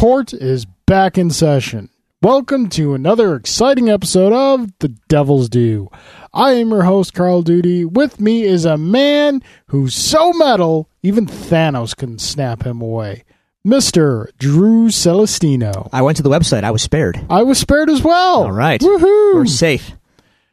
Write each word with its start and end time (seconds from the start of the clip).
Court 0.00 0.32
is 0.32 0.64
back 0.86 1.18
in 1.18 1.28
session. 1.28 1.90
Welcome 2.22 2.70
to 2.70 2.94
another 2.94 3.36
exciting 3.36 3.90
episode 3.90 4.32
of 4.32 4.72
The 4.78 4.88
Devil's 5.08 5.50
Due. 5.50 5.90
I 6.32 6.52
am 6.52 6.70
your 6.70 6.84
host, 6.84 7.12
Carl 7.12 7.42
Duty. 7.42 7.84
With 7.84 8.18
me 8.18 8.44
is 8.44 8.64
a 8.64 8.78
man 8.78 9.42
who's 9.66 9.94
so 9.94 10.32
metal, 10.32 10.88
even 11.02 11.26
Thanos 11.26 11.94
can 11.94 12.18
snap 12.18 12.62
him 12.62 12.80
away. 12.80 13.24
Mr. 13.62 14.28
Drew 14.38 14.88
Celestino. 14.88 15.90
I 15.92 16.00
went 16.00 16.16
to 16.16 16.22
the 16.22 16.30
website. 16.30 16.64
I 16.64 16.70
was 16.70 16.80
spared. 16.80 17.22
I 17.28 17.42
was 17.42 17.58
spared 17.58 17.90
as 17.90 18.02
well. 18.02 18.44
All 18.44 18.52
right. 18.52 18.80
Woohoo. 18.80 19.34
We're 19.34 19.44
safe. 19.44 19.92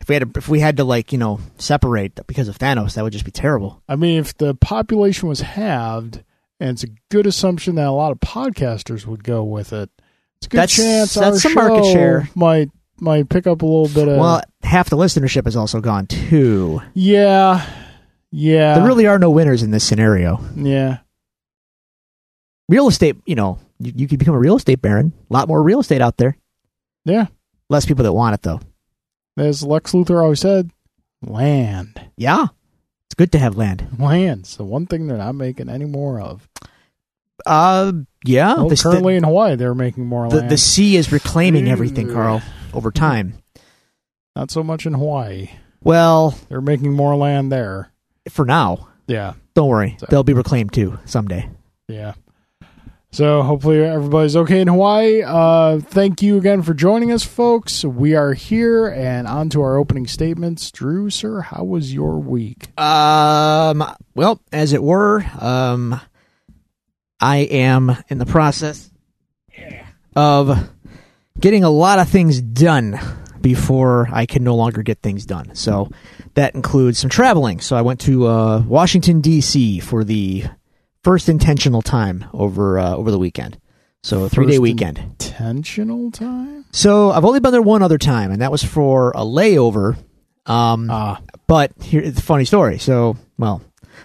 If 0.01 0.09
we 0.09 0.15
had 0.15 0.33
to, 0.33 0.39
if 0.39 0.49
we 0.49 0.59
had 0.59 0.75
to 0.75 0.83
like 0.83 1.13
you 1.13 1.17
know 1.17 1.39
separate 1.57 2.19
because 2.27 2.49
of 2.49 2.59
Thanos, 2.59 2.95
that 2.95 3.03
would 3.05 3.13
just 3.13 3.23
be 3.23 3.31
terrible. 3.31 3.81
I 3.87 3.95
mean, 3.95 4.19
if 4.19 4.35
the 4.35 4.55
population 4.55 5.29
was 5.29 5.39
halved, 5.39 6.21
and 6.59 6.71
it's 6.71 6.83
a 6.83 6.87
good 7.09 7.27
assumption 7.27 7.75
that 7.75 7.87
a 7.87 7.91
lot 7.91 8.11
of 8.11 8.19
podcasters 8.19 9.05
would 9.05 9.23
go 9.23 9.43
with 9.43 9.73
it, 9.73 9.89
it's 10.37 10.47
a 10.47 10.49
good 10.49 10.57
That's- 10.57 10.75
chance 10.75 11.13
that's 11.15 11.35
our 11.35 11.39
some 11.39 11.53
market 11.55 11.85
share. 11.85 12.29
might 12.35 12.69
might 12.99 13.29
pick 13.29 13.45
up 13.47 13.61
a 13.61 13.65
little 13.65 13.87
bit 13.89 14.07
of. 14.07 14.17
well, 14.19 14.41
half 14.63 14.89
the 14.89 14.97
listenership 14.97 15.47
is 15.47 15.55
also 15.55 15.79
gone 15.81 16.07
too. 16.07 16.81
yeah, 16.93 17.63
yeah, 18.31 18.75
There 18.79 18.87
really 18.87 19.05
are 19.07 19.19
no 19.19 19.29
winners 19.29 19.61
in 19.63 19.71
this 19.71 19.83
scenario. 19.83 20.39
yeah. 20.55 20.99
Real 22.69 22.87
estate, 22.87 23.15
you 23.25 23.35
know, 23.35 23.59
you, 23.79 23.93
you 23.95 24.07
could 24.07 24.19
become 24.19 24.35
a 24.35 24.39
real 24.39 24.57
estate 24.57 24.81
baron. 24.81 25.13
A 25.29 25.33
lot 25.33 25.47
more 25.47 25.61
real 25.63 25.79
estate 25.79 26.01
out 26.01 26.17
there. 26.17 26.35
Yeah. 27.05 27.27
Less 27.69 27.85
people 27.85 28.03
that 28.03 28.11
want 28.13 28.33
it 28.33 28.41
though. 28.41 28.59
As 29.37 29.63
Lex 29.63 29.91
Luthor 29.93 30.21
always 30.21 30.39
said, 30.41 30.71
land. 31.21 32.01
Yeah, 32.17 32.47
it's 33.07 33.15
good 33.15 33.31
to 33.33 33.39
have 33.39 33.55
land. 33.57 33.87
Land's 33.97 34.57
the 34.57 34.65
one 34.65 34.85
thing 34.85 35.07
they're 35.07 35.17
not 35.17 35.35
making 35.35 35.69
any 35.69 35.85
more 35.85 36.19
of. 36.21 36.47
Uh, 37.45 37.91
yeah. 38.25 38.55
Well, 38.55 38.69
this- 38.69 38.83
currently 38.83 39.15
in 39.15 39.23
Hawaii, 39.23 39.55
they're 39.55 39.75
making 39.75 40.05
more 40.05 40.29
the, 40.29 40.37
land. 40.37 40.49
the 40.51 40.57
sea 40.57 40.95
is 40.97 41.11
reclaiming 41.11 41.67
everything, 41.69 42.11
Carl, 42.11 42.41
over 42.73 42.91
time. 42.91 43.35
not 44.35 44.51
so 44.51 44.63
much 44.63 44.85
in 44.85 44.93
Hawaii. 44.93 45.49
Well, 45.83 46.37
They're 46.49 46.61
making 46.61 46.93
more 46.93 47.15
land 47.15 47.51
there. 47.51 47.91
for 48.29 48.43
now, 48.45 48.89
Yeah, 49.07 49.33
don't 49.53 49.69
worry. 49.69 49.95
So- 49.99 50.07
They'll 50.09 50.23
be 50.23 50.33
reclaimed 50.33 50.73
too 50.73 50.99
someday. 51.05 51.49
yeah. 51.87 52.13
So 53.11 53.41
hopefully 53.41 53.83
everybody's 53.83 54.35
okay 54.35 54.59
in 54.61 54.67
Hawaii. 54.67 55.23
Uh, 55.25 55.79
thank 55.79 56.21
you 56.21 56.37
again 56.37 56.61
for 56.61 56.73
joining 56.73 57.11
us, 57.11 57.23
folks. 57.23 57.83
We 57.83 58.15
are 58.15 58.33
here 58.33 58.87
and 58.87 59.27
on 59.27 59.49
to 59.51 59.61
our 59.61 59.77
opening 59.77 60.07
statements. 60.07 60.69
Drew, 60.71 61.09
sir, 61.09 61.41
how 61.41 61.63
was 61.63 61.93
your 61.93 62.19
week? 62.19 62.77
Um. 62.79 63.83
Well, 64.13 64.41
as 64.51 64.73
it 64.73 64.83
were, 64.83 65.23
um, 65.39 65.99
I 67.19 67.37
am 67.37 67.95
in 68.09 68.17
the 68.17 68.25
process 68.25 68.91
of 70.15 70.69
getting 71.39 71.63
a 71.63 71.69
lot 71.69 71.99
of 71.99 72.09
things 72.09 72.41
done 72.41 72.99
before 73.41 74.09
I 74.11 74.25
can 74.25 74.43
no 74.43 74.55
longer 74.55 74.83
get 74.83 75.01
things 75.01 75.25
done. 75.25 75.55
So 75.55 75.89
that 76.33 76.55
includes 76.55 76.99
some 76.99 77.09
traveling. 77.09 77.61
So 77.61 77.75
I 77.75 77.81
went 77.81 78.01
to 78.01 78.27
uh, 78.27 78.63
Washington 78.67 79.21
D.C. 79.21 79.79
for 79.79 80.03
the 80.03 80.45
first 81.03 81.29
intentional 81.29 81.81
time 81.81 82.25
over 82.33 82.79
uh, 82.79 82.95
over 82.95 83.11
the 83.11 83.19
weekend. 83.19 83.59
So 84.03 84.23
a 84.25 84.29
three 84.29 84.45
day 84.45 84.59
weekend. 84.59 84.99
Intentional 84.99 86.11
time? 86.11 86.65
So 86.71 87.11
I've 87.11 87.25
only 87.25 87.39
been 87.39 87.51
there 87.51 87.61
one 87.61 87.81
other 87.81 87.97
time, 87.97 88.31
and 88.31 88.41
that 88.41 88.51
was 88.51 88.63
for 88.63 89.11
a 89.11 89.21
layover. 89.21 89.97
Um, 90.45 90.89
Ah, 90.89 91.19
but 91.47 91.71
here's 91.81 92.13
the 92.13 92.21
funny 92.21 92.45
story. 92.45 92.77
So, 92.77 93.17
well, 93.37 93.61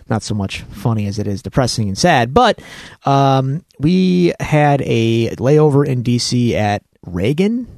not 0.09 0.23
so 0.23 0.35
much 0.35 0.63
funny 0.63 1.07
as 1.07 1.19
it 1.19 1.27
is 1.27 1.43
depressing 1.43 1.89
and 1.89 1.97
sad. 1.97 2.35
But 2.35 2.61
um, 3.05 3.65
we 3.79 4.33
had 4.41 4.83
a 4.83 5.31
layover 5.37 5.87
in 5.87 6.03
DC 6.03 6.53
at 6.55 6.83
Reagan 7.07 7.69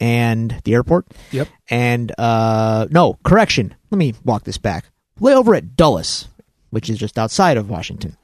and 0.00 0.60
the 0.64 0.74
airport. 0.74 1.06
Yep. 1.30 1.48
And 1.70 2.12
uh, 2.18 2.86
no, 2.90 3.18
correction. 3.24 3.74
Let 3.90 3.98
me 3.98 4.14
walk 4.24 4.44
this 4.44 4.58
back. 4.58 4.86
Layover 5.20 5.56
at 5.56 5.76
Dulles, 5.76 6.28
which 6.72 6.90
is 6.90 6.98
just 6.98 7.18
outside 7.18 7.56
of 7.56 7.70
Washington. 7.70 8.16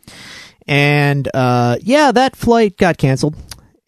And 0.66 1.28
uh, 1.32 1.76
yeah, 1.81 2.12
that 2.12 2.34
flight 2.34 2.76
got 2.76 2.98
canceled. 2.98 3.36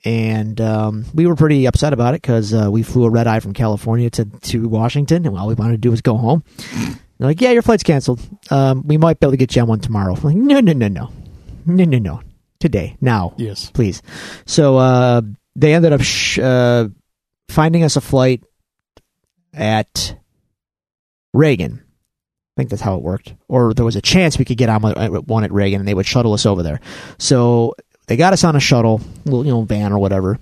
And 0.04 0.58
um, 0.60 1.04
we 1.12 1.26
were 1.26 1.34
pretty 1.34 1.66
upset 1.66 1.92
about 1.92 2.14
it 2.14 2.22
because 2.22 2.54
uh, 2.54 2.70
we 2.70 2.82
flew 2.82 3.04
a 3.04 3.10
red 3.10 3.26
eye 3.26 3.40
from 3.40 3.52
California 3.52 4.08
to, 4.10 4.24
to 4.24 4.66
Washington, 4.68 5.26
and 5.26 5.36
all 5.36 5.48
we 5.48 5.54
wanted 5.54 5.72
to 5.72 5.78
do 5.78 5.90
was 5.90 6.00
go 6.00 6.16
home. 6.16 6.42
They're 7.18 7.28
like, 7.28 7.40
yeah, 7.42 7.50
your 7.50 7.60
flight's 7.60 7.82
canceled. 7.82 8.20
Um, 8.50 8.86
we 8.86 8.96
might 8.96 9.20
be 9.20 9.26
able 9.26 9.32
to 9.32 9.36
get 9.36 9.54
you 9.54 9.60
on 9.60 9.68
one 9.68 9.80
tomorrow. 9.80 10.14
I'm 10.14 10.22
like, 10.22 10.36
no, 10.36 10.60
no, 10.60 10.72
no, 10.72 10.88
no, 10.88 11.12
no, 11.66 11.84
no, 11.84 11.98
no. 11.98 12.22
Today, 12.60 12.96
now, 13.00 13.34
yes. 13.36 13.70
please. 13.70 14.02
So 14.46 14.78
uh, 14.78 15.22
they 15.54 15.74
ended 15.74 15.92
up 15.92 16.00
sh- 16.00 16.38
uh, 16.38 16.88
finding 17.50 17.84
us 17.84 17.96
a 17.96 18.00
flight 18.00 18.42
at 19.52 20.16
Reagan. 21.34 21.82
I 22.56 22.60
think 22.60 22.70
that's 22.70 22.82
how 22.82 22.96
it 22.96 23.02
worked. 23.02 23.34
Or 23.48 23.72
there 23.74 23.84
was 23.84 23.96
a 23.96 24.02
chance 24.02 24.38
we 24.38 24.44
could 24.44 24.58
get 24.58 24.68
on 24.68 24.82
one- 24.82 24.98
uh, 24.98 25.08
one 25.20 25.44
at 25.44 25.52
Reagan, 25.52 25.80
and 25.80 25.88
they 25.88 25.94
would 25.94 26.06
shuttle 26.06 26.32
us 26.32 26.44
over 26.46 26.62
there. 26.62 26.80
So 27.18 27.74
they 28.06 28.16
got 28.16 28.32
us 28.32 28.44
on 28.44 28.56
a 28.56 28.60
shuttle, 28.60 29.00
little 29.24 29.44
you 29.44 29.52
know 29.52 29.62
van 29.62 29.92
or 29.92 29.98
whatever. 29.98 30.38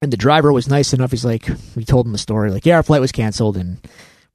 And 0.00 0.12
the 0.12 0.16
driver 0.16 0.52
was 0.52 0.68
nice 0.68 0.92
enough. 0.92 1.10
He's 1.10 1.24
like, 1.24 1.48
we 1.74 1.84
told 1.84 2.06
him 2.06 2.12
the 2.12 2.18
story, 2.18 2.50
like, 2.52 2.64
yeah, 2.64 2.76
our 2.76 2.82
flight 2.84 3.00
was 3.00 3.10
canceled, 3.12 3.56
and 3.56 3.78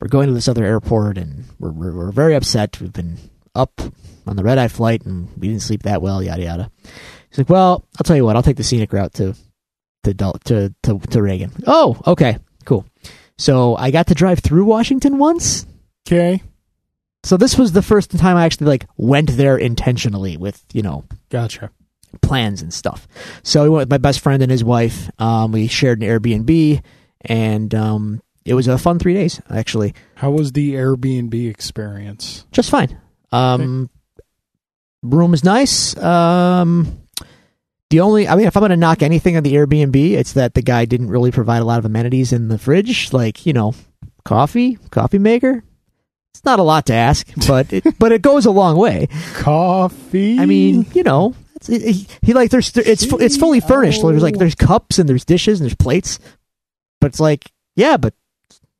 we're 0.02 0.10
going 0.10 0.28
to 0.28 0.34
this 0.34 0.48
other 0.50 0.66
airport, 0.66 1.18
and 1.18 1.46
we're 1.60 1.72
we're, 1.72 1.92
we're 1.94 2.12
very 2.12 2.36
upset. 2.36 2.80
We've 2.82 2.92
been 2.94 3.18
up 3.56 3.82
on 4.28 4.36
the 4.36 4.44
red 4.44 4.58
eye 4.58 4.68
flight, 4.68 5.04
and 5.06 5.30
we 5.38 5.48
didn't 5.48 5.62
sleep 5.64 5.84
that 5.84 6.02
well, 6.02 6.22
yada 6.22 6.44
yada. 6.44 6.72
He's 7.30 7.38
like, 7.40 7.50
well, 7.50 7.86
I'll 7.98 8.04
tell 8.04 8.16
you 8.16 8.26
what, 8.26 8.36
I'll 8.36 8.44
take 8.44 8.58
the 8.58 8.64
scenic 8.64 8.94
route 8.94 9.14
to 9.16 9.36
to 10.04 10.14
to 10.14 10.74
to, 10.84 11.00
to 11.00 11.22
Reagan. 11.22 11.52
Oh, 11.66 12.00
okay, 12.06 12.38
cool. 12.66 12.86
So 13.38 13.76
I 13.76 13.90
got 13.90 14.08
to 14.08 14.14
drive 14.14 14.40
through 14.40 14.66
Washington 14.66 15.18
once. 15.18 15.66
Okay. 16.08 16.44
So 17.24 17.38
this 17.38 17.58
was 17.58 17.72
the 17.72 17.82
first 17.82 18.12
time 18.12 18.36
I 18.38 18.46
actually 18.46 18.68
like 18.68 18.86
went 18.98 19.32
there 19.38 19.58
intentionally 19.58 20.38
with 20.38 20.64
you 20.74 20.82
know 20.82 21.06
Gotcha. 21.30 21.72
plans 22.22 22.62
and 22.62 22.74
stuff. 22.74 23.08
So 23.44 23.64
we 23.64 23.70
went 23.70 23.82
with 23.84 23.92
my 23.92 23.98
best 23.98 24.20
friend 24.20 24.44
and 24.44 24.52
his 24.52 24.64
wife. 24.64 25.10
Um, 25.20 25.52
we 25.52 25.68
shared 25.68 26.02
an 26.02 26.08
Airbnb, 26.08 26.82
and 27.22 27.74
um, 27.74 28.22
it 28.46 28.54
was 28.54 28.68
a 28.68 28.78
fun 28.78 29.00
three 29.00 29.14
days 29.14 29.42
actually. 29.50 29.94
How 30.16 30.32
was 30.32 30.52
the 30.52 30.74
Airbnb 30.74 31.50
experience? 31.50 32.46
Just 32.52 32.70
fine. 32.70 33.00
Um, 33.32 33.90
room 35.02 35.34
is 35.34 35.44
nice. 35.44 35.98
Um, 35.98 37.00
the 37.90 38.00
only, 38.02 38.28
I 38.28 38.36
mean, 38.36 38.48
if 38.48 38.58
I'm 38.58 38.62
going 38.62 38.72
to 38.72 38.78
knock 38.78 39.02
anything 39.04 39.38
on 39.38 39.44
the 39.44 39.54
Airbnb, 39.54 39.96
it's 40.14 40.34
that 40.34 40.56
the 40.56 40.62
guy 40.62 40.86
didn't 40.86 41.10
really 41.10 41.32
provide 41.32 41.62
a 41.62 41.66
lot 41.66 41.80
of 41.80 41.86
amenities 41.86 42.34
in 42.34 42.48
the 42.48 42.58
fridge, 42.58 43.14
like 43.14 43.46
you 43.46 43.54
know, 43.54 43.74
coffee, 44.26 44.78
coffee 44.90 45.20
maker. 45.20 45.64
It's 46.44 46.46
not 46.46 46.60
a 46.60 46.64
lot 46.64 46.88
to 46.88 46.94
ask, 46.94 47.26
but 47.48 47.72
it, 47.72 47.98
but 47.98 48.12
it 48.12 48.22
goes 48.22 48.46
a 48.46 48.52
long 48.52 48.76
way. 48.76 49.08
Coffee. 49.36 50.38
I 50.38 50.46
mean, 50.46 50.86
you 50.94 51.04
know, 51.04 51.36
it's, 51.56 51.68
he, 51.68 52.06
he 52.22 52.34
like 52.34 52.50
there's 52.50 52.76
it's 52.76 53.06
it's 53.06 53.38
fully 53.38 53.62
furnished. 53.62 54.02
There's 54.02 54.22
like 54.22 54.38
there's 54.38 54.54
cups 54.54 55.00
and 55.00 55.08
there's 55.08 55.24
dishes 55.24 55.62
and 55.62 55.70
there's 55.70 55.76
plates, 55.78 56.20
but 57.00 57.08
it's 57.08 57.22
like 57.22 57.50
yeah, 57.78 57.96
but 57.96 58.14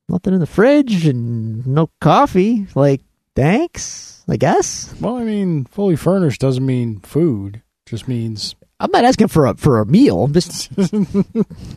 nothing 0.10 0.34
in 0.34 0.42
the 0.42 0.46
fridge 0.46 1.08
and 1.08 1.66
no 1.66 1.90
coffee. 2.02 2.68
Like 2.76 3.00
thanks, 3.34 4.26
I 4.28 4.36
guess. 4.36 4.94
well, 5.00 5.16
I 5.16 5.24
mean, 5.24 5.64
fully 5.64 5.96
furnished 5.96 6.42
doesn't 6.42 6.66
mean 6.66 7.00
food. 7.00 7.62
Just 7.86 8.10
means 8.10 8.56
I'm 8.84 8.92
not 8.92 9.06
asking 9.06 9.30
for 9.30 9.46
a 9.46 9.56
for 9.56 9.80
a 9.80 9.86
meal. 9.86 10.26
I'm 10.26 10.34
just 10.34 10.70
you 10.78 11.16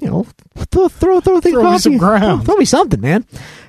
know 0.03 0.27
throw 0.57 0.89
throw 0.89 1.21
throw, 1.21 1.41
thing 1.41 1.55
Throw 1.55 1.71
me 1.71 1.79
some 1.79 1.99
ground. 1.99 2.43
Throw, 2.43 2.55
throw 2.55 2.57
me 2.57 2.65
something, 2.65 3.01
man. 3.01 3.25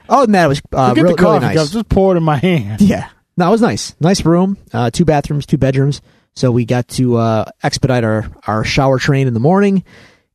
Oh, 0.10 0.24
and 0.24 0.34
that 0.34 0.46
it 0.46 0.48
was 0.48 0.62
uh, 0.74 0.94
really, 0.98 1.14
the 1.14 1.22
really 1.22 1.40
nice. 1.40 1.70
Just 1.70 1.88
pour 1.88 2.16
it 2.16 2.18
in 2.18 2.24
my 2.24 2.38
hand. 2.38 2.82
Yeah, 2.82 3.10
no, 3.38 3.48
it 3.48 3.52
was 3.52 3.62
nice. 3.62 3.96
Nice 4.00 4.26
room, 4.26 4.58
uh, 4.74 4.90
two 4.90 5.06
bathrooms, 5.06 5.46
two 5.46 5.60
bedrooms. 5.60 6.02
So 6.36 6.52
we 6.52 6.66
got 6.66 6.88
to 6.90 7.18
uh, 7.18 7.46
expedite 7.62 8.04
our 8.04 8.26
our 8.48 8.64
shower 8.64 8.98
train 8.98 9.28
in 9.28 9.36
the 9.36 9.40
morning. 9.40 9.84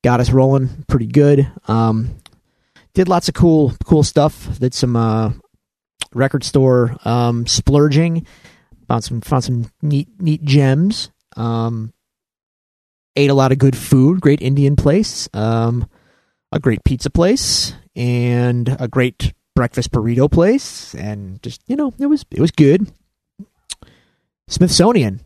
Got 0.04 0.20
us 0.20 0.30
rolling 0.30 0.84
pretty 0.86 1.06
good. 1.08 1.50
Um, 1.66 2.16
did 2.94 3.08
lots 3.08 3.26
of 3.28 3.34
cool 3.34 3.72
cool 3.84 4.04
stuff. 4.04 4.60
Did 4.60 4.74
some 4.74 4.94
uh, 4.94 5.32
record 6.14 6.44
store 6.44 6.96
um, 7.04 7.48
splurging. 7.48 8.26
Found 8.86 9.02
some 9.02 9.20
found 9.22 9.42
some 9.42 9.70
neat 9.82 10.08
neat 10.20 10.44
gems. 10.44 11.10
Um, 11.36 11.92
ate 13.16 13.30
a 13.30 13.34
lot 13.34 13.52
of 13.52 13.58
good 13.58 13.76
food. 13.76 14.20
Great 14.20 14.40
Indian 14.42 14.76
place. 14.76 15.28
Um, 15.34 15.86
a 16.52 16.58
great 16.60 16.84
pizza 16.84 17.10
place 17.10 17.72
and 17.96 18.76
a 18.78 18.88
great 18.88 19.32
breakfast 19.54 19.90
burrito 19.90 20.30
place 20.30 20.94
and 20.94 21.42
just 21.42 21.60
you 21.66 21.76
know 21.76 21.92
it 21.98 22.06
was 22.06 22.24
it 22.30 22.40
was 22.40 22.50
good 22.50 22.90
smithsonian 24.48 25.20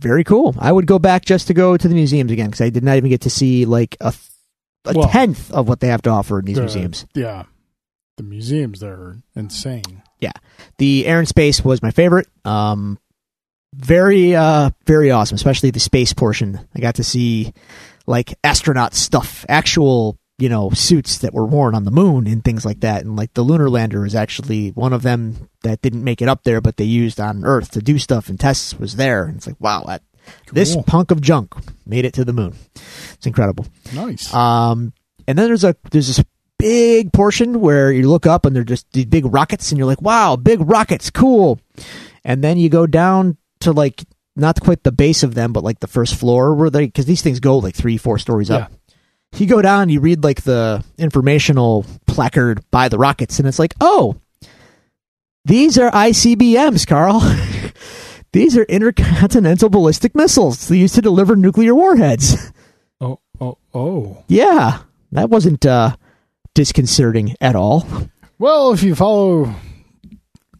very 0.00 0.24
cool 0.24 0.54
i 0.58 0.70
would 0.70 0.86
go 0.86 0.98
back 0.98 1.24
just 1.24 1.46
to 1.46 1.54
go 1.54 1.76
to 1.76 1.88
the 1.88 1.94
museums 1.94 2.30
again 2.30 2.46
because 2.46 2.60
i 2.60 2.68
did 2.70 2.84
not 2.84 2.96
even 2.96 3.08
get 3.10 3.22
to 3.22 3.30
see 3.30 3.64
like 3.64 3.96
a, 4.00 4.12
a 4.86 4.92
Well, 4.94 5.08
tenth 5.08 5.50
of 5.50 5.68
what 5.68 5.80
they 5.80 5.88
have 5.88 6.02
to 6.02 6.10
offer 6.10 6.38
in 6.40 6.44
these 6.46 6.56
the- 6.56 6.62
museums 6.62 7.06
Yeah. 7.14 7.44
The 8.16 8.22
museums 8.22 8.78
there 8.78 8.92
are 8.92 9.16
insane. 9.34 10.02
Yeah, 10.20 10.30
the 10.78 11.04
air 11.04 11.18
and 11.18 11.26
space 11.26 11.64
was 11.64 11.82
my 11.82 11.90
favorite 11.90 12.28
um 12.44 12.96
very 13.76 14.34
uh 14.34 14.70
very 14.86 15.10
awesome, 15.10 15.36
especially 15.36 15.70
the 15.70 15.80
space 15.80 16.12
portion. 16.12 16.60
I 16.74 16.80
got 16.80 16.96
to 16.96 17.04
see 17.04 17.52
like 18.06 18.34
astronaut 18.44 18.94
stuff, 18.94 19.44
actual 19.48 20.18
you 20.38 20.48
know 20.48 20.70
suits 20.70 21.18
that 21.18 21.34
were 21.34 21.46
worn 21.46 21.74
on 21.74 21.84
the 21.84 21.90
moon 21.90 22.26
and 22.26 22.44
things 22.44 22.64
like 22.64 22.80
that. 22.80 23.04
And 23.04 23.16
like 23.16 23.34
the 23.34 23.42
lunar 23.42 23.70
lander 23.70 24.04
is 24.04 24.14
actually 24.14 24.70
one 24.70 24.92
of 24.92 25.02
them 25.02 25.48
that 25.62 25.82
didn't 25.82 26.04
make 26.04 26.22
it 26.22 26.28
up 26.28 26.44
there, 26.44 26.60
but 26.60 26.76
they 26.76 26.84
used 26.84 27.20
on 27.20 27.44
Earth 27.44 27.70
to 27.72 27.80
do 27.80 27.98
stuff 27.98 28.28
and 28.28 28.38
tests 28.38 28.78
was 28.78 28.96
there. 28.96 29.24
And 29.24 29.36
it's 29.36 29.46
like 29.46 29.60
wow, 29.60 29.84
that 29.86 30.02
this 30.52 30.76
punk 30.86 31.10
of 31.10 31.20
junk 31.20 31.54
made 31.86 32.04
it 32.04 32.14
to 32.14 32.24
the 32.24 32.32
moon. 32.32 32.54
It's 33.14 33.26
incredible. 33.26 33.66
Nice. 33.94 34.32
Um, 34.32 34.92
and 35.26 35.38
then 35.38 35.46
there's 35.46 35.64
a 35.64 35.76
there's 35.90 36.08
this 36.08 36.24
big 36.58 37.12
portion 37.12 37.60
where 37.60 37.92
you 37.92 38.08
look 38.08 38.26
up 38.26 38.46
and 38.46 38.54
they're 38.54 38.64
just 38.64 38.90
these 38.92 39.06
big 39.06 39.26
rockets, 39.26 39.70
and 39.70 39.78
you're 39.78 39.86
like, 39.86 40.02
wow, 40.02 40.36
big 40.36 40.60
rockets, 40.60 41.10
cool. 41.10 41.60
And 42.24 42.42
then 42.42 42.56
you 42.56 42.68
go 42.68 42.86
down 42.86 43.36
to 43.64 43.72
like 43.72 44.04
not 44.36 44.60
quite 44.60 44.82
the 44.82 44.92
base 44.92 45.22
of 45.22 45.34
them, 45.34 45.52
but 45.52 45.64
like 45.64 45.80
the 45.80 45.86
first 45.86 46.14
floor 46.14 46.54
where 46.54 46.70
they 46.70 46.86
because 46.86 47.06
these 47.06 47.22
things 47.22 47.40
go 47.40 47.58
like 47.58 47.74
three, 47.74 47.96
four 47.96 48.18
stories 48.18 48.50
up. 48.50 48.72
You 49.36 49.46
go 49.46 49.60
down, 49.60 49.88
you 49.88 50.00
read 50.00 50.22
like 50.22 50.42
the 50.42 50.84
informational 50.96 51.84
placard 52.06 52.62
by 52.70 52.88
the 52.88 52.98
rockets, 52.98 53.38
and 53.40 53.48
it's 53.48 53.58
like, 53.58 53.74
oh, 53.80 54.16
these 55.44 55.76
are 55.76 55.90
ICBMs, 55.90 56.86
Carl. 56.86 57.20
these 58.32 58.56
are 58.56 58.62
intercontinental 58.64 59.68
ballistic 59.68 60.14
missiles 60.14 60.68
they 60.68 60.78
used 60.78 60.94
to 60.94 61.02
deliver 61.02 61.34
nuclear 61.34 61.74
warheads. 61.74 62.52
oh, 63.00 63.18
oh, 63.40 63.58
oh. 63.74 64.24
Yeah, 64.28 64.82
that 65.10 65.30
wasn't 65.30 65.66
uh, 65.66 65.96
disconcerting 66.54 67.34
at 67.40 67.56
all. 67.56 67.86
Well, 68.38 68.72
if 68.72 68.82
you 68.82 68.94
follow 68.94 69.54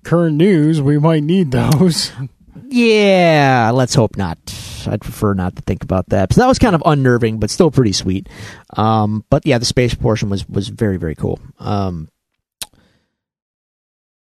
current 0.05 0.37
news, 0.37 0.83
we 0.83 0.99
might 0.99 1.23
need 1.23 1.51
those. 1.51 2.13
Yeah, 2.69 3.71
let's 3.75 3.95
hope 3.95 4.17
not. 4.17 4.39
I'd 4.87 5.01
prefer 5.01 5.35
not 5.35 5.57
to 5.57 5.63
think 5.63 5.83
about 5.83 6.11
that. 6.11 6.33
So 6.33 6.41
that 6.41 6.47
was 6.47 6.59
kind 6.59 6.75
of 6.75 6.83
unnerving, 6.85 7.39
but 7.39 7.51
still 7.51 7.71
pretty 7.71 7.93
sweet. 7.93 8.29
Um, 8.77 9.25
but 9.31 9.47
yeah, 9.47 9.59
the 9.59 9.65
space 9.65 9.95
portion 9.95 10.29
was 10.31 10.49
was 10.49 10.69
very 10.69 10.97
very 10.97 11.15
cool. 11.15 11.39
Um, 11.59 12.09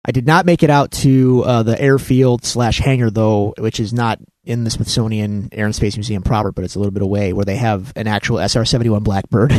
I 0.03 0.11
did 0.11 0.25
not 0.25 0.45
make 0.45 0.63
it 0.63 0.69
out 0.71 0.91
to 0.91 1.43
uh, 1.45 1.63
the 1.63 1.79
airfield 1.79 2.43
slash 2.43 2.79
hangar 2.79 3.11
though, 3.11 3.53
which 3.57 3.79
is 3.79 3.93
not 3.93 4.19
in 4.43 4.63
the 4.63 4.71
Smithsonian 4.71 5.49
Air 5.51 5.65
and 5.65 5.75
Space 5.75 5.95
Museum 5.95 6.23
proper, 6.23 6.51
but 6.51 6.63
it's 6.63 6.73
a 6.75 6.79
little 6.79 6.91
bit 6.91 7.03
away, 7.03 7.31
where 7.33 7.45
they 7.45 7.57
have 7.57 7.93
an 7.95 8.07
actual 8.07 8.39
SR 8.39 8.65
seventy 8.65 8.89
one 8.89 9.03
Blackbird 9.03 9.51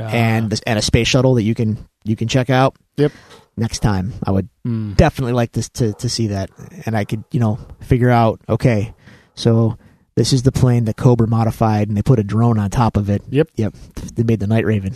Uh, 0.00 0.04
and 0.04 0.60
and 0.66 0.78
a 0.78 0.82
space 0.82 1.06
shuttle 1.08 1.34
that 1.34 1.42
you 1.42 1.54
can 1.54 1.76
you 2.04 2.16
can 2.16 2.28
check 2.28 2.48
out. 2.48 2.76
Yep. 2.96 3.12
Next 3.60 3.80
time, 3.80 4.14
I 4.24 4.30
would 4.30 4.48
mm, 4.66 4.96
definitely 4.96 5.34
like 5.34 5.52
this 5.52 5.68
to 5.74 5.92
to 5.92 6.08
see 6.08 6.28
that, 6.28 6.48
and 6.86 6.96
I 6.96 7.04
could 7.04 7.24
you 7.30 7.40
know 7.40 7.58
figure 7.80 8.08
out 8.08 8.40
okay, 8.48 8.94
so 9.34 9.76
this 10.16 10.32
is 10.32 10.44
the 10.44 10.50
plane 10.50 10.86
that 10.86 10.96
Cobra 10.96 11.28
modified, 11.28 11.88
and 11.88 11.94
they 11.94 12.00
put 12.00 12.18
a 12.18 12.24
drone 12.24 12.58
on 12.58 12.70
top 12.70 12.96
of 12.96 13.10
it. 13.10 13.20
Yep. 13.28 13.50
yep. 13.56 13.74
They 14.14 14.22
made 14.22 14.40
the 14.40 14.46
Night 14.46 14.64
Raven, 14.64 14.94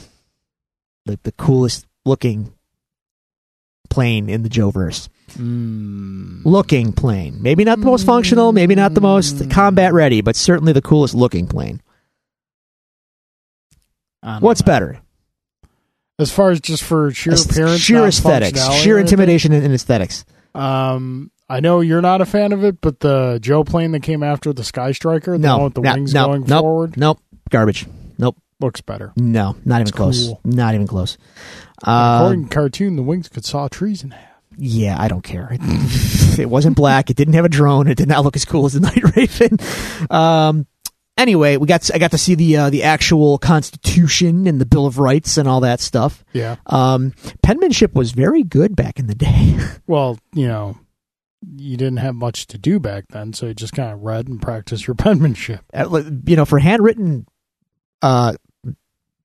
the 1.04 1.20
the 1.24 1.32
coolest 1.32 1.84
looking 2.06 2.54
plane 3.90 4.30
in 4.30 4.42
the 4.42 4.48
Joeverse. 4.48 5.10
mm. 5.32 6.42
Looking 6.46 6.94
plane, 6.94 7.42
maybe 7.42 7.64
not 7.64 7.80
the 7.80 7.84
most 7.84 8.06
functional, 8.06 8.52
maybe 8.52 8.74
not 8.74 8.94
the 8.94 9.02
most 9.02 9.50
combat 9.50 9.92
ready, 9.92 10.22
but 10.22 10.36
certainly 10.36 10.72
the 10.72 10.80
coolest 10.80 11.14
looking 11.14 11.46
plane. 11.48 11.82
What's 14.40 14.62
know. 14.62 14.66
better? 14.66 15.00
As 16.18 16.30
far 16.30 16.50
as 16.50 16.60
just 16.60 16.84
for 16.84 17.10
sheer 17.10 17.34
appearance, 17.34 17.80
sheer 17.80 18.04
aesthetics, 18.06 18.72
sheer 18.74 18.98
intimidation 18.98 19.52
and, 19.52 19.64
and 19.64 19.74
aesthetics. 19.74 20.24
Um, 20.54 21.32
I 21.48 21.58
know 21.60 21.80
you're 21.80 22.00
not 22.00 22.20
a 22.20 22.24
fan 22.26 22.52
of 22.52 22.62
it, 22.64 22.80
but 22.80 23.00
the 23.00 23.38
Joe 23.42 23.64
plane 23.64 23.90
that 23.92 24.02
came 24.04 24.22
after 24.22 24.52
the 24.52 24.62
Sky 24.64 24.92
Striker, 24.92 25.32
the 25.32 25.38
No, 25.38 25.56
one 25.56 25.64
with 25.64 25.74
the 25.74 25.80
no, 25.80 25.92
wings 25.94 26.14
no, 26.14 26.26
going 26.26 26.44
nope. 26.46 26.60
forward, 26.62 26.96
Nope, 26.96 27.18
garbage. 27.50 27.86
Nope, 28.16 28.36
looks 28.60 28.80
better. 28.80 29.12
no, 29.16 29.56
not 29.64 29.76
even 29.76 29.88
It's 29.88 29.90
close. 29.90 30.26
cool. 30.28 30.40
Not 30.44 30.74
even 30.74 30.86
close. 30.86 31.18
According 31.82 32.42
Um, 32.44 32.48
to 32.48 32.54
cartoon, 32.54 32.94
the 32.96 33.02
wings 33.02 33.28
could 33.28 33.44
saw 33.44 33.66
trees 33.66 34.04
in 34.04 34.12
half. 34.12 34.28
yeah, 34.56 34.96
I 34.98 35.08
don't 35.08 35.22
care. 35.24 35.48
It, 35.50 35.60
it 36.38 36.48
wasn't 36.48 36.76
black. 36.76 37.10
It 37.10 37.16
didn't 37.16 37.34
have 37.34 37.44
a 37.44 37.48
drone. 37.48 37.88
It 37.88 37.96
did 37.96 38.08
not 38.08 38.22
look 38.22 38.36
as 38.36 38.44
cool 38.44 38.66
as 38.66 38.74
the 38.74 38.80
Night 38.88 39.16
Raven. 39.16 39.58
Um, 40.10 40.66
anyway, 41.16 41.56
we 41.56 41.66
got 41.66 41.90
I 41.94 41.98
got 41.98 42.10
to 42.12 42.18
see 42.18 42.34
the 42.34 42.56
uh, 42.56 42.70
the 42.70 42.82
actual 42.82 43.38
Constitution 43.38 44.46
and 44.46 44.60
the 44.60 44.66
Bill 44.66 44.86
of 44.86 44.98
Rights 44.98 45.36
and 45.36 45.48
all 45.48 45.60
that 45.60 45.80
stuff. 45.80 46.24
Yeah. 46.32 46.56
Um, 46.66 47.12
penmanship 47.42 47.94
was 47.94 48.12
very 48.12 48.42
good 48.42 48.76
back 48.76 48.98
in 48.98 49.06
the 49.06 49.14
day. 49.14 49.58
Well, 49.86 50.18
you 50.32 50.48
know, 50.48 50.78
you 51.56 51.76
didn't 51.76 51.98
have 51.98 52.14
much 52.14 52.46
to 52.48 52.58
do 52.58 52.80
back 52.80 53.04
then, 53.10 53.34
so 53.34 53.46
you 53.46 53.54
just 53.54 53.74
kind 53.74 53.92
of 53.92 54.00
read 54.00 54.28
and 54.28 54.40
practiced 54.40 54.86
your 54.86 54.94
penmanship. 54.94 55.60
Uh, 55.74 56.02
you 56.26 56.36
know, 56.36 56.46
for 56.46 56.58
handwritten 56.58 57.26
uh, 58.00 58.34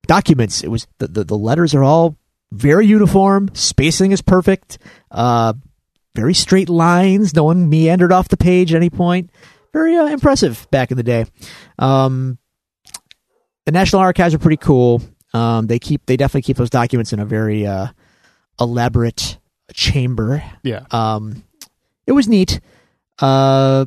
documents, 0.06 0.62
it 0.62 0.68
was 0.68 0.86
the, 0.98 1.08
the 1.08 1.24
the 1.24 1.38
letters 1.38 1.74
are 1.74 1.82
all 1.82 2.16
very 2.52 2.86
uniform. 2.86 3.48
Spacing 3.54 4.12
is 4.12 4.20
perfect. 4.20 4.78
Uh, 5.10 5.54
very 6.14 6.34
straight 6.34 6.68
lines. 6.68 7.34
No 7.34 7.44
one 7.44 7.70
meandered 7.70 8.12
off 8.12 8.28
the 8.28 8.36
page 8.36 8.74
at 8.74 8.76
any 8.76 8.90
point. 8.90 9.30
Very 9.72 9.96
uh, 9.96 10.06
impressive 10.06 10.66
back 10.70 10.90
in 10.90 10.96
the 10.96 11.02
day. 11.02 11.26
Um, 11.78 12.38
the 13.66 13.72
National 13.72 14.02
Archives 14.02 14.34
are 14.34 14.38
pretty 14.38 14.56
cool. 14.56 15.02
Um, 15.32 15.66
they 15.66 15.78
keep 15.78 16.06
they 16.06 16.16
definitely 16.16 16.42
keep 16.42 16.56
those 16.56 16.70
documents 16.70 17.12
in 17.12 17.20
a 17.20 17.24
very 17.24 17.66
uh, 17.66 17.88
elaborate 18.60 19.38
chamber. 19.72 20.42
Yeah. 20.62 20.86
Um, 20.90 21.44
it 22.06 22.12
was 22.12 22.26
neat. 22.26 22.60
Uh, 23.20 23.86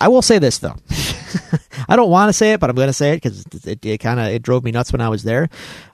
I 0.00 0.08
will 0.08 0.22
say 0.22 0.38
this 0.38 0.58
though. 0.58 0.76
I 1.88 1.96
don't 1.96 2.10
want 2.10 2.28
to 2.28 2.32
say 2.32 2.52
it, 2.52 2.60
but 2.60 2.68
I'm 2.68 2.76
going 2.76 2.88
to 2.88 2.92
say 2.92 3.12
it 3.12 3.16
because 3.22 3.44
it, 3.66 3.84
it 3.84 3.98
kind 3.98 4.20
of 4.20 4.26
it 4.26 4.42
drove 4.42 4.64
me 4.64 4.70
nuts 4.70 4.92
when 4.92 5.00
I 5.00 5.08
was 5.08 5.22
there. 5.22 5.48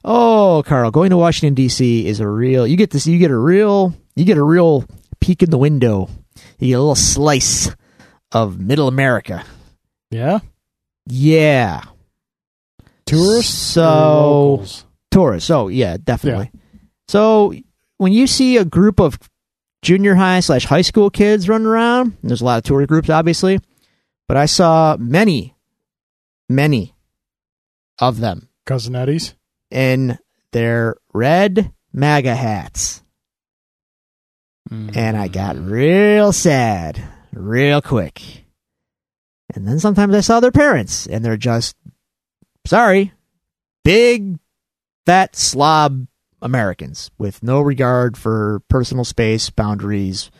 Oh, 0.05 0.63
Carl, 0.67 0.91
going 0.91 1.11
to 1.11 1.17
Washington 1.17 1.55
D.C. 1.55 2.07
is 2.07 2.21
a 2.21 2.29
real. 2.29 2.67
You 2.67 2.77
get 2.77 2.91
this. 2.91 3.07
You 3.07 3.19
get 3.19 3.31
a 3.31 3.39
real. 3.39 3.95
You 4.17 4.25
get 4.25 4.39
a 4.39 4.43
real 4.43 4.85
peek 5.21 5.43
in 5.43 5.51
the 5.51 5.59
window. 5.59 6.09
You 6.59 6.69
get 6.69 6.75
a 6.75 6.81
little 6.81 6.95
slice 6.95 7.75
of 8.33 8.59
Middle 8.61 8.89
America. 8.89 9.45
Yeah. 10.11 10.41
Yeah. 11.07 11.83
Tourists? 13.07 13.55
So 13.55 14.65
tourists. 15.11 15.51
Oh 15.51 15.69
yeah, 15.69 15.97
definitely. 16.03 16.51
So 17.09 17.55
when 17.99 18.13
you 18.13 18.27
see 18.27 18.57
a 18.57 18.65
group 18.65 18.99
of 19.01 19.19
junior 19.83 20.15
high 20.15 20.41
slash 20.41 20.65
high 20.65 20.83
school 20.83 21.11
kids 21.11 21.49
running 21.49 21.67
around, 21.67 22.17
there's 22.23 22.41
a 22.41 22.45
lot 22.45 22.59
of 22.59 22.65
tour 22.65 22.87
groups, 22.87 23.11
obviously, 23.11 23.61
but 24.27 24.37
I 24.37 24.47
saw 24.47 24.97
many, 24.99 25.55
many 26.49 26.95
of 27.99 28.19
them 28.21 28.49
Cousin 28.65 28.97
Eddie's? 28.97 29.35
in 29.71 30.19
their 30.53 30.97
red 31.13 31.73
MAGA 31.93 32.35
hats, 32.35 33.03
and 34.71 35.17
I 35.17 35.29
got 35.29 35.57
real 35.57 36.33
sad 36.33 37.03
real 37.33 37.81
quick. 37.83 38.23
And 39.55 39.69
then 39.69 39.79
sometimes 39.79 40.15
I 40.15 40.21
saw 40.21 40.41
their 40.41 40.51
parents, 40.53 41.07
and 41.07 41.25
they're 41.25 41.37
just 41.37 41.77
sorry, 42.67 43.13
big, 43.85 44.39
fat 45.07 45.37
slob 45.37 46.07
Americans 46.43 47.11
with 47.19 47.43
no 47.43 47.61
regard 47.61 48.17
for 48.17 48.63
personal 48.69 49.05
space, 49.05 49.51
boundaries, 49.51 50.31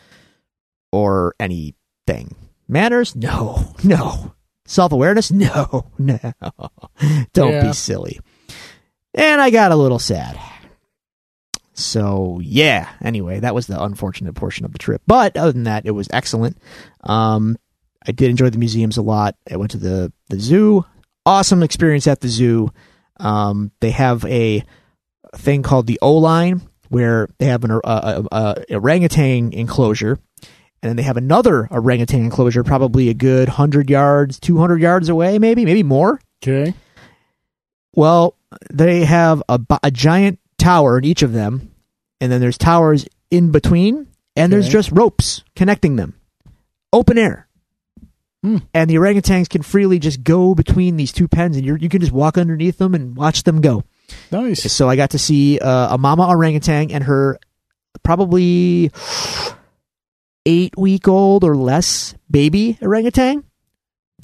or 0.91 1.35
anything. 1.39 2.35
Manners? 2.67 3.15
No, 3.15 3.73
no. 3.83 4.33
Self 4.65 4.91
awareness? 4.91 5.31
No, 5.31 5.85
no. 5.99 6.17
Don't 7.33 7.51
Yeah. 7.53 7.67
be 7.67 7.73
silly. 7.73 8.19
And 9.13 9.39
I 9.39 9.49
got 9.51 9.71
a 9.71 9.75
little 9.75 9.99
sad. 9.99 10.37
So, 11.75 12.39
yeah. 12.41 12.89
Anyway, 13.01 13.41
that 13.41 13.53
was 13.53 13.67
the 13.67 13.81
unfortunate 13.81 14.33
portion 14.33 14.65
of 14.65 14.71
the 14.71 14.79
trip. 14.79 15.01
But 15.05 15.37
other 15.37 15.51
than 15.51 15.63
that, 15.65 15.85
it 15.85 15.91
was 15.91 16.07
excellent. 16.11 16.57
Um, 17.03 17.57
I 18.07 18.11
did 18.11 18.29
enjoy 18.29 18.49
the 18.49 18.57
museums 18.57 18.97
a 18.97 19.01
lot. 19.01 19.35
I 19.51 19.57
went 19.57 19.71
to 19.71 19.77
the, 19.77 20.11
the 20.29 20.39
zoo. 20.39 20.85
Awesome 21.25 21.63
experience 21.63 22.07
at 22.07 22.21
the 22.21 22.27
zoo. 22.27 22.71
Um, 23.17 23.71
they 23.81 23.91
have 23.91 24.23
a 24.25 24.63
thing 25.35 25.63
called 25.63 25.87
the 25.87 25.99
O 26.01 26.13
line 26.17 26.61
where 26.89 27.27
they 27.39 27.47
have 27.47 27.63
an 27.63 27.71
uh, 27.71 27.79
uh, 27.83 28.23
uh, 28.31 28.55
orangutan 28.69 29.51
enclosure, 29.53 30.19
and 30.81 30.89
then 30.89 30.95
they 30.95 31.03
have 31.03 31.17
another 31.17 31.67
orangutan 31.71 32.25
enclosure, 32.25 32.63
probably 32.63 33.09
a 33.09 33.13
good 33.13 33.49
hundred 33.49 33.89
yards, 33.89 34.39
two 34.39 34.59
hundred 34.59 34.81
yards 34.81 35.09
away, 35.09 35.39
maybe, 35.39 35.65
maybe 35.65 35.83
more. 35.83 36.19
Okay. 36.43 36.73
Well, 37.93 38.37
they 38.71 39.05
have 39.05 39.41
a, 39.49 39.59
a 39.81 39.89
giant 39.89 40.39
tower 40.57 40.97
in 40.97 41.05
each 41.05 41.21
of 41.21 41.33
them, 41.33 41.71
and 42.19 42.31
then 42.31 42.41
there's 42.41 42.57
towers 42.57 43.05
in 43.31 43.51
between, 43.51 44.07
and 44.35 44.51
there's 44.51 44.69
just 44.69 44.91
ropes 44.91 45.43
connecting 45.55 45.95
them, 45.95 46.19
open 46.91 47.17
air. 47.17 47.47
Hmm. 48.43 48.57
And 48.73 48.89
the 48.89 48.95
orangutans 48.95 49.49
can 49.49 49.63
freely 49.63 49.97
just 49.97 50.23
go 50.23 50.53
between 50.53 50.97
these 50.97 51.11
two 51.11 51.27
pens, 51.27 51.57
and 51.57 51.65
you 51.65 51.75
you 51.75 51.89
can 51.89 52.01
just 52.01 52.11
walk 52.11 52.37
underneath 52.37 52.77
them 52.77 52.93
and 52.93 53.15
watch 53.15 53.43
them 53.43 53.61
go. 53.61 53.83
Nice. 54.31 54.71
So 54.71 54.87
I 54.87 54.95
got 54.95 55.11
to 55.11 55.19
see 55.19 55.59
uh, 55.59 55.95
a 55.95 55.97
mama 55.97 56.27
orangutan 56.27 56.91
and 56.91 57.03
her 57.05 57.39
probably 58.03 58.91
eight 60.45 60.77
week 60.77 61.07
old 61.07 61.43
or 61.43 61.55
less 61.55 62.13
baby 62.29 62.77
orangutan, 62.81 63.43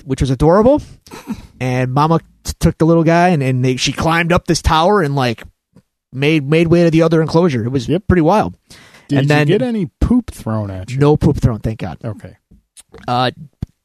which 0.05 0.21
was 0.21 0.29
adorable. 0.29 0.81
and 1.59 1.93
Mama 1.93 2.19
t- 2.43 2.53
took 2.59 2.77
the 2.77 2.85
little 2.85 3.03
guy 3.03 3.29
and, 3.29 3.41
and 3.41 3.63
they, 3.63 3.75
she 3.75 3.91
climbed 3.91 4.31
up 4.31 4.45
this 4.45 4.61
tower 4.61 5.01
and 5.01 5.15
like 5.15 5.43
made 6.13 6.47
made 6.49 6.67
way 6.67 6.83
to 6.83 6.91
the 6.91 7.01
other 7.01 7.21
enclosure. 7.21 7.63
It 7.65 7.69
was 7.69 7.87
Yep. 7.87 8.03
pretty 8.07 8.21
wild. 8.21 8.55
Did 9.07 9.19
and 9.19 9.23
you 9.25 9.27
then- 9.27 9.47
get 9.47 9.61
any 9.61 9.89
poop 9.99 10.31
thrown 10.31 10.69
at 10.71 10.91
you? 10.91 10.97
No 10.97 11.17
poop 11.17 11.37
thrown, 11.37 11.59
thank 11.59 11.79
God. 11.79 11.97
Okay. 12.03 12.35
Uh, 13.07 13.31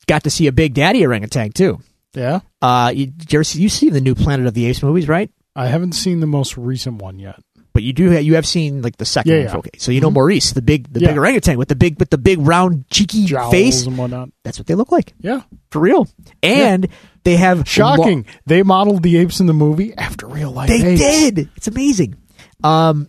got 0.06 0.24
to 0.24 0.30
see 0.30 0.46
a 0.46 0.52
big 0.52 0.74
daddy 0.74 1.04
orangutan 1.04 1.50
too. 1.52 1.80
Yeah. 2.14 2.40
Uh, 2.62 2.92
you, 2.94 3.12
you, 3.28 3.44
see, 3.44 3.60
you 3.60 3.68
see 3.68 3.90
the 3.90 4.00
new 4.00 4.14
Planet 4.14 4.46
of 4.46 4.54
the 4.54 4.66
Apes 4.66 4.82
movies, 4.82 5.06
right? 5.08 5.30
I 5.54 5.66
haven't 5.66 5.92
seen 5.92 6.20
the 6.20 6.26
most 6.26 6.56
recent 6.56 7.00
one 7.02 7.18
yet. 7.18 7.38
But 7.72 7.82
you 7.82 7.92
do 7.92 8.10
have, 8.10 8.22
you 8.22 8.36
have 8.36 8.46
seen 8.46 8.80
like 8.80 8.96
the 8.96 9.04
second 9.04 9.32
Yeah, 9.32 9.38
one. 9.38 9.46
yeah. 9.48 9.56
Okay, 9.58 9.70
so 9.76 9.92
you 9.92 10.00
know 10.00 10.08
Mhm. 10.10 10.14
Maurice, 10.14 10.52
the 10.52 10.62
big 10.62 10.90
the 10.92 11.00
Yeah. 11.00 11.08
big 11.08 11.18
orangutan 11.18 11.58
with 11.58 11.68
the 11.68 11.76
big 11.76 11.98
with 11.98 12.08
the 12.08 12.16
big 12.16 12.38
round 12.40 12.86
cheeky 12.90 13.26
Jowls 13.26 13.50
face. 13.50 13.84
and 13.84 13.98
whatnot. 13.98 14.30
That's 14.44 14.58
what 14.58 14.66
they 14.66 14.74
look 14.74 14.90
like 14.90 15.12
Yeah. 15.20 15.42
for 15.70 15.80
real. 15.80 16.08
And 16.42 16.88
they 17.26 17.36
have 17.36 17.68
Shocking. 17.68 18.24
they 18.46 18.62
modeled 18.62 19.02
the 19.02 19.16
apes 19.18 19.40
in 19.40 19.46
the 19.46 19.52
movie 19.52 19.92
after 19.94 20.26
real 20.26 20.50
life 20.52 20.68
They 20.68 20.92
apes. 20.92 21.00
did. 21.00 21.50
It's 21.56 21.68
amazing. 21.68 22.16
Um, 22.64 23.08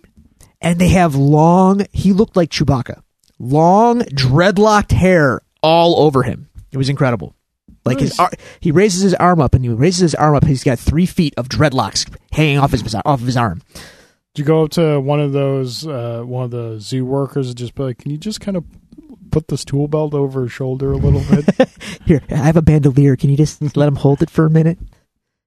and 0.60 0.80
they 0.80 0.90
have 0.90 1.16
long. 1.16 1.86
He 1.94 2.12
looked 2.14 2.36
like 2.36 2.50
Chewbacca. 2.50 3.02
Long 3.40 4.00
dreadlocked 4.02 4.92
hair 4.92 5.42
all 5.62 6.00
over 6.00 6.24
him. 6.24 6.50
It 6.72 6.78
was 6.78 6.90
incredible. 6.90 7.36
Like 7.86 8.00
his, 8.00 8.18
Nice. 8.18 8.20
ar- 8.20 8.32
he 8.60 8.72
raises 8.72 9.02
his 9.02 9.14
arm 9.14 9.40
up, 9.40 9.54
and 9.54 9.64
he 9.64 9.70
raises 9.70 10.02
his 10.02 10.16
arm 10.16 10.36
up. 10.36 10.46
He's 10.46 10.64
got 10.64 10.78
three 10.80 11.06
feet 11.06 11.34
of 11.38 11.48
dreadlocks 11.48 12.12
hanging 12.34 12.58
off 12.58 12.72
his 12.72 12.84
off 12.96 13.06
of 13.06 13.26
his 13.26 13.38
arm. 13.38 13.62
Did 14.34 14.40
you 14.42 14.46
go 14.46 14.64
up 14.66 14.72
to 14.72 15.00
one 15.00 15.20
of 15.22 15.32
those, 15.32 15.88
uh, 15.88 16.22
one 16.26 16.44
of 16.46 16.52
the 16.52 16.80
zoo 16.80 17.06
workers 17.06 17.48
and 17.48 17.56
just 17.58 17.76
be 17.76 17.84
like, 17.84 18.00
can 18.00 18.12
you 18.12 18.18
just 18.18 18.42
kind 18.42 18.58
of 18.58 18.66
put 19.38 19.50
this 19.50 19.64
tool 19.64 19.88
belt 19.88 20.16
over 20.16 20.44
his 20.44 20.52
shoulder 20.52 20.92
a 20.92 20.98
little 20.98 21.22
bit? 21.30 21.70
Here, 22.06 22.22
I 22.32 22.38
have 22.38 22.58
a 22.58 22.62
bandolier. 22.64 23.16
Can 23.16 23.30
you 23.30 23.38
just 23.38 23.78
let 23.78 23.88
him 23.88 23.96
hold 23.96 24.24
it 24.24 24.32
for 24.32 24.48
a 24.48 24.50
minute? 24.50 24.80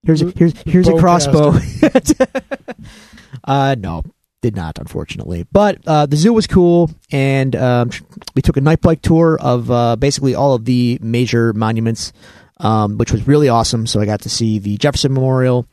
Here's 0.04 0.22
a, 0.22 0.30
here's 0.30 0.54
here's 0.62 0.88
a 0.88 0.96
crossbow. 0.96 1.54
uh, 3.44 3.74
no, 3.76 4.04
did 4.42 4.54
not, 4.54 4.78
unfortunately. 4.78 5.44
But 5.50 5.78
uh, 5.88 6.06
the 6.06 6.16
zoo 6.16 6.32
was 6.32 6.46
cool, 6.46 6.90
and 7.10 7.56
um, 7.56 7.90
we 8.36 8.42
took 8.42 8.56
a 8.56 8.60
night 8.60 8.80
bike 8.80 9.02
tour 9.02 9.36
of 9.40 9.68
uh, 9.70 9.96
basically 9.96 10.36
all 10.36 10.54
of 10.54 10.64
the 10.64 10.98
major 11.02 11.52
monuments, 11.52 12.12
um, 12.58 12.96
which 12.96 13.10
was 13.10 13.26
really 13.26 13.48
awesome. 13.48 13.88
So 13.88 14.00
I 14.00 14.06
got 14.06 14.20
to 14.20 14.30
see 14.30 14.60
the 14.60 14.76
Jefferson 14.76 15.12
Memorial, 15.12 15.66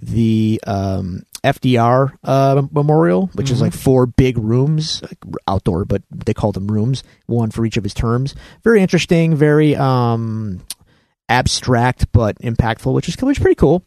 the 0.00 0.60
um, 0.66 1.22
FDR 1.44 2.12
uh, 2.22 2.62
Memorial, 2.70 3.28
which 3.34 3.50
is 3.50 3.58
Mhm. 3.58 3.62
like 3.62 3.72
four 3.72 4.06
big 4.06 4.38
rooms, 4.38 5.02
like 5.02 5.18
outdoor, 5.48 5.84
but 5.84 6.02
they 6.10 6.32
call 6.34 6.52
them 6.52 6.68
rooms, 6.70 7.02
one 7.26 7.50
for 7.50 7.66
each 7.66 7.76
of 7.76 7.82
his 7.84 7.94
terms. 7.94 8.34
Very 8.62 8.80
interesting, 8.80 9.34
very 9.34 9.74
um, 9.74 10.60
abstract 11.28 12.06
but 12.12 12.38
impactful, 12.40 12.92
which 12.94 13.08
is 13.08 13.16
which 13.20 13.38
is 13.38 13.42
pretty 13.42 13.56
cool. 13.56 13.84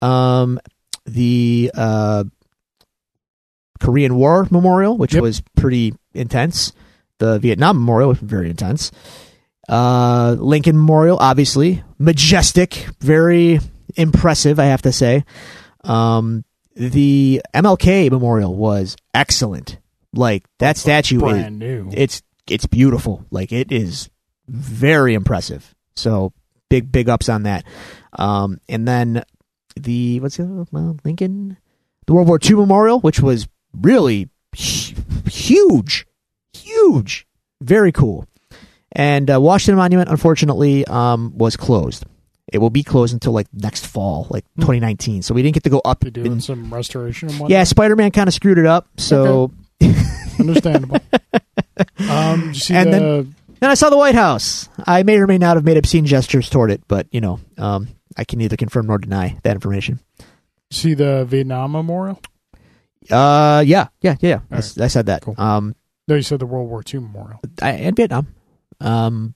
Um, 0.00 0.58
the 1.04 1.70
uh, 1.74 2.24
Korean 3.80 4.14
War 4.16 4.46
Memorial, 4.50 4.96
which 4.96 5.14
Yep. 5.14 5.22
was 5.22 5.42
pretty 5.56 5.94
intense. 6.14 6.72
The 7.18 7.38
Vietnam 7.38 7.76
Memorial 7.76 8.08
was 8.10 8.18
very 8.18 8.48
intense. 8.50 8.90
Uh, 9.68 10.36
Lincoln 10.38 10.76
Memorial, 10.76 11.18
obviously 11.20 11.82
majestic, 11.98 12.86
very 13.00 13.60
impressive, 13.96 14.58
I 14.58 14.64
have 14.66 14.82
to 14.82 14.92
say. 14.92 15.24
Um, 15.84 16.44
the 16.88 17.42
MLK 17.54 18.10
Memorial 18.10 18.54
was 18.54 18.96
excellent. 19.12 19.78
Like 20.14 20.44
that 20.58 20.76
statue 20.76 21.16
is 21.16 21.22
Brand 21.22 21.58
new. 21.58 21.90
it's 21.92 22.22
it's 22.48 22.66
beautiful. 22.66 23.24
Like 23.30 23.52
it 23.52 23.70
is 23.70 24.08
very 24.48 25.14
impressive. 25.14 25.74
So 25.94 26.32
big 26.68 26.90
big 26.90 27.08
ups 27.08 27.28
on 27.28 27.42
that. 27.44 27.64
Um, 28.14 28.58
and 28.68 28.88
then 28.88 29.22
the 29.76 30.20
what's 30.20 30.38
the 30.38 30.44
other- 30.44 30.66
well 30.72 30.96
Lincoln, 31.04 31.58
the 32.06 32.14
World 32.14 32.26
War 32.28 32.38
II 32.42 32.56
Memorial, 32.56 32.98
which 33.00 33.20
was 33.20 33.46
really 33.78 34.30
huge, 34.54 36.06
huge, 36.52 37.26
very 37.60 37.92
cool. 37.92 38.26
And 38.92 39.30
uh, 39.30 39.40
Washington 39.40 39.76
Monument, 39.76 40.08
unfortunately, 40.08 40.84
um, 40.86 41.36
was 41.36 41.56
closed. 41.56 42.04
It 42.52 42.58
will 42.58 42.70
be 42.70 42.82
closed 42.82 43.12
until 43.12 43.32
like 43.32 43.46
next 43.52 43.86
fall, 43.86 44.26
like 44.30 44.44
Hmm. 44.56 44.62
2019. 44.62 45.22
So 45.22 45.34
we 45.34 45.42
didn't 45.42 45.54
get 45.54 45.62
to 45.64 45.70
go 45.70 45.80
up. 45.84 46.00
They're 46.00 46.10
doing 46.10 46.32
in- 46.32 46.40
some 46.40 46.72
restoration 46.72 47.28
and 47.28 47.38
whatnot. 47.38 47.50
yeah, 47.50 47.64
Spider 47.64 47.96
Man 47.96 48.10
kind 48.10 48.28
of 48.28 48.34
screwed 48.34 48.58
it 48.58 48.66
up. 48.66 48.88
So 48.96 49.52
Understandable. 50.38 50.98
um, 52.08 52.48
you 52.48 52.54
see 52.54 52.74
And 52.74 52.92
the, 52.92 53.26
Then 53.60 53.70
I 53.70 53.74
saw 53.74 53.90
the 53.90 53.96
White 53.96 54.14
House. 54.14 54.68
I 54.86 55.02
may 55.02 55.16
or 55.18 55.26
may 55.26 55.38
not 55.38 55.56
have 55.56 55.64
made 55.64 55.76
obscene 55.76 56.06
gestures 56.06 56.48
toward 56.50 56.70
it, 56.70 56.82
but 56.88 57.06
you 57.12 57.20
know, 57.20 57.40
um, 57.58 57.88
I 58.16 58.24
can 58.24 58.38
neither 58.38 58.56
confirm 58.56 58.86
nor 58.86 58.98
deny 58.98 59.38
that 59.44 59.54
information. 59.54 60.00
see 60.70 60.94
the 60.94 61.24
Vietnam 61.26 61.72
Memorial? 61.72 62.20
Uh, 63.10 63.62
yeah, 63.66 63.88
yeah, 64.02 64.16
yeah. 64.20 64.40
I, 64.50 64.54
All 64.56 64.58
s- 64.58 64.78
I 64.78 64.88
said 64.88 65.06
that. 65.06 65.22
Cool. 65.22 65.34
Um, 65.38 65.74
No, 66.08 66.14
you 66.16 66.22
said 66.22 66.38
the 66.38 66.46
World 66.46 66.68
War 66.68 66.82
II 66.92 67.00
Memorial. 67.00 67.40
I, 67.62 67.70
and 67.72 67.96
Vietnam. 67.96 68.28
Um, 68.80 69.34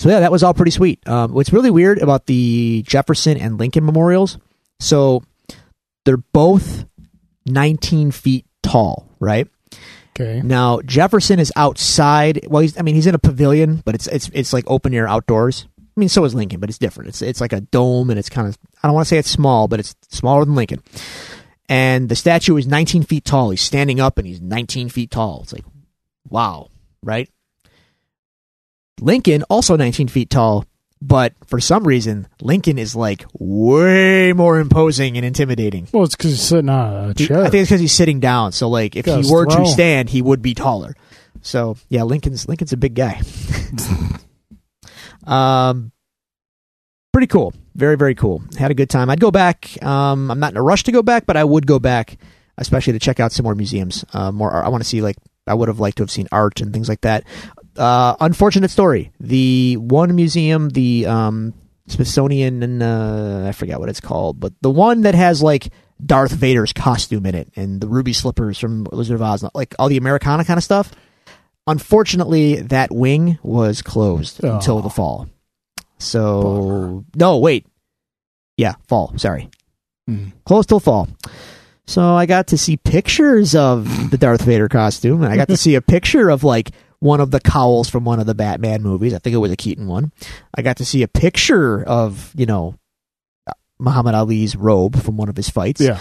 so 0.00 0.08
yeah, 0.08 0.20
that 0.20 0.32
was 0.32 0.42
all 0.42 0.54
pretty 0.54 0.70
sweet. 0.70 1.06
Um, 1.06 1.34
what's 1.34 1.52
really 1.52 1.70
weird 1.70 1.98
about 1.98 2.24
the 2.24 2.82
Jefferson 2.86 3.36
and 3.36 3.60
Lincoln 3.60 3.84
memorials? 3.84 4.38
So 4.80 5.22
they're 6.06 6.16
both 6.16 6.86
19 7.44 8.10
feet 8.10 8.46
tall, 8.62 9.06
right? 9.20 9.46
Okay. 10.18 10.40
Now 10.40 10.80
Jefferson 10.80 11.38
is 11.38 11.52
outside. 11.54 12.46
Well, 12.48 12.62
he's, 12.62 12.78
I 12.78 12.82
mean, 12.82 12.94
he's 12.94 13.06
in 13.06 13.14
a 13.14 13.18
pavilion, 13.18 13.82
but 13.84 13.94
it's 13.94 14.06
it's 14.06 14.30
it's 14.32 14.54
like 14.54 14.64
open 14.68 14.94
air 14.94 15.06
outdoors. 15.06 15.66
I 15.78 16.00
mean, 16.00 16.08
so 16.08 16.24
is 16.24 16.34
Lincoln, 16.34 16.60
but 16.60 16.70
it's 16.70 16.78
different. 16.78 17.10
It's 17.10 17.20
it's 17.20 17.42
like 17.42 17.52
a 17.52 17.60
dome, 17.60 18.08
and 18.08 18.18
it's 18.18 18.30
kind 18.30 18.48
of 18.48 18.56
I 18.82 18.88
don't 18.88 18.94
want 18.94 19.04
to 19.04 19.08
say 19.10 19.18
it's 19.18 19.28
small, 19.28 19.68
but 19.68 19.80
it's 19.80 19.94
smaller 20.08 20.46
than 20.46 20.54
Lincoln. 20.54 20.82
And 21.68 22.08
the 22.08 22.16
statue 22.16 22.56
is 22.56 22.66
19 22.66 23.02
feet 23.02 23.26
tall. 23.26 23.50
He's 23.50 23.60
standing 23.60 24.00
up, 24.00 24.16
and 24.16 24.26
he's 24.26 24.40
19 24.40 24.88
feet 24.88 25.10
tall. 25.10 25.40
It's 25.42 25.52
like, 25.52 25.66
wow, 26.26 26.70
right? 27.02 27.28
Lincoln 29.00 29.42
also 29.44 29.76
19 29.76 30.08
feet 30.08 30.30
tall, 30.30 30.64
but 31.02 31.32
for 31.46 31.58
some 31.60 31.84
reason 31.86 32.28
Lincoln 32.42 32.78
is 32.78 32.94
like 32.94 33.24
way 33.38 34.32
more 34.32 34.58
imposing 34.60 35.16
and 35.16 35.24
intimidating. 35.24 35.88
Well, 35.92 36.04
it's 36.04 36.14
because 36.14 36.32
he's 36.32 36.42
sitting 36.42 36.68
on 36.68 37.10
a 37.10 37.14
He- 37.16 37.24
I 37.32 37.48
think 37.48 37.54
it's 37.54 37.68
because 37.70 37.80
he's 37.80 37.92
sitting 37.94 38.20
down. 38.20 38.52
So 38.52 38.68
like, 38.68 38.96
if 38.96 39.06
he 39.06 39.32
were 39.32 39.46
to 39.46 39.66
stand, 39.66 40.10
he 40.10 40.22
would 40.22 40.42
be 40.42 40.54
taller. 40.54 40.94
So 41.42 41.76
yeah, 41.88 42.02
Lincoln's 42.02 42.46
Lincoln's 42.48 42.72
a 42.72 42.76
big 42.76 42.94
guy. 42.94 43.20
um, 45.26 45.92
pretty 47.12 47.26
cool. 47.26 47.54
Very 47.74 47.96
very 47.96 48.14
cool. 48.14 48.42
Had 48.58 48.70
a 48.70 48.74
good 48.74 48.90
time. 48.90 49.08
I'd 49.10 49.20
go 49.20 49.30
back. 49.30 49.82
Um, 49.82 50.30
I'm 50.30 50.40
not 50.40 50.52
in 50.52 50.56
a 50.58 50.62
rush 50.62 50.82
to 50.84 50.92
go 50.92 51.02
back, 51.02 51.24
but 51.26 51.36
I 51.36 51.44
would 51.44 51.66
go 51.66 51.78
back, 51.78 52.18
especially 52.58 52.92
to 52.94 52.98
check 52.98 53.20
out 53.20 53.32
some 53.32 53.44
more 53.44 53.54
museums. 53.54 54.04
Uh, 54.12 54.30
more. 54.32 54.52
I 54.52 54.68
want 54.68 54.82
to 54.82 54.88
see 54.88 55.00
like 55.00 55.16
I 55.46 55.54
would 55.54 55.68
have 55.68 55.80
liked 55.80 55.96
to 55.98 56.02
have 56.02 56.10
seen 56.10 56.28
art 56.30 56.60
and 56.60 56.72
things 56.72 56.88
like 56.88 57.00
that. 57.02 57.24
Uh, 57.76 58.16
unfortunate 58.20 58.70
story. 58.70 59.12
The 59.20 59.76
one 59.76 60.14
museum, 60.16 60.68
the 60.70 61.06
um, 61.06 61.54
Smithsonian, 61.86 62.62
and 62.62 62.82
uh, 62.82 63.46
I 63.48 63.52
forget 63.52 63.78
what 63.80 63.88
it's 63.88 64.00
called, 64.00 64.38
but 64.40 64.52
the 64.60 64.70
one 64.70 65.02
that 65.02 65.14
has 65.14 65.42
like 65.42 65.72
Darth 66.04 66.32
Vader's 66.32 66.72
costume 66.72 67.26
in 67.26 67.34
it 67.34 67.52
and 67.56 67.80
the 67.80 67.88
ruby 67.88 68.12
slippers 68.12 68.58
from 68.58 68.86
Wizard 68.92 69.14
of 69.16 69.22
Oz, 69.22 69.44
like 69.54 69.74
all 69.78 69.88
the 69.88 69.96
Americana 69.98 70.44
kind 70.44 70.58
of 70.58 70.64
stuff. 70.64 70.92
Unfortunately, 71.66 72.56
that 72.62 72.90
wing 72.92 73.38
was 73.42 73.82
closed 73.82 74.44
Oh. 74.44 74.54
until 74.56 74.80
the 74.80 74.90
fall. 74.90 75.28
So 75.98 77.04
no, 77.14 77.38
wait, 77.38 77.66
yeah, 78.56 78.74
fall. 78.88 79.12
Sorry, 79.16 79.50
Mm. 80.08 80.32
closed 80.44 80.68
till 80.70 80.80
fall. 80.80 81.08
So 81.86 82.14
I 82.14 82.26
got 82.26 82.48
to 82.48 82.58
see 82.58 82.76
pictures 82.76 83.54
of 83.54 84.10
the 84.10 84.16
Darth 84.18 84.42
Vader 84.42 84.68
costume, 84.68 85.22
and 85.22 85.32
I 85.32 85.36
got 85.36 85.48
to 85.48 85.56
see 85.56 85.74
a 85.74 85.80
picture 85.96 86.30
of 86.30 86.42
like 86.44 86.70
one 87.00 87.20
of 87.20 87.30
the 87.30 87.40
cowls 87.40 87.88
from 87.88 88.04
one 88.04 88.20
of 88.20 88.26
the 88.26 88.34
Batman 88.34 88.82
movies. 88.82 89.12
I 89.14 89.18
think 89.18 89.34
it 89.34 89.38
was 89.38 89.50
a 89.52 89.56
Keaton 89.56 89.86
one. 89.86 90.12
I 90.54 90.62
got 90.62 90.76
to 90.78 90.84
see 90.84 91.02
a 91.02 91.08
picture 91.08 91.82
of 91.82 92.32
you 92.36 92.46
know 92.46 92.74
Muhammad 93.78 94.14
Ali's 94.14 94.54
robe 94.56 95.02
from 95.02 95.16
one 95.16 95.28
of 95.28 95.36
his 95.36 95.48
fights. 95.50 95.80
Yeah. 95.80 95.98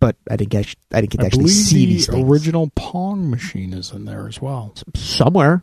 but 0.00 0.16
I 0.30 0.36
didn't 0.36 0.50
get 0.50 0.74
I 0.92 1.00
didn't 1.00 1.10
get 1.12 1.18
to 1.18 1.24
I 1.24 1.26
actually 1.26 1.48
see 1.48 1.86
the 1.86 1.92
these 1.94 2.06
things 2.06 2.28
original 2.30 2.70
Pong 2.76 3.28
machine 3.30 3.72
is 3.72 3.90
in 3.92 4.04
there 4.04 4.28
as 4.28 4.40
well. 4.40 4.74
somewhere. 4.94 5.62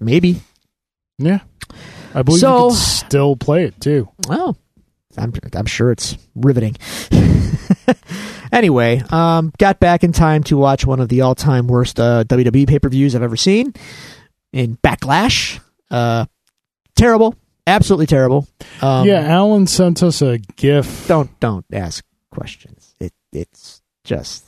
Maybe. 0.00 0.40
Yeah. 1.18 1.40
I 2.14 2.22
believe 2.22 2.40
So- 2.40 2.64
you 2.68 2.70
can 2.70 2.76
still 2.78 3.36
play 3.36 3.64
it 3.64 3.78
too. 3.80 4.08
Well, 4.26 4.56
I'm 5.18 5.32
I'm 5.54 5.66
sure 5.66 5.90
it's 5.90 6.16
riveting. 6.34 6.76
anyway, 8.52 9.02
um, 9.10 9.52
got 9.58 9.80
back 9.80 10.04
in 10.04 10.12
time 10.12 10.42
to 10.44 10.56
watch 10.56 10.86
one 10.86 11.00
of 11.00 11.08
the 11.08 11.22
all-time 11.22 11.66
worst 11.66 11.98
uh, 12.00 12.24
WWE 12.24 12.66
pay-per-views 12.68 13.14
I've 13.14 13.22
ever 13.22 13.36
seen 13.36 13.72
in 14.52 14.76
Backlash. 14.78 15.60
Uh, 15.90 16.26
terrible, 16.96 17.34
absolutely 17.66 18.06
terrible. 18.06 18.46
Um, 18.82 19.06
yeah, 19.06 19.20
Alan 19.20 19.66
sent 19.66 20.02
us 20.02 20.22
a 20.22 20.38
GIF. 20.38 21.06
Don't 21.08 21.38
don't 21.40 21.64
ask 21.72 22.04
questions. 22.30 22.94
It 23.00 23.12
it's 23.32 23.82
just 24.04 24.44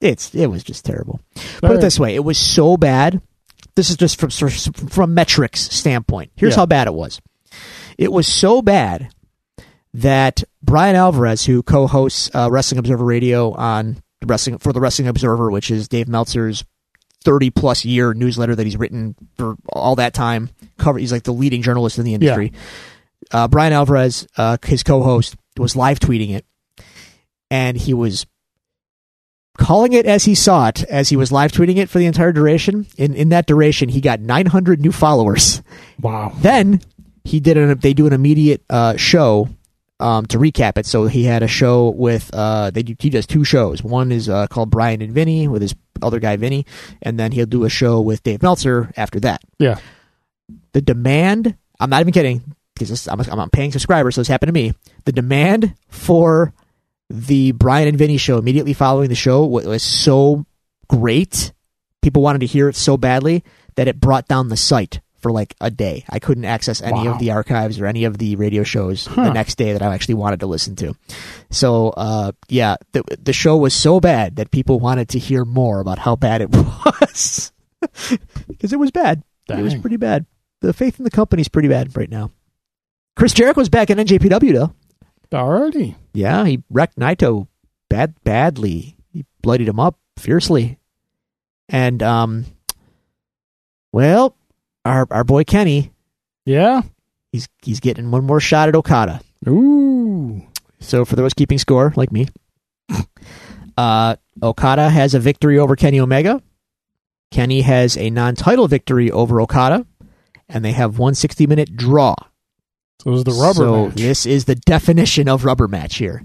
it's 0.00 0.34
it 0.34 0.46
was 0.46 0.62
just 0.64 0.84
terrible. 0.84 1.20
Put 1.60 1.70
All 1.70 1.76
it 1.76 1.80
this 1.80 1.98
way, 2.00 2.14
it 2.14 2.24
was 2.24 2.38
so 2.38 2.76
bad 2.76 3.20
this 3.76 3.90
is 3.90 3.96
just 3.96 4.18
from 4.20 4.30
from 4.88 5.14
metrics 5.14 5.60
standpoint. 5.60 6.30
Here's 6.36 6.52
Yeah. 6.54 6.60
how 6.60 6.66
bad 6.66 6.86
it 6.86 6.94
was. 6.94 7.20
It 7.98 8.12
was 8.12 8.26
so 8.26 8.62
bad 8.62 9.08
that 9.94 10.42
Bryan 10.60 10.96
Alvarez, 10.96 11.46
who 11.46 11.62
co-hosts 11.62 12.30
uh, 12.34 12.48
Wrestling 12.50 12.80
Observer 12.80 13.04
Radio 13.04 13.52
on 13.52 14.02
the 14.20 14.26
wrestling 14.26 14.58
for 14.58 14.72
the 14.72 14.80
Wrestling 14.80 15.08
Observer, 15.08 15.50
which 15.50 15.70
is 15.70 15.88
Dave 15.88 16.08
Meltzer's 16.08 16.64
30 17.22 17.50
plus 17.50 17.84
year 17.84 18.12
newsletter 18.12 18.54
that 18.54 18.64
he's 18.64 18.76
written 18.76 19.14
for 19.38 19.56
all 19.72 19.94
that 19.96 20.12
time. 20.12 20.50
Cover 20.78 20.98
he's 20.98 21.12
like 21.12 21.22
the 21.22 21.32
leading 21.32 21.62
journalist 21.62 21.98
in 21.98 22.04
the 22.04 22.14
industry. 22.14 22.52
Uh, 23.30 23.48
Bryan 23.48 23.72
Alvarez, 23.72 24.26
uh, 24.36 24.58
his 24.64 24.82
co-host, 24.82 25.36
was 25.56 25.76
live 25.76 26.00
tweeting 26.00 26.34
it, 26.34 26.44
and 27.50 27.76
he 27.76 27.94
was 27.94 28.26
calling 29.56 29.92
it 29.92 30.04
as 30.04 30.24
he 30.24 30.34
saw 30.34 30.68
it 30.68 30.82
as 30.84 31.08
he 31.08 31.16
was 31.16 31.30
live 31.30 31.52
tweeting 31.52 31.76
it 31.76 31.88
for 31.88 31.98
the 31.98 32.06
entire 32.06 32.32
duration. 32.32 32.86
In 32.98 33.14
in 33.14 33.28
that 33.28 33.46
duration, 33.46 33.88
he 33.88 34.00
got 34.00 34.20
900 34.20 34.80
new 34.80 34.92
followers. 34.92 35.62
Wow. 36.00 36.32
Then 36.36 36.80
he 37.22 37.38
did 37.38 37.56
an 37.56 37.78
they 37.78 37.94
do 37.94 38.08
an 38.08 38.12
immediate 38.12 38.64
uh, 38.68 38.96
show 38.96 39.48
um, 40.00 40.26
to 40.26 40.38
recap 40.38 40.78
it. 40.78 40.86
So 40.86 41.06
he 41.06 41.24
had 41.24 41.42
a 41.42 41.48
show 41.48 41.90
with 41.90 42.30
uh, 42.34 42.70
they 42.70 42.82
do, 42.82 42.94
he 42.98 43.10
does 43.10 43.26
two 43.26 43.44
shows. 43.44 43.82
One 43.82 44.12
is 44.12 44.28
uh, 44.28 44.46
called 44.48 44.70
Bryan 44.70 45.02
and 45.02 45.12
Vinny 45.12 45.48
with 45.48 45.62
his 45.62 45.74
other 46.02 46.20
guy 46.20 46.36
Vinny, 46.36 46.66
and 47.02 47.18
then 47.18 47.32
he'll 47.32 47.46
do 47.46 47.64
a 47.64 47.70
show 47.70 48.00
with 48.00 48.22
Dave 48.22 48.42
Meltzer 48.42 48.92
after 48.96 49.20
that. 49.20 49.42
Yeah. 49.58 49.78
The 50.72 50.82
demand, 50.82 51.56
I'm 51.80 51.90
not 51.90 52.00
even 52.00 52.12
kidding 52.12 52.54
because 52.74 53.06
I'm, 53.08 53.20
I'm 53.20 53.50
paying 53.50 53.72
subscribers, 53.72 54.14
so 54.16 54.20
this 54.20 54.28
happened 54.28 54.48
to 54.48 54.52
me. 54.52 54.74
The 55.04 55.12
demand 55.12 55.74
for 55.88 56.52
the 57.08 57.52
Bryan 57.52 57.88
and 57.88 57.98
Vinny 57.98 58.16
show 58.16 58.38
immediately 58.38 58.72
following 58.72 59.08
the 59.08 59.14
show 59.14 59.44
wa- 59.44 59.62
was 59.62 59.82
so 59.82 60.44
great. 60.88 61.52
People 62.02 62.22
wanted 62.22 62.40
to 62.40 62.46
hear 62.46 62.68
it 62.68 62.76
so 62.76 62.96
badly 62.96 63.44
that 63.76 63.88
it 63.88 64.00
brought 64.00 64.26
down 64.26 64.48
the 64.48 64.56
site 64.56 65.00
for 65.24 65.32
like 65.32 65.54
a 65.58 65.70
day. 65.70 66.04
I 66.10 66.18
couldn't 66.18 66.44
access 66.44 66.82
any 66.82 67.08
Wow. 67.08 67.14
of 67.14 67.18
the 67.18 67.30
archives 67.30 67.80
or 67.80 67.86
any 67.86 68.04
of 68.04 68.18
the 68.18 68.36
radio 68.36 68.62
shows 68.62 69.06
Huh. 69.06 69.24
the 69.24 69.32
next 69.32 69.56
day 69.56 69.72
that 69.72 69.80
I 69.80 69.94
actually 69.94 70.16
wanted 70.16 70.40
to 70.40 70.46
listen 70.46 70.76
to. 70.76 70.94
So, 71.50 71.88
uh, 71.96 72.32
yeah, 72.50 72.76
the 72.92 73.02
the 73.22 73.32
show 73.32 73.56
was 73.56 73.72
so 73.72 74.00
bad 74.00 74.36
that 74.36 74.50
people 74.50 74.78
wanted 74.78 75.08
to 75.10 75.18
hear 75.18 75.46
more 75.46 75.80
about 75.80 75.98
how 75.98 76.14
bad 76.14 76.42
it 76.42 76.50
was 76.52 77.52
because 78.48 78.74
it 78.74 78.78
was 78.78 78.90
bad. 78.90 79.22
It 79.48 79.62
was 79.62 79.74
pretty 79.74 79.96
bad. 79.96 80.26
The 80.60 80.74
faith 80.74 80.98
in 81.00 81.04
the 81.04 81.10
company's 81.10 81.48
pretty 81.48 81.68
bad 81.68 81.96
right 81.96 82.10
now. 82.10 82.30
Chris 83.16 83.32
Jericho's 83.32 83.70
back 83.70 83.88
in 83.88 83.96
NJPW 83.96 84.52
though. 84.52 84.74
Alrighty. 85.32 85.94
Yeah, 86.12 86.44
he 86.44 86.62
wrecked 86.70 86.96
Naito 86.98 87.48
bad 87.88 88.14
badly. 88.24 88.96
He 89.10 89.24
bloodied 89.40 89.68
him 89.68 89.80
up 89.80 89.98
fiercely. 90.18 90.78
And 91.70 92.02
um 92.02 92.44
well, 93.92 94.36
our 94.84 95.06
our 95.10 95.24
boy 95.24 95.44
Kenny, 95.44 95.92
Yeah. 96.44 96.82
he's 97.32 97.48
he's 97.62 97.80
getting 97.80 98.10
one 98.10 98.24
more 98.24 98.40
shot 98.40 98.68
at 98.68 98.74
Okada. 98.76 99.20
Ooh. 99.48 100.42
So 100.80 101.04
for 101.04 101.16
those 101.16 101.34
keeping 101.34 101.58
score, 101.58 101.92
like 101.96 102.12
me, 102.12 102.28
uh 103.76 104.16
Okada 104.42 104.88
has 104.90 105.14
a 105.14 105.20
victory 105.20 105.58
over 105.58 105.76
Kenny 105.76 106.00
Omega. 106.00 106.42
Kenny 107.30 107.62
has 107.62 107.96
a 107.96 108.10
non-title 108.10 108.68
victory 108.68 109.10
over 109.10 109.40
Okada, 109.40 109.86
and 110.48 110.64
they 110.64 110.72
have 110.72 110.98
one 110.98 111.14
60-minute 111.14 111.74
draw. 111.76 112.14
So 113.00 113.10
it 113.10 113.12
was 113.12 113.24
the 113.24 113.32
rubber 113.32 113.54
so 113.54 113.86
match. 113.88 113.96
this 113.96 114.26
is 114.26 114.44
the 114.44 114.54
definition 114.54 115.28
of 115.28 115.44
rubber 115.44 115.66
match 115.66 115.96
here. 115.96 116.22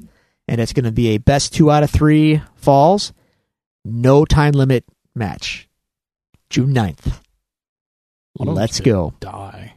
And 0.48 0.60
it's 0.62 0.74
going 0.74 0.86
to 0.86 0.92
be 0.92 1.10
a 1.10 1.18
best 1.18 1.54
two 1.54 1.70
out 1.72 1.84
of 1.84 1.90
three 1.90 2.42
falls, 2.56 3.12
no 3.86 4.24
time 4.26 4.52
limit 4.54 4.84
match. 5.16 5.68
June 6.50 6.74
9th. 6.74 7.20
Let's 8.38 8.80
go. 8.80 9.14
Die. 9.20 9.74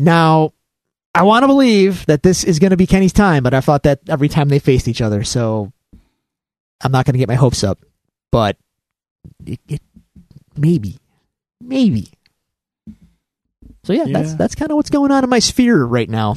Now, 0.00 0.52
I 1.14 1.22
want 1.22 1.42
to 1.44 1.46
believe 1.46 2.06
that 2.06 2.22
this 2.22 2.44
is 2.44 2.58
going 2.58 2.70
to 2.70 2.76
be 2.76 2.86
Kenny's 2.86 3.12
time, 3.12 3.42
but 3.42 3.54
I 3.54 3.60
thought 3.60 3.84
that 3.84 4.00
every 4.08 4.28
time 4.28 4.48
they 4.48 4.58
faced 4.58 4.88
each 4.88 5.00
other, 5.00 5.24
so 5.24 5.72
I'm 6.82 6.90
not 6.92 7.04
going 7.06 7.12
to 7.14 7.18
get 7.18 7.28
my 7.28 7.34
hopes 7.36 7.62
up. 7.62 7.78
But 8.32 8.56
it, 9.46 9.60
it, 9.68 9.82
maybe, 10.56 10.98
maybe. 11.60 12.08
So 13.84 13.92
yeah, 13.92 14.06
that's 14.08 14.30
Yeah. 14.30 14.36
that's 14.36 14.54
kind 14.54 14.70
of 14.70 14.76
what's 14.76 14.90
going 14.90 15.12
on 15.12 15.22
in 15.22 15.30
my 15.30 15.38
sphere 15.38 15.84
right 15.84 16.08
now. 16.08 16.36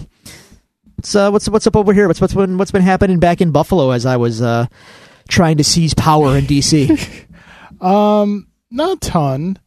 What's 0.95 1.15
uh, 1.15 1.32
what's 1.32 1.47
what's 1.49 1.65
up 1.65 1.75
over 1.75 1.93
here? 1.93 2.08
What's 2.08 2.21
what's 2.21 2.34
been 2.34 2.58
what's 2.58 2.71
been 2.71 2.82
happening 2.82 3.19
back 3.19 3.41
in 3.41 3.51
Buffalo 3.51 3.91
as 3.91 4.06
I 4.06 4.17
was 4.17 4.41
uh, 4.41 4.67
trying 5.27 5.58
to 5.58 5.63
seize 5.63 5.93
power 5.93 6.38
in 6.38 6.45
DC? 6.45 7.23
Um, 7.80 8.47
not 8.71 8.97
a 8.97 8.99
ton. 8.99 9.60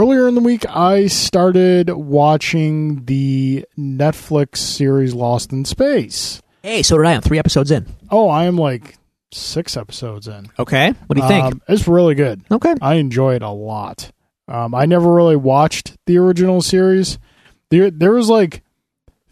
Earlier 0.00 0.28
in 0.28 0.34
the 0.34 0.40
week, 0.40 0.64
I 0.66 1.08
started 1.08 1.90
watching 1.90 3.04
the 3.04 3.66
Netflix 3.78 4.56
series 4.56 5.12
Lost 5.12 5.52
in 5.52 5.66
Space. 5.66 6.40
hey, 6.62 6.82
so 6.82 6.96
did 6.96 7.04
I. 7.04 7.12
I'm 7.12 7.20
three 7.20 7.38
episodes 7.38 7.70
in. 7.70 7.86
Oh, 8.10 8.26
I 8.30 8.44
am 8.44 8.56
like 8.56 8.96
six 9.30 9.76
episodes 9.76 10.26
in. 10.26 10.46
Okay, 10.58 10.94
what 11.06 11.16
do 11.16 11.22
you 11.22 11.28
think? 11.28 11.44
Um, 11.44 11.62
it's 11.68 11.86
really 11.86 12.14
good. 12.14 12.40
okay, 12.50 12.74
I 12.80 12.94
enjoy 12.94 13.34
it 13.34 13.42
a 13.42 13.50
lot. 13.50 14.10
Um, 14.48 14.74
I 14.74 14.86
never 14.86 15.12
really 15.12 15.36
watched 15.36 15.98
the 16.06 16.16
original 16.16 16.62
series. 16.62 17.18
There, 17.68 17.90
there 17.90 18.12
was 18.12 18.30
like 18.30 18.62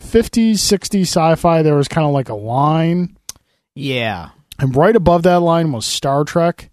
50, 0.01 0.55
60 0.55 1.01
sci-fi. 1.01 1.63
There 1.63 1.77
was 1.77 1.89
kind 1.89 2.07
of 2.07 2.13
like 2.13 2.29
a 2.29 2.35
line, 2.35 3.17
yeah, 3.75 4.33
and 4.59 4.77
right 4.77 4.95
above 4.95 5.23
that 5.23 5.41
line 5.41 5.73
was 5.73 5.87
Star 5.87 6.25
Trek. 6.25 6.69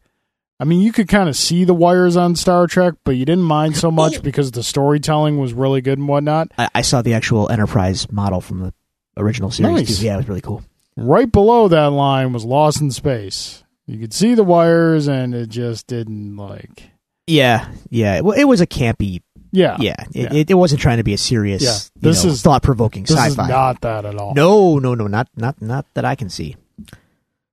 I 0.59 0.63
mean, 0.63 0.81
you 0.81 0.91
could 0.93 1.07
kind 1.09 1.27
of 1.27 1.35
see 1.35 1.65
the 1.65 1.73
wires 1.73 2.15
on 2.15 2.35
Star 2.35 2.65
Trek, 2.67 2.93
but 3.03 3.11
you 3.17 3.25
didn't 3.25 3.43
mind 3.43 3.75
so 3.75 3.91
much 3.91 4.21
because 4.23 4.51
the 4.51 4.63
storytelling 4.63 5.37
was 5.37 5.53
really 5.53 5.81
good 5.81 5.97
and 5.97 6.07
whatnot. 6.07 6.51
I, 6.57 6.69
I 6.75 6.81
saw 6.81 7.01
the 7.01 7.13
actual 7.13 7.49
Enterprise 7.51 8.09
model 8.11 8.39
from 8.39 8.61
the 8.61 8.73
original 9.17 9.51
series. 9.51 9.73
Nice. 9.89 9.99
Too. 9.99 10.05
Yeah, 10.05 10.13
it 10.13 10.17
was 10.17 10.27
really 10.29 10.41
cool. 10.41 10.63
Right 10.95 11.29
below 11.29 11.67
that 11.67 11.87
line 11.87 12.31
was 12.31 12.45
Lost 12.45 12.79
in 12.79 12.89
Space. 12.91 13.63
You 13.85 13.99
could 13.99 14.13
see 14.13 14.33
the 14.33 14.45
wires, 14.45 15.07
and 15.09 15.35
it 15.35 15.49
just 15.49 15.87
didn't 15.87 16.37
like. 16.37 16.89
Yeah, 17.27 17.69
yeah. 17.89 18.21
Well, 18.21 18.39
it 18.39 18.45
was 18.45 18.61
a 18.61 18.67
campy. 18.67 19.21
Yeah, 19.51 19.77
Yeah, 19.79 19.95
it, 20.01 20.15
Yeah. 20.15 20.33
It, 20.33 20.49
it 20.51 20.53
wasn't 20.55 20.81
trying 20.81 20.97
to 20.97 21.03
be 21.03 21.13
a 21.13 21.17
serious. 21.17 21.63
Yeah, 21.63 21.77
you 22.01 22.09
this 22.11 22.23
know, 22.23 22.31
is- 22.31 22.41
thought-provoking 22.41 23.03
This 23.03 23.11
is 23.11 23.17
sci-fi. 23.17 23.47
not 23.47 23.81
that 23.81 24.05
at 24.05 24.15
all. 24.15 24.33
no, 24.33 24.79
no, 24.79 24.95
no, 24.95 25.07
not 25.07 25.27
not 25.35 25.61
not 25.61 25.85
that 25.95 26.03
I 26.05 26.15
can 26.15 26.29
see. 26.29 26.55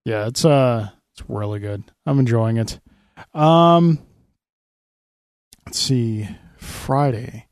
Yeah, 0.04 0.26
it's 0.26 0.44
uh 0.44 0.88
it's 1.14 1.28
really 1.28 1.60
good. 1.60 1.84
I'm 2.06 2.18
enjoying 2.18 2.56
it. 2.56 2.80
Um 3.34 3.98
let's 5.66 5.78
see. 5.78 6.28
Friday. 6.58 7.46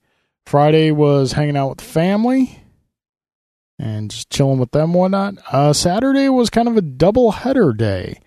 Friday 0.46 0.90
was 0.90 1.32
hanging 1.32 1.56
out 1.56 1.70
with 1.70 1.80
family 1.80 2.62
and 3.78 4.10
just 4.10 4.30
chilling 4.30 4.58
with 4.58 4.70
them 4.72 4.90
and 4.90 4.94
whatnot. 4.94 5.34
Uh 5.50 5.72
Saturday 5.72 6.28
was 6.28 6.50
kind 6.50 6.68
of 6.68 6.76
a 6.76 6.82
double 6.82 7.30
header 7.32 7.72
day. 7.72 8.20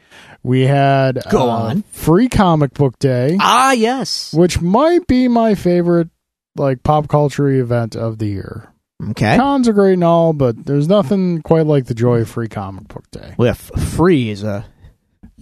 We 0.43 0.61
had 0.61 1.21
Go 1.29 1.49
uh, 1.49 1.53
on. 1.53 1.83
free 1.83 2.27
comic 2.27 2.73
book 2.73 2.99
day, 2.99 3.37
Ah, 3.39 3.71
yes. 3.71 4.33
which 4.33 4.59
might 4.61 5.07
be 5.07 5.27
my 5.29 5.55
favorite 5.55 6.09
like 6.57 6.83
pop 6.83 7.07
culture 7.07 7.47
event 7.49 7.95
of 7.95 8.17
the 8.19 8.27
year. 8.27 8.69
Okay. 9.11 9.37
Cons 9.37 9.67
are 9.67 9.73
great 9.73 9.93
and 9.93 10.03
all, 10.03 10.33
but 10.33 10.65
there's 10.65 10.87
nothing 10.87 11.41
quite 11.41 11.65
like 11.65 11.85
the 11.85 11.93
joy 11.95 12.19
of 12.21 12.29
free 12.29 12.47
comic 12.49 12.87
book 12.89 13.09
day. 13.11 13.33
Well, 13.37 13.51
f- 13.51 13.71
free 13.93 14.29
is 14.29 14.43
a 14.43 14.65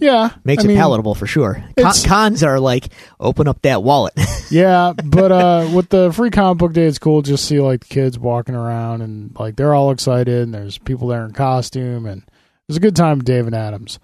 Yeah, 0.02 0.30
makes 0.44 0.62
I 0.62 0.66
it 0.66 0.68
mean, 0.68 0.76
palatable 0.78 1.14
for 1.14 1.26
sure. 1.26 1.64
Con- 1.78 1.92
cons 2.04 2.42
are 2.42 2.58
like 2.60 2.88
open 3.20 3.48
up 3.48 3.62
that 3.62 3.82
wallet. 3.82 4.14
Yeah, 4.50 4.92
but 5.02 5.32
uh, 5.32 5.70
with 5.74 5.88
the 5.88 6.12
free 6.12 6.28
comic 6.28 6.58
book 6.58 6.74
day, 6.74 6.84
it's 6.84 6.98
cool 6.98 7.22
just 7.22 7.46
see 7.46 7.58
like 7.58 7.80
the 7.80 7.86
kids 7.86 8.18
walking 8.18 8.54
around 8.54 9.00
and 9.00 9.34
like 9.40 9.56
they're 9.56 9.72
all 9.72 9.90
excited 9.92 10.42
and 10.42 10.52
there's 10.52 10.76
people 10.76 11.08
there 11.08 11.24
in 11.24 11.32
costume 11.32 12.04
and 12.04 12.22
it's 12.68 12.76
a 12.76 12.80
good 12.80 12.94
time 12.94 13.16
with 13.16 13.24
Dave 13.26 13.46
and 13.46 13.54
Adams. 13.56 13.98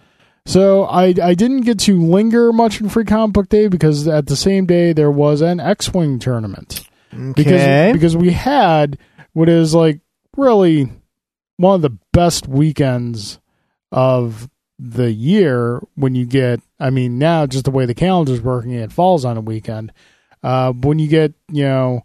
So 0.46 0.84
I 0.84 1.12
I 1.22 1.34
didn't 1.34 1.62
get 1.62 1.78
to 1.80 2.00
linger 2.00 2.50
much 2.50 2.80
in 2.80 2.88
free 2.88 3.04
comic 3.04 3.34
book 3.34 3.50
day 3.50 3.68
because 3.68 4.08
at 4.08 4.24
the 4.24 4.36
same 4.36 4.64
day 4.64 4.94
there 4.94 5.10
was 5.10 5.42
an 5.42 5.60
X 5.60 5.92
Wing 5.92 6.18
tournament 6.18 6.88
Okay. 7.12 7.32
because 7.34 7.92
because 7.92 8.16
we 8.16 8.30
had 8.30 8.96
what 9.34 9.50
is 9.50 9.74
like 9.74 10.00
really 10.34 10.90
one 11.58 11.74
of 11.74 11.82
the 11.82 11.98
best 12.14 12.48
weekends 12.48 13.38
of 13.92 14.48
the 14.78 15.10
year 15.10 15.80
when 15.96 16.14
you 16.14 16.24
get 16.24 16.60
I 16.78 16.90
mean 16.90 17.18
now 17.18 17.46
just 17.46 17.64
the 17.64 17.70
way 17.72 17.84
the 17.86 17.94
calendar's 17.94 18.40
working 18.40 18.72
it 18.72 18.92
falls 18.92 19.24
on 19.24 19.36
a 19.36 19.40
weekend 19.40 19.92
uh 20.44 20.72
when 20.72 20.98
you 21.00 21.08
get 21.08 21.34
you 21.50 21.64
know 21.64 22.02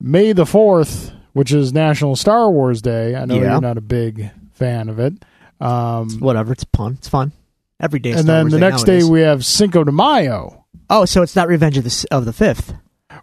May 0.00 0.32
the 0.32 0.44
4th 0.44 1.12
which 1.32 1.52
is 1.52 1.72
National 1.72 2.16
Star 2.16 2.50
Wars 2.50 2.82
Day 2.82 3.14
I 3.14 3.24
know 3.24 3.34
Yeah. 3.36 3.52
you're 3.52 3.60
not 3.60 3.78
a 3.78 3.82
big 3.82 4.30
fan 4.54 4.88
of 4.88 4.98
it 4.98 5.14
um 5.60 6.18
Whatever. 6.18 6.52
It's 6.52 6.64
fun. 6.74 6.94
It's 6.94 7.08
fun. 7.08 7.32
Every 7.78 8.00
day. 8.00 8.12
and 8.12 8.26
then 8.28 8.44
Wars 8.44 8.52
the 8.52 8.58
Day 8.60 8.68
next 8.70 8.82
day 8.84 9.02
we 9.04 9.20
have 9.20 9.44
Cinco 9.44 9.84
de 9.84 9.92
Mayo 9.92 10.64
oh, 10.88 11.04
so 11.04 11.22
it's 11.22 11.36
not 11.36 11.48
Revenge 11.48 11.76
of 11.78 11.84
the 11.84 12.06
of 12.10 12.24
the 12.24 12.32
Fifth. 12.32 12.74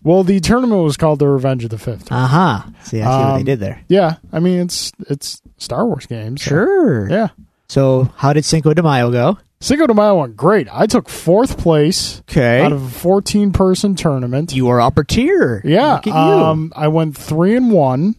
well 0.04 0.24
the 0.24 0.40
tournament 0.40 0.84
was 0.84 0.96
called 0.98 1.18
the 1.20 1.28
Revenge 1.28 1.64
of 1.64 1.70
the 1.72 1.78
5th 1.78 2.08
Uh 2.12 2.28
huh. 2.28 2.64
See, 2.84 3.02
I 3.02 3.04
see 3.04 3.08
what 3.26 3.34
they 3.34 3.40
Um, 3.40 3.44
did 3.46 3.60
there. 3.60 3.82
yeah 3.88 4.18
I 4.32 4.40
mean 4.40 4.60
it's 4.60 4.92
it's 5.10 5.42
Star 5.58 5.86
Wars 5.88 6.06
games 6.06 6.44
so- 6.44 6.50
Sure. 6.50 7.10
yeah 7.10 7.30
So, 7.70 8.12
how 8.18 8.34
did 8.34 8.46
Cinco 8.46 8.74
de 8.74 8.82
Mayo 8.82 9.12
go? 9.12 9.38
Cinco 9.62 9.86
de 9.88 9.94
Mayo 9.94 10.16
went 10.20 10.36
great. 10.36 10.68
I 10.72 10.88
took 10.88 11.08
fourth 11.10 11.58
place 11.58 12.22
Okay. 12.22 12.62
out 12.62 12.72
of 12.72 12.82
a 12.84 12.90
14 12.90 13.52
person 13.52 13.96
tournament. 13.96 14.54
you 14.54 14.70
are 14.70 14.82
upper 14.82 15.04
tier. 15.04 15.62
yeah, 15.64 15.94
Look 15.96 16.08
at 16.08 16.14
you. 16.14 16.14
um, 16.14 16.74
I 16.76 16.88
went 16.88 17.16
three 17.18 17.56
and 17.56 17.72
one, 17.72 18.16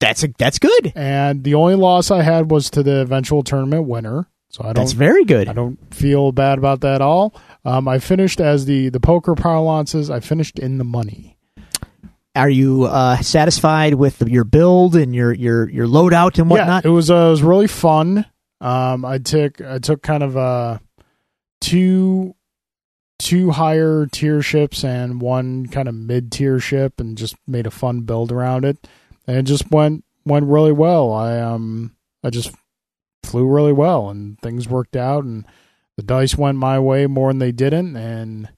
that's 0.00 0.22
a, 0.24 0.28
that's 0.38 0.58
good. 0.58 0.92
and 0.96 1.44
the 1.44 1.54
only 1.54 1.74
loss 1.74 2.10
I 2.10 2.22
had 2.22 2.50
was 2.50 2.70
to 2.70 2.82
the 2.82 3.00
eventual 3.00 3.42
tournament 3.42 3.86
winner. 3.86 4.26
So 4.50 4.62
I 4.62 4.66
don't, 4.66 4.74
That's 4.74 4.92
very 4.92 5.24
good. 5.24 5.48
I 5.48 5.54
don't 5.54 5.78
feel 5.94 6.30
bad 6.30 6.58
about 6.58 6.80
that 6.82 6.96
at 6.96 7.00
all. 7.02 7.34
Um, 7.64 7.88
I 7.88 7.98
finished 7.98 8.38
as 8.40 8.66
the 8.66 8.90
the 8.90 9.00
poker 9.00 9.34
parlances. 9.34 10.10
I 10.10 10.20
finished 10.20 10.58
in 10.58 10.76
the 10.76 10.84
money. 10.84 11.38
Are 12.36 12.50
you 12.50 12.84
uh, 12.84 13.16
satisfied 13.22 13.94
with 13.94 14.20
your 14.22 14.44
build 14.44 14.94
and 14.94 15.14
your 15.14 15.32
your 15.32 15.70
your 15.70 15.86
loadout 15.86 16.38
and 16.38 16.50
whatnot? 16.50 16.84
Yeah, 16.84 16.90
it 16.90 16.92
was 16.92 17.10
uh, 17.10 17.14
it 17.14 17.30
was 17.30 17.42
really 17.42 17.66
fun. 17.66 18.26
Um, 18.62 19.04
I 19.04 19.18
took 19.18 19.60
I 19.60 19.78
took 19.78 20.02
kind 20.02 20.22
of 20.22 20.36
uh 20.36 20.78
two 21.60 22.36
two 23.18 23.50
higher 23.50 24.06
tier 24.06 24.40
ships 24.40 24.84
and 24.84 25.20
one 25.20 25.66
kind 25.66 25.88
of 25.88 25.94
mid 25.94 26.30
tier 26.30 26.60
ship, 26.60 27.00
and 27.00 27.18
just 27.18 27.36
made 27.46 27.66
a 27.66 27.72
fun 27.72 28.02
build 28.02 28.30
around 28.30 28.64
it, 28.64 28.86
and 29.26 29.36
it 29.36 29.42
just 29.42 29.70
went 29.72 30.04
went 30.24 30.46
really 30.46 30.72
well. 30.72 31.12
I 31.12 31.40
um 31.40 31.96
I 32.22 32.30
just 32.30 32.54
flew 33.24 33.46
really 33.48 33.72
well, 33.72 34.08
and 34.08 34.38
things 34.40 34.68
worked 34.68 34.94
out, 34.94 35.24
and 35.24 35.44
the 35.96 36.04
dice 36.04 36.36
went 36.36 36.56
my 36.56 36.78
way 36.78 37.08
more 37.08 37.30
than 37.30 37.38
they 37.38 37.52
didn't, 37.52 37.96
and 37.96 38.48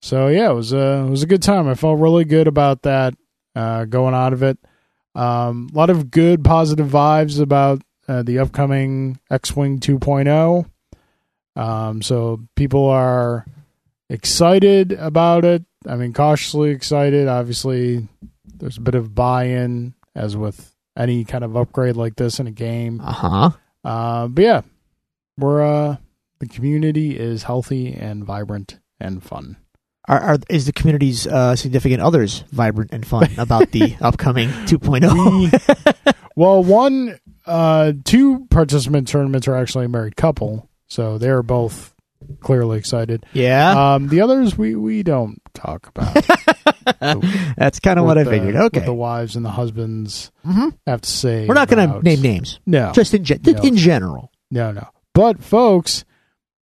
so 0.00 0.28
yeah, 0.28 0.50
it 0.50 0.54
was 0.54 0.72
a 0.72 1.04
it 1.06 1.10
was 1.10 1.24
a 1.24 1.28
good 1.28 1.42
time. 1.42 1.68
I 1.68 1.74
felt 1.74 1.98
really 1.98 2.24
good 2.24 2.46
about 2.46 2.82
that 2.82 3.14
uh, 3.56 3.84
going 3.84 4.14
out 4.14 4.32
of 4.32 4.44
it. 4.44 4.58
Um, 5.16 5.68
a 5.74 5.76
lot 5.76 5.90
of 5.90 6.12
good 6.12 6.44
positive 6.44 6.86
vibes 6.86 7.40
about 7.40 7.82
uh, 8.10 8.22
the 8.24 8.40
upcoming 8.40 9.20
X-wing 9.30 9.78
2.0. 9.78 10.68
Um, 11.54 12.02
so 12.02 12.40
people 12.56 12.86
are 12.86 13.46
excited 14.08 14.90
about 14.92 15.44
it. 15.44 15.64
I 15.86 15.94
mean, 15.94 16.12
cautiously 16.12 16.70
excited. 16.70 17.28
Obviously, 17.28 18.08
there's 18.44 18.78
a 18.78 18.82
bit 18.82 18.96
of 18.96 19.14
buy-in, 19.14 19.94
as 20.16 20.36
with 20.36 20.74
any 20.96 21.24
kind 21.24 21.44
of 21.44 21.56
upgrade 21.56 21.96
like 21.96 22.16
this 22.16 22.40
in 22.40 22.48
a 22.48 22.50
game. 22.50 23.00
Uh 23.00 23.12
huh. 23.12 23.50
Uh, 23.84 24.26
but 24.26 24.42
yeah, 24.42 24.62
we're 25.38 25.62
uh, 25.62 25.96
the 26.40 26.46
community 26.46 27.16
is 27.16 27.44
healthy 27.44 27.94
and 27.94 28.24
vibrant 28.24 28.80
and 28.98 29.22
fun. 29.22 29.56
Are, 30.08 30.20
are 30.20 30.38
is 30.48 30.66
the 30.66 30.72
community's 30.72 31.28
uh, 31.28 31.54
significant 31.54 32.02
others 32.02 32.42
vibrant 32.50 32.90
and 32.92 33.06
fun 33.06 33.30
about 33.38 33.70
the 33.70 33.96
upcoming 34.00 34.48
oh? 34.48 34.66
2.0? 34.66 36.16
well, 36.34 36.64
one, 36.64 37.20
uh, 37.50 37.92
two 38.04 38.46
participant 38.50 39.08
tournaments 39.08 39.48
are 39.48 39.56
actually 39.56 39.86
a 39.86 39.88
married 39.88 40.16
couple, 40.16 40.68
so 40.86 41.18
they're 41.18 41.42
both 41.42 41.94
clearly 42.40 42.78
excited. 42.78 43.26
yeah, 43.32 43.94
Um, 43.94 44.08
the 44.08 44.20
others 44.20 44.56
we 44.56 44.74
we 44.76 45.02
don't 45.02 45.40
talk 45.54 45.88
about. 45.88 46.14
that's 47.56 47.80
kind 47.80 47.98
of 47.98 48.04
what 48.04 48.18
I 48.18 48.24
the- 48.24 48.30
figured. 48.30 48.56
Okay, 48.56 48.80
the 48.80 48.94
wives 48.94 49.36
and 49.36 49.44
the 49.44 49.50
husbands 49.50 50.30
Mhm. 50.46 50.74
have 50.86 51.00
to 51.02 51.10
say. 51.10 51.46
we're 51.46 51.54
not 51.54 51.68
going 51.68 51.90
to 51.90 52.02
name 52.02 52.20
names, 52.22 52.60
No, 52.66 52.92
just 52.92 53.14
in 53.14 53.24
ge- 53.24 53.44
No. 53.46 53.60
in 53.62 53.76
general. 53.76 54.30
no, 54.50 54.72
no. 54.72 54.88
But 55.14 55.42
folks, 55.42 56.04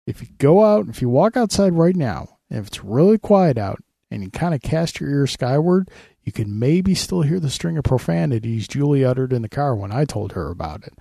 if 0.08 0.22
you 0.22 0.28
go 0.40 0.64
out, 0.66 0.88
if 0.90 1.02
you 1.02 1.10
walk 1.10 1.38
outside 1.38 1.74
right 1.74 1.96
now, 1.96 2.38
and 2.50 2.60
if 2.60 2.68
it's 2.68 2.84
really 2.84 3.18
quiet 3.18 3.58
out, 3.58 3.80
and 4.10 4.24
you 4.24 4.30
kind 4.32 4.54
of 4.54 4.62
cast 4.62 5.00
your 5.00 5.10
ear 5.10 5.28
skyward, 5.28 5.90
you 6.24 6.32
can 6.32 6.58
maybe 6.60 6.94
still 6.96 7.22
hear 7.22 7.40
the 7.40 7.50
string 7.50 7.78
of 7.78 7.84
profanities 7.84 8.68
Julie 8.68 9.04
uttered 9.06 9.34
in 9.34 9.42
the 9.42 9.50
car 9.50 9.76
when 9.76 9.92
I 9.92 10.06
told 10.06 10.34
her 10.34 10.50
about 10.50 10.84
it. 10.84 10.94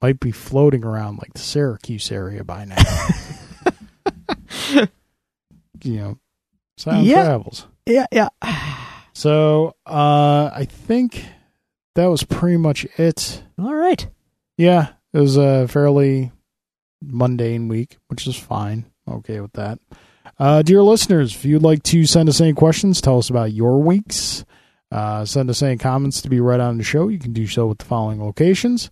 Might 0.00 0.20
be 0.20 0.30
floating 0.30 0.84
around 0.84 1.18
like 1.18 1.32
the 1.32 1.40
Syracuse 1.40 2.12
area 2.12 2.44
by 2.44 2.64
now. 2.64 2.76
you 5.82 5.96
know, 5.96 6.18
sound 6.76 7.06
Yeah. 7.06 7.24
travels. 7.24 7.66
Yeah, 7.86 8.06
yeah. 8.12 8.28
So 9.14 9.74
uh, 9.84 10.48
I 10.54 10.64
think 10.70 11.24
that 11.96 12.06
was 12.06 12.22
pretty 12.22 12.56
much 12.56 12.84
it. 12.98 13.42
All 13.58 13.74
right. 13.74 14.06
Yeah, 14.56 14.90
it 15.12 15.18
was 15.18 15.36
a 15.36 15.66
fairly 15.66 16.30
mundane 17.02 17.66
week, 17.66 17.96
which 18.06 18.28
is 18.28 18.36
fine. 18.36 18.84
Okay 19.10 19.40
with 19.40 19.54
that. 19.54 19.80
Uh, 20.38 20.62
dear 20.62 20.84
listeners, 20.84 21.34
if 21.34 21.44
you'd 21.44 21.64
like 21.64 21.82
to 21.84 22.06
send 22.06 22.28
us 22.28 22.40
any 22.40 22.52
questions, 22.52 23.00
tell 23.00 23.18
us 23.18 23.28
about 23.28 23.50
your 23.52 23.82
weeks. 23.82 24.44
Uh, 24.90 25.24
send 25.24 25.50
us 25.50 25.62
any 25.62 25.76
comments 25.76 26.22
to 26.22 26.30
be 26.30 26.40
read 26.40 26.60
on 26.60 26.78
the 26.78 26.84
show. 26.84 27.08
You 27.08 27.18
can 27.18 27.32
do 27.32 27.46
so 27.46 27.66
with 27.66 27.78
the 27.78 27.84
following 27.84 28.22
locations. 28.22 28.90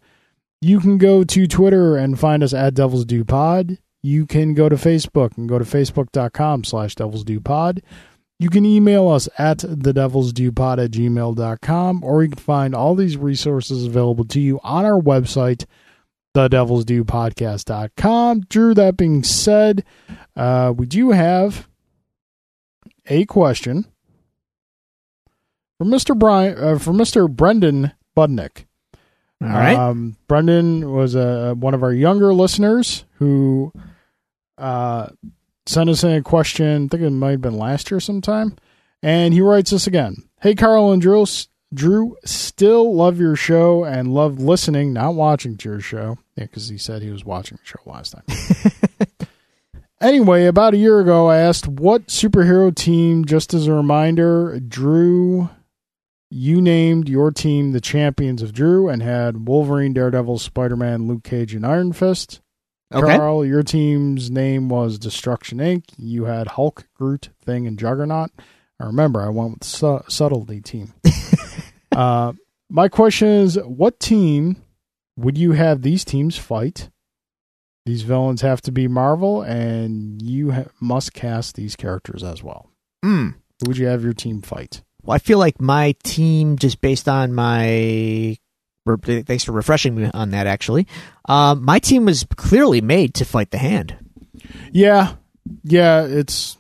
You 0.61 0.81
can 0.81 0.99
go 0.99 1.25
to 1.25 1.47
Twitter 1.47 1.97
and 1.97 2.19
find 2.19 2.43
us 2.43 2.53
at 2.53 2.75
Devils 2.75 3.05
Due 3.05 3.25
Pod. 3.25 3.79
You 4.03 4.27
can 4.27 4.55
go 4.55 4.69
to 4.69 4.77
Facebook 4.77 5.37
and 5.37 5.49
go 5.49 5.59
to 5.59 5.65
facebook.com 5.65 6.65
slash 6.65 6.95
Devils 6.95 7.25
Due 7.25 7.41
Pod. 7.41 7.83
You 8.39 8.51
can 8.51 8.67
email 8.67 9.09
us 9.09 9.29
at 9.39 9.59
the 9.67 9.93
Devils 9.93 10.33
Due 10.33 10.53
Pod 10.53 10.79
at 10.79 10.91
gmail.com, 10.91 12.05
or 12.05 12.23
you 12.23 12.29
can 12.31 12.39
find 12.39 12.75
all 12.75 12.95
these 12.95 13.17
resources 13.17 13.87
available 13.87 14.27
to 14.27 14.41
you 14.41 14.61
on 14.63 14.85
our 14.85 15.01
website, 15.01 15.65
the 16.35 16.49
Devils 16.49 16.85
Due 16.85 17.05
Podcast.com. 17.05 18.41
Drew, 18.51 18.75
that 18.75 18.99
being 18.99 19.25
said, 19.25 19.85
uh, 20.37 20.75
we 20.77 20.85
do 20.85 21.13
have 21.13 21.67
a 23.07 23.25
question 23.25 23.87
from 25.79 25.89
Mr. 25.89 26.19
Brian, 26.19 26.57
uh, 26.59 26.79
from 26.79 26.97
Mr. 26.97 27.29
Brendan 27.29 27.93
Budnick. 28.17 28.65
All 29.43 29.49
right. 29.49 29.77
Um, 29.77 30.17
Brendan 30.29 30.91
was 30.93 31.15
a 31.15 31.55
one 31.55 31.75
of 31.75 31.83
our 31.83 31.93
younger 31.93 32.33
listeners 32.33 33.05
who 33.19 33.73
uh, 34.57 35.09
sent 35.67 35.91
us 35.91 36.03
in 36.05 36.13
a 36.13 36.23
question. 36.23 36.87
I 36.87 36.89
think 36.89 37.03
it 37.03 37.11
might 37.11 37.33
have 37.33 37.41
been 37.43 37.59
last 37.59 37.91
year 37.91 38.01
sometime, 38.01 38.57
and 39.03 39.35
he 39.35 39.43
writes 39.43 39.73
us 39.73 39.87
again. 39.87 40.17
Hey, 40.41 40.55
Carl 40.55 40.93
and 40.93 41.03
Drew, 41.03 41.27
Drew, 41.75 42.17
still 42.25 42.95
love 42.95 43.21
your 43.21 43.37
show 43.37 43.85
and 43.85 44.15
love 44.15 44.39
listening, 44.39 44.93
not 44.93 45.15
watching 45.15 45.57
to 45.59 45.69
your 45.69 45.81
show. 45.81 46.19
Yeah, 46.37 46.45
because 46.45 46.69
he 46.69 46.79
said 46.79 47.03
he 47.03 47.11
was 47.11 47.25
watching 47.25 47.59
the 47.59 47.67
show 47.67 47.81
last 47.85 48.15
time. 48.15 49.29
anyway, 50.01 50.47
about 50.47 50.75
a 50.75 50.79
year 50.79 51.01
ago, 51.01 51.29
I 51.29 51.39
asked 51.39 51.67
what 51.67 52.07
superhero 52.07 52.75
team. 52.75 53.27
Just 53.27 53.53
as 53.53 53.67
a 53.67 53.73
reminder, 53.73 54.61
Drew 54.61 55.51
you 56.31 56.61
named 56.61 57.09
your 57.09 57.31
team 57.31 57.73
the 57.73 57.81
champions 57.81 58.43
of 58.43 58.53
Drew 58.53 58.89
and 58.89 59.03
had 59.03 59.49
Wolverine, 59.49 59.93
Daredevil, 59.93 60.39
Spider 60.39 60.77
Man, 60.77 61.07
Luke 61.07 61.25
Cage, 61.25 61.55
and 61.55 61.65
Iron 61.65 61.93
Fist. 61.93 62.41
okay. 62.93 63.17
Carl, 63.17 63.45
your 63.45 63.63
team's 63.63 64.31
name 64.31 64.69
was 64.69 64.99
Destruction 64.99 65.59
Inc. 65.59 65.85
You 65.97 66.25
had 66.25 66.49
Hulk, 66.49 66.87
Groot, 66.95 67.31
Thing, 67.45 67.67
and 67.67 67.79
Juggernaut. 67.79 68.31
I 68.81 68.87
remember 68.87 69.23
I 69.23 69.29
went 69.29 69.53
with 69.53 69.61
the 69.61 69.67
su- 69.67 70.05
subtlety 70.09 70.61
team. 70.61 70.93
uh, 71.93 72.33
my 72.69 72.89
question 72.89 73.29
is 73.29 73.57
what 73.65 74.01
team 74.01 74.63
would 75.17 75.39
you 75.39 75.53
have 75.53 75.83
these 75.83 76.05
teams 76.05 76.37
fight? 76.37 76.91
These 77.87 78.03
villains 78.03 78.41
have 78.41 78.61
to 78.63 78.73
be 78.73 78.89
Marvel, 78.89 79.43
and 79.43 80.21
you 80.21 80.51
ha- 80.51 80.65
must 80.81 81.15
cast 81.15 81.55
these 81.55 81.77
characters 81.77 82.25
as 82.25 82.43
well. 82.43 82.69
Mm. 83.05 83.35
Who 83.61 83.69
would 83.69 83.79
you 83.79 83.87
have 83.87 84.03
your 84.03 84.13
team 84.13 84.43
fight? 84.43 84.83
Well, 85.07 85.15
I 85.15 85.19
feel 85.19 85.39
like 85.39 85.61
my 85.61 85.95
team, 86.03 86.57
just 86.57 86.81
based 86.81 87.09
on 87.09 87.33
my. 87.33 88.37
Thanks 89.05 89.43
for 89.45 89.51
refreshing 89.53 89.97
me 89.97 90.11
on 90.15 90.31
that. 90.31 90.47
Actually, 90.47 90.87
um, 91.29 91.65
my 91.65 91.79
team 91.81 92.05
was 92.05 92.25
clearly 92.37 92.81
made 92.81 93.15
to 93.15 93.25
fight 93.25 93.51
the 93.51 93.59
hand. 93.59 93.97
Yeah, 94.73 95.15
yeah, 95.65 96.05
it's 96.05 96.57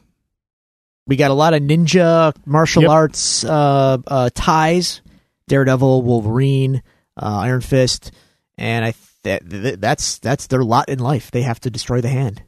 We 1.06 1.14
got 1.16 1.30
a 1.30 1.34
lot 1.34 1.54
of 1.54 1.62
ninja 1.62 2.34
martial 2.44 2.82
Yep. 2.82 2.90
arts 2.90 3.44
uh, 3.44 3.98
uh, 4.06 4.30
ties: 4.34 5.02
Daredevil, 5.48 6.02
Wolverine, 6.02 6.82
uh, 7.20 7.38
Iron 7.42 7.60
Fist, 7.60 8.10
and 8.58 8.84
I 8.84 8.94
th- 9.22 9.42
th- 9.48 9.78
that's 9.78 10.18
that's 10.18 10.48
their 10.48 10.64
lot 10.64 10.88
in 10.88 10.98
life. 10.98 11.30
They 11.30 11.42
have 11.42 11.60
to 11.60 11.70
destroy 11.70 12.00
the 12.00 12.08
hand. 12.08 12.42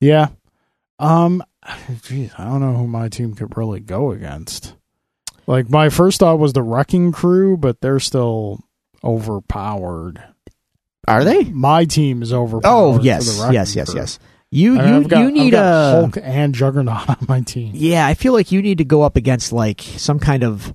Yeah. 0.00 0.28
Um 0.98 1.42
geez, 2.02 2.32
I 2.36 2.44
don't 2.44 2.60
know 2.60 2.74
who 2.74 2.86
my 2.86 3.08
team 3.08 3.34
could 3.34 3.56
really 3.56 3.80
go 3.80 4.10
against. 4.12 4.74
Like 5.46 5.68
my 5.70 5.88
first 5.88 6.20
thought 6.20 6.38
was 6.38 6.52
the 6.52 6.62
wrecking 6.62 7.12
crew, 7.12 7.56
but 7.56 7.80
they're 7.80 8.00
still 8.00 8.60
overpowered. 9.02 10.22
Are 11.08 11.24
they? 11.24 11.44
My 11.44 11.84
team 11.84 12.22
is 12.22 12.32
overpowered. 12.32 12.70
Oh 12.98 13.00
yes, 13.02 13.40
yes, 13.50 13.74
yes, 13.74 13.90
Crew. 13.90 14.00
yes. 14.00 14.18
You 14.50 14.78
And 14.78 15.02
you 15.04 15.08
got- 15.08 15.20
you 15.20 15.30
need 15.32 15.54
a 15.54 15.92
Hulk 16.00 16.18
and 16.22 16.54
Juggernaut 16.54 17.08
on 17.08 17.16
my 17.26 17.40
team. 17.40 17.72
yeah. 17.74 18.06
I 18.06 18.14
feel 18.14 18.32
like 18.34 18.52
you 18.52 18.60
need 18.62 18.78
to 18.78 18.84
go 18.84 19.02
up 19.02 19.16
against 19.16 19.52
like 19.52 19.80
some 19.80 20.18
kind 20.18 20.44
of 20.44 20.72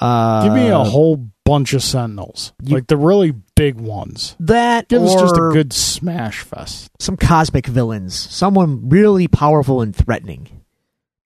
uh, 0.00 0.44
Give 0.44 0.52
me 0.54 0.68
a 0.68 0.78
whole 0.82 1.28
bunch 1.44 1.72
of 1.74 1.82
Sentinels, 1.82 2.52
you- 2.62 2.74
like 2.74 2.88
the 2.88 2.96
really 2.96 3.32
big 3.54 3.76
ones. 3.80 4.36
that 4.40 4.88
Give 4.88 5.02
or 5.02 5.06
us 5.06 5.14
just 5.14 5.36
a 5.36 5.50
good 5.52 5.72
smash 5.72 6.40
fest. 6.40 6.90
some 6.98 7.16
cosmic 7.16 7.66
villains, 7.66 8.14
someone 8.14 8.88
really 8.88 9.28
powerful 9.28 9.80
and 9.80 9.94
threatening, 9.94 10.48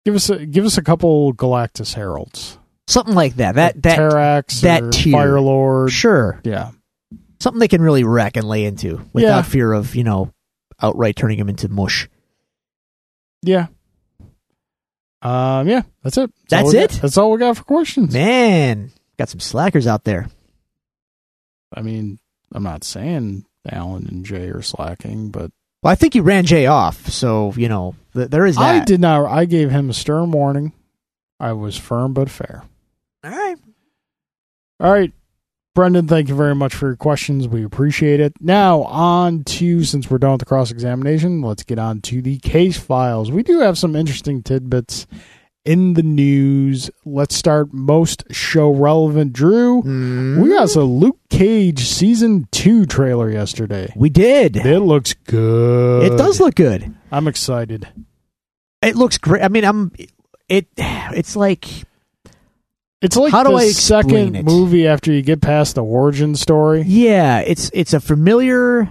Give 0.05 0.14
us 0.16 0.29
a, 0.31 0.45
give 0.47 0.64
us 0.64 0.77
a 0.79 0.83
couple 0.83 1.33
Galactus 1.35 1.95
Heralds. 1.95 2.59
Something 2.87 3.14
like 3.14 3.37
that. 3.37 3.55
That 3.57 3.83
that 3.83 3.99
Terrax, 3.99 4.61
that 4.62 4.92
tier. 4.92 5.12
Fire 5.12 5.40
Lord. 5.40 5.90
sure, 5.90 6.40
Yeah, 6.45 6.71
something 7.40 7.59
they 7.61 7.68
can 7.68 7.83
really 7.83 8.05
wreck 8.05 8.37
and 8.37 8.47
lay 8.49 8.64
into 8.64 9.01
without 9.12 9.37
Yeah. 9.38 9.42
fear 9.42 9.73
of 9.73 9.95
you 9.95 10.05
know 10.05 10.33
outright 10.81 11.16
turning 11.16 11.38
him 11.38 11.49
into 11.49 11.68
mush. 11.68 12.09
Yeah. 13.42 13.66
Um. 15.23 15.68
Yeah. 15.68 15.83
That's 16.03 16.16
it. 16.18 16.23
all 16.23 16.29
That's 16.49 16.75
it? 16.75 16.90
That's 17.01 17.16
all 17.16 17.31
we 17.31 17.38
got 17.38 17.57
for 17.57 17.64
questions. 17.64 18.12
Man, 18.12 18.90
got 19.18 19.29
some 19.29 19.40
slackers 19.40 19.87
out 19.87 20.05
there. 20.05 20.29
I 21.75 21.83
mean, 21.83 22.18
I'm 22.53 22.64
not 22.64 22.83
saying 22.85 23.45
Alan 23.71 24.07
and 24.09 24.27
Jay 24.27 24.49
are 24.49 24.62
slacking, 24.62 25.31
but 25.31 25.51
Well, 25.83 25.92
I 25.92 25.95
think 25.95 26.14
you 26.16 26.23
ran 26.23 26.45
Jay 26.45 26.66
off, 26.66 27.09
so 27.09 27.53
you 27.57 27.68
know 27.68 27.95
th- 28.14 28.31
there 28.31 28.47
is 28.47 28.57
that. 28.57 28.83
I 28.83 28.85
did 28.85 29.01
not. 29.01 29.25
I 29.31 29.45
gave 29.45 29.71
him 29.71 29.90
a 29.90 29.95
stern 29.95 30.33
warning. 30.33 30.73
I 31.38 31.53
was 31.53 31.77
firm 31.77 32.12
but 32.14 32.29
fair. 32.29 32.64
All 33.25 33.31
right. 33.31 33.57
All 34.81 34.93
right. 34.93 35.13
Brendan, 35.75 36.07
thank 36.07 36.29
you 36.29 36.35
very 36.35 36.55
much 36.55 36.75
for 36.75 36.89
your 36.89 36.97
questions. 36.97 37.49
We 37.49 37.65
appreciate 37.65 38.21
it. 38.21 38.35
Now, 38.41 38.83
on 38.83 39.43
to, 39.45 39.85
since 39.85 40.11
we're 40.11 40.19
done 40.19 40.33
with 40.33 40.41
the 40.41 40.45
cross 40.47 40.71
examination, 40.71 41.41
let's 41.41 41.63
get 41.63 41.79
on 41.79 42.03
to 42.03 42.21
the 42.21 42.39
case 42.41 42.77
files. 42.79 43.31
We 43.31 43.43
do 43.43 43.61
have 43.61 43.79
some 43.79 43.97
interesting 43.97 44.43
tidbits 44.43 45.07
in 45.65 45.95
the 45.95 46.03
news. 46.03 46.91
Let's 47.07 47.35
start 47.35 47.73
most 47.73 48.25
show 48.31 48.69
relevant. 48.71 49.33
Drew, 49.33 49.83
Mm, 49.83 50.43
we 50.43 50.51
got 50.51 50.69
some 50.69 50.83
Luke 50.99 51.19
Cage 51.31 51.87
season 51.87 52.49
two 52.53 52.85
trailer 52.85 53.31
yesterday. 53.31 53.91
we 53.97 54.11
did. 54.11 54.57
It 54.57 54.81
looks 54.81 55.15
good. 55.15 56.13
It 56.13 56.19
does 56.19 56.39
look 56.39 56.55
good. 56.55 56.95
I'm 57.11 57.29
excited. 57.29 57.89
It 58.83 58.95
looks 58.97 59.17
great. 59.17 59.43
I 59.43 59.49
mean, 59.49 59.65
I'm. 59.65 59.91
It. 60.51 60.67
It's 60.77 61.35
like 61.37 61.67
It's 63.03 63.17
like 63.17 63.33
How 63.33 63.43
do 63.43 63.51
the 63.51 63.57
I 63.57 63.65
explain 63.65 64.03
second 64.05 64.37
it? 64.37 64.45
movie 64.45 64.87
after 64.87 65.12
you 65.12 65.21
get 65.23 65.41
past 65.43 65.75
the 65.75 65.83
origin 65.85 66.35
story. 66.37 66.83
yeah. 66.87 67.41
It's 67.41 67.71
it's 67.75 67.93
a 67.93 68.01
familiar. 68.01 68.88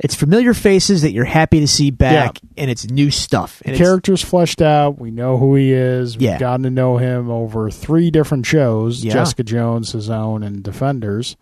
It's 0.00 0.14
familiar 0.16 0.54
faces 0.54 1.02
that 1.02 1.12
you're 1.12 1.24
happy 1.24 1.60
to 1.60 1.68
see 1.68 1.90
back, 1.92 2.38
and 2.58 2.68
it's 2.70 2.90
new 2.90 3.10
stuff. 3.12 3.62
And 3.64 3.74
it's, 3.74 3.80
character's 3.80 4.22
fleshed 4.22 4.60
out. 4.60 4.98
We 4.98 5.10
know 5.12 5.38
who 5.38 5.54
he 5.54 5.72
is. 5.72 6.16
We've 6.16 6.22
Yeah. 6.22 6.38
gotten 6.38 6.64
to 6.64 6.70
know 6.70 6.98
him 6.98 7.30
over 7.30 7.70
three 7.70 8.10
different 8.10 8.44
shows 8.44 9.04
Yeah. 9.04 9.12
Jessica 9.14 9.44
Jones, 9.44 9.92
His 9.92 10.10
Own, 10.10 10.42
and 10.42 10.62
Defenders. 10.64 11.36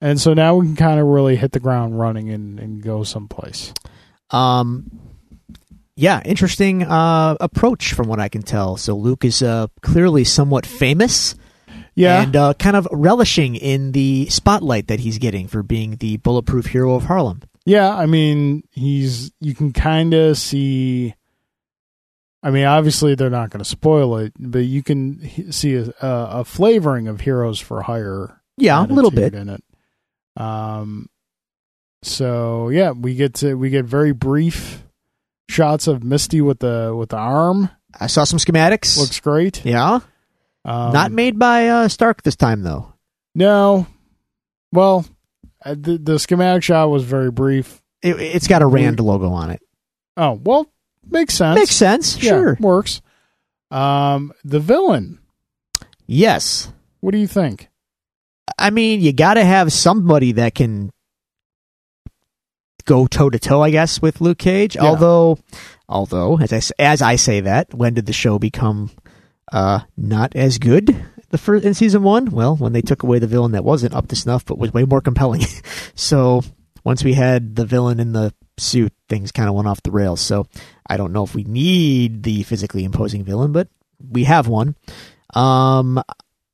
And 0.00 0.20
so 0.20 0.32
now 0.34 0.54
we 0.54 0.66
can 0.66 0.76
kind 0.76 1.00
of 1.00 1.06
really 1.08 1.34
hit 1.36 1.50
the 1.52 1.60
ground 1.60 1.98
running 1.98 2.30
and, 2.30 2.58
and 2.60 2.80
go 2.82 3.02
someplace. 3.02 3.74
um, 4.30 4.90
yeah, 5.96 6.22
interesting 6.24 6.82
uh, 6.84 7.36
approach 7.40 7.92
from 7.92 8.06
what 8.08 8.20
I 8.20 8.28
can 8.28 8.42
tell. 8.42 8.76
So 8.78 8.96
Luke 8.96 9.24
is 9.24 9.42
uh, 9.42 9.66
clearly 9.82 10.24
somewhat 10.24 10.64
famous. 10.64 11.34
Yeah. 12.00 12.22
and 12.22 12.34
uh, 12.36 12.54
kind 12.54 12.76
of 12.76 12.88
relishing 12.90 13.56
in 13.56 13.92
the 13.92 14.26
spotlight 14.30 14.88
that 14.88 15.00
he's 15.00 15.18
getting 15.18 15.46
for 15.48 15.62
being 15.62 15.96
the 15.96 16.16
bulletproof 16.18 16.66
hero 16.66 16.94
of 16.94 17.04
Harlem. 17.04 17.42
yeah. 17.64 17.94
I 17.94 18.06
mean, 18.06 18.62
he's, 18.70 19.30
you 19.40 19.54
can 19.54 19.72
kind 19.72 20.14
of 20.14 20.36
see. 20.38 21.14
I 22.42 22.50
mean, 22.50 22.64
obviously 22.64 23.14
they're 23.14 23.28
not 23.28 23.50
going 23.50 23.62
to 23.62 23.68
spoil 23.68 24.16
it, 24.16 24.32
but 24.38 24.60
you 24.60 24.82
can 24.82 25.52
see 25.52 25.74
a, 25.76 25.92
a, 26.00 26.40
a 26.40 26.44
flavoring 26.44 27.06
of 27.06 27.20
Heroes 27.20 27.60
for 27.60 27.82
Hire 27.82 28.40
Yeah, 28.56 28.82
a 28.82 28.86
little 28.86 29.10
bit. 29.10 29.34
in 29.34 29.50
it. 29.50 29.62
Um, 30.36 31.10
so 32.02 32.70
yeah, 32.70 32.92
we 32.92 33.14
get 33.14 33.34
to 33.34 33.54
we 33.56 33.68
get 33.68 33.84
very 33.84 34.12
brief 34.12 34.82
shots 35.50 35.86
of 35.86 36.02
Misty 36.02 36.40
with 36.40 36.60
the 36.60 36.94
with 36.96 37.10
the 37.10 37.18
arm. 37.18 37.68
I 37.98 38.06
saw 38.06 38.24
some 38.24 38.38
schematics. 38.38 38.96
Looks 38.98 39.20
great. 39.20 39.62
yeah, 39.66 40.00
Um, 40.64 40.92
not 40.92 41.10
made 41.12 41.38
by 41.38 41.68
uh, 41.68 41.88
Stark 41.88 42.22
this 42.22 42.36
time 42.36 42.62
though. 42.62 42.92
No, 43.34 43.86
well, 44.72 45.06
uh, 45.64 45.74
the 45.78 45.98
the 45.98 46.18
schematic 46.18 46.62
shot 46.62 46.90
was 46.90 47.04
very 47.04 47.30
brief. 47.30 47.80
It, 48.02 48.18
it's 48.20 48.46
got 48.48 48.62
a 48.62 48.66
Rand 48.66 49.00
logo 49.00 49.30
on 49.30 49.50
it. 49.50 49.62
Oh 50.16 50.40
well, 50.42 50.66
makes 51.08 51.34
sense. 51.34 51.58
Makes 51.58 51.76
sense. 51.76 52.22
Yeah, 52.22 52.30
Sure. 52.30 52.56
works. 52.60 53.00
Um, 53.70 54.32
the 54.44 54.60
villain. 54.60 55.18
Yes. 56.06 56.72
What 57.00 57.12
do 57.12 57.18
you 57.18 57.28
think? 57.28 57.68
I 58.58 58.70
mean, 58.70 59.00
you 59.00 59.12
got 59.12 59.34
to 59.34 59.44
have 59.44 59.72
somebody 59.72 60.32
that 60.32 60.54
can 60.56 60.90
go 62.84 63.06
toe 63.06 63.30
to 63.30 63.38
toe, 63.38 63.62
I 63.62 63.70
guess, 63.70 64.02
with 64.02 64.20
Luke 64.20 64.38
Cage. 64.38 64.74
Yeah. 64.74 64.82
Although, 64.82 65.38
although 65.88 66.38
as 66.38 66.52
I 66.52 66.60
as 66.82 67.00
I 67.02 67.16
say 67.16 67.40
that, 67.40 67.72
when 67.72 67.94
did 67.94 68.06
the 68.06 68.12
show 68.12 68.38
become 68.38 68.90
uh, 69.52 69.80
not 69.96 70.34
as 70.36 70.58
good? 70.58 71.04
The 71.30 71.38
first 71.38 71.64
in 71.64 71.74
season 71.74 72.02
one, 72.02 72.30
well, 72.30 72.56
when 72.56 72.72
they 72.72 72.82
took 72.82 73.02
away 73.02 73.18
the 73.18 73.26
villain 73.26 73.52
that 73.52 73.64
wasn't 73.64 73.94
up 73.94 74.08
to 74.08 74.16
snuff, 74.16 74.44
but 74.44 74.58
was 74.58 74.72
way 74.72 74.84
more 74.84 75.00
compelling. 75.00 75.42
so 75.94 76.42
once 76.84 77.04
we 77.04 77.14
had 77.14 77.54
the 77.56 77.64
villain 77.64 78.00
in 78.00 78.12
the 78.12 78.34
suit, 78.58 78.92
things 79.08 79.32
kind 79.32 79.48
of 79.48 79.54
went 79.54 79.68
off 79.68 79.82
the 79.82 79.90
rails. 79.90 80.20
So 80.20 80.46
I 80.88 80.96
don't 80.96 81.12
know 81.12 81.24
if 81.24 81.34
we 81.34 81.44
need 81.44 82.22
the 82.22 82.42
physically 82.42 82.84
imposing 82.84 83.24
villain, 83.24 83.52
but 83.52 83.68
we 84.10 84.24
have 84.24 84.48
one. 84.48 84.74
Um, 85.34 86.02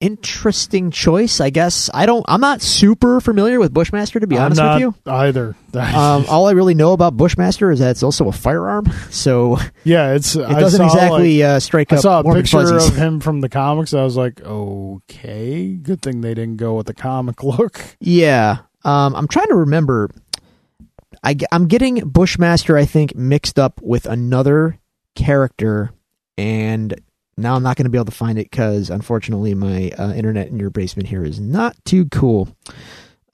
interesting 0.00 0.90
choice, 0.90 1.40
I 1.40 1.50
guess. 1.50 1.88
I 1.92 2.06
don't. 2.06 2.24
I'm 2.28 2.40
not 2.40 2.62
super 2.62 3.20
familiar 3.20 3.58
with 3.58 3.72
Bushmaster, 3.72 4.20
to 4.20 4.26
be 4.26 4.36
honest 4.36 4.60
I'm 4.60 4.82
with 4.82 4.94
you. 5.06 5.10
Either. 5.10 5.56
Um, 5.76 6.24
all 6.30 6.46
I 6.46 6.52
really 6.52 6.72
know 6.72 6.94
about 6.94 7.18
Bushmaster 7.18 7.70
is 7.70 7.80
that 7.80 7.90
it's 7.90 8.02
also 8.02 8.28
a 8.28 8.32
firearm, 8.32 8.86
so 9.10 9.58
yeah, 9.84 10.14
it's. 10.14 10.34
it 10.34 10.48
doesn't 10.48 10.82
exactly 10.82 11.42
uh, 11.42 11.60
strike 11.60 11.92
I 11.92 11.96
up 11.96 12.02
saw 12.02 12.20
a 12.20 12.34
picture 12.34 12.62
fuzzies. 12.62 12.88
of 12.88 12.96
him 12.96 13.20
from 13.20 13.42
the 13.42 13.50
comics. 13.50 13.92
I 13.92 14.02
was 14.02 14.16
like, 14.16 14.40
okay, 14.40 15.74
good 15.74 16.00
thing 16.00 16.22
they 16.22 16.32
didn't 16.32 16.56
go 16.56 16.76
with 16.76 16.86
the 16.86 16.94
comic 16.94 17.42
look. 17.42 17.84
Yeah, 18.00 18.60
um, 18.84 19.14
I'm 19.14 19.28
trying 19.28 19.48
to 19.48 19.54
remember. 19.54 20.08
I, 21.22 21.36
I, 21.52 21.56
am 21.56 21.66
getting 21.66 22.08
Bushmaster, 22.08 22.78
I 22.78 22.86
think, 22.86 23.14
mixed 23.14 23.58
up 23.58 23.78
with 23.82 24.06
another 24.06 24.78
character, 25.14 25.92
and 26.38 26.98
now 27.36 27.54
I'm 27.54 27.62
not 27.62 27.76
going 27.76 27.84
to 27.84 27.90
be 27.90 27.98
able 27.98 28.06
to 28.06 28.10
find 28.12 28.38
it 28.38 28.50
because, 28.50 28.90
unfortunately, 28.90 29.54
my 29.54 29.90
uh, 29.98 30.12
internet 30.12 30.48
in 30.48 30.58
your 30.58 30.70
basement 30.70 31.08
here 31.08 31.24
is 31.24 31.38
not 31.38 31.76
too 31.84 32.06
cool. 32.06 32.48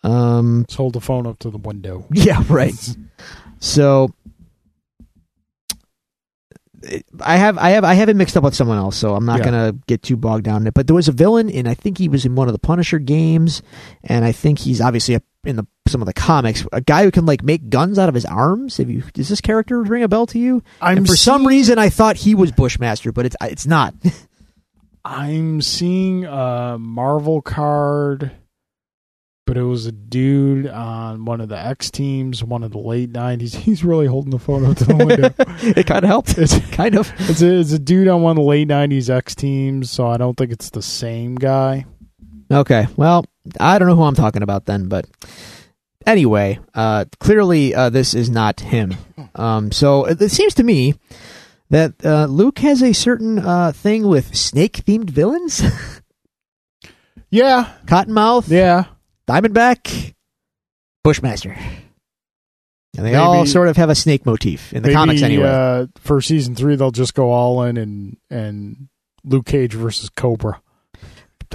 Um, 0.03 0.61
Let's 0.63 0.75
hold 0.75 0.95
the 0.95 1.01
phone 1.01 1.27
up 1.27 1.39
to 1.41 1.51
the 1.51 1.59
window. 1.59 2.07
Yeah, 2.13 2.43
right. 2.49 2.75
So 3.65 4.13
I 7.21 7.37
have 7.37 7.59
I 7.59 7.71
have 7.71 7.85
I 7.85 7.95
have 7.95 8.09
it 8.09 8.17
mixed 8.17 8.37
up 8.37 8.45
with 8.45 8.55
someone 8.55 8.79
else, 8.79 8.97
so 8.97 9.15
I'm 9.15 9.25
not 9.25 9.39
Yeah. 9.39 9.45
gonna 9.45 9.73
get 9.87 10.03
too 10.03 10.17
bogged 10.17 10.45
down 10.45 10.63
in 10.63 10.67
it. 10.69 10.75
But 10.75 10.87
there 10.87 10.97
was 10.97 11.09
a 11.09 11.13
villain, 11.13 11.49
and 11.51 11.69
I 11.69 11.75
think 11.75 11.99
he 11.99 12.09
was 12.09 12.25
in 12.25 12.35
one 12.35 12.49
of 12.49 12.53
the 12.53 12.59
Punisher 12.59 12.99
games, 12.99 13.63
and 14.05 14.25
I 14.25 14.33
think 14.33 14.59
he's 14.61 14.81
obviously 14.81 15.15
a, 15.15 15.23
in 15.45 15.57
the 15.57 15.67
some 15.89 16.01
of 16.03 16.07
the 16.07 16.13
comics. 16.13 16.65
A 16.73 16.81
guy 16.81 17.05
who 17.05 17.11
can 17.11 17.27
like 17.27 17.43
make 17.43 17.69
guns 17.69 17.99
out 17.99 18.09
of 18.09 18.15
his 18.15 18.25
arms. 18.25 18.77
Have 18.79 18.91
you? 18.91 19.03
Does 19.15 19.29
this 19.29 19.41
character 19.41 19.83
ring 19.83 20.03
a 20.03 20.09
bell 20.09 20.27
to 20.27 20.39
you? 20.39 20.63
I'm 20.81 20.99
and 20.99 21.07
for 21.07 21.17
some 21.17 21.47
reason, 21.47 21.79
I 21.79 21.89
thought 21.89 22.17
he 22.17 22.35
was 22.35 22.53
Bushmaster, 22.53 23.13
but 23.13 23.27
it's 23.27 23.37
it's 23.43 23.67
not. 23.67 23.95
I'm 25.05 25.61
seeing 25.61 26.25
a 26.27 26.77
Marvel 26.79 27.43
card, 27.43 28.31
but 29.47 29.57
it 29.57 29.63
was 29.63 29.87
a 29.87 29.93
dude 29.93 30.67
on 30.69 31.25
one 31.25 31.41
of 31.41 31.49
the 31.49 31.59
X 31.59 31.91
teams, 31.91 32.43
one 32.45 32.63
of 32.63 32.73
the 32.73 32.79
late 32.79 33.13
'90s. 33.13 33.55
He's 33.57 33.85
really 33.85 34.07
holding 34.07 34.31
the 34.31 34.39
phone 34.39 34.65
up 34.65 34.77
to 34.79 34.85
the 34.85 34.97
window. 35.05 35.35
it 35.79 35.87
kind 35.87 36.05
of 36.05 36.09
helped. 36.09 36.39
It's 36.39 36.59
kind 36.71 36.97
of. 36.97 37.13
it's 37.19 37.43
a, 37.43 37.61
it's 37.61 37.73
a 37.73 37.79
dude 37.79 38.09
on 38.09 38.23
one 38.23 38.33
of 38.33 38.37
the 38.37 38.49
late 38.49 38.69
'90s 38.69 39.11
X 39.11 39.35
teams, 39.35 39.91
so 39.91 40.07
I 40.07 40.17
don't 40.17 40.37
think 40.37 40.53
it's 40.53 40.71
the 40.71 40.83
same 40.83 41.35
guy. 41.35 41.87
Okay. 42.51 42.87
Well, 42.97 43.25
I 43.59 43.79
don't 43.79 43.89
know 43.89 43.97
who 43.97 44.03
I'm 44.03 44.15
talking 44.15 44.43
about 44.43 44.67
then, 44.67 44.89
but 44.89 45.07
anyway, 46.07 46.59
uh, 46.75 47.07
clearly 47.19 47.75
uh, 47.75 47.89
this 47.91 48.15
is 48.15 48.29
not 48.31 48.61
him. 48.61 48.95
Um, 49.35 49.73
so 49.73 50.05
it, 50.05 50.21
it 50.21 50.29
seems 50.31 50.55
to 50.55 50.63
me 50.63 50.95
that 51.71 51.95
uh, 52.05 52.27
Luke 52.27 52.59
has 52.59 52.83
a 52.83 52.93
certain 52.93 53.39
uh, 53.39 53.73
thing 53.73 54.07
with 54.07 54.37
snake 54.37 54.85
themed 54.85 55.09
villains 55.09 55.63
Yeah, 57.31 57.73
Cottonmouth, 57.87 58.51
yeah. 58.51 58.85
Diamondback, 59.29 60.15
Bushmaster. 61.05 61.57
And 62.97 63.07
they 63.07 63.15
all 63.15 63.47
sort 63.47 63.69
of 63.69 63.77
have 63.79 63.89
a 63.89 63.95
snake 63.95 64.27
motif 64.27 64.73
in 64.73 64.83
the 64.83 64.89
Maybe, 64.89 64.95
comics 64.95 65.23
anyway. 65.23 65.49
Uh, 65.49 65.87
for 65.97 66.21
season 66.21 66.55
three, 66.55 66.77
they'll 66.77 66.91
just 66.91 67.15
go 67.15 67.31
all 67.31 67.63
in 67.63 67.79
and 67.79 68.19
and 68.29 68.89
Luke 69.25 69.47
Cage 69.47 69.73
versus 69.73 70.11
Cobra. 70.11 70.61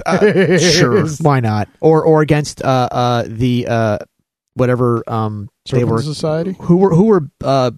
Uh, 0.04 0.58
sure, 0.58 1.06
why 1.20 1.38
not? 1.38 1.68
Or 1.80 2.02
or 2.02 2.22
against 2.22 2.60
uh, 2.64 2.88
uh, 2.90 3.24
the 3.26 3.68
uh, 3.68 3.98
whatever 4.54 5.04
um, 5.06 5.48
they 5.70 5.84
were 5.84 6.02
Society. 6.02 6.56
who 6.58 6.78
were 6.78 6.94
who 6.94 7.04
were 7.04 7.30
uh, 7.44 7.70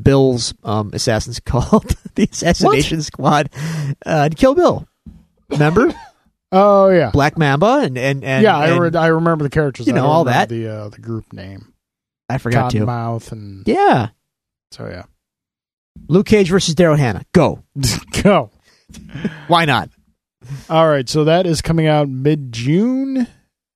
Bill's 0.00 0.52
um, 0.62 0.90
assassins 0.92 1.40
called? 1.44 1.96
the 2.14 2.28
assassination 2.30 3.00
squad. 3.00 3.48
Uh, 4.04 4.28
to 4.28 4.34
Kill 4.34 4.54
Bill. 4.54 4.86
Remember 5.48 5.94
Oh 6.52 6.88
yeah, 6.90 7.10
Black 7.10 7.38
Mamba 7.38 7.80
and 7.82 7.96
and, 7.96 8.22
and 8.22 8.44
yeah. 8.44 8.56
I, 8.56 8.76
re- 8.76 8.94
I 8.94 9.06
remember 9.06 9.42
the 9.42 9.50
characters. 9.50 9.86
you 9.86 9.94
know, 9.94 10.04
all 10.06 10.24
that. 10.24 10.50
The 10.50 10.68
uh, 10.68 10.88
the 10.90 11.00
group 11.00 11.32
name. 11.32 11.72
I 12.28 12.38
forgot 12.38 12.70
to. 12.72 12.80
Cottonmouth 12.80 13.32
and 13.32 13.66
Yeah, 13.66 14.08
so 14.70 14.86
yeah. 14.86 15.04
Luke 16.08 16.26
Cage 16.26 16.50
versus 16.50 16.74
Daryl 16.74 16.98
Hannah. 16.98 17.24
Go. 17.32 17.62
Go. 18.22 18.50
Why 19.48 19.64
not? 19.64 19.90
All 20.68 20.88
right, 20.88 21.08
so 21.08 21.24
that 21.24 21.46
is 21.46 21.62
coming 21.62 21.86
out 21.86 22.08
mid 22.08 22.52
June, 22.52 23.26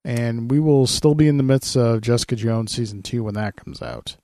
and 0.05 0.51
we 0.51 0.59
will 0.59 0.85
still 0.85 1.15
be 1.15 1.27
in 1.27 1.37
the 1.37 1.43
midst 1.43 1.75
of 1.75 2.01
Jessica 2.01 2.35
Jones 2.35 2.71
season 2.73 3.01
two 3.01 3.23
when 3.23 3.33
that 3.35 3.55
comes 3.55 3.81
out. 3.81 4.17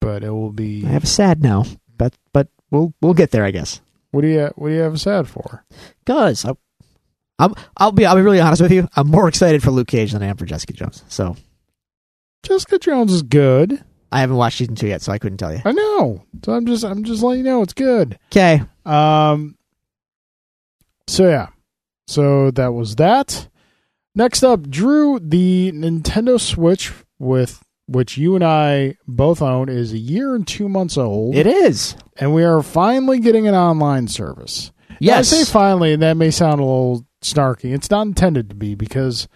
But 0.00 0.24
it 0.24 0.30
will 0.30 0.52
be 0.52 0.84
I 0.84 0.90
have 0.90 1.04
a 1.04 1.08
sad 1.08 1.42
now, 1.42 1.64
but 1.96 2.14
but 2.32 2.48
we'll 2.70 2.92
we'll 3.00 3.14
get 3.14 3.30
there, 3.30 3.44
I 3.44 3.50
guess. 3.50 3.80
What 4.10 4.22
do 4.22 4.28
you 4.28 4.50
What 4.56 4.68
do 4.68 4.74
you 4.74 4.80
have 4.80 4.94
a 4.94 4.98
sad 4.98 5.28
for? 5.28 5.64
Cause 6.06 6.44
I, 6.44 6.52
I'm, 7.40 7.54
I'll 7.76 7.92
be 7.92 8.06
I'll 8.06 8.14
be 8.16 8.22
really 8.22 8.40
honest 8.40 8.62
with 8.62 8.70
you. 8.72 8.88
I'm 8.96 9.08
more 9.08 9.26
excited 9.28 9.62
for 9.62 9.70
Luke 9.70 9.88
Cage 9.88 10.12
than 10.12 10.22
I 10.22 10.26
am 10.26 10.36
for 10.36 10.44
Jessica 10.46 10.72
Jones. 10.74 11.02
So 11.08 11.36
Jessica 12.44 12.78
Jones 12.78 13.12
is 13.12 13.22
good. 13.22 13.82
I 14.12 14.20
haven't 14.20 14.36
watched 14.36 14.58
season 14.58 14.74
two 14.74 14.88
yet, 14.88 15.02
so 15.02 15.12
I 15.12 15.18
couldn't 15.18 15.38
tell 15.38 15.52
you. 15.52 15.60
I 15.64 15.72
know. 15.72 16.24
So 16.44 16.52
I'm 16.52 16.66
just 16.66 16.84
I'm 16.84 17.04
just 17.04 17.22
letting 17.22 17.44
you 17.44 17.50
know 17.50 17.62
it's 17.62 17.72
good. 17.72 18.18
Okay. 18.32 18.62
Um. 18.84 19.56
So 21.06 21.28
yeah, 21.28 21.48
so 22.06 22.50
that 22.52 22.72
was 22.72 22.96
that. 22.96 23.48
Next 24.14 24.42
up, 24.42 24.68
Drew, 24.68 25.18
the 25.20 25.72
Nintendo 25.74 26.40
Switch 26.40 26.92
with 27.18 27.62
which 27.86 28.16
you 28.16 28.34
and 28.36 28.44
I 28.44 28.96
both 29.08 29.42
own 29.42 29.68
is 29.68 29.92
a 29.92 29.98
year 29.98 30.34
and 30.34 30.46
two 30.46 30.68
months 30.68 30.96
old, 30.96 31.34
It 31.34 31.46
is. 31.46 31.96
and 32.16 32.32
we 32.32 32.44
are 32.44 32.62
finally 32.62 33.18
getting 33.18 33.48
an 33.48 33.54
online 33.56 34.06
service. 34.08 34.70
Now, 34.90 34.96
Yes. 35.00 35.32
I 35.32 35.36
say 35.42 35.50
finally, 35.52 35.92
and 35.92 36.02
that 36.02 36.16
may 36.16 36.30
sound 36.30 36.60
a 36.60 36.64
little 36.64 37.04
snarky. 37.22 37.74
It's 37.74 37.90
not 37.90 38.06
intended 38.06 38.48
to 38.50 38.54
be 38.54 38.74
because, 38.74 39.28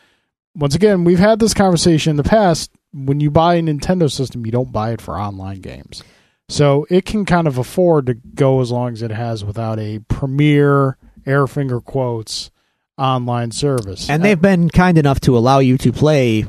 once 0.56 0.74
again, 0.74 1.04
we've 1.04 1.18
had 1.18 1.38
this 1.38 1.54
conversation 1.54 2.10
in 2.10 2.16
the 2.16 2.22
past. 2.24 2.70
When 2.92 3.20
you 3.20 3.30
buy 3.30 3.56
a 3.56 3.62
Nintendo 3.62 4.10
system, 4.10 4.46
you 4.46 4.52
don't 4.52 4.70
buy 4.72 4.92
it 4.92 5.00
for 5.00 5.18
online 5.18 5.60
games. 5.60 6.02
So 6.48 6.86
it 6.90 7.04
can 7.04 7.24
kind 7.24 7.46
of 7.46 7.58
afford 7.58 8.06
to 8.06 8.14
go 8.14 8.60
as 8.60 8.70
long 8.70 8.92
as 8.92 9.02
it 9.02 9.10
has 9.10 9.44
without 9.44 9.78
a 9.78 9.98
premier, 10.08 10.96
air 11.26 11.46
finger 11.46 11.80
quotes, 11.80 12.50
online 12.98 13.50
service. 13.50 14.08
and 14.08 14.22
they've 14.22 14.40
been 14.40 14.68
kind 14.70 14.98
enough 14.98 15.18
to 15.20 15.36
allow 15.36 15.58
you 15.58 15.76
to 15.78 15.90
play 15.92 16.44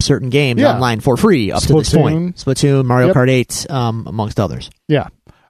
certain 0.00 0.30
games 0.30 0.60
Yeah. 0.60 0.72
online 0.74 1.00
for 1.00 1.16
free 1.16 1.50
up 1.52 1.62
to 1.64 1.74
this 1.74 1.92
point. 1.92 2.36
Splatoon, 2.36 2.84
Mario 2.86 3.08
Yep. 3.08 3.16
Kart 3.16 3.28
8, 3.30 3.66
um, 3.70 4.06
amongst 4.06 4.40
others. 4.40 4.70
Yeah. 4.88 5.08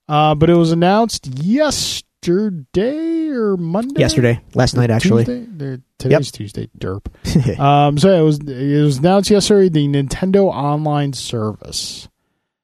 Uh, 0.09 0.35
but 0.35 0.51
it 0.51 0.55
was 0.55 0.73
announced 0.73 1.27
yesterday 1.27 2.05
or 2.29 3.57
Monday? 3.57 4.01
Yesterday, 4.01 4.41
last 4.55 4.77
night 4.77 4.91
actually. 4.91 5.25
Tuesday? 5.25 5.83
Today's 5.99 6.31
Tuesday, 6.31 6.69
derp. 6.79 7.07
Um, 7.59 7.99
so 7.99 8.11
it 8.11 8.23
was 8.23 8.39
it 8.39 8.83
was 8.83 8.99
announced 8.99 9.31
yesterday 9.31 9.69
the 9.69 9.87
Nintendo 9.87 10.47
Online 10.47 11.13
Service 11.13 12.09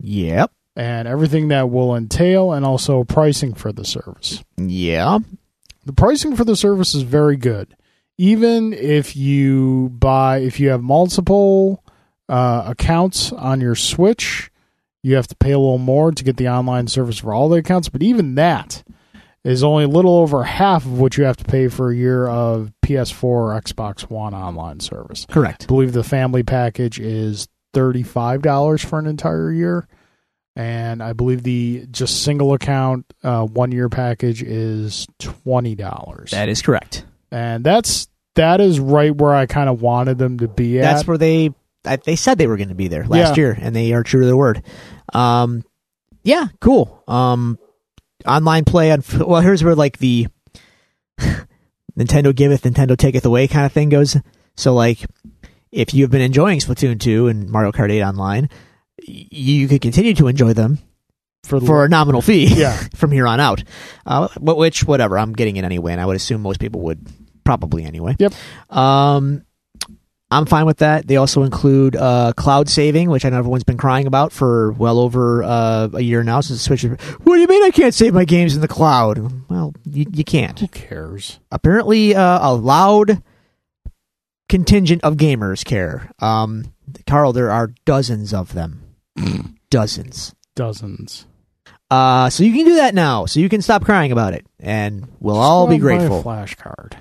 yep. 0.00 0.52
and 0.76 1.08
everything 1.08 1.48
that 1.48 1.70
will 1.70 1.94
entail, 1.96 2.52
and 2.52 2.64
also 2.64 3.04
pricing 3.04 3.54
for 3.54 3.72
the 3.72 3.84
service. 3.84 4.42
Yeah. 4.56 5.18
The 5.84 5.92
pricing 5.92 6.36
for 6.36 6.44
the 6.44 6.56
service 6.56 6.94
is 6.94 7.02
very 7.02 7.36
good, 7.36 7.74
even 8.18 8.72
if 8.72 9.16
you 9.16 9.90
buy 9.94 10.38
if 10.38 10.60
you 10.60 10.70
have 10.70 10.82
multiple 10.82 11.82
uh, 12.28 12.64
accounts 12.66 13.32
on 13.32 13.60
your 13.60 13.74
Switch, 13.74 14.50
you 15.02 15.16
have 15.16 15.26
to 15.28 15.36
pay 15.36 15.52
a 15.52 15.58
little 15.58 15.78
more 15.78 16.12
to 16.12 16.24
get 16.24 16.36
the 16.36 16.48
online 16.48 16.86
service 16.86 17.18
for 17.18 17.32
all 17.32 17.48
the 17.48 17.58
accounts. 17.58 17.88
But 17.88 18.02
even 18.02 18.34
that 18.36 18.84
is 19.44 19.62
only 19.64 19.84
a 19.84 19.88
little 19.88 20.16
over 20.18 20.42
half 20.44 20.84
of 20.84 20.98
what 20.98 21.16
you 21.16 21.24
have 21.24 21.36
to 21.38 21.44
pay 21.44 21.68
for 21.68 21.90
a 21.90 21.96
year 21.96 22.26
of 22.28 22.72
PS4 22.84 23.22
or 23.24 23.60
Xbox 23.60 24.02
One 24.02 24.34
online 24.34 24.80
service. 24.80 25.26
Correct. 25.30 25.64
I 25.64 25.66
believe 25.66 25.92
the 25.92 26.04
family 26.04 26.42
package 26.42 26.98
is 27.00 27.48
$35 27.74 28.84
for 28.84 28.98
an 28.98 29.06
entire 29.06 29.50
year. 29.52 29.88
And 30.56 31.02
I 31.02 31.12
believe 31.12 31.42
the 31.42 31.86
just 31.90 32.22
single 32.24 32.52
account 32.52 33.06
uh, 33.22 33.46
one 33.46 33.72
year 33.72 33.88
package 33.88 34.42
is 34.42 35.06
$20. 35.20 36.30
That 36.30 36.48
is 36.48 36.60
correct. 36.60 37.04
and 37.30 37.64
that's 37.64 38.08
that 38.34 38.60
is 38.60 38.78
right 38.78 39.14
where 39.14 39.34
I 39.34 39.46
kind 39.46 39.68
of 39.68 39.80
wanted 39.82 40.18
them 40.18 40.38
to 40.38 40.48
be 40.48 40.78
at. 40.78 40.82
That's 40.82 41.06
where 41.06 41.18
they 41.18 41.50
I, 41.84 41.96
they 41.96 42.16
said 42.16 42.36
they 42.38 42.46
were 42.46 42.56
going 42.56 42.68
to 42.68 42.74
be 42.74 42.88
there 42.88 43.06
last 43.06 43.36
Yeah. 43.36 43.42
year, 43.42 43.58
and 43.60 43.74
they 43.74 43.92
are 43.92 44.02
true 44.02 44.20
to 44.20 44.26
their 44.26 44.36
word. 44.36 44.62
Um, 45.14 45.64
yeah, 46.22 46.48
cool. 46.60 47.02
Um, 47.08 47.58
online 48.26 48.64
play 48.64 48.92
on 48.92 49.02
well, 49.18 49.40
here's 49.40 49.62
where 49.64 49.74
like 49.74 49.98
the 49.98 50.28
Nintendo 51.98 52.34
giveth, 52.34 52.62
Nintendo 52.62 52.96
taketh 52.96 53.24
away 53.24 53.48
kind 53.48 53.66
of 53.66 53.72
thing 53.72 53.88
goes. 53.88 54.16
So 54.56 54.74
like, 54.74 55.06
if 55.72 55.94
you 55.94 56.04
have 56.04 56.10
been 56.10 56.20
enjoying 56.20 56.58
Splatoon 56.58 57.00
2 57.00 57.28
and 57.28 57.48
Mario 57.48 57.72
Kart 57.72 57.90
8 57.90 58.02
online, 58.02 58.48
you 59.06 59.68
could 59.68 59.80
continue 59.80 60.14
to 60.14 60.26
enjoy 60.28 60.52
them 60.52 60.78
for 61.44 61.60
for 61.60 61.84
a 61.84 61.88
nominal 61.88 62.22
fee 62.22 62.46
yeah. 62.46 62.76
from 62.94 63.12
here 63.12 63.26
on 63.26 63.40
out. 63.40 63.62
Uh, 64.04 64.28
which, 64.40 64.84
whatever, 64.84 65.18
I'm 65.18 65.32
getting 65.32 65.56
it 65.56 65.64
anyway, 65.64 65.92
and 65.92 66.00
I 66.00 66.06
would 66.06 66.16
assume 66.16 66.42
most 66.42 66.60
people 66.60 66.82
would 66.82 67.06
probably 67.44 67.84
anyway. 67.84 68.16
Yep. 68.18 68.34
Um, 68.70 69.44
I'm 70.32 70.46
fine 70.46 70.64
with 70.64 70.78
that. 70.78 71.08
They 71.08 71.16
also 71.16 71.42
include 71.42 71.96
uh, 71.96 72.32
cloud 72.36 72.68
saving, 72.68 73.10
which 73.10 73.24
I 73.24 73.30
know 73.30 73.38
everyone's 73.38 73.64
been 73.64 73.76
crying 73.76 74.06
about 74.06 74.30
for 74.32 74.70
well 74.72 74.98
over 75.00 75.42
uh, 75.42 75.88
a 75.94 76.00
year 76.00 76.22
now 76.22 76.40
since 76.40 76.60
the 76.64 76.76
Switch. 76.76 76.84
What 77.24 77.34
do 77.34 77.40
you 77.40 77.48
mean 77.48 77.64
I 77.64 77.70
can't 77.70 77.92
save 77.94 78.14
my 78.14 78.24
games 78.24 78.54
in 78.54 78.60
the 78.60 78.68
cloud? 78.68 79.18
Well, 79.50 79.74
you, 79.90 80.06
you 80.12 80.22
can't. 80.24 80.58
Who 80.60 80.68
cares? 80.68 81.40
Apparently, 81.50 82.14
uh, 82.14 82.48
a 82.48 82.54
loud 82.54 83.22
contingent 84.48 85.02
of 85.02 85.14
gamers 85.16 85.64
care. 85.64 86.10
Um, 86.20 86.72
Carl, 87.06 87.32
there 87.32 87.50
are 87.50 87.72
dozens 87.84 88.32
of 88.32 88.52
them. 88.52 88.82
dozens. 89.70 90.34
Dozens. 90.54 91.26
Uh, 91.90 92.30
so 92.30 92.44
you 92.44 92.52
can 92.54 92.64
do 92.66 92.76
that 92.76 92.94
now. 92.94 93.26
So 93.26 93.40
you 93.40 93.48
can 93.48 93.62
stop 93.62 93.84
crying 93.84 94.12
about 94.12 94.32
it, 94.34 94.46
and 94.60 95.08
we'll 95.18 95.34
Just 95.34 95.44
all 95.44 95.66
be 95.66 95.74
out 95.74 95.78
a 95.78 95.80
grateful. 95.80 96.22
flash 96.22 96.54
card. 96.54 96.96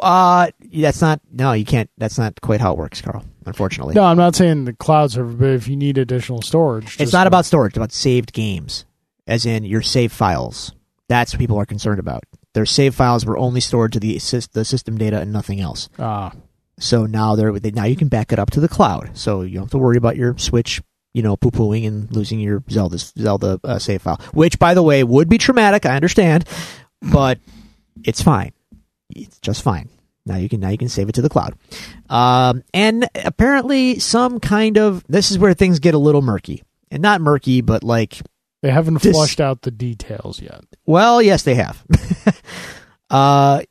Uh, 0.00 0.48
that's 0.72 1.00
not. 1.00 1.20
No, 1.32 1.52
you 1.52 1.64
can't. 1.64 1.90
That's 1.98 2.18
not 2.18 2.40
quite 2.40 2.60
how 2.60 2.72
it 2.72 2.78
works, 2.78 3.00
Carl. 3.00 3.24
Unfortunately, 3.44 3.94
No, 3.94 4.04
I'm 4.04 4.16
not 4.16 4.36
saying 4.36 4.66
the 4.66 4.72
cloud 4.72 5.10
server, 5.10 5.32
but 5.32 5.48
if 5.50 5.66
you 5.66 5.74
need 5.76 5.98
additional 5.98 6.42
storage, 6.42 7.00
it's 7.00 7.12
not 7.12 7.26
about 7.26 7.44
storage. 7.44 7.70
It's 7.70 7.76
about 7.76 7.92
saved 7.92 8.32
games, 8.32 8.84
as 9.26 9.44
in 9.46 9.64
your 9.64 9.82
save 9.82 10.12
files. 10.12 10.72
That's 11.08 11.32
what 11.32 11.40
people 11.40 11.58
are 11.58 11.66
concerned 11.66 11.98
about. 11.98 12.22
Their 12.54 12.66
save 12.66 12.94
files 12.94 13.26
were 13.26 13.36
only 13.36 13.60
stored 13.60 13.92
to 13.94 14.00
the 14.00 14.14
the 14.52 14.64
system 14.64 14.96
data 14.96 15.20
and 15.20 15.32
nothing 15.32 15.60
else. 15.60 15.88
Ah, 15.98 16.32
So 16.78 17.06
now 17.06 17.34
they're 17.34 17.58
they, 17.58 17.72
now 17.72 17.84
you 17.84 17.96
can 17.96 18.08
back 18.08 18.32
it 18.32 18.38
up 18.38 18.50
to 18.52 18.60
the 18.60 18.68
cloud. 18.68 19.10
So 19.14 19.42
you 19.42 19.54
don't 19.54 19.64
have 19.64 19.70
to 19.72 19.78
worry 19.78 19.96
about 19.96 20.16
your 20.16 20.38
Switch, 20.38 20.80
you 21.12 21.22
know, 21.22 21.36
poo 21.36 21.50
pooing 21.50 21.86
and 21.86 22.14
losing 22.14 22.38
your 22.38 22.62
Zelda 22.70 22.98
Zelda 22.98 23.58
uh, 23.64 23.78
save 23.80 24.02
file. 24.02 24.20
Which, 24.32 24.58
by 24.60 24.74
the 24.74 24.82
way, 24.84 25.02
would 25.02 25.28
be 25.28 25.38
traumatic. 25.38 25.84
I 25.84 25.96
understand, 25.96 26.44
but 27.00 27.38
it's 28.04 28.22
fine. 28.22 28.52
It's 29.16 29.38
just 29.40 29.62
fine. 29.62 29.88
Now 30.26 30.36
you 30.36 30.48
can 30.48 30.60
now 30.60 30.68
you 30.68 30.78
can 30.78 30.88
save 30.88 31.08
it 31.08 31.12
to 31.16 31.22
the 31.22 31.28
cloud. 31.28 31.54
Um, 32.08 32.62
and 32.72 33.08
apparently, 33.24 33.98
some 33.98 34.38
kind 34.40 34.78
of 34.78 35.04
this 35.08 35.30
is 35.30 35.38
where 35.38 35.54
things 35.54 35.78
get 35.80 35.94
a 35.94 35.98
little 35.98 36.22
murky, 36.22 36.62
and 36.90 37.02
not 37.02 37.20
murky, 37.20 37.60
but 37.60 37.82
like 37.82 38.20
they 38.62 38.70
haven't 38.70 39.02
This- 39.02 39.16
flushed 39.16 39.40
out 39.40 39.62
the 39.62 39.70
details 39.72 40.40
yet. 40.40 40.62
well, 40.86 41.20
yes, 41.20 41.42
they 41.42 41.56
have. 41.56 41.84
uh, 43.10 43.62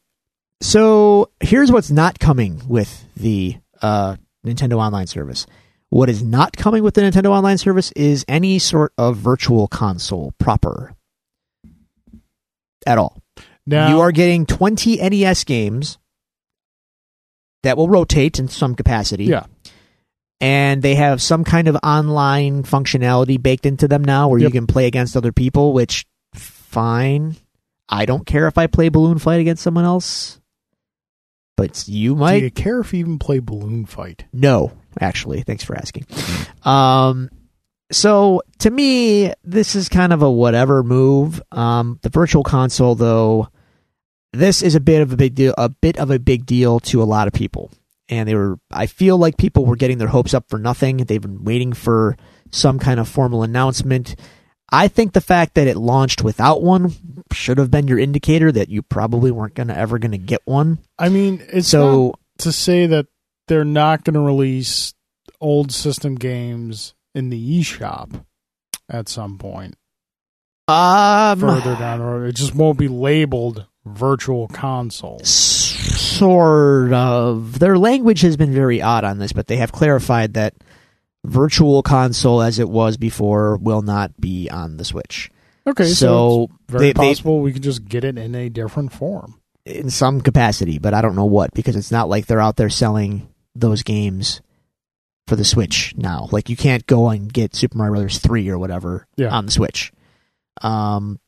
so 0.62 1.32
here's 1.40 1.72
what's 1.72 1.90
not 1.90 2.20
coming 2.20 2.62
with 2.68 3.06
the 3.16 3.58
uh, 3.82 4.18
Nintendo 4.46 4.74
Online 4.78 5.08
service. 5.08 5.46
What 5.90 6.10
is 6.10 6.22
not 6.24 6.56
coming 6.56 6.84
with 6.84 6.94
the 6.94 7.02
Nintendo 7.02 7.30
Online 7.32 7.58
service 7.58 7.92
is 7.94 8.24
any 8.28 8.60
sort 8.60 8.94
of 8.98 9.18
virtual 9.18 9.68
console 9.68 10.34
proper 10.38 10.94
at 12.86 12.98
all. 12.98 13.18
Now 13.68 13.90
you 13.90 14.00
are 14.02 14.12
getting 14.12 14.46
20 14.46 14.98
NES 14.98 15.44
games 15.44 15.98
that 17.64 17.78
will 17.78 17.88
rotate 17.88 18.40
in 18.40 18.48
some 18.48 18.76
capacity. 18.76 19.26
Yeah. 19.26 19.46
And 20.40 20.82
they 20.82 20.96
have 20.96 21.22
some 21.22 21.44
kind 21.44 21.68
of 21.68 21.78
online 21.84 22.64
functionality 22.64 23.42
baked 23.42 23.68
into 23.68 23.88
them 23.88 24.04
now 24.04 24.28
where 24.30 24.40
Yep. 24.40 24.48
you 24.48 24.52
can 24.60 24.66
play 24.68 24.88
against 24.88 25.16
other 25.16 25.32
people, 25.32 25.72
which 25.74 26.06
fine. 26.34 27.36
I 27.88 28.06
don't 28.06 28.26
care 28.26 28.48
if 28.48 28.58
I 28.58 28.66
play 28.68 28.90
Balloon 28.90 29.20
Fight 29.20 29.40
against 29.42 29.62
someone 29.62 29.86
else. 29.86 30.40
But 31.58 31.88
you 31.88 32.16
Do 32.16 32.20
might 32.22 32.42
you 32.42 32.50
care 32.50 32.80
if 32.80 32.92
you 32.94 33.00
even 33.02 33.20
play 33.20 33.38
Balloon 33.38 33.86
Fight? 33.86 34.26
no, 34.34 34.72
actually. 35.00 35.42
Thanks 35.42 35.64
for 35.64 35.76
asking. 35.78 36.08
Um, 36.64 37.30
so 37.92 38.42
to 38.60 38.70
me, 38.70 39.34
this 39.44 39.76
is 39.76 39.90
kind 39.90 40.14
of 40.14 40.22
a 40.22 40.32
whatever 40.32 40.84
move. 40.84 41.42
Um, 41.52 42.00
the 42.02 42.10
virtual 42.10 42.44
console, 42.44 42.96
though, 42.96 43.50
this 44.34 44.62
is 44.62 44.76
a 44.76 44.80
bit 44.80 45.02
of 45.02 45.12
a 45.12 45.18
big 45.18 45.36
deal. 45.36 45.54
A 45.58 45.70
bit 45.70 45.98
of 45.98 46.12
a 46.12 46.20
big 46.20 46.46
deal 46.46 46.80
to 46.82 47.02
a 47.02 47.06
lot 47.06 47.28
of 47.28 47.34
people, 47.34 47.72
and 48.10 48.28
they 48.28 48.36
were. 48.36 48.58
I 48.72 48.86
feel 48.86 49.18
like 49.18 49.38
people 49.38 49.66
were 49.66 49.76
getting 49.76 49.98
their 49.98 50.08
hopes 50.08 50.34
up 50.34 50.50
for 50.50 50.58
nothing. 50.58 50.98
They've 50.98 51.22
been 51.22 51.44
waiting 51.44 51.74
for 51.74 52.18
some 52.52 52.80
kind 52.80 53.00
of 53.00 53.08
formal 53.08 53.44
announcement. 53.44 54.16
I 54.74 54.88
think 54.88 55.12
the 55.12 55.22
fact 55.22 55.56
that 55.56 55.68
it 55.68 55.76
launched 55.76 56.24
without 56.24 56.64
one 56.64 56.94
should 57.34 57.58
have 57.58 57.70
been 57.70 57.90
your 57.90 58.00
indicator 58.00 58.54
that 58.54 58.70
you 58.70 58.82
probably 58.82 59.30
weren't 59.30 59.54
gonna 59.54 59.74
ever 59.74 60.00
gonna 60.00 60.18
get 60.18 60.42
one. 60.46 60.80
I 60.98 61.10
mean, 61.10 61.44
it's 61.52 61.68
so 61.68 62.16
to 62.38 62.52
say 62.52 62.86
that 62.88 63.08
they're 63.48 63.66
not 63.66 64.04
going 64.04 64.14
to 64.14 64.20
release 64.22 64.94
old 65.40 65.72
system 65.72 66.16
games 66.16 66.94
in 67.16 67.30
the 67.30 67.60
eShop 67.62 68.24
at 68.90 69.10
some 69.10 69.38
point 69.38 69.76
um, 70.68 71.40
further 71.40 71.76
down 71.76 72.00
the 72.00 72.06
road. 72.06 72.28
It 72.30 72.36
just 72.36 72.56
won't 72.56 72.78
be 72.78 72.88
labeled 72.88 73.66
virtual 73.86 74.48
console. 74.48 75.20
sort 75.24 76.94
of 76.94 77.60
their 77.60 77.78
language 77.78 78.22
has 78.22 78.38
been 78.38 78.54
very 78.54 78.82
odd 78.82 79.04
on 79.04 79.18
this 79.18 79.34
but 79.34 79.48
they 79.48 79.58
have 79.58 79.72
clarified 79.72 80.36
that 80.36 80.54
virtual 81.26 81.82
console 81.84 82.42
as 82.42 82.60
it 82.60 82.70
was 82.70 82.98
before 82.98 83.58
will 83.58 83.82
not 83.82 84.20
be 84.20 84.50
on 84.50 84.78
the 84.78 84.86
switch 84.86 85.30
Okay, 85.68 85.86
so, 85.86 85.94
so 85.94 86.44
it's 86.44 86.54
very 86.70 86.84
they- 86.86 86.94
they- 86.94 87.08
possible 87.10 87.40
we 87.42 87.54
could 87.54 87.64
just 87.64 87.86
get 87.86 88.04
it 88.04 88.18
in 88.18 88.34
a 88.36 88.50
different 88.50 88.92
form. 88.92 89.40
in 89.66 89.92
some 89.92 90.20
capacity, 90.22 90.80
but 90.80 90.96
I 90.96 91.02
don't 91.02 91.16
know 91.16 91.26
what 91.26 91.54
because 91.54 91.76
it's 91.76 91.92
not 91.92 92.10
like 92.10 92.26
they're 92.26 92.42
out 92.42 92.56
there 92.58 92.70
selling 92.72 93.28
those 93.56 93.84
games 93.84 94.42
for 95.28 95.36
the 95.36 95.46
Switch 95.46 95.94
now. 95.98 96.28
Like 96.32 96.50
you 96.50 96.56
can't 96.58 96.86
go 96.88 97.10
and 97.10 97.32
get 97.32 97.56
Super 97.56 97.78
Mario 97.78 97.94
Brothers 97.94 98.20
3 98.20 98.50
or 98.50 98.58
whatever 98.58 99.08
Yeah. 99.18 99.30
on 99.30 99.46
the 99.46 99.52
Switch. 99.52 99.92
Um 100.62 101.20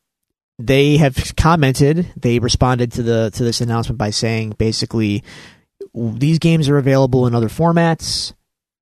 they 0.60 0.98
have 0.98 1.36
commented, 1.36 2.12
they 2.16 2.40
responded 2.40 2.92
to 2.94 3.04
the 3.04 3.32
to 3.34 3.44
this 3.44 3.60
announcement 3.62 3.98
by 3.98 4.12
saying 4.12 4.54
basically 4.58 5.24
these 5.96 6.40
games 6.40 6.70
are 6.70 6.78
available 6.78 7.26
in 7.28 7.34
other 7.36 7.50
formats 7.50 8.34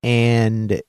and 0.02 0.80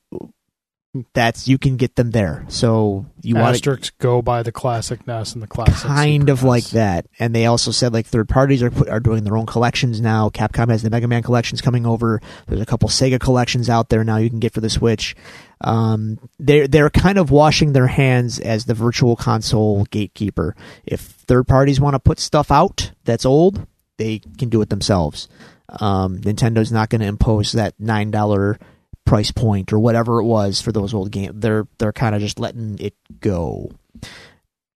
that's 1.14 1.48
you 1.48 1.58
can 1.58 1.76
get 1.76 1.96
them 1.96 2.12
there. 2.12 2.46
So 2.50 3.08
you 3.22 3.36
want 3.36 3.64
to 3.64 3.92
go 3.98 4.22
by 4.22 4.44
the 4.44 4.52
classic 4.52 5.08
NES 5.08 5.34
and 5.34 5.42
the 5.42 5.48
classic. 5.48 5.88
kind 5.88 6.24
Super 6.24 6.32
of 6.32 6.44
like 6.44 6.66
that. 6.70 7.08
And 7.18 7.34
they 7.34 7.48
also 7.48 7.72
said 7.72 7.94
like 7.94 8.06
third 8.06 8.30
parties 8.30 8.62
are 8.62 8.70
put, 8.70 8.90
are 8.90 9.00
doing 9.00 9.24
their 9.24 9.36
own 9.36 9.48
collections 9.48 10.00
now. 10.00 10.30
Capcom 10.30 10.70
has 10.70 10.84
the 10.84 10.92
Mega 10.92 11.08
Man 11.08 11.24
collections 11.24 11.62
coming 11.62 11.88
over. 11.88 12.22
There's 12.48 12.62
a 12.62 12.66
couple 12.66 12.90
Sega 12.90 13.20
collections 13.20 13.70
out 13.70 13.90
there 13.90 14.04
now 14.04 14.18
you 14.18 14.30
can 14.30 14.40
get 14.40 14.54
for 14.54 14.62
the 14.62 14.70
Switch. 14.70 15.16
Um, 15.62 16.20
they're 16.38 16.68
they're 16.68 16.90
kind 16.92 17.18
of 17.18 17.32
washing 17.32 17.74
their 17.74 17.88
hands 17.88 18.40
as 18.40 18.66
the 18.66 18.76
virtual 18.76 19.16
console 19.16 19.86
gatekeeper. 19.86 20.56
If 20.86 21.02
third 21.02 21.48
parties 21.48 21.80
want 21.80 21.96
to 21.96 22.00
put 22.00 22.20
stuff 22.20 22.52
out 22.52 22.92
that's 23.04 23.26
old, 23.26 23.66
they 23.98 24.20
can 24.38 24.50
do 24.50 24.62
it 24.62 24.70
themselves. 24.70 25.28
Um, 25.70 26.20
Nintendo's 26.20 26.72
not 26.72 26.90
going 26.90 27.02
to 27.02 27.08
impose 27.08 27.54
that 27.54 27.74
nine 27.80 28.12
dollar 28.12 28.60
price 29.06 29.32
point 29.32 29.74
or 29.74 29.80
whatever 29.80 30.20
it 30.20 30.26
was 30.26 30.62
for 30.62 30.72
those 30.72 30.94
old 30.94 31.12
games. 31.12 31.34
They're 31.36 31.68
they're 31.78 31.94
kind 31.94 32.16
of 32.16 32.22
just 32.22 32.40
letting 32.40 32.78
it 32.80 32.96
go. 33.20 33.72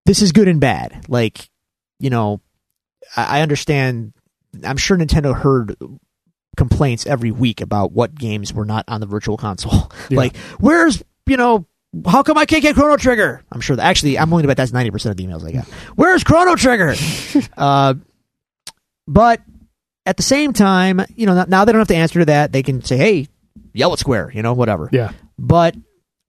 This 0.06 0.22
is 0.22 0.32
good 0.32 0.48
and 0.48 0.60
bad. 0.60 1.06
Like, 1.08 1.50
you 2.00 2.10
know, 2.10 2.42
I, 3.16 3.40
I 3.40 3.42
understand. 3.42 4.14
I'm 4.64 4.78
sure 4.78 4.98
Nintendo 4.98 5.36
heard 5.36 5.76
complaints 6.56 7.06
every 7.06 7.32
week 7.32 7.62
about 7.62 7.92
what 7.92 8.16
games 8.16 8.54
were 8.54 8.66
not 8.66 8.86
on 8.88 9.02
the 9.02 9.08
virtual 9.08 9.38
console. 9.38 9.92
Yeah. 10.10 10.18
Like, 10.18 10.38
where's 10.60 11.04
you 11.26 11.38
know. 11.38 11.66
How 12.06 12.22
come 12.22 12.38
I 12.38 12.46
can't 12.46 12.62
get 12.62 12.76
Chrono 12.76 12.98
Trigger? 12.98 13.42
I'm 13.52 13.62
sure 13.62 13.76
that 13.76 13.86
actually 13.86 14.20
I'm 14.20 14.30
willing 14.30 14.44
to 14.44 14.48
bet 14.48 14.58
that's 14.58 14.74
ninety 14.74 14.92
percent 14.92 15.12
of 15.12 15.18
the 15.18 15.26
emails 15.26 15.46
I 15.48 15.52
got. 15.52 15.66
Where's 15.96 16.24
Chrono 16.24 16.56
Trigger? 16.56 16.94
uh, 17.58 17.96
but 19.08 19.42
at 20.06 20.18
the 20.18 20.24
same 20.24 20.54
time, 20.54 21.02
you 21.16 21.26
know, 21.26 21.46
now 21.48 21.66
they 21.66 21.72
don't 21.72 21.80
have 21.80 21.88
to 21.88 21.96
answer 21.96 22.20
to 22.20 22.26
that. 22.26 22.52
They 22.52 22.62
can 22.62 22.84
say, 22.84 22.98
"Hey, 22.98 23.28
yell 23.78 23.94
at 23.94 24.00
Square," 24.00 24.32
you 24.34 24.42
know, 24.42 24.54
whatever. 24.54 24.90
Yeah. 24.92 25.12
But 25.38 25.76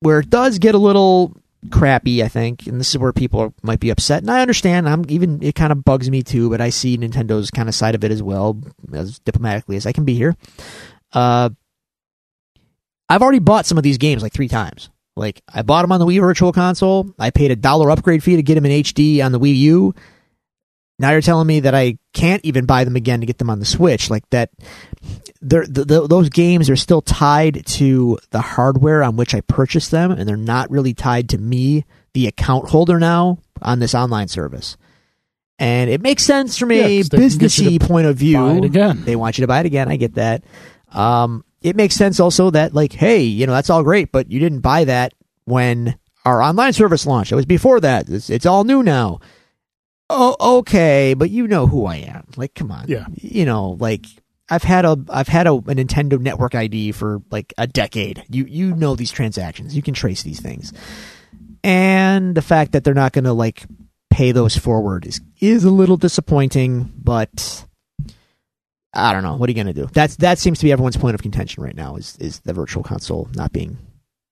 where 0.00 0.20
it 0.20 0.30
does 0.30 0.58
get 0.58 0.74
a 0.74 0.78
little 0.78 1.36
crappy, 1.70 2.22
I 2.22 2.28
think, 2.28 2.66
and 2.66 2.78
this 2.78 2.90
is 2.90 2.98
where 2.98 3.12
people 3.12 3.54
might 3.62 3.80
be 3.80 3.90
upset, 3.90 4.22
and 4.22 4.30
I 4.30 4.40
understand. 4.42 4.88
I'm 4.88 5.04
even 5.08 5.42
it 5.42 5.54
kind 5.54 5.72
of 5.72 5.84
bugs 5.84 6.10
me 6.10 6.22
too, 6.22 6.50
but 6.50 6.60
I 6.60 6.70
see 6.70 6.96
Nintendo's 6.96 7.50
kind 7.50 7.68
of 7.68 7.74
side 7.74 7.94
of 7.94 8.04
it 8.04 8.10
as 8.10 8.22
well, 8.22 8.60
as 8.92 9.18
diplomatically 9.20 9.76
as 9.76 9.86
I 9.86 9.92
can 9.92 10.04
be 10.04 10.14
here. 10.14 10.36
Uh, 11.12 11.50
I've 13.08 13.22
already 13.22 13.38
bought 13.38 13.66
some 13.66 13.78
of 13.78 13.84
these 13.84 13.98
games 13.98 14.22
like 14.22 14.32
three 14.32 14.48
times. 14.48 14.90
Like 15.16 15.42
I 15.52 15.62
bought 15.62 15.82
them 15.82 15.92
on 15.92 16.00
the 16.00 16.06
Wii 16.06 16.20
Virtual 16.20 16.52
Console. 16.52 17.12
I 17.18 17.30
paid 17.30 17.50
a 17.50 17.56
dollar 17.56 17.90
upgrade 17.90 18.22
fee 18.22 18.36
to 18.36 18.42
get 18.42 18.54
them 18.54 18.66
in 18.66 18.82
HD 18.82 19.24
on 19.24 19.32
the 19.32 19.40
Wii 19.40 19.56
U. 19.56 19.94
Now 20.98 21.12
you're 21.12 21.20
telling 21.20 21.46
me 21.46 21.60
that 21.60 21.74
I 21.74 21.98
can't 22.12 22.44
even 22.44 22.66
buy 22.66 22.84
them 22.84 22.96
again 22.96 23.20
to 23.20 23.26
get 23.26 23.38
them 23.38 23.50
on 23.50 23.60
the 23.60 23.64
Switch. 23.64 24.10
Like 24.10 24.28
that, 24.30 24.50
they're, 25.40 25.64
th 25.64 25.86
th 25.86 26.08
those 26.08 26.28
games 26.28 26.68
are 26.68 26.76
still 26.76 27.00
tied 27.02 27.64
to 27.78 28.18
the 28.30 28.40
hardware 28.40 29.02
on 29.04 29.16
which 29.16 29.34
I 29.34 29.40
purchased 29.42 29.90
them, 29.92 30.10
and 30.10 30.28
they're 30.28 30.36
not 30.36 30.70
really 30.70 30.94
tied 30.94 31.28
to 31.30 31.38
me, 31.38 31.84
the 32.14 32.26
account 32.26 32.70
holder 32.70 32.98
now 32.98 33.38
on 33.62 33.78
this 33.78 33.94
online 33.94 34.28
service. 34.28 34.76
And 35.60 35.90
it 35.90 36.00
makes 36.00 36.24
sense 36.24 36.58
from 36.58 36.72
a 36.72 36.98
'cause 36.98 37.08
they 37.08 37.18
can 37.18 37.38
get 37.38 37.58
you 37.58 37.70
businessy 37.78 37.80
point 37.80 38.06
of 38.06 38.16
view. 38.16 38.36
Buy 38.38 38.52
it 38.58 38.64
again. 38.64 39.02
They 39.04 39.16
want 39.16 39.38
you 39.38 39.42
to 39.42 39.48
buy 39.48 39.60
it 39.60 39.66
again. 39.66 39.88
I 39.88 39.96
get 39.96 40.14
that. 40.14 40.44
Um, 40.92 41.44
it 41.62 41.74
makes 41.76 41.94
sense 41.96 42.20
also 42.20 42.50
that 42.50 42.74
like, 42.74 42.92
hey, 42.92 43.22
you 43.22 43.46
know, 43.46 43.52
that's 43.52 43.70
all 43.70 43.82
great, 43.82 44.10
but 44.12 44.30
you 44.30 44.38
didn't 44.40 44.60
buy 44.60 44.84
that 44.84 45.14
when 45.44 45.96
our 46.24 46.40
online 46.42 46.72
service 46.72 47.06
launched. 47.06 47.32
It 47.32 47.36
was 47.36 47.46
before 47.46 47.80
that. 47.80 48.08
It's, 48.08 48.30
it's 48.30 48.46
all 48.46 48.64
new 48.64 48.82
now. 48.82 49.18
Oh, 50.10 50.58
okay, 50.58 51.14
but 51.14 51.30
you 51.30 51.46
know 51.46 51.66
who 51.66 51.84
I 51.84 51.96
am. 51.96 52.26
Like, 52.36 52.54
come 52.54 52.70
on. 52.70 52.86
Yeah. 52.88 53.06
You 53.14 53.44
know, 53.44 53.76
like 53.78 54.06
I've 54.48 54.62
had 54.62 54.84
a 54.84 54.98
I've 55.10 55.28
had 55.28 55.46
a, 55.46 55.52
a 55.52 55.62
Nintendo 55.62 56.18
Network 56.18 56.54
ID 56.54 56.92
for 56.92 57.20
like 57.30 57.52
a 57.58 57.66
decade. 57.66 58.24
You 58.28 58.44
you 58.44 58.74
know 58.74 58.94
these 58.96 59.12
transactions. 59.12 59.76
You 59.76 59.82
can 59.82 59.94
trace 59.94 60.22
these 60.22 60.40
things. 60.40 60.72
And 61.62 62.34
the 62.34 62.42
fact 62.42 62.72
that 62.72 62.84
they're 62.84 62.94
not 62.94 63.12
going 63.12 63.24
to 63.24 63.32
like 63.32 63.66
pay 64.10 64.32
those 64.32 64.56
forward 64.56 65.06
is 65.06 65.20
is 65.40 65.64
a 65.64 65.70
little 65.70 65.96
disappointing, 65.96 66.90
but 66.96 67.66
I 68.94 69.12
don't 69.12 69.22
know. 69.22 69.36
What 69.36 69.48
are 69.48 69.52
you 69.52 69.62
going 69.62 69.74
to 69.74 69.80
do? 69.82 69.88
That's 69.92 70.16
that 70.16 70.38
seems 70.38 70.58
to 70.60 70.64
be 70.64 70.72
everyone's 70.72 70.96
point 70.96 71.14
of 71.14 71.22
contention 71.22 71.62
right 71.62 71.76
now 71.76 71.96
is 71.96 72.16
is 72.18 72.40
the 72.40 72.54
virtual 72.54 72.82
console 72.82 73.28
not 73.34 73.52
being 73.52 73.76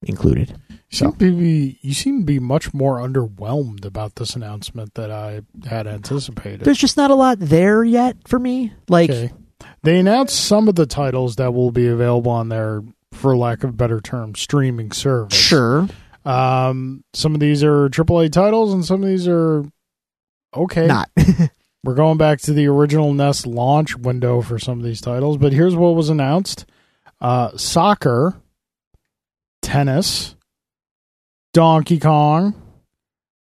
included. 0.02 0.58
You 0.90 0.98
seem, 0.98 1.12
to 1.14 1.36
be, 1.36 1.78
you 1.82 1.94
seem 1.94 2.20
to 2.20 2.24
be 2.24 2.38
much 2.38 2.72
more 2.72 2.98
underwhelmed 2.98 3.84
about 3.84 4.14
this 4.14 4.36
announcement 4.36 4.94
that 4.94 5.10
I 5.10 5.42
had 5.68 5.86
anticipated. 5.88 6.60
There's 6.60 6.78
just 6.78 6.96
not 6.96 7.10
a 7.10 7.14
lot 7.14 7.38
there 7.40 7.82
yet 7.82 8.16
for 8.28 8.38
me. 8.38 8.72
Like 8.88 9.10
okay. 9.10 9.32
They 9.82 9.98
announced 9.98 10.36
some 10.36 10.68
of 10.68 10.74
the 10.76 10.86
titles 10.86 11.36
that 11.36 11.52
will 11.52 11.70
be 11.70 11.88
available 11.88 12.30
on 12.30 12.48
their, 12.50 12.82
for 13.12 13.36
lack 13.36 13.64
of 13.64 13.70
a 13.70 13.72
better 13.72 14.00
term, 14.00 14.34
streaming 14.34 14.92
service. 14.92 15.36
sure, 15.36 15.88
Um, 16.24 17.02
some 17.14 17.34
of 17.34 17.40
these 17.40 17.64
are 17.64 17.88
AAA 17.88 18.30
titles, 18.30 18.72
and 18.72 18.84
some 18.84 19.02
of 19.02 19.08
these 19.08 19.26
are 19.26 19.64
okay. 20.54 20.86
not. 20.86 21.10
We're 21.84 21.94
going 21.94 22.18
back 22.18 22.40
to 22.42 22.52
the 22.52 22.66
original 22.66 23.12
NES 23.14 23.46
launch 23.46 23.96
window 23.96 24.40
for 24.40 24.58
some 24.58 24.78
of 24.78 24.84
these 24.84 25.00
titles, 25.00 25.36
but 25.36 25.52
here's 25.52 25.74
what 25.76 25.94
was 25.94 26.10
announced: 26.10 26.64
uh, 27.20 27.56
soccer, 27.56 28.34
tennis, 29.62 30.35
Donkey 31.56 31.98
Kong, 31.98 32.52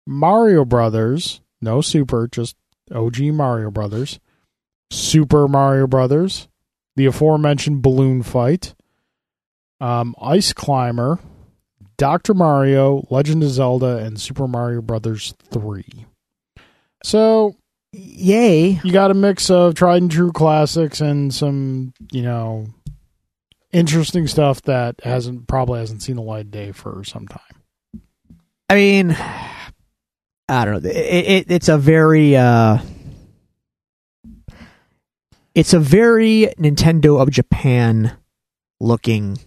Mario 0.07 0.63
Brothers, 0.63 1.41
no 1.61 1.81
Super, 1.81 2.29
just 2.29 2.55
OG 2.89 3.19
Mario 3.23 3.69
Brothers, 3.69 4.21
Super 4.89 5.49
Mario 5.49 5.85
Brothers, 5.85 6.47
the 6.95 7.07
aforementioned 7.07 7.81
Balloon 7.81 8.23
Fight, 8.23 8.73
um, 9.81 10.15
Ice 10.21 10.53
Climber, 10.53 11.19
Doctor 11.97 12.33
Mario, 12.33 13.05
Legend 13.09 13.43
of 13.43 13.49
Zelda, 13.49 13.97
and 13.97 14.17
Super 14.17 14.47
Mario 14.47 14.81
Brothers 14.81 15.33
Three. 15.51 16.05
So 17.03 17.57
Yay. 17.91 18.79
you 18.81 18.93
got 18.93 19.11
a 19.11 19.13
mix 19.13 19.49
of 19.49 19.75
tried 19.75 20.03
and 20.03 20.09
true 20.09 20.31
classics 20.31 21.01
and 21.01 21.33
some, 21.33 21.93
you 22.13 22.21
know, 22.21 22.67
interesting 23.73 24.25
stuff 24.25 24.61
that 24.61 25.01
hasn't 25.03 25.49
probably 25.49 25.81
hasn't 25.81 26.01
seen 26.01 26.15
the 26.15 26.21
light 26.21 26.45
of 26.45 26.51
day 26.51 26.71
for 26.71 27.03
some 27.03 27.27
time. 27.27 27.54
I 28.69 28.75
mean, 28.75 29.15
I 30.49 30.65
don't 30.65 30.83
know. 30.83 30.89
It, 30.89 30.95
it, 30.95 31.51
it's 31.51 31.69
a 31.69 31.77
very, 31.77 32.35
uh, 32.35 32.79
it's 35.53 35.73
a 35.73 35.79
very 35.79 36.53
Nintendo 36.59 37.21
of 37.21 37.29
Japan 37.31 38.15
looking 38.79 39.37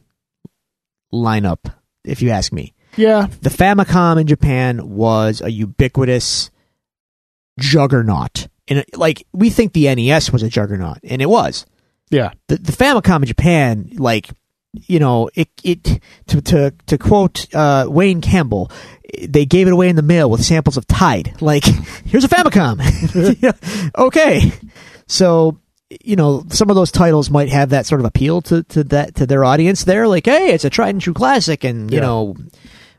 lineup, 1.13 1.73
if 2.05 2.23
you 2.23 2.31
ask 2.31 2.53
me. 2.53 2.75
Yeah, 2.97 3.29
The 3.43 3.51
Famicom 3.51 4.21
in 4.21 4.27
Japan 4.27 4.89
was 4.89 5.41
a 5.41 5.51
ubiquitous 5.51 6.51
juggernaut. 7.61 8.49
And 8.67 8.81
it- 8.81 8.97
like 8.97 9.27
we 9.33 9.51
think 9.51 9.73
the 9.73 9.95
NES 9.95 10.33
was 10.33 10.43
a 10.43 10.49
juggernaut, 10.49 10.99
and 11.05 11.23
it 11.23 11.29
was. 11.29 11.65
yeah, 12.11 12.31
the, 12.49 12.57
the 12.57 12.73
Famicom 12.73 13.17
in 13.21 13.27
Japan, 13.27 13.91
like 13.97 14.31
you 14.73 14.99
know, 14.99 15.31
it 15.35 15.49
it 15.65 16.01
to 16.29 16.41
to 16.43 16.73
to 16.87 16.99
quote 16.99 17.53
uh, 17.55 17.87
Wayne 17.89 18.21
Campbell, 18.21 18.71
they 19.27 19.47
gave 19.47 19.67
it 19.67 19.73
away 19.73 19.89
in 19.89 19.97
the 19.97 20.03
mail 20.03 20.31
with 20.31 20.45
samples 20.45 20.77
of 20.77 20.87
Tide. 20.87 21.35
Like, 21.41 21.65
here's 22.05 22.25
a 22.25 22.29
Famicom. 22.29 22.81
Okay, 23.99 24.53
so 25.07 25.59
you 26.05 26.17
know, 26.17 26.45
some 26.51 26.69
of 26.69 26.77
those 26.77 26.91
titles 26.93 27.31
might 27.31 27.49
have 27.49 27.71
that 27.71 27.87
sort 27.87 28.01
of 28.01 28.05
appeal 28.07 28.43
to 28.43 28.63
to 28.65 28.85
that 28.85 29.15
to 29.17 29.27
their 29.27 29.45
audience. 29.45 29.85
There, 29.85 30.07
like, 30.07 30.27
hey, 30.27 30.53
it's 30.53 30.65
a 30.67 30.71
tried 30.71 30.91
and 30.91 31.01
true 31.01 31.15
classic, 31.15 31.65
and 31.65 31.91
you 31.91 31.97
Yeah. 31.99 32.03
know, 32.05 32.37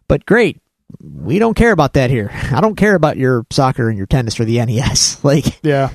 but 0.08 0.26
great. 0.26 0.60
We 1.00 1.38
don't 1.38 1.54
care 1.54 1.72
about 1.72 1.94
that 1.94 2.10
here. 2.10 2.32
I 2.52 2.62
don't 2.62 2.74
care 2.76 2.96
about 2.96 3.16
your 3.16 3.46
soccer 3.52 3.90
and 3.90 3.98
your 3.98 4.08
tennis 4.08 4.40
or 4.40 4.46
the 4.46 4.58
NES. 4.66 5.24
Like, 5.24 5.60
yeah. 5.64 5.92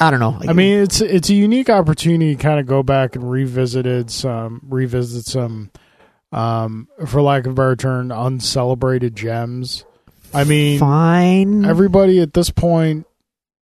I 0.00 0.10
don't 0.10 0.20
know. 0.20 0.38
I 0.48 0.52
mean, 0.54 0.78
it's 0.78 1.00
it's 1.00 1.28
a 1.28 1.34
unique 1.34 1.68
opportunity 1.68 2.34
to 2.34 2.42
kind 2.42 2.58
of 2.58 2.66
go 2.66 2.82
back 2.82 3.16
and 3.16 3.30
revisited 3.30 4.10
some 4.10 4.62
revisit 4.68 5.26
some, 5.26 5.70
um, 6.32 6.88
for 7.06 7.20
lack 7.20 7.44
of 7.46 7.52
a 7.52 7.54
better 7.54 7.76
term, 7.76 8.10
uncelebrated 8.10 9.14
gems. 9.14 9.84
I 10.32 10.44
mean, 10.44 10.78
fine. 10.78 11.64
everybody 11.64 12.20
at 12.20 12.32
this 12.32 12.50
point, 12.50 13.06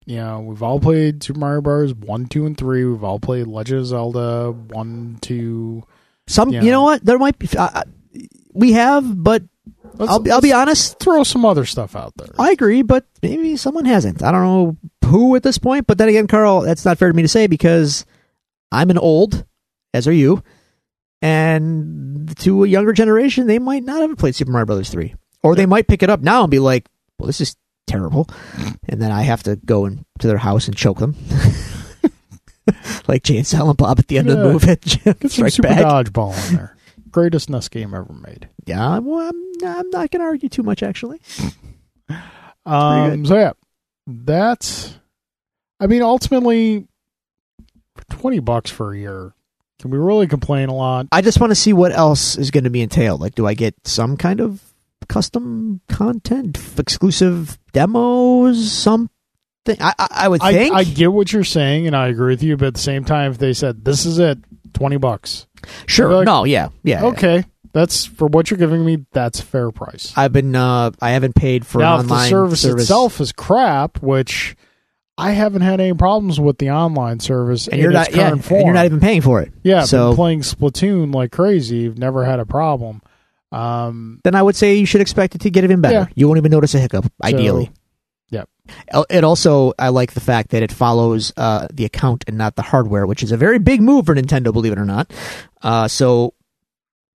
you 0.06 0.16
know, 0.16 0.40
we've 0.40 0.62
all 0.62 0.80
played 0.80 1.22
Super 1.22 1.40
Mario 1.40 1.60
Bros. 1.60 1.94
one, 1.94 2.26
two, 2.26 2.46
and 2.46 2.56
three. 2.56 2.84
We've 2.84 3.04
all 3.04 3.18
played 3.18 3.46
Legend 3.46 3.80
of 3.80 3.86
Zelda 3.86 4.52
one, 4.52 5.18
two. 5.20 5.82
Some, 6.26 6.50
Yeah. 6.50 6.62
you 6.62 6.70
know 6.70 6.82
what? 6.82 7.04
There 7.04 7.18
might 7.18 7.38
be. 7.38 7.48
Uh, 7.56 7.82
we 8.54 8.72
have, 8.72 9.22
but 9.22 9.42
Let's- 9.96 10.10
I'll, 10.12 10.32
I'll 10.32 10.40
be 10.40 10.52
honest. 10.52 10.98
Throw 10.98 11.22
some 11.24 11.44
other 11.44 11.64
stuff 11.64 11.94
out 11.96 12.12
there. 12.16 12.28
I 12.38 12.50
agree, 12.50 12.82
but 12.82 13.06
maybe 13.22 13.56
someone 13.56 13.84
hasn't. 13.84 14.22
I 14.22 14.32
don't 14.32 14.42
know 14.42 14.76
who 15.08 15.36
at 15.36 15.42
this 15.42 15.58
point. 15.58 15.86
But 15.86 15.98
then 15.98 16.08
again, 16.08 16.26
Carl, 16.26 16.62
that's 16.62 16.84
not 16.84 16.98
fair 16.98 17.08
to 17.08 17.14
me 17.14 17.22
to 17.22 17.28
say 17.28 17.46
because 17.46 18.04
I'm 18.72 18.90
an 18.90 18.98
old, 18.98 19.44
as 19.92 20.08
are 20.08 20.12
you, 20.12 20.42
and 21.22 22.36
to 22.40 22.64
a 22.64 22.68
younger 22.68 22.92
generation, 22.92 23.46
they 23.46 23.58
might 23.58 23.84
not 23.84 24.00
have 24.02 24.18
played 24.18 24.34
Super 24.34 24.50
Mario 24.52 24.66
Brothers 24.66 24.90
three, 24.90 25.14
or 25.42 25.54
they 25.54 25.66
might 25.66 25.86
pick 25.88 26.02
it 26.02 26.10
up 26.10 26.20
now 26.20 26.42
and 26.42 26.50
be 26.50 26.58
like, 26.58 26.88
"Well, 27.18 27.26
this 27.26 27.40
is 27.40 27.56
terrible," 27.86 28.28
and 28.88 29.00
then 29.00 29.10
I 29.12 29.22
have 29.22 29.42
to 29.44 29.56
go 29.56 29.86
into 29.86 30.04
their 30.18 30.38
house 30.38 30.66
and 30.66 30.76
choke 30.76 30.98
them. 30.98 31.14
like 33.08 33.22
Jay 33.22 33.36
and 33.38 33.46
Silent 33.46 33.78
Bob 33.78 33.98
at 33.98 34.08
the 34.08 34.18
end 34.18 34.28
of 34.30 34.38
the 34.38 34.44
movie. 34.52 34.66
Get 34.76 35.30
some 35.30 35.48
Super 35.50 35.68
Dodgeball 35.68 36.48
in 36.50 36.56
there. 36.56 36.76
Greatest 37.10 37.48
NES 37.50 37.68
game 37.68 37.94
ever 37.94 38.12
made. 38.12 38.48
Yeah, 38.66 38.98
well, 38.98 39.28
I'm, 39.28 39.66
I'm 39.66 39.90
not 39.90 40.10
going 40.10 40.20
to 40.20 40.26
argue 40.26 40.48
too 40.48 40.62
much, 40.62 40.82
actually. 40.82 41.20
Um, 42.66 43.26
so 43.26 43.34
yeah, 43.34 43.52
that's. 44.06 44.98
I 45.80 45.86
mean, 45.86 46.02
ultimately, 46.02 46.86
twenty 48.10 48.38
bucks 48.38 48.70
for 48.70 48.94
a 48.94 48.98
year, 48.98 49.34
can 49.80 49.90
we 49.90 49.98
really 49.98 50.26
complain 50.26 50.68
a 50.68 50.74
lot? 50.74 51.06
I 51.12 51.20
just 51.20 51.40
want 51.40 51.50
to 51.50 51.54
see 51.56 51.72
what 51.72 51.92
else 51.92 52.38
is 52.38 52.50
going 52.50 52.64
to 52.64 52.70
be 52.70 52.80
entailed. 52.80 53.20
Like, 53.20 53.34
do 53.34 53.46
I 53.46 53.54
get 53.54 53.74
some 53.84 54.16
kind 54.16 54.40
of 54.40 54.62
custom 55.08 55.82
content, 55.90 56.58
exclusive 56.78 57.58
demos, 57.72 58.72
something? 58.72 59.10
I, 59.68 59.94
I, 59.98 60.08
I 60.10 60.28
would 60.28 60.42
I, 60.42 60.52
think. 60.52 60.74
I 60.74 60.84
get 60.84 61.12
what 61.12 61.32
you're 61.32 61.44
saying, 61.44 61.86
and 61.86 61.94
I 61.94 62.08
agree 62.08 62.32
with 62.32 62.42
you. 62.42 62.56
But 62.56 62.68
at 62.68 62.74
the 62.74 62.80
same 62.80 63.04
time, 63.04 63.30
if 63.32 63.38
they 63.38 63.52
said 63.52 63.84
this 63.84 64.06
is 64.06 64.18
it, 64.18 64.38
twenty 64.72 64.96
bucks, 64.96 65.46
sure. 65.86 66.14
like- 66.14 66.24
no, 66.26 66.44
yeah, 66.44 66.68
yeah. 66.82 67.02
yeah. 67.02 67.42
That's 67.74 68.06
for 68.06 68.26
what 68.28 68.50
you're 68.50 68.56
giving 68.58 68.82
me. 68.84 69.04
That's 69.12 69.40
fair 69.42 69.70
price. 69.70 70.12
I've 70.16 70.32
been. 70.32 70.56
Uh, 70.56 70.92
I 71.02 71.10
haven't 71.10 71.34
paid 71.34 71.66
for 71.66 71.78
now, 71.80 71.96
an 71.96 72.00
if 72.02 72.06
the 72.06 72.12
online 72.14 72.30
service, 72.30 72.64
itself 72.64 73.20
is 73.20 73.32
crap, 73.32 74.00
which 74.02 74.56
I 75.18 75.32
haven't 75.32 75.60
had 75.62 75.80
any 75.80 75.92
problems 75.92 76.40
with 76.40 76.56
the 76.58 76.70
online 76.70 77.20
service 77.20 77.68
and 77.68 77.80
you're 77.80 77.92
not. 77.92 78.14
Yeah, 78.14 78.32
and 78.32 78.50
you're 78.50 78.72
not 78.72 78.86
even 78.86 79.00
paying 79.00 79.20
for 79.20 79.42
it. 79.42 79.52
yeah, 79.62 79.84
so- 79.84 80.10
been 80.10 80.16
playing 80.16 80.40
Splatoon 80.40 81.14
like 81.14 81.30
crazy. 81.32 81.76
You've 81.78 81.98
never 81.98 82.24
had 82.24 82.40
a 82.40 82.46
problem. 82.46 83.02
Um, 83.52 84.20
Then 84.24 84.34
I 84.34 84.42
would 84.42 84.56
say 84.56 84.74
you 84.76 84.86
should 84.86 85.00
expect 85.00 85.34
it 85.36 85.42
to 85.42 85.50
get 85.50 85.62
even 85.62 85.80
better. 85.80 85.94
Yeah. 85.94 86.06
You 86.16 86.26
won't 86.26 86.38
even 86.38 86.50
notice 86.50 86.74
a 86.74 86.80
hiccup. 86.80 87.04
Ideally. 87.22 87.70
yep. 88.30 88.48
It 89.10 89.22
also, 89.22 89.72
I 89.78 89.90
like 89.90 90.12
the 90.14 90.20
fact 90.20 90.50
that 90.50 90.62
it 90.64 90.72
follows 90.72 91.32
uh, 91.36 91.68
the 91.72 91.84
account 91.84 92.24
and 92.26 92.36
not 92.36 92.56
the 92.56 92.62
hardware, 92.62 93.06
which 93.06 93.22
is 93.22 93.30
a 93.30 93.36
very 93.36 93.60
big 93.60 93.80
move 93.80 94.06
for 94.06 94.14
Nintendo, 94.16 94.52
believe 94.52 94.72
it 94.72 94.78
or 94.78 94.84
not. 94.84 95.12
Uh, 95.62 95.86
so, 95.86 96.34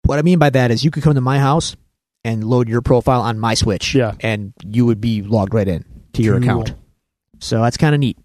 what 0.06 0.18
I 0.18 0.22
mean 0.22 0.38
by 0.38 0.50
that 0.50 0.70
is 0.70 0.84
you 0.84 0.90
could 0.90 1.02
come 1.02 1.14
to 1.14 1.20
my 1.20 1.38
house 1.38 1.76
and 2.24 2.42
load 2.44 2.68
your 2.68 2.80
profile 2.82 3.20
on 3.22 3.38
my 3.38 3.54
Switch, 3.54 3.94
Yeah. 3.94 4.14
and 4.20 4.52
you 4.64 4.86
would 4.86 5.00
be 5.00 5.22
logged 5.22 5.54
right 5.54 5.68
in 5.68 5.84
to 6.14 6.22
your 6.22 6.34
Cool. 6.40 6.42
account. 6.44 6.74
So 7.40 7.60
that's 7.62 7.76
kind 7.76 7.94
of 7.94 8.00
neat. 8.00 8.18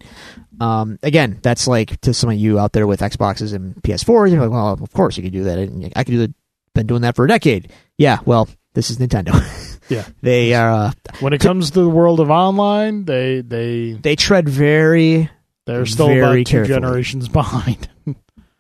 Um, 0.60 0.98
again, 1.04 1.40
that's 1.42 1.68
like 1.68 2.00
to 2.02 2.14
some 2.14 2.30
of 2.30 2.38
you 2.38 2.58
out 2.60 2.72
there 2.74 2.88
with 2.88 3.02
Xboxes 3.02 3.54
and 3.54 3.76
PS4s. 3.84 4.32
You're 4.32 4.42
like, 4.42 4.52
well, 4.52 4.70
of 4.74 4.94
course 4.94 5.18
you 5.18 5.24
could 5.24 5.34
do 5.34 5.44
that. 5.46 5.60
I 5.96 6.04
could 6.04 6.12
do 6.12 6.20
that. 6.20 6.34
Been 6.74 6.88
doing 6.88 7.02
that 7.02 7.16
for 7.16 7.26
a 7.26 7.28
decade. 7.28 7.72
Yeah. 7.98 8.20
Well, 8.26 8.48
this 8.74 8.90
is 8.90 8.98
Nintendo. 8.98 9.34
Yeah. 9.90 10.06
they 10.22 10.54
are. 10.54 10.72
Uh, 10.72 10.92
when 11.20 11.34
it 11.34 11.42
comes 11.42 11.72
to 11.72 11.82
the 11.82 11.90
world 11.90 12.22
of 12.22 12.30
online, 12.30 13.04
they 13.04 13.42
they 13.42 13.92
they 13.94 14.16
tread 14.16 14.48
very 14.48 15.30
they're 15.66 15.86
still 15.86 16.08
Very 16.08 16.22
about 16.22 16.34
two 16.36 16.44
carefully. 16.46 16.74
generations 16.80 17.28
behind. 17.42 17.90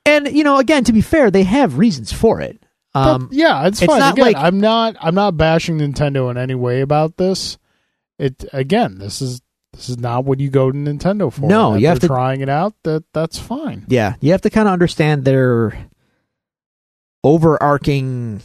And 0.06 0.28
you 0.36 0.44
know, 0.44 0.58
again, 0.58 0.84
to 0.86 0.92
be 0.92 1.00
fair, 1.00 1.32
they 1.32 1.44
have 1.44 1.78
reasons 1.78 2.12
for 2.12 2.42
it. 2.42 2.61
Um, 2.94 3.28
but 3.28 3.34
yeah, 3.34 3.68
it's, 3.68 3.82
it's 3.82 3.90
fine. 3.92 4.00
not 4.00 4.14
Again, 4.14 4.26
like- 4.26 4.36
I'm 4.38 4.60
not 4.60 4.96
I'm 5.00 5.16
not 5.16 5.38
bashing 5.38 5.78
Nintendo 5.80 6.30
in 6.30 6.38
any 6.38 6.56
way 6.56 6.82
about 6.82 7.18
this. 7.18 7.58
It 8.20 8.44
again, 8.54 8.98
this 9.00 9.22
is 9.22 9.42
this 9.74 9.88
is 9.90 9.98
not 9.98 10.26
what 10.26 10.40
you 10.42 10.50
go 10.50 10.70
to 10.72 10.78
Nintendo 10.78 11.32
for. 11.32 11.42
No, 11.48 11.74
If 11.76 11.82
you 11.82 11.88
have 11.88 12.00
to- 12.02 12.08
trying 12.08 12.42
it 12.42 12.50
out. 12.50 12.74
That 12.84 13.04
that's 13.14 13.40
fine. 13.40 13.86
yeah, 13.88 14.16
you 14.20 14.32
have 14.32 14.42
to 14.42 14.50
kind 14.50 14.68
of 14.68 14.74
understand 14.74 15.24
their 15.24 15.88
overarching, 17.24 18.42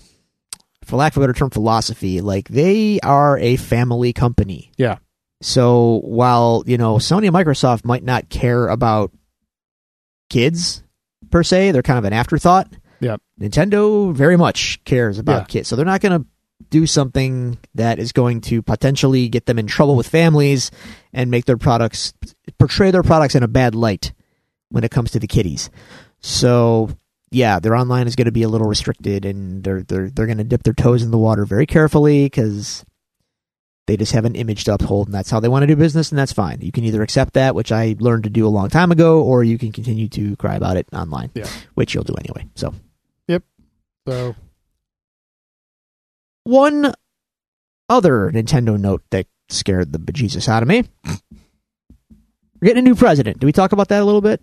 for 0.84 0.96
lack 0.96 1.12
of 1.12 1.18
a 1.18 1.20
better 1.20 1.32
term, 1.32 1.50
philosophy. 1.50 2.20
Like 2.20 2.48
they 2.48 3.00
are 3.00 3.38
a 3.38 3.56
family 3.56 4.12
company. 4.12 4.70
Yeah. 4.76 4.98
So 5.42 6.00
while 6.04 6.62
you 6.66 6.78
know 6.78 6.96
Sony 6.96 7.26
and 7.26 7.34
Microsoft 7.34 7.84
might 7.84 8.04
not 8.04 8.28
care 8.28 8.68
about 8.68 9.12
kids 10.30 10.82
per 11.30 11.42
se, 11.42 11.72
they're 11.72 11.82
kind 11.82 11.98
of 11.98 12.04
an 12.04 12.12
afterthought. 12.12 12.68
Yep. 13.00 13.20
Nintendo 13.40 14.12
very 14.14 14.36
much 14.36 14.82
cares 14.84 15.18
about 15.18 15.42
Yeah. 15.42 15.44
kids, 15.46 15.68
so 15.68 15.76
they're 15.76 15.84
not 15.84 16.00
going 16.00 16.20
to 16.22 16.26
do 16.70 16.86
something 16.86 17.58
that 17.74 17.98
is 17.98 18.12
going 18.12 18.40
to 18.40 18.62
potentially 18.62 19.28
get 19.28 19.46
them 19.46 19.58
in 19.58 19.66
trouble 19.66 19.94
with 19.94 20.08
families 20.08 20.70
and 21.12 21.30
make 21.30 21.44
their 21.44 21.58
products 21.58 22.14
portray 22.58 22.90
their 22.90 23.02
products 23.02 23.34
in 23.34 23.42
a 23.42 23.48
bad 23.48 23.74
light 23.74 24.12
when 24.70 24.82
it 24.82 24.90
comes 24.90 25.10
to 25.10 25.18
the 25.20 25.26
kiddies. 25.26 25.70
So 26.20 26.90
yeah, 27.30 27.58
their 27.60 27.76
online 27.76 28.06
is 28.06 28.16
going 28.16 28.24
to 28.26 28.32
be 28.32 28.42
a 28.42 28.48
little 28.48 28.66
restricted, 28.68 29.24
and 29.26 29.62
they're 29.62 29.82
they're 29.82 30.10
they're 30.10 30.26
going 30.26 30.38
to 30.38 30.44
dip 30.44 30.62
their 30.62 30.72
toes 30.72 31.02
in 31.02 31.10
the 31.10 31.18
water 31.18 31.44
very 31.44 31.66
carefully 31.66 32.24
because 32.24 32.84
they 33.86 33.96
just 33.96 34.12
have 34.12 34.24
an 34.24 34.34
image 34.34 34.64
to 34.64 34.74
uphold, 34.74 35.08
and 35.08 35.14
that's 35.14 35.30
how 35.30 35.38
they 35.38 35.48
want 35.48 35.62
to 35.62 35.66
do 35.66 35.76
business, 35.76 36.10
and 36.10 36.18
that's 36.18 36.32
fine. 36.32 36.60
You 36.60 36.72
can 36.72 36.84
either 36.84 37.02
accept 37.02 37.34
that, 37.34 37.54
which 37.54 37.70
I 37.70 37.94
learned 38.00 38.24
to 38.24 38.30
do 38.30 38.46
a 38.46 38.48
long 38.50 38.68
time 38.70 38.90
ago, 38.90 39.22
or 39.22 39.44
you 39.44 39.58
can 39.58 39.70
continue 39.72 40.08
to 40.08 40.34
cry 40.36 40.56
about 40.56 40.76
it 40.76 40.88
online, 40.92 41.30
Yeah. 41.34 41.46
which 41.74 41.94
you'll 41.94 42.02
do 42.04 42.14
anyway. 42.14 42.46
So 42.56 42.74
So 44.06 44.36
one 46.44 46.94
other 47.88 48.30
Nintendo 48.30 48.78
note 48.78 49.02
that 49.10 49.26
scared 49.48 49.92
the 49.92 49.98
bejesus 49.98 50.48
out 50.48 50.62
of 50.62 50.68
me. 50.68 50.84
We're 51.04 52.68
getting 52.68 52.78
a 52.78 52.88
new 52.88 52.94
president. 52.94 53.40
Do 53.40 53.46
we 53.46 53.52
talk 53.52 53.72
about 53.72 53.88
that 53.88 54.00
a 54.00 54.04
little 54.04 54.20
bit? 54.20 54.40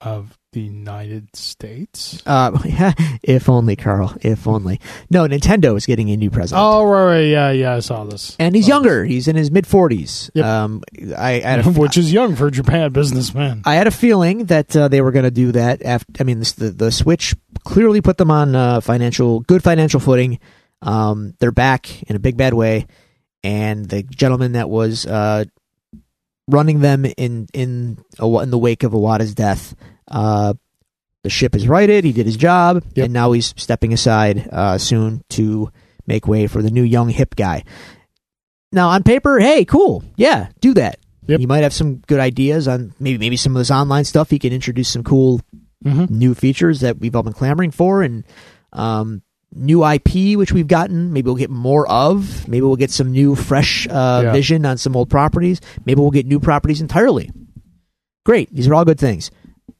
Of 0.00 0.38
the 0.52 0.60
United 0.60 1.34
States. 1.34 2.22
Uh, 2.26 2.58
if 3.22 3.48
only, 3.48 3.76
Carl. 3.76 4.14
If 4.20 4.46
only. 4.46 4.80
No, 5.10 5.26
Nintendo 5.26 5.76
is 5.76 5.86
getting 5.86 6.10
a 6.10 6.16
new 6.16 6.30
president. 6.30 6.64
Oh 6.64 6.84
right, 6.84 7.04
right, 7.04 7.20
yeah, 7.20 7.50
yeah, 7.50 7.74
I 7.74 7.80
saw 7.80 8.04
this. 8.04 8.36
and 8.38 8.54
he's 8.54 8.66
Saw 8.66 8.74
younger. 8.74 9.04
He's 9.04 9.28
in 9.28 9.36
his 9.36 9.50
mid 9.50 9.66
forties. 9.66 10.30
Yep. 10.34 10.44
Um, 10.44 10.82
I, 11.16 11.34
I 11.34 11.40
had 11.40 11.66
a, 11.66 11.70
which 11.80 11.96
is 11.96 12.12
young 12.12 12.36
for 12.36 12.46
a 12.46 12.50
Japan 12.50 12.92
businessman. 12.92 13.62
I 13.64 13.74
had 13.74 13.86
a 13.86 13.90
feeling 13.90 14.46
that 14.46 14.74
uh, 14.76 14.88
they 14.88 15.00
were 15.00 15.12
going 15.12 15.24
to 15.24 15.30
do 15.30 15.52
that. 15.52 15.82
After, 15.82 16.12
I 16.20 16.24
mean, 16.24 16.38
this, 16.38 16.52
the 16.52 16.70
the 16.70 16.90
Switch 16.92 17.34
clearly 17.64 18.00
put 18.00 18.16
them 18.16 18.30
on 18.30 18.54
uh, 18.54 18.80
financial 18.80 19.40
good 19.40 19.62
financial 19.62 20.00
footing. 20.00 20.38
Um, 20.82 21.34
they're 21.38 21.52
back 21.52 22.02
in 22.04 22.16
a 22.16 22.20
big 22.20 22.36
bad 22.36 22.54
way, 22.54 22.86
and 23.42 23.86
the 23.88 24.02
gentleman 24.02 24.52
that 24.52 24.68
was 24.70 25.06
uh, 25.06 25.44
running 26.48 26.80
them 26.80 27.04
in 27.04 27.46
in 27.52 27.98
in 28.18 28.50
the 28.50 28.58
wake 28.58 28.82
of 28.82 28.92
Iwata's 28.92 29.34
death, 29.34 29.74
uh, 30.08 30.54
the 31.22 31.30
ship 31.30 31.54
is 31.54 31.66
righted. 31.68 32.04
He 32.04 32.12
did 32.12 32.26
his 32.26 32.36
job, 32.36 32.84
Yep. 32.94 33.04
and 33.04 33.12
now 33.12 33.32
he's 33.32 33.52
stepping 33.56 33.92
aside 33.92 34.48
uh, 34.52 34.78
soon 34.78 35.22
to 35.30 35.70
make 36.06 36.26
way 36.28 36.46
for 36.46 36.62
the 36.62 36.70
new 36.70 36.84
young 36.84 37.08
hip 37.08 37.34
guy. 37.34 37.64
Now, 38.72 38.88
on 38.90 39.02
paper, 39.02 39.38
hey, 39.38 39.64
cool, 39.64 40.04
yeah, 40.16 40.48
do 40.60 40.74
that. 40.74 40.98
Yep. 41.26 41.40
He 41.40 41.46
might 41.46 41.62
have 41.64 41.72
some 41.72 41.96
good 42.06 42.20
ideas 42.20 42.68
on 42.68 42.92
maybe 43.00 43.18
maybe 43.18 43.36
some 43.36 43.56
of 43.56 43.60
this 43.60 43.70
online 43.70 44.04
stuff. 44.04 44.30
He 44.30 44.38
can 44.38 44.52
introduce 44.52 44.88
some 44.88 45.02
cool 45.04 45.40
Mm-hmm. 45.84 46.18
new 46.18 46.34
features 46.34 46.80
that 46.80 46.98
we've 46.98 47.14
all 47.14 47.22
been 47.22 47.34
clamoring 47.34 47.70
for, 47.70 48.02
and 48.02 48.24
um, 48.72 49.22
new 49.56 49.84
IP 49.84 50.36
which 50.36 50.52
we've 50.52 50.68
gotten. 50.68 51.12
Maybe 51.12 51.26
we'll 51.26 51.34
get 51.36 51.50
more 51.50 51.88
of. 51.88 52.46
Maybe 52.48 52.62
we'll 52.62 52.76
get 52.76 52.90
some 52.90 53.10
new, 53.12 53.34
fresh 53.34 53.86
uh, 53.88 54.20
Yeah. 54.24 54.32
vision 54.32 54.64
on 54.66 54.76
some 54.78 54.94
old 54.96 55.10
properties. 55.10 55.60
Maybe 55.84 56.00
we'll 56.00 56.10
get 56.10 56.26
new 56.26 56.40
properties 56.40 56.80
entirely. 56.80 57.30
Great, 58.24 58.52
these 58.54 58.66
are 58.68 58.74
all 58.74 58.84
good 58.84 58.98
things. 59.00 59.30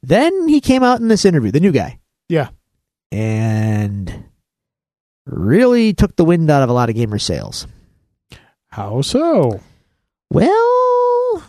Then 0.01 0.47
he 0.47 0.61
came 0.61 0.83
out 0.83 0.99
in 0.99 1.07
this 1.09 1.25
interview, 1.25 1.51
the 1.51 1.59
new 1.59 1.71
guy, 1.71 1.99
Yeah, 2.29 2.49
and 3.11 4.23
really 5.25 5.93
took 5.93 6.15
the 6.15 6.23
wind 6.25 6.49
out 6.49 6.63
of 6.63 6.69
a 6.69 6.73
lot 6.73 6.89
of 6.89 6.95
gamer 6.95 7.19
sails. 7.19 7.67
how 8.69 9.01
so? 9.01 9.59
Well, 10.31 11.43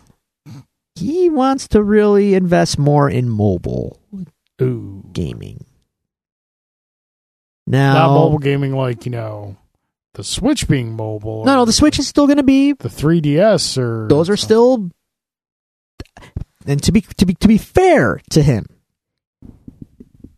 he 0.96 1.30
wants 1.30 1.68
to 1.68 1.82
really 1.82 2.34
invest 2.34 2.78
more 2.78 3.08
in 3.08 3.28
mobile 3.28 4.00
Ooh, 4.60 5.04
gaming. 5.12 5.64
Now, 7.70 7.92
not 7.94 8.14
mobile 8.14 8.38
gaming 8.38 8.74
like 8.74 9.04
you 9.04 9.12
know 9.12 9.56
the 10.14 10.24
Switch 10.24 10.66
being 10.66 10.96
mobile. 10.96 11.44
no, 11.44 11.54
no, 11.56 11.64
the 11.64 11.72
Switch 11.72 11.98
is 11.98 12.08
still 12.08 12.26
going 12.26 12.38
to 12.38 12.42
be. 12.42 12.72
the 12.72 12.88
3DS 12.88 13.76
or 13.76 14.08
Those 14.08 14.30
are 14.30 14.36
still, 14.38 14.90
and 16.66 16.82
to 16.82 16.92
be 16.92 17.02
to 17.02 17.26
be 17.26 17.34
to 17.34 17.46
be 17.48 17.58
fair 17.58 18.20
to 18.30 18.42
him, 18.42 18.64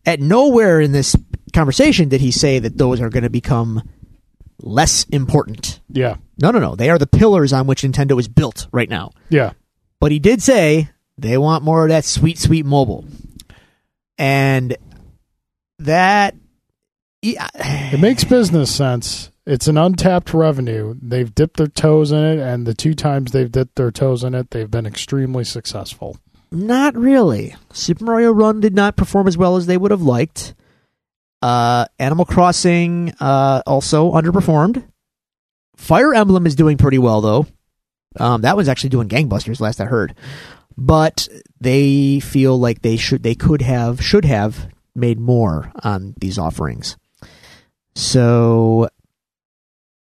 at 0.05 0.21
nowhere 0.21 0.81
in 0.81 0.93
this 0.93 1.15
conversation 1.53 2.09
did 2.09 2.21
he 2.21 2.31
say 2.33 2.59
that 2.59 2.77
those 2.79 3.01
are 3.01 3.11
going 3.11 3.23
to 3.23 3.31
become 3.31 3.89
less 4.63 5.05
important. 5.05 5.81
yeah, 5.89 6.17
No, 6.43 6.51
no, 6.51 6.59
no. 6.59 6.75
They 6.75 6.91
are 6.91 6.99
the 6.99 7.07
pillars 7.07 7.53
on 7.53 7.67
which 7.67 7.83
Nintendo 7.83 8.19
is 8.21 8.29
built 8.29 8.67
right 8.73 8.89
now. 8.91 9.13
yeah. 9.31 9.53
But 10.01 10.13
he 10.13 10.19
did 10.19 10.43
say 10.43 10.89
they 11.19 11.37
want 11.39 11.63
more 11.63 11.85
of 11.85 11.91
that 11.91 12.05
sweet, 12.07 12.39
sweet 12.39 12.65
mobile. 12.67 13.05
And 14.19 14.77
that. 15.79 16.35
Yeah, 17.23 17.49
It 17.55 18.01
makes 18.01 18.25
business 18.25 18.75
sense. 18.75 19.31
it's 19.47 19.69
an 19.69 19.77
untapped 19.77 20.33
revenue. 20.33 20.95
They've 21.03 21.35
dipped 21.35 21.57
their 21.59 21.67
toes 21.67 22.13
in 22.13 22.19
it, 22.25 22.39
and 22.39 22.67
the 22.67 22.75
two 22.75 22.95
times 22.95 23.33
they've 23.33 23.51
dipped 23.51 23.77
their 23.77 23.91
toes 23.91 24.25
in 24.25 24.35
it, 24.35 24.51
they've 24.51 24.71
been 24.71 24.87
extremely 24.87 25.45
successful. 25.45 26.17
Not 26.51 26.97
really. 26.97 27.55
Super 27.73 28.05
Mario 28.05 28.33
Run 28.33 28.61
did 28.61 28.75
not 28.75 28.97
perform 28.97 29.29
as 29.29 29.37
well 29.37 29.57
as 29.57 29.67
they 29.67 29.77
would 29.77 29.91
have 29.91 30.03
liked. 30.03 30.55
Uh, 31.43 31.87
Animal 31.99 32.25
Crossing 32.25 33.13
uh, 33.21 33.63
also 33.67 34.13
underperformed. 34.13 34.83
Fire 35.77 36.13
Emblem 36.15 36.47
is 36.47 36.55
doing 36.55 36.77
pretty 36.77 36.99
well 36.99 37.21
though. 37.21 37.47
Um, 38.19 38.43
that 38.43 38.57
was 38.57 38.69
actually 38.69 38.91
doing 38.91 39.09
gangbusters 39.09 39.61
last 39.61 39.81
I 39.81 39.85
heard. 39.85 40.15
But 40.77 41.29
they 41.61 42.21
feel 42.21 42.59
like 42.59 42.83
they 42.83 42.97
should, 42.97 43.23
they 43.23 43.35
could 43.35 43.63
have, 43.63 44.03
should 44.03 44.25
have 44.25 44.67
made 44.95 45.19
more 45.21 45.71
on 45.85 46.15
these 46.21 46.37
offerings. 46.39 46.97
So, 47.95 48.89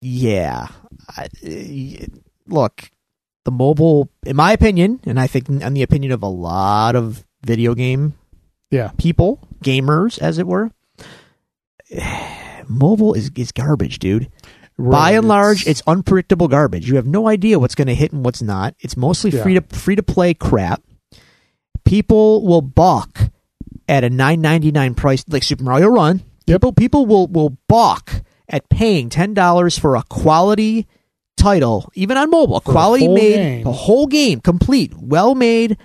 yeah. 0.01 0.68
I, 1.09 1.28
look, 2.47 2.91
the 3.45 3.51
mobile, 3.51 4.09
in 4.26 4.36
my 4.36 4.53
opinion, 4.53 5.01
and 5.05 5.18
I 5.18 5.26
think 5.26 5.49
in 5.49 5.74
the 5.74 5.82
opinion 5.82 6.12
of 6.12 6.22
a 6.22 6.26
lot 6.28 6.95
of 6.97 7.24
video 7.45 7.74
game 7.74 8.14
Yeah. 8.70 8.91
people, 8.99 9.41
gamers, 9.64 10.18
as 10.18 10.39
it 10.39 10.47
were, 10.47 10.70
mobile 12.68 13.14
is, 13.14 13.30
is 13.36 13.53
garbage, 13.53 13.99
dude. 13.99 14.30
By 14.80 15.12
and 15.12 15.26
large, 15.26 15.66
it's 15.66 15.82
unpredictable 15.89 16.47
garbage. 16.47 16.89
You 16.89 16.97
have 16.97 17.07
no 17.07 17.26
idea 17.26 17.59
what's 17.59 17.74
going 17.74 17.89
to 17.89 17.97
hit 17.97 18.12
and 18.12 18.24
what's 18.24 18.41
not. 18.43 18.76
It's 18.78 18.97
mostly 18.97 19.30
Yeah. 19.32 19.43
free 19.43 19.55
to 19.55 19.61
free 19.76 19.97
to 19.97 20.05
play 20.05 20.34
crap. 20.34 20.82
People 21.84 22.47
will 22.47 22.62
balk 22.62 23.18
at 23.89 24.05
a 24.05 24.11
nine 24.11 24.41
ninety 24.41 24.70
nine 24.70 24.95
price, 24.95 25.24
like 25.28 25.43
Super 25.43 25.64
Mario 25.64 25.89
Run. 25.89 26.22
People 26.49 26.72
people 26.72 27.07
will 27.07 27.26
will 27.28 27.57
balk 27.68 28.22
at 28.49 28.68
paying 28.68 29.09
ten 29.11 29.34
dollars 29.34 29.78
for 29.78 29.96
a 29.96 30.03
quality 30.05 30.86
title, 31.36 31.90
even 31.94 32.16
on 32.16 32.30
mobile, 32.30 32.57
a 32.57 32.61
For 32.61 32.70
a 32.70 32.72
quality 32.72 33.07
made, 33.09 33.34
game. 33.34 33.66
a 33.66 33.72
whole 33.72 34.07
game, 34.07 34.40
complete, 34.40 34.92
well 34.96 35.34
made, 35.34 35.76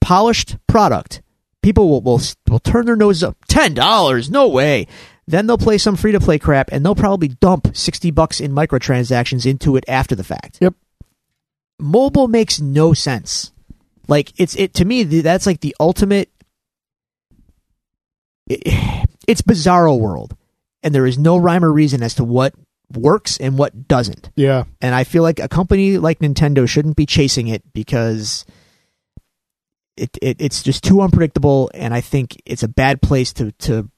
polished 0.00 0.56
product. 0.66 1.22
People 1.62 1.88
will 1.88 2.00
will, 2.00 2.20
will 2.48 2.58
turn 2.58 2.86
their 2.86 2.96
noses 2.96 3.22
up. 3.22 3.36
Ten 3.48 3.74
dollars? 3.74 4.30
No 4.30 4.48
way. 4.48 4.86
Then 5.26 5.46
they'll 5.46 5.58
play 5.58 5.78
some 5.78 5.96
free 5.96 6.12
to 6.12 6.20
play 6.20 6.38
crap, 6.38 6.70
and 6.72 6.84
they'll 6.84 6.94
probably 6.94 7.28
dump 7.28 7.76
sixty 7.76 8.10
bucks 8.10 8.40
in 8.40 8.52
microtransactions 8.52 9.46
into 9.46 9.76
it 9.76 9.84
after 9.86 10.14
the 10.16 10.24
fact. 10.24 10.58
Yep. 10.60 10.74
Mobile 11.78 12.28
makes 12.28 12.60
no 12.60 12.92
sense. 12.92 13.52
Like 14.08 14.32
it's 14.36 14.56
it 14.56 14.74
to 14.74 14.84
me. 14.84 15.04
That's 15.04 15.46
like 15.46 15.60
the 15.60 15.76
ultimate. 15.78 16.28
It- 18.48 19.08
it's 19.28 19.42
bizarro 19.42 19.98
world, 19.98 20.36
and 20.82 20.94
there 20.94 21.06
is 21.06 21.18
no 21.18 21.36
rhyme 21.36 21.64
or 21.64 21.72
reason 21.72 22.02
as 22.02 22.14
to 22.16 22.24
what 22.24 22.54
works 22.92 23.38
and 23.38 23.56
what 23.58 23.88
doesn't. 23.88 24.30
Yeah. 24.36 24.64
And 24.80 24.94
I 24.94 25.04
feel 25.04 25.22
like 25.22 25.40
a 25.40 25.48
company 25.48 25.98
like 25.98 26.18
Nintendo 26.18 26.68
shouldn't 26.68 26.96
be 26.96 27.06
chasing 27.06 27.48
it 27.48 27.62
because 27.72 28.44
it, 29.96 30.10
it 30.20 30.36
it's 30.40 30.62
just 30.62 30.84
too 30.84 31.00
unpredictable, 31.00 31.70
and 31.74 31.94
I 31.94 32.00
think 32.00 32.40
it's 32.44 32.62
a 32.62 32.68
bad 32.68 33.02
place 33.02 33.32
to 33.34 33.52
to 33.52 33.88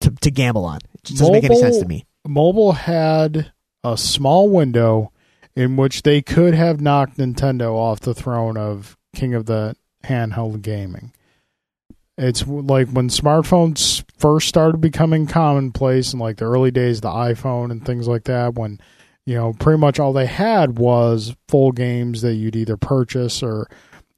to, 0.00 0.10
to 0.10 0.30
gamble 0.30 0.64
on. 0.64 0.78
It 0.94 1.04
just 1.04 1.18
doesn't 1.18 1.32
make 1.32 1.44
any 1.44 1.58
sense 1.58 1.78
to 1.78 1.86
me. 1.86 2.06
Mobile 2.26 2.72
had 2.72 3.52
a 3.82 3.96
small 3.96 4.48
window 4.48 5.12
in 5.56 5.76
which 5.76 6.02
they 6.02 6.22
could 6.22 6.54
have 6.54 6.80
knocked 6.80 7.16
Nintendo 7.18 7.72
off 7.74 8.00
the 8.00 8.14
throne 8.14 8.56
of 8.56 8.96
king 9.14 9.34
of 9.34 9.46
the 9.46 9.74
handheld 10.04 10.62
gaming. 10.62 11.12
It's 12.18 12.46
like 12.46 12.88
when 12.88 13.08
smartphones 13.08 14.04
first 14.18 14.48
started 14.48 14.80
becoming 14.80 15.26
commonplace 15.26 16.12
in 16.12 16.18
like 16.18 16.36
the 16.38 16.44
early 16.44 16.70
days 16.70 17.00
the 17.00 17.08
iPhone 17.08 17.70
and 17.70 17.84
things 17.84 18.08
like 18.08 18.24
that 18.24 18.54
when 18.54 18.80
you 19.24 19.34
know 19.34 19.52
pretty 19.52 19.78
much 19.78 20.00
all 20.00 20.12
they 20.12 20.26
had 20.26 20.78
was 20.78 21.36
full 21.48 21.70
games 21.72 22.22
that 22.22 22.34
you'd 22.34 22.56
either 22.56 22.76
purchase 22.76 23.42
or 23.42 23.68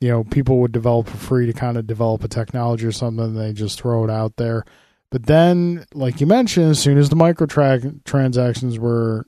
you 0.01 0.09
know 0.09 0.25
people 0.25 0.59
would 0.61 0.73
develop 0.73 1.09
for 1.09 1.19
free 1.19 1.47
to 1.47 1.53
kind 1.53 1.77
of 1.77 1.87
develop 1.87 2.25
a 2.25 2.29
technology 2.29 2.87
or 2.87 2.93
something 2.93 3.25
and 3.25 3.39
they 3.39 3.53
just 3.53 3.79
throw 3.79 4.03
it 4.03 4.11
out 4.11 4.37
there 4.37 4.65
but 5.11 5.27
then, 5.27 5.85
like 5.93 6.21
you 6.21 6.27
mentioned, 6.27 6.71
as 6.71 6.79
soon 6.79 6.97
as 6.97 7.09
the 7.09 7.17
microtransactions 7.17 8.79
were 8.79 9.27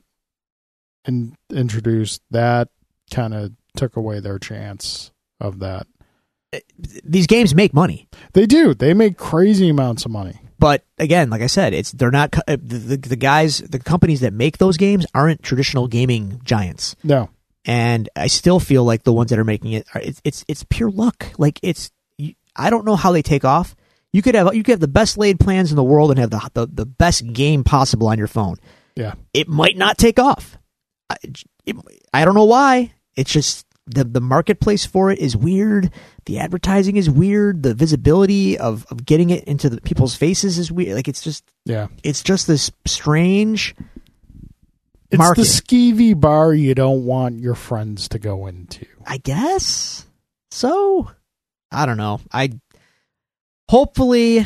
in, 1.05 1.35
introduced, 1.49 2.21
that 2.31 2.69
kind 3.11 3.33
of 3.33 3.51
took 3.75 3.97
away 3.97 4.19
their 4.21 4.39
chance 4.39 5.11
of 5.41 5.59
that. 5.59 5.87
These 7.03 7.27
games 7.27 7.53
make 7.55 7.73
money, 7.73 8.07
They 8.33 8.45
do. 8.45 8.73
They 8.73 8.93
make 8.93 9.17
crazy 9.17 9.69
amounts 9.69 10.05
of 10.05 10.11
money. 10.11 10.39
but 10.59 10.85
again, 10.97 11.29
like 11.29 11.41
I 11.41 11.47
said, 11.47 11.73
it's 11.73 11.91
they're 11.91 12.11
not 12.11 12.35
uh, 12.47 12.57
the, 12.61 12.77
the, 12.77 12.97
the 12.97 13.15
guys, 13.15 13.57
the 13.59 13.79
companies 13.79 14.19
that 14.21 14.33
make 14.33 14.57
those 14.57 14.77
games 14.77 15.05
aren't 15.13 15.41
traditional 15.43 15.87
gaming 15.87 16.39
giants. 16.43 16.95
No. 17.03 17.29
and 17.65 18.09
I 18.15 18.27
still 18.27 18.59
feel 18.59 18.83
like 18.83 19.03
the 19.03 19.13
ones 19.13 19.29
that 19.31 19.39
are 19.39 19.43
making 19.45 19.71
it 19.73 19.87
are 19.93 20.01
it's 20.01 20.21
it's, 20.23 20.45
it's 20.47 20.63
pure 20.69 20.91
luck. 20.91 21.27
Like 21.37 21.59
it's 21.63 21.91
I 22.55 22.69
don't 22.69 22.85
know 22.85 22.95
how 22.95 23.11
they 23.11 23.21
take 23.23 23.45
off. 23.45 23.75
You 24.11 24.21
could 24.21 24.35
have 24.35 24.53
you 24.53 24.61
could 24.63 24.73
have 24.73 24.79
the 24.79 24.87
best 24.87 25.17
laid 25.17 25.39
plans 25.39 25.71
in 25.71 25.75
the 25.75 25.83
world 25.83 26.11
and 26.11 26.19
have 26.19 26.29
the 26.29 26.49
the, 26.53 26.67
the 26.67 26.85
best 26.85 27.25
game 27.33 27.63
possible 27.63 28.07
on 28.07 28.17
your 28.17 28.27
phone. 28.27 28.57
Yeah. 28.95 29.15
It 29.33 29.47
might 29.47 29.75
not 29.77 29.97
take 29.97 30.19
off. 30.19 30.57
I, 31.09 31.15
it, 31.65 31.75
I 32.13 32.23
don't 32.25 32.35
know 32.35 32.43
why. 32.45 32.93
It's 33.15 33.31
just 33.31 33.65
the 33.85 34.03
the 34.05 34.21
marketplace 34.21 34.85
for 34.85 35.11
it 35.11 35.19
is 35.19 35.35
weird. 35.35 35.91
The 36.25 36.39
advertising 36.39 36.95
is 36.95 37.09
weird. 37.09 37.63
The 37.63 37.73
visibility 37.73 38.57
of, 38.57 38.85
of 38.89 39.05
getting 39.05 39.29
it 39.29 39.43
into 39.43 39.69
the 39.69 39.81
people's 39.81 40.15
faces 40.15 40.57
is 40.57 40.71
weird. 40.71 40.95
Like 40.95 41.07
it's 41.07 41.21
just 41.21 41.43
Yeah. 41.65 41.87
it's 42.03 42.23
just 42.23 42.47
this 42.47 42.71
strange. 42.85 43.75
It's 45.11 45.17
Market. 45.19 45.41
the 45.41 45.47
skeevy 45.47 46.19
bar 46.19 46.53
you 46.53 46.73
don't 46.73 47.05
want 47.05 47.39
your 47.39 47.53
friends 47.55 48.07
to 48.09 48.19
go 48.19 48.47
into. 48.47 48.85
I 49.05 49.17
guess 49.17 50.07
so. 50.49 51.11
I 51.71 51.85
don't 51.85 51.97
know. 51.97 52.19
I 52.31 52.49
hopefully 53.69 54.45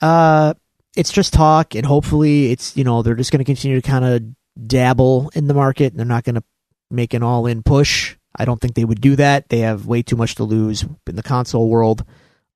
uh 0.00 0.54
it's 0.96 1.12
just 1.12 1.32
talk 1.32 1.74
and 1.74 1.84
hopefully 1.86 2.50
it's 2.52 2.76
you 2.76 2.84
know 2.84 3.02
they're 3.02 3.14
just 3.14 3.30
going 3.32 3.38
to 3.38 3.44
continue 3.44 3.80
to 3.80 3.86
kind 3.88 4.04
of 4.04 4.22
dabble 4.68 5.30
in 5.34 5.46
the 5.48 5.54
market 5.54 5.92
and 5.92 5.98
they're 5.98 6.06
not 6.06 6.24
going 6.24 6.36
to 6.36 6.44
make 6.90 7.14
an 7.14 7.22
all-in 7.22 7.62
push. 7.62 8.16
I 8.36 8.44
don't 8.44 8.60
think 8.60 8.74
they 8.74 8.84
would 8.84 9.00
do 9.00 9.16
that. 9.16 9.48
They 9.48 9.60
have 9.60 9.86
way 9.86 10.02
too 10.02 10.16
much 10.16 10.34
to 10.36 10.44
lose 10.44 10.84
in 11.06 11.16
the 11.16 11.22
console 11.22 11.68
world. 11.68 12.04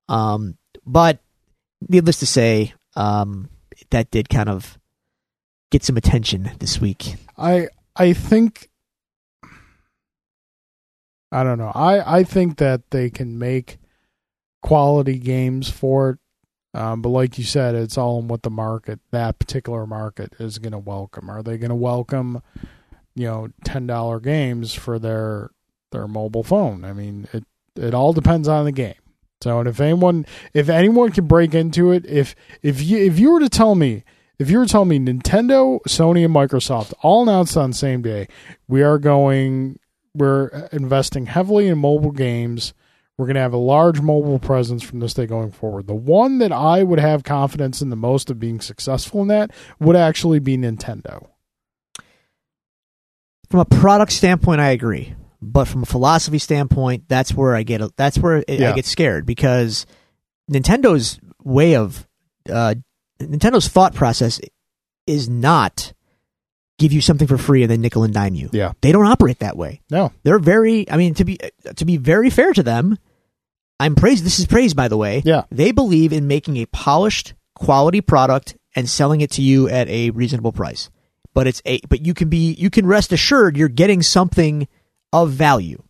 Um 0.08 0.56
but 0.84 1.20
needless 1.88 2.18
to 2.20 2.26
say, 2.26 2.74
um 2.96 3.48
that 3.90 4.10
did 4.10 4.28
kind 4.28 4.48
of 4.48 4.78
get 5.70 5.84
some 5.84 5.96
attention 5.96 6.50
this 6.58 6.80
week. 6.80 7.14
I 7.36 7.68
I 7.96 8.12
think 8.12 8.68
I 11.30 11.44
don't 11.44 11.58
know. 11.58 11.72
I 11.74 12.18
I 12.18 12.24
think 12.24 12.58
that 12.58 12.90
they 12.90 13.10
can 13.10 13.38
make 13.38 13.78
quality 14.62 15.18
games 15.18 15.68
for 15.70 16.10
it. 16.10 16.18
Um, 16.74 17.02
but 17.02 17.08
like 17.08 17.38
you 17.38 17.44
said, 17.44 17.74
it's 17.74 17.96
all 17.98 18.18
in 18.18 18.28
what 18.28 18.42
the 18.42 18.50
market, 18.50 19.00
that 19.10 19.38
particular 19.38 19.86
market, 19.86 20.34
is 20.38 20.58
going 20.58 20.72
to 20.72 20.78
welcome. 20.78 21.30
Are 21.30 21.42
they 21.42 21.56
going 21.56 21.70
to 21.70 21.74
welcome, 21.74 22.42
you 23.14 23.26
know, 23.26 23.48
ten 23.64 23.86
dollar 23.86 24.20
games 24.20 24.74
for 24.74 24.98
their 24.98 25.50
their 25.90 26.06
mobile 26.06 26.42
phone? 26.42 26.84
I 26.84 26.92
mean, 26.92 27.28
it 27.32 27.44
it 27.76 27.94
all 27.94 28.12
depends 28.12 28.48
on 28.48 28.64
the 28.64 28.72
game. 28.72 28.94
So, 29.40 29.60
and 29.60 29.68
if 29.68 29.80
anyone 29.80 30.26
if 30.54 30.68
anyone 30.68 31.12
can 31.12 31.26
break 31.26 31.54
into 31.54 31.92
it, 31.92 32.04
if 32.06 32.34
if 32.62 32.82
you 32.82 32.98
if 32.98 33.18
you 33.18 33.32
were 33.32 33.40
to 33.40 33.48
tell 33.48 33.74
me 33.74 34.04
if 34.38 34.50
you 34.50 34.58
were 34.58 34.66
telling 34.66 34.88
me 34.88 34.98
Nintendo, 35.00 35.80
Sony, 35.82 36.24
and 36.24 36.34
Microsoft 36.34 36.94
all 37.02 37.22
announced 37.22 37.56
on 37.56 37.72
same 37.72 38.02
day, 38.02 38.28
we 38.68 38.82
are 38.82 38.98
going, 38.98 39.78
we're 40.14 40.68
investing 40.72 41.26
heavily 41.26 41.66
in 41.66 41.78
mobile 41.78 42.12
games. 42.12 42.72
We're 43.16 43.26
going 43.26 43.34
to 43.34 43.40
have 43.40 43.52
a 43.52 43.56
large 43.56 44.00
mobile 44.00 44.38
presence 44.38 44.84
from 44.84 45.00
this 45.00 45.14
day 45.14 45.26
going 45.26 45.50
forward. 45.50 45.88
The 45.88 45.94
one 45.94 46.38
that 46.38 46.52
I 46.52 46.84
would 46.84 47.00
have 47.00 47.24
confidence 47.24 47.82
in 47.82 47.90
the 47.90 47.96
most 47.96 48.30
of 48.30 48.38
being 48.38 48.60
successful 48.60 49.22
in 49.22 49.28
that 49.28 49.50
would 49.80 49.96
actually 49.96 50.38
be 50.38 50.56
Nintendo. 50.56 51.26
from 53.50 53.60
a 53.60 53.64
product 53.64 54.12
standpoint, 54.12 54.60
I 54.60 54.70
agree. 54.70 55.16
But 55.40 55.66
from 55.66 55.82
a 55.82 55.86
philosophy 55.86 56.38
standpoint, 56.38 57.04
that's 57.08 57.32
where 57.32 57.54
I 57.54 57.62
get 57.62 57.80
that's 57.96 58.18
where 58.18 58.38
it, 58.48 58.58
Yeah. 58.60 58.72
I 58.72 58.74
get 58.74 58.84
scared 58.84 59.24
because 59.26 59.86
Nintendo's 60.50 61.20
way 61.44 61.76
of 61.76 62.06
uh, 62.50 62.74
Nintendo's 63.20 63.68
thought 63.68 63.94
process 63.94 64.40
is 65.06 65.28
not 65.28 65.92
give 66.78 66.92
you 66.92 67.00
something 67.00 67.26
for 67.28 67.38
free 67.38 67.62
and 67.62 67.70
then 67.70 67.80
nickel 67.80 68.04
and 68.04 68.14
dime 68.14 68.34
you. 68.34 68.48
Yeah. 68.52 68.72
They 68.80 68.92
don't 68.92 69.06
operate 69.06 69.40
that 69.40 69.56
way. 69.56 69.80
No. 69.90 70.12
They're 70.22 70.38
very. 70.38 70.90
I 70.90 70.96
mean, 70.96 71.14
to 71.14 71.24
be 71.24 71.38
to 71.76 71.84
be 71.84 71.96
very 71.96 72.30
fair 72.30 72.52
to 72.52 72.62
them, 72.62 72.98
I'm 73.78 73.94
praised. 73.94 74.24
This 74.24 74.38
is 74.40 74.46
praise, 74.46 74.74
by 74.74 74.88
the 74.88 74.96
way. 74.96 75.22
Yeah. 75.24 75.44
They 75.50 75.70
believe 75.72 76.12
in 76.12 76.26
making 76.26 76.56
a 76.56 76.66
polished, 76.66 77.34
quality 77.54 78.00
product 78.00 78.56
and 78.74 78.88
selling 78.88 79.20
it 79.20 79.30
to 79.32 79.42
you 79.42 79.68
at 79.68 79.88
a 79.88 80.10
reasonable 80.10 80.52
price. 80.52 80.90
But 81.34 81.46
it's 81.46 81.62
a. 81.64 81.80
But 81.88 82.04
you 82.04 82.14
can 82.14 82.28
be. 82.28 82.54
You 82.54 82.70
can 82.70 82.86
rest 82.86 83.12
assured 83.12 83.56
you're 83.56 83.68
getting 83.68 84.02
something 84.02 84.66
of 85.12 85.30
value. 85.30 85.82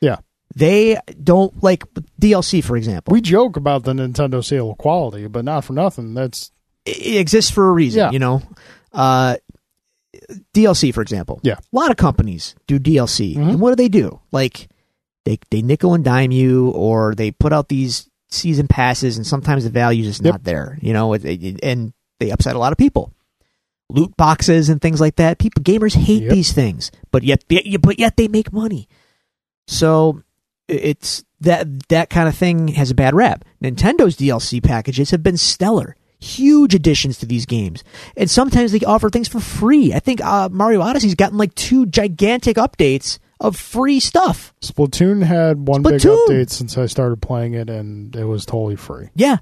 Yeah. 0.00 0.16
They 0.54 0.98
don't 1.22 1.62
like 1.62 1.84
DLC, 2.20 2.62
for 2.62 2.76
example. 2.76 3.12
We 3.12 3.20
joke 3.20 3.56
about 3.56 3.84
the 3.84 3.92
Nintendo 3.92 4.44
sale 4.44 4.70
of 4.70 4.78
quality, 4.78 5.26
but 5.26 5.44
not 5.44 5.64
for 5.64 5.72
nothing. 5.72 6.14
That's 6.14 6.50
it 6.84 7.16
exists 7.16 7.50
for 7.50 7.68
a 7.68 7.72
reason, 7.72 8.00
Yeah. 8.00 8.10
you 8.12 8.18
know. 8.18 8.42
Uh, 8.92 9.36
DLC, 10.54 10.92
for 10.94 11.02
example. 11.02 11.40
Yeah. 11.42 11.54
A 11.54 11.76
lot 11.76 11.90
of 11.90 11.96
companies 11.96 12.54
do 12.66 12.78
DLC. 12.78 13.34
Mhm. 13.36 13.50
And 13.50 13.60
what 13.60 13.70
do 13.70 13.76
they 13.76 13.88
do? 13.88 14.20
Like, 14.32 14.68
they, 15.24 15.38
they 15.50 15.62
nickel 15.62 15.94
and 15.94 16.04
dime 16.04 16.30
you, 16.30 16.68
or 16.70 17.14
they 17.14 17.30
put 17.30 17.52
out 17.52 17.68
these 17.68 18.08
season 18.30 18.68
passes, 18.68 19.16
and 19.16 19.26
sometimes 19.26 19.64
the 19.64 19.70
value 19.70 20.06
is 20.08 20.20
Yep. 20.22 20.32
not 20.34 20.44
there, 20.44 20.78
you 20.82 20.92
know, 20.92 21.14
and 21.14 21.92
they 22.20 22.30
upset 22.30 22.54
a 22.56 22.58
lot 22.58 22.72
of 22.72 22.78
people. 22.78 23.12
Loot 23.90 24.16
boxes 24.16 24.68
and 24.68 24.80
things 24.80 25.00
like 25.00 25.16
that. 25.16 25.38
People, 25.38 25.62
gamers 25.62 25.94
hate 25.94 26.22
Yep. 26.24 26.32
these 26.32 26.52
things, 26.52 26.90
but 27.10 27.22
yet, 27.22 27.44
but 27.80 27.98
yet 27.98 28.16
they 28.16 28.28
make 28.28 28.52
money. 28.52 28.88
So 29.66 30.22
it's 30.68 31.24
that 31.40 31.88
that 31.88 32.10
kind 32.10 32.28
of 32.28 32.34
thing 32.34 32.68
has 32.68 32.90
a 32.90 32.94
bad 32.94 33.14
rap. 33.14 33.44
Nintendo's 33.62 34.16
DLC 34.16 34.62
packages 34.62 35.10
have 35.10 35.22
been 35.22 35.36
stellar, 35.36 35.96
huge 36.18 36.74
additions 36.74 37.18
to 37.18 37.26
these 37.26 37.44
games, 37.46 37.84
and 38.16 38.30
sometimes 38.30 38.72
they 38.72 38.80
offer 38.80 39.10
things 39.10 39.28
for 39.28 39.40
free. 39.40 39.92
I 39.92 39.98
think 40.00 40.22
uh, 40.24 40.48
Mario 40.50 40.80
Odyssey's 40.80 41.14
gotten 41.14 41.36
like 41.38 41.54
two 41.54 41.86
gigantic 41.86 42.56
updates 42.56 43.18
of 43.40 43.56
free 43.56 44.00
stuff. 44.00 44.54
Splatoon 44.62 45.22
had 45.22 45.66
one 45.68 45.82
big 45.82 46.00
update 46.00 46.48
since 46.50 46.78
I 46.78 46.86
started 46.86 47.20
playing 47.20 47.54
it, 47.54 47.68
and 47.68 48.14
it 48.16 48.24
was 48.24 48.46
totally 48.46 48.76
free. 48.76 49.10
Yeah, 49.14 49.38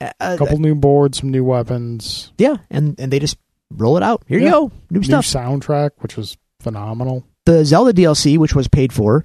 uh, 0.00 0.10
uh, 0.20 0.34
A 0.34 0.38
couple 0.38 0.58
new 0.58 0.74
boards, 0.74 1.18
some 1.18 1.30
new 1.30 1.44
weapons, 1.44 2.32
yeah, 2.36 2.56
and 2.70 2.98
and 3.00 3.10
they 3.10 3.18
just 3.18 3.38
roll 3.70 3.96
it 3.96 4.02
out. 4.02 4.22
Here 4.26 4.38
you 4.38 4.50
go, 4.50 4.72
new 4.90 5.00
new 5.00 5.04
stuff. 5.04 5.24
soundtrack, 5.26 5.90
which 5.98 6.16
was 6.16 6.36
phenomenal. 6.60 7.24
the 7.44 7.64
Zelda 7.64 7.92
DLC, 7.92 8.36
which 8.38 8.54
was 8.54 8.68
paid 8.68 8.92
for, 8.92 9.24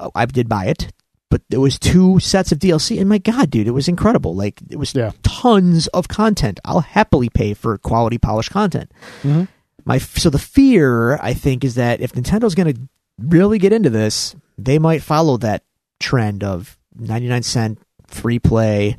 uh, 0.00 0.10
I 0.14 0.26
did 0.26 0.48
buy 0.48 0.66
it, 0.66 0.92
but 1.30 1.42
there 1.50 1.60
was 1.60 1.78
two 1.78 2.18
sets 2.18 2.50
of 2.52 2.58
DLC, 2.58 2.98
and 2.98 3.08
my 3.08 3.18
God, 3.18 3.50
dude, 3.50 3.68
it 3.68 3.72
was 3.72 3.86
incredible. 3.88 4.34
Like 4.34 4.60
it 4.70 4.76
was 4.76 4.92
Yeah. 4.94 5.12
tons 5.22 5.86
of 5.88 6.08
content. 6.08 6.58
I'll 6.64 6.80
happily 6.80 7.28
pay 7.28 7.54
for 7.54 7.78
quality, 7.78 8.18
polished 8.18 8.50
content. 8.50 8.90
Mhm. 9.22 9.46
My 9.84 9.98
so 9.98 10.30
the 10.30 10.38
fear, 10.38 11.16
I 11.22 11.32
think, 11.34 11.64
is 11.64 11.74
that 11.76 12.00
if 12.00 12.12
Nintendo's 12.12 12.54
going 12.54 12.74
to 12.74 12.80
really 13.18 13.58
get 13.58 13.72
into 13.72 13.88
this, 13.90 14.34
they 14.58 14.78
might 14.78 15.02
follow 15.02 15.36
that 15.38 15.62
trend 16.00 16.42
of 16.42 16.76
ninety 16.98 17.28
nine 17.28 17.42
cent 17.42 17.78
free 18.06 18.38
play, 18.40 18.96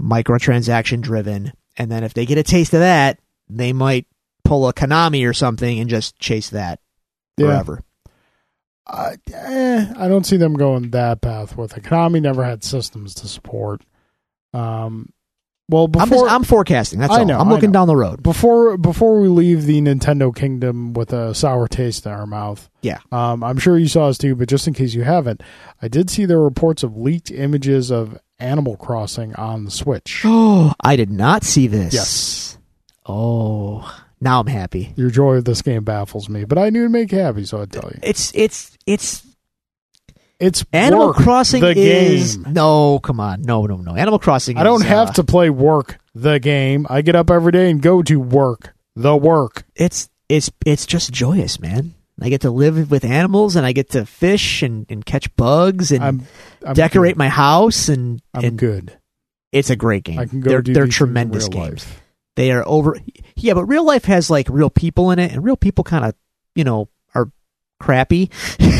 microtransaction 0.00 1.00
driven, 1.00 1.52
and 1.76 1.90
then 1.90 2.02
if 2.04 2.14
they 2.14 2.26
get 2.26 2.38
a 2.38 2.42
taste 2.42 2.74
of 2.74 2.80
that, 2.80 3.18
they 3.48 3.72
might 3.72 4.06
pull 4.44 4.68
a 4.68 4.72
Konami 4.74 5.28
or 5.28 5.32
something 5.32 5.78
and 5.80 5.88
just 5.88 6.18
chase 6.18 6.50
that 6.50 6.80
Yeah. 7.36 7.46
forever. 7.46 7.80
I, 8.86 9.16
eh, 9.32 9.92
I 9.96 10.08
don't 10.08 10.26
see 10.26 10.36
them 10.36 10.54
going 10.54 10.90
that 10.90 11.22
path 11.22 11.56
with 11.56 11.76
it. 11.76 11.84
Konami 11.84 12.20
never 12.20 12.44
had 12.44 12.62
systems 12.62 13.14
to 13.14 13.28
support. 13.28 13.82
Um, 14.52 15.08
well, 15.70 15.88
I'm, 15.98 16.10
just, 16.10 16.30
I'm 16.30 16.44
forecasting. 16.44 16.98
That's 16.98 17.10
I 17.14 17.20
all. 17.20 17.24
know, 17.24 17.38
I'm 17.38 17.48
looking 17.48 17.70
know. 17.70 17.80
down 17.80 17.88
the 17.88 17.96
road. 17.96 18.22
before 18.22 18.76
before 18.76 19.18
we 19.22 19.28
leave 19.28 19.64
the 19.64 19.80
Nintendo 19.80 20.34
kingdom 20.36 20.92
with 20.92 21.14
a 21.14 21.34
sour 21.34 21.66
taste 21.66 22.04
in 22.04 22.12
our 22.12 22.26
mouth. 22.26 22.68
Yeah. 22.82 22.98
Um, 23.10 23.42
I'm 23.42 23.56
sure 23.56 23.78
you 23.78 23.88
saw 23.88 24.08
this 24.08 24.18
too, 24.18 24.36
but 24.36 24.46
just 24.50 24.68
in 24.68 24.74
case 24.74 24.92
you 24.92 25.04
haven't, 25.04 25.42
I 25.80 25.88
did 25.88 26.10
see 26.10 26.26
the 26.26 26.36
reports 26.36 26.82
of 26.82 26.98
leaked 26.98 27.30
images 27.30 27.90
of 27.90 28.18
Animal 28.38 28.76
Crossing 28.76 29.34
on 29.36 29.64
the 29.64 29.70
Switch. 29.70 30.20
Oh, 30.26 30.74
I 30.82 30.96
did 30.96 31.10
not 31.10 31.44
see 31.44 31.66
this. 31.66 31.94
Yes. 31.94 32.33
Oh, 33.06 34.02
now 34.20 34.40
I'm 34.40 34.46
happy. 34.46 34.92
Your 34.96 35.10
joy 35.10 35.34
of 35.36 35.44
this 35.44 35.62
game 35.62 35.84
baffles 35.84 36.28
me, 36.28 36.44
but 36.44 36.58
I 36.58 36.70
knew 36.70 36.80
it'd 36.80 36.92
make 36.92 37.12
you 37.12 37.18
happy, 37.18 37.44
so 37.44 37.60
I'd 37.62 37.72
tell 37.72 37.90
you. 37.92 37.98
It's 38.02 38.32
it's 38.34 38.76
it's 38.86 39.24
It's 40.40 40.64
Animal 40.72 41.08
work, 41.08 41.16
Crossing 41.16 41.60
the 41.60 41.70
is 41.78 42.36
game. 42.36 42.52
no. 42.52 42.98
Come 43.00 43.20
on, 43.20 43.42
no, 43.42 43.66
no, 43.66 43.76
no. 43.76 43.94
Animal 43.94 44.18
Crossing. 44.18 44.56
I 44.56 44.62
don't 44.64 44.82
is, 44.82 44.88
have 44.88 45.10
uh, 45.10 45.12
to 45.14 45.24
play 45.24 45.50
work 45.50 45.98
the 46.14 46.38
game. 46.40 46.86
I 46.88 47.02
get 47.02 47.14
up 47.14 47.30
every 47.30 47.52
day 47.52 47.70
and 47.70 47.80
go 47.82 48.02
to 48.02 48.18
work 48.18 48.74
the 48.96 49.16
work. 49.16 49.64
It's 49.74 50.08
it's 50.28 50.50
it's 50.64 50.86
just 50.86 51.12
joyous, 51.12 51.60
man. 51.60 51.94
I 52.22 52.28
get 52.30 52.42
to 52.42 52.50
live 52.50 52.90
with 52.90 53.04
animals 53.04 53.56
and 53.56 53.66
I 53.66 53.72
get 53.72 53.90
to 53.90 54.06
fish 54.06 54.62
and, 54.62 54.86
and 54.88 55.04
catch 55.04 55.34
bugs 55.36 55.90
and 55.90 56.02
I'm, 56.04 56.22
I'm 56.64 56.74
decorate 56.74 57.14
good. 57.14 57.18
my 57.18 57.28
house 57.28 57.88
and, 57.88 58.22
I'm 58.32 58.44
and 58.44 58.56
good. 58.58 58.96
it's 59.50 59.68
a 59.68 59.74
great 59.76 60.04
game. 60.04 60.20
I 60.20 60.26
can 60.26 60.40
go 60.40 60.48
they're 60.50 60.62
do 60.62 60.72
they're 60.74 60.84
these 60.84 60.96
things 60.96 61.00
in 61.02 61.06
tremendous 61.08 61.48
games. 61.48 61.84
life. 61.84 62.00
They 62.36 62.50
are 62.50 62.66
over 62.66 62.96
yeah 63.36 63.54
but 63.54 63.64
real 63.64 63.84
life 63.84 64.04
has 64.04 64.30
like 64.30 64.48
real 64.48 64.70
people 64.70 65.10
in 65.10 65.18
it 65.18 65.32
and 65.32 65.44
real 65.44 65.56
people 65.56 65.84
kind 65.84 66.04
of 66.04 66.14
you 66.54 66.64
know 66.64 66.88
are 67.14 67.30
crappy. 67.80 68.30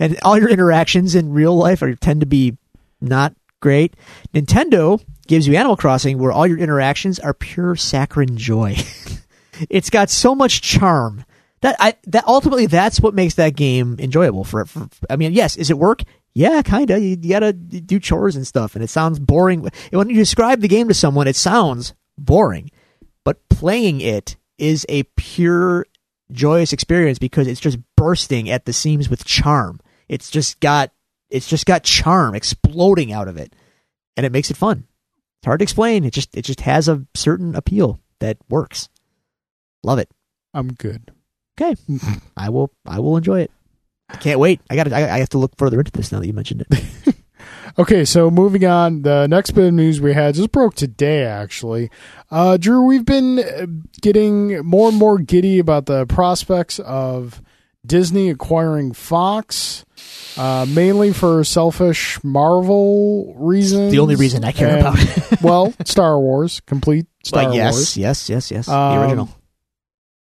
And 0.00 0.18
all 0.22 0.38
your 0.38 0.48
interactions 0.48 1.14
in 1.14 1.32
real 1.32 1.54
life 1.54 1.82
are 1.82 1.94
tend 1.94 2.20
to 2.20 2.26
be 2.26 2.56
not 3.00 3.34
great. 3.60 3.94
Nintendo 4.32 5.02
gives 5.26 5.46
you 5.46 5.54
animal 5.54 5.76
crossing 5.76 6.18
where 6.18 6.32
all 6.32 6.46
your 6.46 6.58
interactions 6.58 7.18
are 7.18 7.34
pure 7.34 7.76
saccharine 7.76 8.36
joy. 8.36 8.76
It's 9.70 9.88
got 9.88 10.10
so 10.10 10.34
much 10.34 10.62
charm. 10.62 11.24
That 11.60 11.76
i 11.78 11.94
that 12.08 12.26
ultimately 12.26 12.66
that's 12.66 13.00
what 13.00 13.14
makes 13.14 13.34
that 13.34 13.54
game 13.54 13.94
enjoyable 14.00 14.42
for, 14.42 14.64
for 14.64 14.88
i 15.08 15.14
mean 15.14 15.32
yes 15.32 15.56
is 15.56 15.70
it 15.70 15.78
work? 15.78 16.02
Yeah 16.34 16.60
kind 16.62 16.90
of 16.90 17.00
you, 17.00 17.10
you 17.20 17.28
gotta 17.28 17.52
do 17.52 18.00
chores 18.00 18.34
and 18.34 18.44
stuff 18.44 18.74
and 18.74 18.82
it 18.82 18.88
sounds 18.88 19.20
boring. 19.20 19.70
When 19.92 20.10
you 20.10 20.16
describe 20.16 20.60
the 20.60 20.66
game 20.66 20.88
to 20.88 20.94
someone 20.94 21.28
it 21.28 21.36
sounds 21.36 21.94
boring 22.18 22.72
but 23.24 23.48
playing 23.48 24.00
it 24.00 24.36
is 24.58 24.86
a 24.88 25.04
pure 25.16 25.86
joyous 26.30 26.72
experience 26.72 27.18
because 27.18 27.46
it's 27.46 27.60
just 27.60 27.78
bursting 27.96 28.50
at 28.50 28.64
the 28.64 28.72
seams 28.72 29.08
with 29.08 29.24
charm. 29.24 29.80
It's 30.08 30.30
just 30.30 30.60
got 30.60 30.92
it's 31.30 31.48
just 31.48 31.66
got 31.66 31.82
charm 31.82 32.34
exploding 32.34 33.12
out 33.12 33.28
of 33.28 33.36
it. 33.36 33.54
And 34.16 34.24
it 34.24 34.32
makes 34.32 34.50
it 34.50 34.56
fun. 34.56 34.86
It's 35.40 35.46
hard 35.46 35.60
to 35.60 35.64
explain. 35.64 36.04
It 36.04 36.12
just 36.12 36.36
it 36.36 36.42
just 36.42 36.60
has 36.60 36.88
a 36.88 37.06
certain 37.14 37.54
appeal 37.54 38.00
that 38.20 38.38
works. 38.48 38.88
Love 39.82 39.98
it. 39.98 40.08
I'm 40.52 40.68
good. 40.68 41.10
okay. 41.60 41.74
I 42.36 42.50
will 42.50 42.70
i 42.86 43.00
will 43.00 43.16
enjoy 43.16 43.40
it. 43.40 43.50
I 44.08 44.16
can't 44.16 44.38
wait. 44.38 44.60
I 44.70 44.76
got 44.76 44.92
I, 44.92 45.16
I 45.16 45.18
have 45.18 45.30
to 45.30 45.38
look 45.38 45.56
further 45.56 45.78
into 45.78 45.92
this 45.92 46.12
now 46.12 46.20
that 46.20 46.26
you 46.26 46.32
mentioned 46.32 46.64
it 46.70 47.14
Okay, 47.78 48.04
so 48.04 48.30
moving 48.30 48.64
on, 48.64 49.02
the 49.02 49.26
next 49.26 49.50
bit 49.52 49.66
of 49.68 49.74
news 49.74 50.00
we 50.00 50.12
had 50.14 50.34
just 50.34 50.52
broke 50.52 50.74
today, 50.74 51.24
actually. 51.24 51.90
Uh, 52.30 52.56
Drew, 52.56 52.82
we've 52.84 53.04
been 53.04 53.38
uh, 53.40 53.66
getting 54.00 54.64
more 54.64 54.88
and 54.88 54.96
more 54.98 55.18
giddy 55.18 55.58
about 55.58 55.86
the 55.86 56.06
prospects 56.06 56.78
of 56.78 57.42
Disney 57.86 58.30
acquiring 58.30 58.92
Fox, 58.92 59.84
uh, 60.38 60.66
mainly 60.68 61.12
for 61.12 61.44
selfish 61.44 62.22
Marvel 62.24 63.34
reasons. 63.36 63.92
the 63.92 63.98
only 63.98 64.14
reason 64.16 64.42
i 64.44 64.52
care 64.52 64.68
And- 64.78 64.80
about 64.80 65.42
well, 65.42 65.74
Star 65.84 66.18
Wars, 66.18 66.60
complete 66.60 67.06
Star 67.24 67.52
yes 67.54 67.74
Wars. 67.74 67.96
yes 67.96 68.30
yes 68.30 68.50
yes 68.50 68.68
Um, 68.68 68.94
the 68.94 69.02
original 69.02 69.28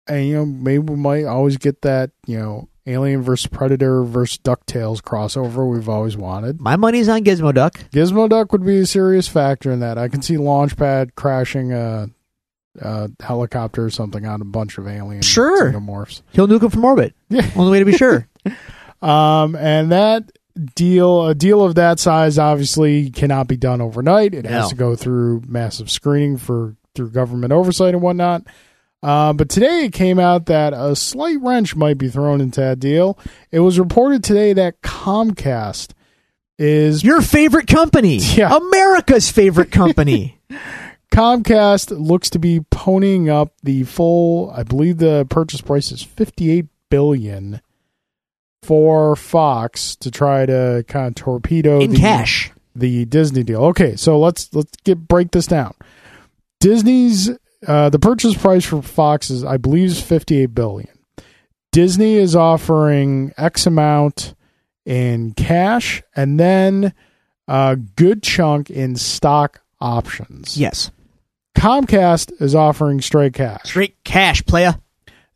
And, 0.07 0.26
you 0.28 0.34
know, 0.36 0.45
maybe 0.45 0.80
we 0.80 0.95
might 0.95 1.26
always 1.26 1.57
get 1.57 1.82
that, 1.84 2.09
you 2.26 2.39
know, 2.39 2.67
Alien 2.88 3.21
versus 3.21 3.47
Predator 3.47 4.03
versus 4.03 4.39
DuckTales 4.39 5.01
crossover 5.01 5.69
we've 5.71 5.88
always 5.89 6.17
wanted. 6.17 6.59
my 6.59 6.75
money's 6.75 7.07
on 7.09 7.23
gizmo 7.23 7.53
duck 7.53 7.75
Gizmo 7.91 8.27
Duck 8.29 8.51
would 8.51 8.65
be 8.65 8.79
a 8.79 8.86
serious 8.86 9.27
factor 9.27 9.71
in 9.71 9.82
that. 9.82 9.97
I 9.97 10.07
can 10.07 10.21
see 10.21 10.36
Launchpad 10.36 11.15
crashing 11.15 11.71
a, 11.73 12.09
a 12.79 13.09
helicopter 13.21 13.86
or 13.86 13.89
something 13.91 14.25
on 14.25 14.41
a 14.41 14.45
bunch 14.45 14.77
of 14.77 14.88
alien 14.88 15.21
Sure. 15.21 15.71
xenomorphs. 15.71 16.21
he'll 16.32 16.47
nuke 16.47 16.63
him 16.63 16.69
from 16.71 16.86
orbit 16.86 17.13
Yeah. 17.29 17.49
only 17.55 17.71
way 17.71 17.79
to 17.79 17.86
be 17.86 17.97
sure 17.97 18.27
Um, 19.01 19.55
and 19.55 19.91
that 19.91 20.32
deal, 20.75 21.27
a 21.27 21.34
deal 21.34 21.63
of 21.63 21.73
that 21.75 21.99
size, 21.99 22.38
obviously 22.38 23.09
cannot 23.09 23.47
be 23.47 23.57
done 23.57 23.82
overnight. 23.82 24.36
It 24.36 24.45
has 24.45 24.69
to 24.69 24.75
go 24.75 24.95
through 24.95 25.41
massive 25.47 25.89
screening 25.89 26.38
for 26.38 26.75
through 26.93 27.09
government 27.09 27.51
oversight 27.51 27.93
and 27.95 28.03
whatnot. 28.03 28.43
Uh, 29.04 29.34
but 29.34 29.49
today 29.49 29.86
it 29.86 29.93
came 29.93 30.20
out 30.20 30.45
that 30.45 30.74
a 30.74 30.95
slight 30.95 31.39
wrench 31.41 31.76
might 31.76 31.97
be 31.97 32.08
thrown 32.08 32.39
into 32.39 32.60
that 32.62 32.80
deal. 32.80 33.18
It 33.52 33.60
was 33.62 33.80
reported 33.80 34.24
today 34.24 34.54
that 34.54 34.82
Comcast 34.82 35.91
is 36.60 37.04
Your 37.04 37.22
favorite 37.22 37.68
company. 37.68 38.18
Yeah. 38.22 38.56
America's 38.56 39.32
favorite 39.32 39.72
company. 39.72 40.39
Comcast 41.12 41.97
looks 41.99 42.30
to 42.30 42.39
be 42.39 42.60
ponying 42.72 43.28
up 43.28 43.54
the 43.64 43.84
full. 43.84 44.49
I 44.52 44.64
believe 44.64 44.97
the 44.99 45.26
purchase 45.30 45.60
price 45.60 45.91
is 45.91 46.02
fifty-eight 46.02 46.68
billion 46.89 47.60
for 48.64 49.16
Fox 49.18 49.95
to 49.97 50.10
try 50.12 50.45
to 50.45 50.86
kind 50.88 51.08
of 51.08 51.16
torpedo 51.16 51.82
In 51.82 51.91
the, 51.91 51.97
cash. 51.97 52.52
the 52.76 53.04
Disney 53.06 53.43
deal. 53.43 53.62
Okay, 53.66 53.97
so 53.97 54.18
let's 54.20 54.54
let's 54.54 54.72
get 54.86 55.06
break 55.10 55.32
this 55.32 55.47
down. 55.47 55.74
Disney's 56.62 57.30
uh, 57.68 57.89
the 57.89 57.99
purchase 57.99 58.36
price 58.36 58.66
for 58.66 58.82
Fox 58.82 59.30
is 59.30 59.43
I 59.43 59.57
believe 59.57 59.89
is 59.89 60.01
fifty-eight 60.01 60.53
billion. 60.55 60.89
Disney 61.72 62.16
is 62.16 62.36
offering 62.36 63.34
X 63.38 63.66
amount 63.66 64.34
in 64.86 65.34
cash 65.34 66.03
and 66.16 66.39
then 66.39 66.93
a 67.47 67.76
good 67.95 68.24
chunk 68.24 68.70
in 68.70 68.95
stock 68.95 69.62
options. 69.80 70.57
Yes. 70.57 70.91
Comcast 71.55 72.41
is 72.41 72.55
offering 72.55 73.01
straight 73.01 73.34
cash. 73.34 73.62
Straight 73.66 73.95
cash, 74.03 74.43
playa. 74.45 74.76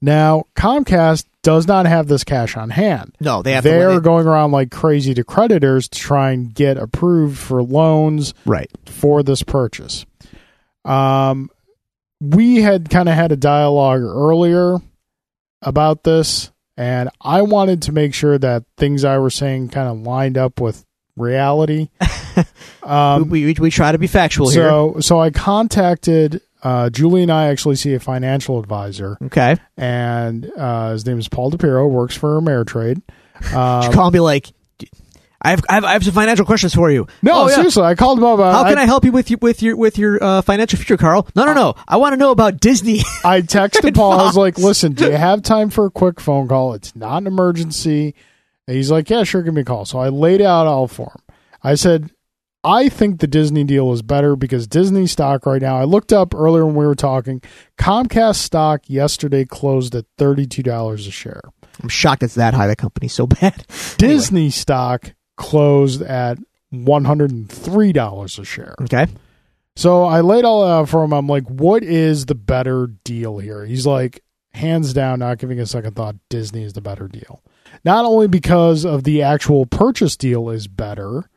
Now, 0.01 0.45
Comcast 0.55 1.26
does 1.41 1.67
not 1.67 1.86
have 1.86 2.07
this 2.07 2.23
cash 2.23 2.57
on 2.57 2.69
hand. 2.69 3.15
No, 3.19 3.41
they 3.41 3.53
have 3.53 3.63
They're 3.63 3.89
win 3.89 4.01
going 4.01 4.26
around 4.28 4.51
like 4.51 4.71
crazy 4.71 5.13
to 5.13 5.23
creditors 5.23 5.88
to 5.89 5.99
try 5.99 6.32
and 6.32 6.53
get 6.53 6.78
approved 6.78 7.38
for 7.38 7.61
loans 7.63 8.34
Right. 8.45 8.69
for 8.86 9.23
this 9.23 9.43
purchase. 9.43 10.05
Um, 10.84 11.49
we 12.22 12.57
had 12.57 12.89
kind 12.89 13.09
of 13.09 13.16
had 13.16 13.32
a 13.32 13.36
dialogue 13.38 14.01
earlier 14.01 14.78
about 15.61 16.03
this, 16.03 16.51
and 16.78 17.09
I 17.22 17.41
wanted 17.43 17.84
to 17.84 17.91
make 17.91 18.13
sure 18.13 18.38
that 18.38 18.63
things 18.78 19.03
I 19.03 19.18
were 19.18 19.30
saying 19.30 19.70
kind 19.70 19.88
of 19.89 19.99
lined 20.05 20.38
up 20.38 20.59
with 20.61 20.86
reality. 21.16 21.89
Um, 22.84 23.30
we, 23.30 23.45
we 23.45 23.53
we 23.59 23.72
try 23.72 23.93
to 23.93 23.97
be 23.97 24.05
factual 24.05 24.47
here. 24.49 24.70
so, 24.70 24.97
so 24.99 25.20
I 25.20 25.32
contacted 25.32 26.41
uh, 26.61 26.91
Julie 26.91 27.24
and 27.24 27.32
I 27.32 27.47
actually 27.47 27.78
see 27.78 27.95
a 27.95 27.99
financial 27.99 28.59
advisor, 28.59 29.18
Okay. 29.24 29.55
and 29.76 30.51
uh, 30.55 30.91
his 30.91 31.03
name 31.05 31.18
is 31.18 31.28
Paul 31.28 31.49
DePiro, 31.51 31.89
works 31.89 32.16
for 32.16 32.39
Ameritrade. 32.39 33.01
Um, 33.55 33.91
Call 33.91 34.11
me 34.11 34.20
like, 34.20 34.51
I 35.45 35.49
have, 35.51 35.61
I 35.69 35.73
have 35.75 35.83
I 35.85 35.93
have 35.93 36.03
some 36.03 36.13
financial 36.13 36.45
questions 36.45 36.73
for 36.73 36.89
you. 36.91 37.07
no, 37.21 37.31
Oh, 37.43 37.47
yeah. 37.49 37.55
seriously, 37.55 37.83
I 37.83 37.95
called 37.95 38.17
him 38.17 38.23
up. 38.25 38.39
uh, 38.39 38.51
How 38.51 38.63
can 38.67 38.77
I, 38.77 38.85
help 38.85 39.05
you 39.05 39.11
with 39.11 39.29
you 39.31 39.37
with 39.41 39.61
your 39.61 39.75
with 39.77 39.97
your 39.97 40.21
uh, 40.23 40.41
financial 40.41 40.77
future, 40.77 40.97
Carl? 40.97 41.27
No, 41.35 41.45
no, 41.45 41.53
no. 41.53 41.75
I 41.87 41.97
want 41.97 42.13
to 42.13 42.17
know 42.17 42.31
about 42.31 42.59
Disney. 42.59 43.01
I 43.23 43.41
texted 43.41 43.93
Paul. 43.95 44.13
I 44.13 44.23
was 44.25 44.35
like, 44.37 44.57
"Listen, 44.57 44.93
do 44.93 45.05
you 45.05 45.11
have 45.11 45.41
time 45.43 45.69
for 45.69 45.85
a 45.85 45.91
quick 45.91 46.19
phone 46.19 46.47
call? 46.47 46.73
It's 46.73 46.95
not 46.95 47.17
an 47.19 47.27
emergency." 47.27 48.15
And 48.67 48.75
he's 48.75 48.89
like, 48.91 49.09
"Yeah, 49.09 49.23
sure, 49.23 49.43
give 49.43 49.53
me 49.53 49.61
a 49.61 49.65
call." 49.65 49.85
So 49.85 49.99
I 49.99 50.09
laid 50.09 50.41
out 50.41 50.67
all 50.67 50.87
for 50.87 51.11
him. 51.15 51.35
I 51.63 51.75
said, 51.75 52.09
"I 52.63 52.89
think 52.89 53.19
the 53.19 53.27
Disney 53.27 53.63
deal 53.63 53.91
is 53.93 54.01
better 54.01 54.35
because 54.35 54.67
Disney 54.67 55.05
stock 55.07 55.45
right 55.45 55.61
now. 55.61 55.77
I 55.77 55.83
looked 55.83 56.11
up 56.13 56.33
earlier 56.33 56.65
when 56.65 56.75
we 56.75 56.85
were 56.85 56.95
talking. 56.95 57.41
Comcast 57.77 58.37
stock 58.37 58.81
yesterday 58.87 59.45
closed 59.45 59.93
at 59.95 60.05
thirty-two 60.17 60.63
dollars 60.63 61.05
a 61.07 61.11
share. 61.11 61.41
I'm 61.83 61.89
shocked 61.89 62.23
it's 62.23 62.35
that 62.35 62.53
high. 62.53 62.67
The 62.67 62.75
company's 62.75 63.13
so 63.13 63.27
bad. 63.27 63.65
Disney 63.97 64.49
stock 64.49 65.13
closed 65.38 66.01
at 66.01 66.38
one 66.69 67.05
hundred 67.05 67.31
and 67.31 67.49
three 67.49 67.93
dollars 67.93 68.39
a 68.39 68.45
share." 68.45 68.75
Okay. 68.81 69.07
So 69.75 70.05
I 70.05 70.21
laid 70.21 70.45
all 70.45 70.65
out 70.65 70.88
for 70.88 71.03
him. 71.03 71.11
I'm 71.11 71.27
like, 71.27 71.43
what 71.47 71.83
is 71.83 72.27
the 72.27 72.36
better 72.36 72.88
deal 73.03 73.39
here? 73.39 73.65
He's 73.65 73.86
like, 73.86 74.23
hands 74.53 74.93
down, 74.93 75.19
not 75.19 75.38
giving 75.38 75.59
a 75.59 75.65
second 75.65 75.95
thought, 75.95 76.15
Disney 76.29 76.63
is 76.63 76.71
the 76.73 76.81
better 76.81 77.09
deal. 77.09 77.43
Not 77.83 78.05
only 78.05 78.29
because 78.29 78.86
of 78.86 79.03
the 79.03 79.21
actual 79.21 79.65
purchase 79.65 80.15
deal 80.15 80.49
is 80.49 80.67
better, 80.67 81.29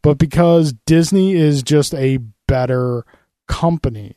but 0.00 0.16
because 0.16 0.72
Disney 0.86 1.34
is 1.34 1.62
just 1.62 1.94
a 1.94 2.18
better 2.48 3.04
company. 3.46 4.16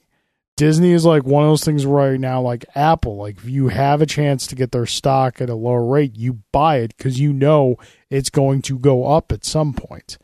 Disney 0.58 0.92
is 0.92 1.06
like 1.06 1.24
one 1.24 1.44
of 1.44 1.50
those 1.50 1.66
things 1.66 1.86
right 1.86 2.20
now, 2.20 2.42
like 2.42 2.66
Apple. 2.76 3.18
Like, 3.18 3.38
if 3.38 3.46
you 3.46 3.68
have 3.68 4.02
a 4.02 4.06
chance 4.06 4.48
to 4.48 4.56
get 4.56 4.72
their 4.72 4.86
stock 4.86 5.42
at 5.42 5.50
a 5.50 5.56
lower 5.56 5.86
rate, 5.86 6.16
you 6.16 6.42
buy 6.54 6.78
it 6.78 6.96
because 6.96 7.20
you 7.20 7.34
know 7.34 7.76
it's 8.10 8.30
going 8.30 8.62
to 8.64 8.80
go 8.80 9.06
up 9.06 9.32
at 9.32 9.44
some 9.44 9.74
point. 9.74 10.18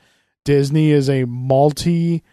Disney 0.46 0.92
is 0.92 1.10
a 1.10 1.26
multi 1.26 2.24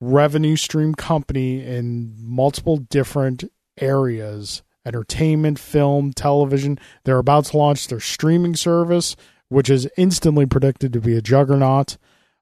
revenue 0.00 0.56
stream 0.56 0.94
company 0.94 1.64
in 1.64 2.14
multiple 2.18 2.76
different 2.76 3.44
areas 3.78 4.62
entertainment, 4.84 5.58
film, 5.58 6.12
television. 6.12 6.78
They're 7.04 7.18
about 7.18 7.46
to 7.46 7.56
launch 7.56 7.88
their 7.88 7.98
streaming 7.98 8.54
service, 8.54 9.16
which 9.48 9.68
is 9.68 9.88
instantly 9.96 10.46
predicted 10.46 10.92
to 10.92 11.00
be 11.00 11.16
a 11.16 11.22
juggernaut. 11.22 11.96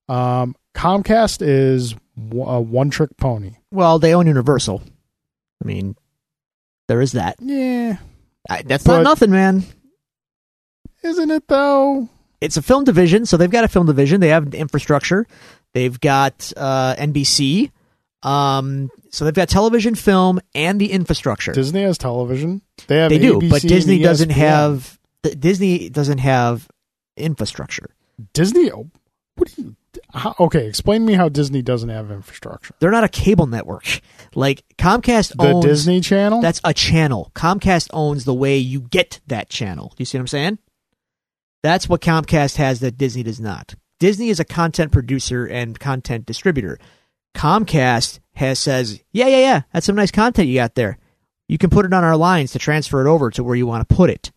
Um, 0.09 0.55
Comcast 0.75 1.39
is 1.41 1.95
a 1.95 2.61
one 2.61 2.91
trick 2.91 3.17
pony. 3.17 3.53
Well, 3.71 3.99
they 3.99 4.15
own 4.15 4.27
Universal. 4.27 4.83
I 5.65 5.67
mean, 5.67 5.97
there 6.89 7.01
is 7.01 7.13
that. 7.13 7.37
Yeah. 7.41 7.97
I, 8.49 8.63
that's 8.63 8.85
But- 8.85 8.99
not 8.99 9.05
nothing, 9.05 9.31
man. 9.31 9.65
Isn't 11.03 11.31
it 11.31 11.49
though? 11.49 12.09
It's 12.41 12.57
a 12.57 12.63
film 12.63 12.85
division, 12.85 13.27
so 13.27 13.37
they've 13.37 13.51
got 13.51 13.65
a 13.65 13.69
film 13.69 13.87
division. 13.87 14.21
They 14.21 14.29
have 14.29 14.55
infrastructure. 14.55 15.27
They've 15.73 15.99
got 15.99 16.53
uh, 16.57 16.95
NBC. 16.97 17.71
Um, 18.23 18.91
so 19.11 19.25
they've 19.25 19.35
got 19.35 19.49
television, 19.49 19.95
film, 19.95 20.41
and 20.55 20.81
the 20.81 20.91
infrastructure. 20.91 21.53
Disney 21.53 21.83
has 21.83 21.99
television. 21.99 22.63
They 22.87 22.99
have 22.99 23.11
they 23.11 23.19
do, 23.19 23.39
ABC 23.39 23.51
but 23.51 23.63
Disney 23.63 23.99
doesn't 23.99 24.31
have. 24.31 24.99
Disney 25.23 25.89
doesn't 25.89 26.19
have 26.19 26.69
infrastructure. 27.17 27.91
Disney. 28.33 28.71
oh, 28.71 28.91
What 29.37 29.55
do 29.55 29.63
you? 29.63 29.77
How, 30.15 30.35
okay, 30.39 30.69
explain 30.69 31.01
to 31.01 31.07
me 31.07 31.15
how 31.15 31.29
Disney 31.29 31.61
doesn't 31.61 31.89
have 31.89 32.11
infrastructure. 32.13 32.75
They're 32.79 32.93
not 32.93 33.03
a 33.03 33.09
cable 33.09 33.47
network. 33.47 34.01
Like 34.35 34.65
Comcast 34.79 35.37
The 35.37 35.49
owns 35.49 35.65
Disney 35.65 36.01
Channel. 36.01 36.41
That's 36.41 36.61
a 36.63 36.73
channel. 36.73 37.33
Comcast 37.35 37.89
owns 37.93 38.25
the 38.25 38.35
way 38.35 38.57
you 38.57 38.81
get 38.81 39.21
that 39.27 39.49
channel. 39.49 39.89
Do 39.89 39.97
you 39.99 40.05
see 40.05 40.17
what 40.19 40.23
I'm 40.23 40.29
saying? 40.29 40.59
That's 41.65 41.89
what 41.89 42.01
Comcast 42.01 42.57
has 42.57 42.81
that 42.81 42.97
Disney 42.97 43.23
does 43.23 43.41
not. 43.41 43.75
Disney 43.99 44.29
is 44.29 44.39
a 44.39 44.45
content 44.45 44.93
producer 44.93 45.47
and 45.47 45.79
content 45.81 46.27
distributor. 46.27 46.79
Comcast 47.35 48.21
has 48.35 48.59
says, 48.59 49.01
"Yeah, 49.13 49.27
yeah, 49.27 49.39
yeah, 49.39 49.63
that's 49.73 49.87
some 49.87 49.97
nice 49.97 50.11
content 50.11 50.49
you 50.49 50.57
got 50.57 50.75
there. 50.75 50.99
You 51.49 51.59
can 51.59 51.71
put 51.71 51.87
it 51.87 51.93
on 51.93 52.05
our 52.05 52.17
lines 52.17 52.53
to 52.53 52.59
transfer 52.59 53.05
it 53.05 53.11
over 53.11 53.31
to 53.31 53.43
where 53.43 53.57
you 53.57 53.67
want 53.67 53.89
to 53.89 53.95
put 53.95 54.11
it." 54.11 54.31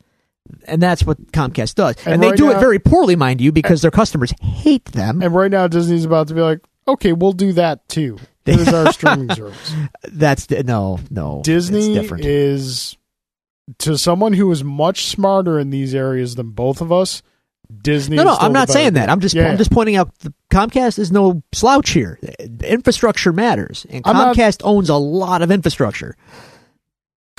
And 0.66 0.82
that's 0.82 1.04
what 1.06 1.18
Comcast 1.32 1.76
does. 1.76 1.95
And, 2.06 2.16
And 2.16 2.24
they 2.24 2.30
right 2.30 2.38
do 2.38 2.45
now- 2.48 2.58
it 2.58 2.60
very 2.60 2.80
poorly, 2.80 3.16
mind 3.16 3.41
you, 3.41 3.52
because 3.52 3.82
their 3.82 3.91
customers 3.91 4.34
hate 4.41 4.86
them. 4.86 5.22
and 5.22 5.34
right 5.34 5.52
now, 5.52 5.68
Disney's 5.68 6.06
about 6.06 6.28
to 6.30 6.34
be 6.34 6.41
like, 6.41 6.60
okay, 6.88 7.14
we'll 7.14 7.34
do 7.34 7.54
that 7.54 7.88
too. 7.89 8.18
Here's 8.45 8.68
our 8.70 8.91
streaming 8.93 9.30
service. 9.36 9.74
That's 10.04 10.50
no, 10.50 11.00
no. 11.10 11.41
Disney 11.43 11.98
is 12.20 12.98
to 13.80 13.98
someone 13.98 14.32
who 14.34 14.50
is 14.52 14.64
much 14.64 15.08
smarter 15.08 15.60
in 15.60 15.70
these 15.70 15.93
areas 15.93 16.36
than 16.36 16.52
both 16.52 16.80
of 16.82 16.91
us. 16.91 17.22
Disney. 17.82 18.16
No, 18.16 18.22
is 18.22 18.26
no, 18.28 18.36
I'm 18.39 18.54
not 18.54 18.70
saying 18.70 18.93
that. 18.93 19.10
I'm 19.10 19.20
just 19.20 19.36
Yeah, 19.36 19.50
I'm 19.52 19.58
just 19.58 19.72
pointing 19.72 19.98
out 19.98 20.18
the 20.20 20.34
Comcast 20.50 20.98
is 21.00 21.12
no 21.12 21.43
slouch 21.52 21.89
here. 21.89 22.18
Infrastructure 22.64 23.34
matters, 23.34 23.86
and 23.89 24.02
I'm 24.06 24.16
not- 24.16 24.38
Comcast 24.38 24.62
owns 24.64 24.88
a 24.89 24.95
lot 24.95 25.41
of 25.41 25.52
infrastructure. 25.52 26.16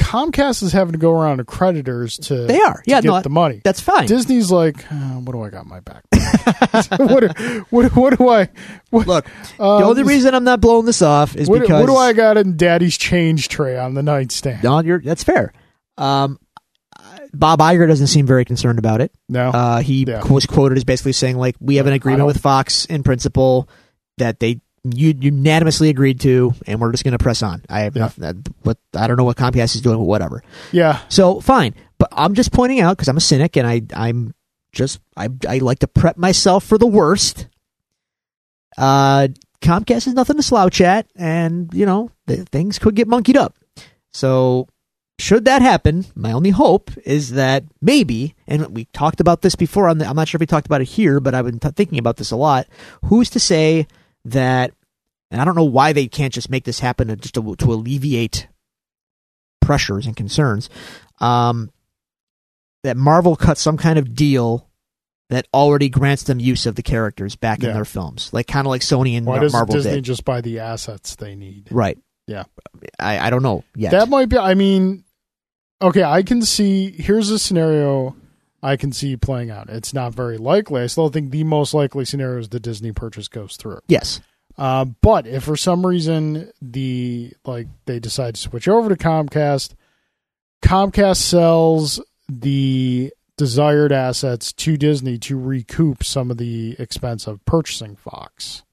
Comcast 0.09 0.63
is 0.63 0.73
having 0.73 0.93
to 0.93 0.99
go 0.99 1.13
around 1.13 1.37
to 1.37 1.45
creditors 1.45 2.17
to 2.19 2.47
They 2.47 2.59
are, 2.61 2.77
to 2.79 2.83
yeah, 2.87 3.01
get 3.03 3.09
no, 3.09 3.21
the 3.21 3.29
money. 3.29 3.61
That's 3.63 3.81
fine. 3.81 4.07
Disney's 4.07 4.51
like, 4.51 4.91
uh, 4.91 4.95
what 5.21 5.33
do 5.33 5.43
I 5.43 5.51
got 5.51 5.65
in 5.65 5.69
my 5.69 5.81
back? 5.81 6.03
what, 6.99 7.21
do- 7.21 7.67
what, 7.71 7.95
what 7.95 8.17
do 8.19 8.29
I? 8.29 8.49
What, 8.89 9.07
Look, 9.07 9.27
um, 9.61 9.81
the 9.83 9.87
only 9.87 10.03
reason 10.05 10.35
I'm 10.35 10.45
not 10.45 10.63
blowing 10.63 10.87
this 10.87 11.03
off 11.03 11.37
is 11.37 11.47
what, 11.49 11.61
because 11.61 11.81
what 11.83 11.87
do 11.93 11.97
I 11.97 12.15
got 12.15 12.39
in 12.39 12.57
Daddy's 12.57 12.97
change 12.97 13.49
tray 13.49 13.77
on 13.79 13.93
the 13.93 14.03
nightstand? 14.03 14.65
No, 14.65 14.81
you're, 14.81 15.01
that's 15.01 15.25
fair. 15.25 15.53
Um, 15.99 16.39
Bob 17.35 17.59
Iger 17.61 17.87
doesn't 17.87 18.07
seem 18.07 18.27
very 18.27 18.47
concerned 18.47 18.79
about 18.79 19.03
it. 19.03 19.13
No, 19.29 19.51
Uh, 19.51 19.81
he 19.81 20.05
Yeah. 20.09 20.27
was 20.27 20.47
quoted 20.47 20.79
as 20.79 20.85
basically 20.85 21.13
saying 21.13 21.37
like, 21.37 21.57
"We 21.61 21.77
have 21.77 21.87
an 21.87 21.93
agreement 21.93 22.27
with 22.27 22.41
Fox 22.41 22.87
in 22.87 23.03
principle 23.03 23.69
that 24.17 24.41
they." 24.41 24.63
You 24.85 25.15
unanimously 25.19 25.89
agreed 25.89 26.21
to, 26.21 26.55
and 26.67 26.81
we're 26.81 26.93
just 26.93 27.05
going 27.05 27.13
to 27.17 27.23
press 27.23 27.43
on. 27.43 27.63
I 27.69 27.81
have 27.81 27.97
Yeah. 27.97 28.03
nothing. 28.19 28.45
What 28.63 28.79
I 28.95 29.07
don't 29.07 29.17
know 29.17 29.25
what 29.25 29.37
Comcast 29.37 29.75
is 29.75 29.81
doing, 29.81 29.99
but 29.99 30.05
whatever. 30.05 30.43
yeah, 30.73 31.01
So 31.09 31.41
fine, 31.41 31.75
but 31.99 32.09
I'm 32.13 32.35
just 32.35 32.53
pointing 32.53 32.81
out 32.81 32.97
because 32.97 33.09
I'm 33.09 33.17
a 33.17 33.21
cynic 33.21 33.57
and 33.57 33.67
I 33.67 33.83
I'm 33.95 34.35
just 34.73 35.01
I 35.17 35.29
I 35.49 35.59
like 35.59 35.81
to 35.81 35.89
prep 35.89 36.17
myself 36.17 36.65
for 36.65 36.79
the 36.79 36.87
worst. 36.87 37.47
Uh, 38.77 39.29
Comcast 39.61 40.07
is 40.07 40.15
nothing 40.15 40.37
to 40.37 40.43
slouch 40.43 40.81
at, 40.81 41.07
and 41.17 41.69
you 41.75 41.85
know 41.85 42.11
the, 42.27 42.45
things 42.45 42.79
could 42.79 42.95
get 42.95 43.09
monkeyed 43.09 43.37
up. 43.37 43.57
So 44.13 44.69
should 45.19 45.47
that 45.47 45.63
happen, 45.63 46.07
my 46.15 46.31
only 46.31 46.51
hope 46.51 46.93
is 47.05 47.33
that 47.33 47.65
maybe, 47.83 48.37
and 48.47 48.69
we 48.69 48.85
talked 48.93 49.19
about 49.21 49.43
this 49.43 49.57
before. 49.57 49.89
On 49.89 49.99
the, 49.99 50.07
I'm 50.07 50.15
not 50.15 50.29
sure 50.29 50.39
if 50.39 50.41
we 50.41 50.47
talked 50.47 50.67
about 50.67 50.81
it 50.81 50.85
here, 50.89 51.19
but 51.19 51.35
I've 51.35 51.45
been 51.47 51.59
t- 51.59 51.71
thinking 51.71 51.99
about 51.99 52.19
this 52.19 52.31
a 52.31 52.37
lot. 52.37 52.69
Who's 53.07 53.31
to 53.31 53.41
say 53.41 53.89
that? 54.25 54.73
And 55.31 55.41
I 55.41 55.45
don't 55.45 55.55
know 55.55 55.65
why 55.65 55.93
they 55.93 56.09
can't 56.09 56.33
just 56.33 56.51
make 56.51 56.65
this 56.65 56.81
happen 56.81 57.09
to, 57.09 57.17
just 57.17 57.35
to, 57.35 57.57
to 57.57 57.73
alleviate 57.73 58.49
pressures 59.61 60.07
and 60.07 60.17
concerns. 60.17 60.71
Um, 61.21 61.71
that 62.85 62.97
Marvel 62.97 63.37
cut 63.37 63.59
some 63.59 63.77
kind 63.77 63.99
of 63.99 64.15
deal 64.15 64.69
that 65.31 65.47
already 65.53 65.89
grants 65.89 66.23
them 66.23 66.41
use 66.41 66.65
of 66.65 66.75
the 66.75 66.83
characters 66.83 67.37
back 67.37 67.63
in 67.63 67.73
their 67.73 67.85
films, 67.85 68.33
like 68.33 68.47
kind 68.47 68.67
of 68.67 68.71
like 68.71 68.81
Sony 68.81 69.17
and 69.19 69.27
why 69.27 69.39
doesn't 69.39 69.57
Marvel 69.57 69.75
Disney 69.75 69.97
did. 69.97 70.05
just 70.05 70.25
buy 70.25 70.41
the 70.41 70.61
assets 70.61 71.17
they 71.17 71.35
need? 71.35 71.69
Right. 71.71 71.99
Yeah. 72.27 72.45
I, 72.99 73.19
I 73.19 73.31
don't 73.31 73.43
know 73.43 73.65
yet. 73.75 73.91
That 73.91 74.09
might 74.09 74.31
be. 74.31 74.39
I 74.39 74.55
mean, 74.55 75.05
okay, 75.83 76.03
I 76.03 76.23
can 76.23 76.41
see. 76.43 76.91
Here's 76.91 77.31
a 77.31 77.39
scenario 77.39 78.17
I 78.63 78.77
can 78.77 78.93
see 78.93 79.17
playing 79.17 79.51
out. 79.51 79.69
It's 79.71 79.95
not 79.95 80.15
very 80.15 80.37
likely. 80.37 80.83
I 80.83 80.87
still 80.87 81.09
think 81.09 81.31
the 81.31 81.45
most 81.45 81.75
likely 81.75 82.05
scenario 82.05 82.41
is 82.41 82.49
the 82.49 82.61
Disney 82.61 82.93
purchase 82.93 83.29
goes 83.29 83.57
through. 83.57 83.81
yes. 83.89 84.21
Uh, 84.57 84.85
but 84.85 85.25
if 85.25 85.45
for 85.45 85.57
some 85.57 85.87
reason 85.87 86.51
the 86.61 87.33
like 87.45 87.69
they 87.87 88.01
decide 88.01 88.35
to 88.35 88.41
switch 88.41 88.67
over 88.67 88.89
to 88.89 88.97
Comcast, 88.97 89.75
Comcast 90.63 91.19
sells 91.19 92.01
the 92.29 93.13
desired 93.37 93.93
assets 93.93 94.53
to 94.53 94.77
Disney 94.77 95.17
to 95.19 95.39
recoup 95.39 96.03
some 96.03 96.29
of 96.33 96.39
the 96.39 96.75
expense 96.81 97.29
of 97.29 97.45
purchasing 97.45 97.95
Fox. 97.95 98.65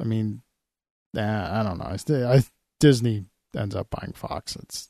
I 0.00 0.04
mean, 0.04 0.40
nah, 1.12 1.60
I 1.60 1.62
don't 1.62 1.76
know. 1.76 2.26
I 2.26 2.42
Disney 2.80 3.26
ends 3.54 3.76
up 3.76 3.88
buying 3.90 4.14
Fox. 4.14 4.56
It's 4.56 4.88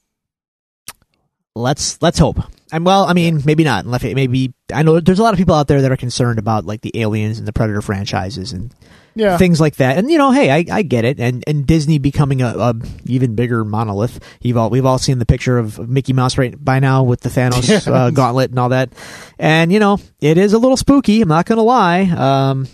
let's 1.55 2.01
let's 2.03 2.19
hope. 2.19 2.39
And 2.73 2.85
well, 2.85 3.05
I 3.05 3.13
mean, 3.13 3.41
maybe 3.45 3.63
not. 3.65 3.87
Maybe 3.87 4.53
I 4.73 4.83
know 4.83 4.99
there's 5.01 5.19
a 5.19 5.23
lot 5.23 5.33
of 5.35 5.39
people 5.39 5.55
out 5.55 5.69
there 5.69 5.83
that 5.83 5.93
are 5.93 5.97
concerned 5.97 6.39
about 6.39 6.65
like 6.65 6.81
the 6.81 6.91
Aliens 7.01 7.39
and 7.39 7.47
the 7.47 7.53
Predator 7.53 7.81
franchises 7.83 8.53
and 8.53 8.75
Yeah. 9.15 9.37
things 9.39 9.61
like 9.61 9.77
that. 9.77 9.97
And 9.97 10.11
you 10.11 10.19
know, 10.19 10.33
hey, 10.33 10.51
I, 10.51 10.65
I 10.79 10.83
get 10.83 11.05
it. 11.05 11.21
And 11.21 11.45
and 11.47 11.67
Disney 11.67 11.99
becoming 11.99 12.43
a, 12.43 12.49
a 12.49 12.75
even 13.07 13.37
bigger 13.37 13.65
monolith. 13.65 14.19
You've 14.41 14.57
all 14.57 14.71
we've 14.71 14.87
all 14.87 14.99
seen 14.99 15.19
the 15.21 15.27
picture 15.27 15.57
of 15.59 15.89
Mickey 15.89 16.13
Mouse 16.13 16.37
right 16.37 16.63
by 16.63 16.81
now 16.81 17.05
with 17.05 17.21
the 17.21 17.29
Thanos 17.29 17.87
uh, 17.93 18.11
gauntlet 18.11 18.51
and 18.51 18.59
all 18.59 18.71
that. 18.71 18.93
And 19.39 19.71
you 19.73 19.79
know, 19.79 19.99
it 20.21 20.37
is 20.39 20.53
a 20.53 20.59
little 20.59 20.77
spooky. 20.77 21.21
I'm 21.23 21.29
not 21.29 21.47
gonna 21.47 21.63
lie. 21.63 22.01
Um, 22.03 22.67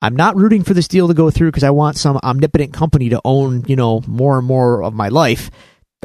I'm 0.00 0.14
not 0.14 0.36
rooting 0.36 0.62
for 0.62 0.74
this 0.74 0.86
deal 0.86 1.08
to 1.08 1.14
go 1.14 1.30
through 1.30 1.48
because 1.48 1.64
I 1.64 1.70
want 1.70 1.96
some 1.96 2.18
omnipotent 2.22 2.72
company 2.74 3.08
to 3.08 3.20
own 3.24 3.64
you 3.66 3.74
know 3.74 4.02
more 4.06 4.38
and 4.38 4.46
more 4.46 4.84
of 4.84 4.94
my 4.94 5.08
life. 5.08 5.50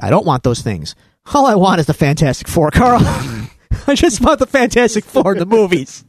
I 0.01 0.09
don't 0.09 0.25
want 0.25 0.41
those 0.43 0.61
things. 0.61 0.95
All 1.33 1.45
I 1.45 1.55
want 1.55 1.79
is 1.79 1.85
the 1.85 1.93
Fantastic 1.93 2.47
Four, 2.47 2.71
Carl. 2.71 3.01
I 3.87 3.95
just 3.95 4.21
want 4.21 4.39
the 4.39 4.47
Fantastic 4.47 5.05
Four 5.05 5.33
in 5.33 5.39
the 5.39 5.45
movies. 5.45 6.03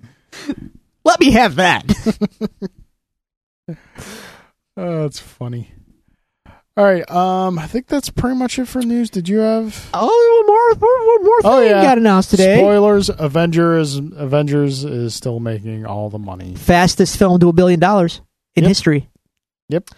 Let 1.04 1.20
me 1.20 1.32
have 1.32 1.56
that. 1.56 1.84
Oh, 4.76 5.02
that's 5.02 5.18
funny. 5.18 5.72
All 6.76 6.84
right. 6.84 7.08
Um, 7.10 7.58
I 7.58 7.66
think 7.66 7.86
that's 7.86 8.08
pretty 8.08 8.36
much 8.36 8.58
it 8.58 8.66
for 8.66 8.80
news. 8.80 9.10
Did 9.10 9.28
you 9.28 9.38
have 9.38 9.90
Oh, 9.92 10.44
more, 10.46 10.80
more, 10.80 11.04
more, 11.04 11.24
more 11.24 11.40
Oh, 11.58 11.60
yeah. 11.62 11.82
got 11.82 11.98
announced 11.98 12.30
today. 12.30 12.56
spoilers? 12.56 13.10
Avengers. 13.10 13.96
Avengers 13.96 14.84
is 14.84 15.14
still 15.14 15.38
making 15.38 15.84
all 15.84 16.08
the 16.08 16.18
money. 16.18 16.54
Fastest 16.54 17.18
film 17.18 17.38
to 17.40 17.48
a 17.48 17.52
billion 17.52 17.78
dollars 17.78 18.22
in 18.54 18.62
Yep. 18.64 18.68
history. 18.68 19.10
Yep. 19.68 19.90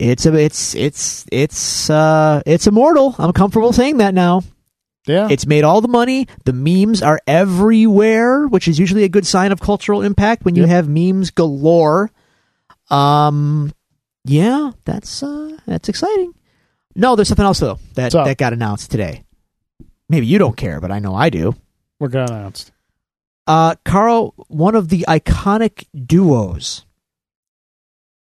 It's 0.00 0.24
a, 0.26 0.34
it's, 0.34 0.74
it's, 0.74 1.26
it's, 1.30 1.90
uh, 1.90 2.42
it's 2.46 2.66
immortal. 2.66 3.14
I'm 3.18 3.32
comfortable 3.32 3.72
saying 3.72 3.98
that 3.98 4.14
now. 4.14 4.42
Yeah. 5.06 5.28
It's 5.30 5.46
made 5.46 5.64
all 5.64 5.80
the 5.80 5.88
money. 5.88 6.26
The 6.44 6.52
memes 6.52 7.02
are 7.02 7.20
everywhere, 7.26 8.46
which 8.46 8.66
is 8.68 8.78
usually 8.78 9.04
a 9.04 9.08
good 9.08 9.26
sign 9.26 9.52
of 9.52 9.60
cultural 9.60 10.02
impact 10.02 10.44
when 10.44 10.54
you 10.54 10.62
Yep. 10.62 10.70
have 10.70 10.88
memes 10.88 11.30
galore. 11.30 12.10
Um, 12.90 13.72
yeah, 14.24 14.72
that's 14.84 15.22
uh, 15.22 15.56
that's 15.66 15.88
exciting. 15.88 16.34
No, 16.94 17.16
there's 17.16 17.28
something 17.28 17.44
else 17.44 17.60
though 17.60 17.78
that 17.94 18.12
that 18.12 18.36
got 18.36 18.52
announced 18.52 18.90
today. 18.90 19.24
Maybe 20.08 20.26
you 20.26 20.38
don't 20.38 20.56
care, 20.56 20.80
but 20.80 20.90
I 20.90 20.98
know 20.98 21.14
I 21.14 21.30
do. 21.30 21.54
What 21.98 22.10
got 22.10 22.30
announced? 22.30 22.72
Uh, 23.46 23.76
Carl, 23.84 24.34
one 24.48 24.74
of 24.74 24.88
the 24.88 25.04
iconic 25.08 25.86
duos 26.06 26.84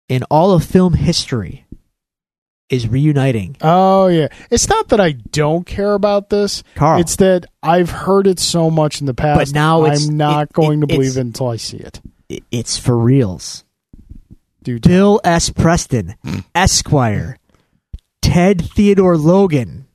in 0.08 0.22
all 0.24 0.52
of 0.52 0.64
film 0.64 0.94
history, 0.94 1.64
is 2.70 2.88
reuniting. 2.88 3.56
Oh 3.60 4.06
yeah. 4.08 4.28
It's 4.50 4.68
not 4.68 4.88
that 4.88 5.00
I 5.00 5.12
don't 5.12 5.66
care 5.66 5.94
about 5.94 6.30
this. 6.30 6.62
Carl, 6.74 7.00
It's 7.00 7.16
that 7.16 7.46
I've 7.62 7.90
heard 7.90 8.26
it 8.26 8.40
so 8.40 8.70
much 8.70 9.00
in 9.00 9.06
the 9.06 9.14
past. 9.14 9.38
But 9.38 9.54
now 9.54 9.84
it's- 9.84 10.08
I'm 10.08 10.16
not 10.16 10.44
it- 10.48 10.52
going 10.54 10.78
it- 10.78 10.80
to 10.82 10.86
believe 10.86 11.16
it 11.16 11.20
until 11.20 11.48
I 11.48 11.56
see 11.56 11.76
it. 11.76 12.00
it's 12.50 12.78
for 12.78 12.96
reals. 12.98 13.64
Dude, 14.62 14.82
Bill 14.82 15.20
S. 15.24 15.50
Preston, 15.50 16.14
Esquire, 16.54 17.38
Ted 18.22 18.62
Theodore 18.74 19.18
Logan 19.18 19.86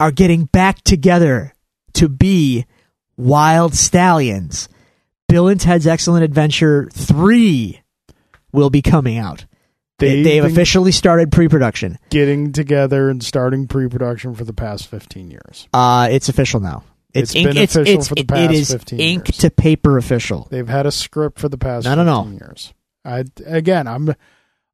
are 0.00 0.10
getting 0.10 0.46
back 0.46 0.82
together 0.82 1.54
to 1.94 2.08
be 2.08 2.66
Wyld 3.16 3.74
Stallyns. 3.74 4.66
Bill 5.28 5.46
and 5.46 5.60
Ted's 5.60 5.86
Excellent 5.86 6.24
Adventure 6.24 6.88
3 6.92 7.80
will 8.54 8.70
be 8.70 8.80
coming 8.80 9.18
out. 9.18 9.44
They, 9.98 10.22
They've 10.22 10.24
they've 10.24 10.44
officially 10.44 10.90
started 10.92 11.30
pre 11.30 11.48
production. 11.48 11.98
getting 12.10 12.52
together 12.52 13.10
and 13.10 13.22
starting 13.22 13.68
pre-production 13.68 14.34
for 14.34 14.44
the 14.44 14.52
past 14.52 14.88
15 14.88 15.30
years. 15.30 15.68
Uh, 15.72 16.08
it's 16.10 16.28
official 16.28 16.58
now. 16.60 16.82
It's 17.12 17.32
ink- 17.34 17.48
been 17.48 17.58
official 17.62 18.02
for 18.02 18.14
the 18.16 18.24
past 18.24 18.40
it 18.42 18.50
is 18.56 18.72
15 18.72 18.98
ink 19.00 19.28
years. 19.28 19.38
to 19.38 19.50
paper 19.50 19.96
official. 19.96 20.48
They've 20.50 20.66
had 20.66 20.86
a 20.86 20.90
script 20.90 21.38
for 21.38 21.48
the 21.48 21.58
past 21.58 21.84
don't 21.84 21.98
15 21.98 22.06
know. 22.06 22.30
years. 22.44 22.74
I 23.04 23.24
again, 23.46 23.86
I'm 23.86 24.14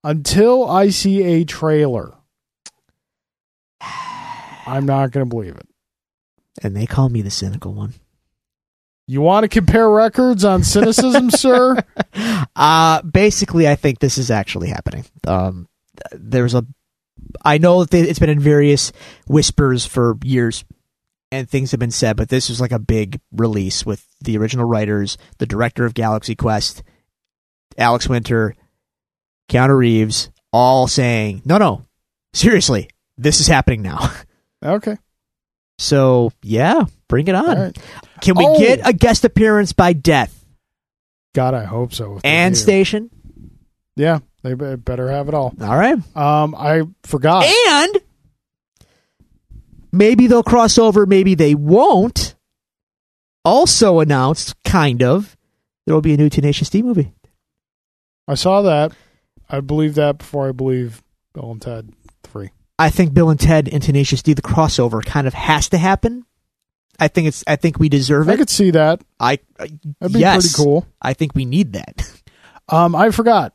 until 0.02 0.66
I 0.68 0.88
see 0.88 1.22
a 1.22 1.44
trailer, 1.44 2.14
I'm 4.66 4.86
not 4.86 5.10
going 5.10 5.26
to 5.26 5.28
believe 5.28 5.56
it. 5.56 5.68
And 6.62 6.74
they 6.76 6.86
call 6.86 7.08
me 7.10 7.20
the 7.22 7.30
cynical 7.30 7.74
one. 7.74 7.94
You 9.10 9.22
want 9.22 9.42
to 9.42 9.48
compare 9.48 9.90
records 9.90 10.44
on 10.44 10.62
cynicism, 10.62 11.30
sir? 11.32 11.76
Uh 12.54 13.02
basically, 13.02 13.66
I 13.66 13.74
think 13.74 13.98
this 13.98 14.18
is 14.18 14.30
actually 14.30 14.68
happening. 14.68 15.04
Um, 15.26 15.66
there's 16.12 16.54
a, 16.54 16.64
I 17.44 17.58
know 17.58 17.82
that 17.82 17.92
it's 17.92 18.20
been 18.20 18.30
in 18.30 18.38
various 18.38 18.92
whispers 19.26 19.84
for 19.84 20.16
years, 20.22 20.64
and 21.32 21.50
things 21.50 21.72
have 21.72 21.80
been 21.80 21.90
said, 21.90 22.16
but 22.16 22.28
this 22.28 22.50
is 22.50 22.60
like 22.60 22.70
a 22.70 22.78
big 22.78 23.18
release 23.32 23.84
with 23.84 24.06
the 24.20 24.38
original 24.38 24.64
writers, 24.64 25.18
the 25.38 25.46
director 25.46 25.84
of 25.84 25.94
Galaxy 25.94 26.36
Quest, 26.36 26.84
Alex 27.76 28.08
Winter, 28.08 28.54
Keanu 29.48 29.76
Reeves, 29.76 30.30
all 30.52 30.86
saying, 30.86 31.42
"No, 31.44 31.58
no, 31.58 31.84
seriously, 32.32 32.88
this 33.18 33.40
is 33.40 33.48
happening 33.48 33.82
now." 33.82 34.08
Okay. 34.62 34.98
So 35.78 36.32
yeah, 36.42 36.84
bring 37.08 37.26
it 37.28 37.34
on. 37.34 37.48
All 37.48 37.64
right. 37.64 37.78
Can 38.20 38.36
we 38.36 38.44
Oh. 38.46 38.58
get 38.58 38.80
a 38.84 38.92
guest 38.92 39.24
appearance 39.24 39.72
by 39.72 39.92
Death 39.92 40.44
God, 41.34 41.54
I 41.54 41.64
hope 41.64 41.92
so. 41.94 42.18
and 42.24 42.54
do. 42.54 42.60
Station? 42.60 43.10
Yeah, 43.96 44.18
they 44.42 44.54
better 44.54 45.10
have 45.10 45.28
it 45.28 45.34
all. 45.34 45.54
All 45.60 45.76
right. 45.76 45.96
Um, 46.16 46.54
I 46.56 46.82
forgot. 47.04 47.44
And 47.68 47.98
maybe 49.92 50.26
they'll 50.26 50.42
cross 50.42 50.78
over, 50.78 51.06
maybe 51.06 51.34
they 51.34 51.54
won't. 51.54 52.34
Also 53.44 54.00
announced, 54.00 54.54
kind 54.64 55.02
of, 55.02 55.36
there 55.86 55.94
will 55.94 56.02
be 56.02 56.14
a 56.14 56.16
new 56.16 56.28
Tenacious 56.28 56.68
D 56.70 56.82
movie. 56.82 57.12
I 58.28 58.34
saw 58.34 58.62
that. 58.62 58.92
I 59.48 59.60
believe 59.60 59.94
that 59.94 60.18
before 60.18 60.48
I 60.48 60.52
believe 60.52 61.02
Bill 61.32 61.50
and 61.52 61.60
Ted 61.62 61.92
3. 62.24 62.50
I 62.78 62.90
think 62.90 63.12
Bill 63.14 63.30
and 63.30 63.40
Ted 63.40 63.68
and 63.72 63.82
Tenacious 63.82 64.22
D, 64.22 64.32
the 64.34 64.42
crossover, 64.42 65.04
kind 65.04 65.26
of 65.26 65.34
has 65.34 65.68
to 65.70 65.78
happen. 65.78 66.24
I 67.00 67.08
think 67.08 67.28
it's. 67.28 67.42
I 67.46 67.56
think 67.56 67.78
we 67.78 67.88
deserve 67.88 68.28
it. 68.28 68.32
I 68.32 68.34
it. 68.34 68.38
could 68.38 68.50
see 68.50 68.70
that. 68.72 69.00
I. 69.18 69.38
That'd 69.58 70.12
be 70.12 70.20
yes, 70.20 70.52
pretty 70.52 70.62
cool. 70.64 70.86
I 71.02 71.14
think 71.14 71.34
we 71.34 71.44
need 71.44 71.72
that. 71.74 72.12
Um, 72.72 72.94
I 72.94 73.10
forgot. 73.10 73.52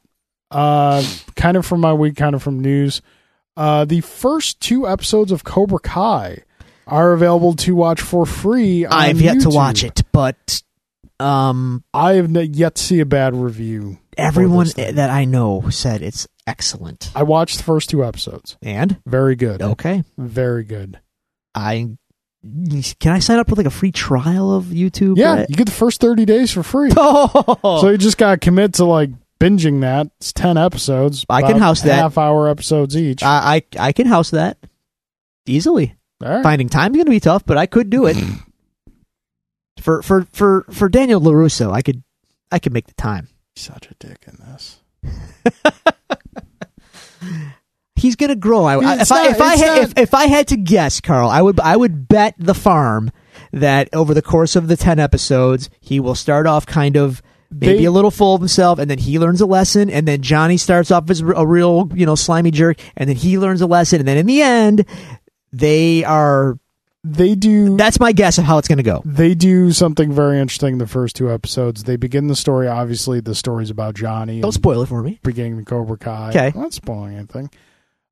Uh, 0.52 1.02
kind 1.38 1.56
of 1.56 1.66
from 1.66 1.80
my 1.80 1.94
week, 1.94 2.18
kind 2.18 2.36
of 2.36 2.44
from 2.44 2.60
news. 2.60 3.02
Uh, 3.56 3.86
the 3.86 4.02
first 4.02 4.60
two 4.60 4.86
episodes 4.90 5.32
of 5.32 5.46
Cobra 5.46 5.80
Kai 5.80 6.40
are 6.86 7.14
available 7.14 7.54
to 7.54 7.76
watch 7.76 8.02
for 8.02 8.26
free. 8.26 8.86
On 8.86 8.92
I've 8.92 9.22
yet 9.22 9.36
to 9.40 9.48
YouTube. 9.48 9.56
watch 9.56 9.84
it, 9.86 10.02
but 10.12 10.62
um, 11.18 11.86
I 11.94 12.16
have 12.16 12.26
n- 12.36 12.54
yet 12.54 12.76
to 12.76 12.84
see 12.84 13.00
a 13.00 13.06
bad 13.06 13.34
review. 13.36 14.00
everyone 14.18 14.66
thing. 14.66 14.96
that 14.96 15.10
I 15.10 15.24
know 15.24 15.70
said 15.70 16.02
it's 16.02 16.28
excellent. 16.46 17.10
I 17.16 17.24
watched 17.24 17.58
the 17.60 17.64
first 17.64 17.90
two 17.90 18.04
episodes. 18.04 18.58
And 18.62 19.00
Very 19.06 19.38
good. 19.38 19.62
okay, 19.62 20.04
Very 20.18 20.66
good. 20.66 21.00
I 21.56 21.96
can 23.00 23.12
I 23.12 23.20
sign 23.20 23.40
up 23.40 23.50
for 23.50 23.56
like 23.56 23.66
a 23.66 23.72
free 23.72 23.92
trial 23.92 24.54
of 24.56 24.66
YouTube? 24.66 25.18
Yeah, 25.18 25.36
Brett? 25.36 25.50
you 25.50 25.56
get 25.56 25.66
the 25.66 25.72
first 25.72 26.02
30 26.02 26.26
days 26.26 26.52
for 26.52 26.64
free. 26.64 26.92
Oh, 26.98 27.80
So 27.82 27.90
you 27.90 27.98
just 27.98 28.18
got 28.18 28.32
to 28.32 28.38
commit 28.38 28.74
to 28.76 28.86
like 28.86 29.10
binging 29.40 29.82
that. 29.82 30.08
It's 30.18 30.32
10 30.34 30.58
episodes. 30.58 31.26
I 31.30 31.42
can 31.42 31.52
about 31.52 31.62
house 31.62 31.82
that. 31.82 31.96
Half 31.96 32.18
hour 32.18 32.48
episodes 32.50 32.96
each. 32.96 33.24
I, 33.24 33.56
I 33.78 33.88
I 33.88 33.92
can 33.92 34.08
house 34.08 34.32
that 34.32 34.58
easily. 35.46 35.96
All 36.24 36.30
right. 36.30 36.44
Finding 36.44 36.70
time's 36.70 36.96
going 36.96 37.06
to 37.06 37.12
be 37.12 37.20
tough, 37.20 37.46
but 37.46 37.58
I 37.58 37.66
could 37.66 37.90
do 37.90 38.06
it. 38.06 38.18
for 39.82 40.02
for 40.02 40.26
for 40.32 40.66
for 40.72 40.90
Daniel 40.90 41.22
Larusso, 41.22 41.72
I 41.72 41.82
could 41.82 42.04
I 42.52 42.60
could 42.60 42.74
make 42.74 42.88
the 42.88 42.94
time. 42.94 43.30
Such 43.56 43.88
a 43.90 43.94
dick 44.00 44.26
in 44.28 44.38
this. 44.46 44.82
He's 48.06 48.16
going 48.16 48.30
to 48.30 48.36
grow. 48.36 48.66
I, 48.66 49.02
if 49.02 49.12
I 49.12 49.28
if 49.30 49.42
I 49.42 49.56
had, 49.56 49.78
if, 49.84 49.98
if 49.98 50.14
I 50.14 50.26
had 50.28 50.48
to 50.50 50.58
guess, 50.58 51.02
Carl, 51.02 51.28
I 51.30 51.42
would 51.42 51.60
I 51.60 51.76
would 51.76 52.08
bet 52.08 52.36
the 52.38 52.54
farm 52.54 53.12
that 53.52 53.90
over 53.94 54.14
the 54.14 54.22
course 54.22 54.56
of 54.56 54.68
the 54.68 54.78
10 54.78 55.00
episodes, 55.00 55.70
he 55.80 56.00
will 56.00 56.16
start 56.16 56.46
off 56.46 56.66
kind 56.66 56.96
of 56.98 57.22
maybe 57.52 57.80
They- 57.80 57.86
a 57.86 57.92
little 57.92 58.12
full 58.12 58.36
of 58.36 58.42
himself 58.42 58.80
and 58.80 58.90
then 58.92 58.98
he 59.00 59.18
learns 59.18 59.42
a 59.42 59.46
lesson 59.46 59.90
and 59.90 60.08
then 60.08 60.22
Johnny 60.22 60.58
starts 60.58 60.92
off 60.92 61.10
as 61.10 61.22
a 61.22 61.48
real, 61.48 61.90
you 61.96 62.06
know, 62.06 62.16
slimy 62.16 62.52
jerk 62.52 62.78
and 62.98 63.08
then 63.10 63.16
he 63.16 63.38
learns 63.40 63.62
a 63.62 63.68
lesson 63.68 64.00
and 64.00 64.08
then 64.08 64.18
in 64.18 64.26
the 64.26 64.42
end 64.42 64.86
they 65.54 66.04
are 66.04 66.58
They 67.04 67.36
do. 67.36 67.78
that's 67.78 68.00
my 68.00 68.12
guess 68.12 68.38
of 68.38 68.44
how 68.44 68.58
it's 68.58 68.68
going 68.68 68.78
to 68.78 68.84
go. 68.84 69.02
they 69.06 69.36
do 69.36 69.72
something 69.72 70.12
very 70.12 70.40
interesting 70.40 70.74
in 70.74 70.80
the 70.80 70.88
first 70.88 71.16
two 71.16 71.32
episodes. 71.32 71.84
They 71.84 71.96
begin 71.96 72.28
the 72.28 72.36
story. 72.36 72.68
Obviously, 72.68 73.20
the 73.22 73.36
story's 73.36 73.70
about 73.70 73.96
Johnny. 73.96 74.42
Don't 74.42 74.52
spoil 74.52 74.82
it 74.82 74.88
for 74.90 75.02
me. 75.02 75.20
beginning 75.24 75.56
the 75.58 75.64
Cobra 75.64 75.98
Kai. 75.98 76.30
Okay. 76.32 76.52
I'm 76.54 76.62
not 76.62 76.74
spoiling 76.74 77.16
anything. 77.16 77.50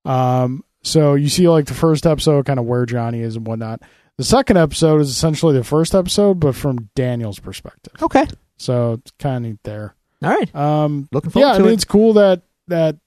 Um, 0.06 0.64
so 0.84 1.16
you 1.16 1.30
see, 1.30 1.48
like 1.48 1.66
the 1.66 1.74
first 1.74 2.06
episode, 2.06 2.46
kind 2.46 2.60
of 2.60 2.66
where 2.66 2.86
Johnny 2.86 3.22
is 3.22 3.36
and 3.36 3.48
whatnot. 3.48 3.82
The 4.18 4.24
second 4.24 4.58
episode 4.58 5.02
is 5.02 5.10
essentially 5.10 5.58
the 5.58 5.64
first 5.64 5.96
episode, 5.96 6.40
but 6.40 6.56
from 6.56 6.90
Daniel's 6.96 7.40
perspective. 7.40 7.94
Okay. 8.02 8.28
So 8.58 8.94
it's 8.94 9.12
kind 9.18 9.38
of 9.38 9.52
neat 9.52 9.64
there. 9.64 9.96
All 10.24 10.30
right. 10.30 10.56
Um, 10.56 11.08
Looking 11.12 11.32
forward 11.32 11.48
yeah, 11.48 11.54
I 11.56 11.60
mean, 11.60 11.70
it. 11.70 11.74
it's 11.74 11.86
cool 11.86 12.14
that 12.14 12.44
that 12.68 12.98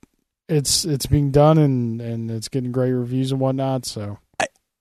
it's 0.49 0.84
it's 0.84 1.07
being 1.07 1.30
done 1.30 1.59
and 1.59 2.01
and 2.01 2.30
it's 2.30 2.49
getting 2.49 2.72
great 2.72 2.92
reviews 2.92 3.30
and 3.30 3.40
whatnot. 3.40 3.86
So 3.86 4.18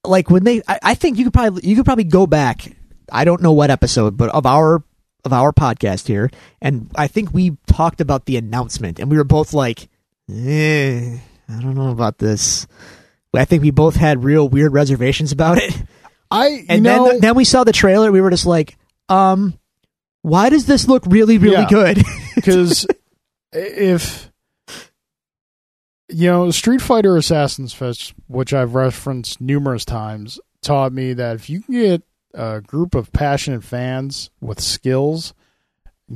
like 0.08 0.30
when 0.30 0.44
they 0.44 0.62
I, 0.68 0.80
I 0.84 0.96
think 0.96 1.18
you 1.18 1.26
could 1.26 1.34
probably 1.34 1.68
you 1.68 1.76
could 1.76 1.86
probably 1.86 2.04
go 2.04 2.28
back 2.28 2.72
i 3.12 3.26
don't 3.26 3.42
know 3.42 3.52
what 3.52 3.70
episode 3.70 4.18
but 4.18 4.30
of 4.30 4.46
our 4.46 4.84
of 5.24 5.34
our 5.34 5.52
podcast 5.52 6.08
here 6.08 6.30
and 6.62 6.92
i 6.96 7.08
think 7.08 7.34
we 7.34 7.58
talked 7.68 8.02
about 8.02 8.26
the 8.26 8.38
announcement 8.38 9.00
and 9.00 9.10
we 9.10 9.18
were 9.18 9.24
both 9.24 9.54
like 9.54 9.90
eh, 10.32 11.18
i 11.50 11.60
don't 11.62 11.76
know 11.76 11.90
about 11.92 12.18
this. 12.18 12.68
I 13.34 13.44
think 13.46 13.64
we 13.64 13.72
both 13.72 13.96
had 13.98 14.24
real 14.24 14.48
weird 14.48 14.72
reservations 14.72 15.34
about 15.34 15.58
it. 15.58 15.76
I 16.32 16.66
and 16.70 16.84
know 16.84 17.10
then 17.10 17.20
then 17.20 17.36
we 17.36 17.44
saw 17.44 17.64
the 17.66 17.74
trailer 17.74 18.12
we 18.12 18.22
were 18.22 18.30
just 18.30 18.46
like 18.46 18.78
um 19.10 19.60
why 20.22 20.50
does 20.50 20.66
this 20.66 20.88
look 20.88 21.04
really 21.06 21.38
really 21.38 21.56
Yeah. 21.58 21.68
good? 21.70 22.04
Because 22.36 22.86
if 23.54 24.32
you 26.10 26.28
know 26.30 26.52
Street 26.52 26.82
Fighter 26.82 27.18
Assassin's 27.18 27.74
Fist, 27.74 28.14
which 28.28 28.54
I've 28.54 28.76
referenced 28.76 29.42
numerous 29.42 29.86
times, 29.86 30.40
taught 30.62 30.94
me 30.94 31.14
that 31.14 31.36
if 31.36 31.50
you 31.50 31.62
can 31.62 31.74
get 31.74 32.04
a 32.34 32.62
group 32.62 32.96
of 32.96 33.12
passionate 33.12 33.64
fans 33.64 34.30
with 34.42 34.60
skills, 34.60 35.34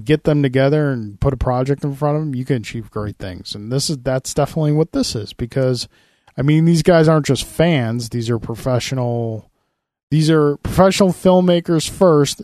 get 0.04 0.24
them 0.24 0.44
together 0.44 0.92
and 0.92 1.20
put 1.20 1.34
a 1.34 1.38
project 1.38 1.84
in 1.84 1.96
front 1.96 2.16
of 2.18 2.22
them, 2.24 2.36
you 2.36 2.46
can 2.46 2.58
achieve 2.58 2.92
great 2.92 3.18
things. 3.18 3.56
And 3.56 3.72
this 3.72 3.90
is 3.90 3.98
that's 4.00 4.34
definitely 4.34 4.72
what 4.74 4.92
this 4.92 5.16
is 5.16 5.34
because 5.34 5.88
I 6.38 6.42
mean 6.42 6.66
these 6.66 6.84
guys 6.84 7.08
aren't 7.08 7.26
just 7.26 7.44
fans; 7.46 8.10
these 8.10 8.30
are 8.30 8.40
professional. 8.40 9.50
These 10.12 10.30
are 10.30 10.58
professional 10.58 11.10
filmmakers 11.10 11.88
first, 11.90 12.42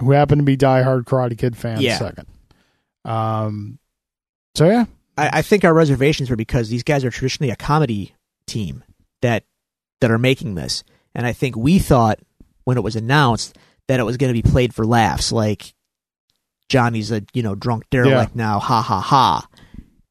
who 0.00 0.12
happen 0.12 0.38
to 0.38 0.44
be 0.44 0.56
diehard 0.56 1.04
Karate 1.04 1.36
Kid 1.36 1.56
fans 1.56 1.82
Yeah. 1.82 1.98
second. 1.98 2.26
Um. 3.04 3.78
So 4.54 4.66
yeah, 4.66 4.84
I, 5.18 5.38
I 5.38 5.42
think 5.42 5.64
our 5.64 5.74
reservations 5.74 6.30
were 6.30 6.36
because 6.36 6.68
these 6.68 6.82
guys 6.84 7.04
are 7.04 7.10
traditionally 7.10 7.50
a 7.50 7.56
comedy 7.56 8.14
team 8.46 8.84
that 9.22 9.44
that 10.00 10.10
are 10.10 10.18
making 10.18 10.54
this, 10.54 10.84
and 11.14 11.26
I 11.26 11.32
think 11.32 11.56
we 11.56 11.78
thought 11.78 12.20
when 12.64 12.76
it 12.78 12.82
was 12.82 12.96
announced 12.96 13.56
that 13.88 14.00
it 14.00 14.04
was 14.04 14.16
going 14.16 14.32
to 14.34 14.42
be 14.42 14.48
played 14.48 14.74
for 14.74 14.86
laughs, 14.86 15.32
like 15.32 15.73
Johnny's 16.68 17.12
a 17.12 17.22
you 17.32 17.42
know 17.42 17.54
drunk 17.54 17.84
derelict 17.90 18.34
now, 18.34 18.58
ha 18.58 18.82
ha 18.82 19.00
ha. 19.00 19.46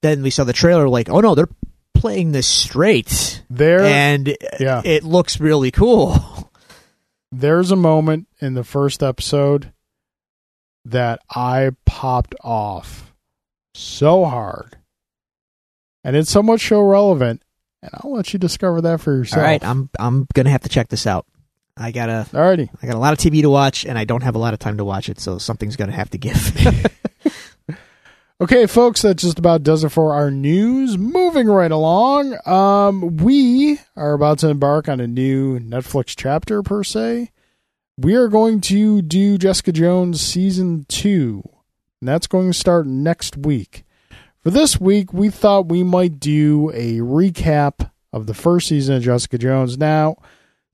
Then 0.02 0.22
we 0.22 0.30
saw 0.30 0.44
the 0.44 0.54
trailer, 0.54 0.90
like, 0.90 1.10
oh 1.10 1.22
no, 1.22 1.36
they're 1.36 1.50
playing 1.94 2.32
this 2.32 2.48
straight, 2.48 3.44
there 3.50 3.82
and 3.82 4.36
yeah. 4.60 4.82
it 4.84 5.04
looks 5.04 5.40
really 5.40 5.72
cool. 5.72 6.52
there's 7.32 7.72
a 7.72 7.76
moment 7.76 8.28
in 8.40 8.54
the 8.54 8.64
first 8.64 9.02
episode 9.02 9.72
that 10.86 11.20
I 11.30 11.72
popped 11.86 12.36
off 12.42 13.14
so 13.74 14.26
hard, 14.26 14.78
and 16.04 16.16
it's 16.16 16.32
somewhat 16.32 16.62
show 16.62 16.82
relevant. 16.82 17.42
And 17.82 17.92
I'll 17.96 18.14
let 18.14 18.32
you 18.32 18.40
discover 18.40 18.80
that 18.82 19.02
for 19.02 19.14
yourself. 19.14 19.40
All 19.40 19.44
right, 19.44 19.64
I'm 19.64 19.90
I'm 20.00 20.28
gonna 20.34 20.52
have 20.52 20.62
to 20.62 20.70
check 20.70 20.90
this 20.90 21.08
out. 21.08 21.26
I 21.76 21.92
gotta 21.92 22.28
Alrighty. 22.32 22.70
I 22.82 22.86
got 22.86 22.96
a 22.96 23.00
lot 23.00 23.14
of 23.14 23.20
TV 23.20 23.42
to 23.42 23.50
watch, 23.50 23.86
and 23.86 23.98
I 23.98 24.06
don't 24.06 24.24
have 24.24 24.36
a 24.36 24.40
lot 24.40 24.54
of 24.54 24.60
time 24.60 24.78
to 24.78 24.86
watch 24.86 25.10
it, 25.10 25.20
so 25.20 25.38
something's 25.38 25.76
gonna 25.76 25.92
have 25.92 26.10
to 26.12 26.18
give. 26.18 26.92
Okay, 28.44 28.66
folks, 28.66 29.04
that 29.04 29.16
just 29.16 29.40
about 29.40 29.64
does 29.64 29.86
it 29.86 29.90
for 29.90 30.14
our 30.14 30.30
news. 30.30 30.98
Moving 30.98 31.48
right 31.48 31.72
along, 31.72 32.36
um, 32.46 33.16
we 33.16 33.80
are 33.96 34.12
about 34.12 34.40
to 34.40 34.50
embark 34.50 34.90
on 34.90 35.00
a 35.00 35.08
new 35.08 35.60
Netflix 35.60 36.14
chapter, 36.18 36.62
per 36.62 36.84
se. 36.84 37.32
We 37.98 38.16
are 38.16 38.28
going 38.28 38.60
to 38.62 39.02
do 39.02 39.38
Jessica 39.38 39.72
Jones 39.72 40.20
season 40.20 40.86
two, 40.90 41.48
and 42.02 42.10
that's 42.10 42.28
going 42.28 42.52
to 42.52 42.58
start 42.58 42.86
next 42.86 43.38
week. 43.38 43.86
For 44.42 44.50
this 44.50 44.78
week, 44.78 45.14
we 45.14 45.30
thought 45.30 45.70
we 45.70 45.84
might 45.84 46.20
do 46.20 46.70
a 46.72 46.98
recap 46.98 47.92
of 48.12 48.26
the 48.26 48.34
first 48.34 48.68
season 48.68 48.96
of 48.96 49.04
Jessica 49.04 49.38
Jones. 49.38 49.78
Now, 49.78 50.18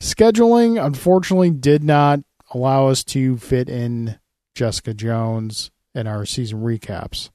scheduling 0.02 0.84
unfortunately 0.84 1.52
did 1.52 1.84
not 1.84 2.20
allow 2.52 2.88
us 2.88 3.04
to 3.04 3.38
fit 3.38 3.70
in 3.70 4.20
Jessica 4.56 4.94
Jones 4.94 5.72
in 5.94 6.08
our 6.08 6.26
season 6.26 6.62
recaps. 6.62 7.30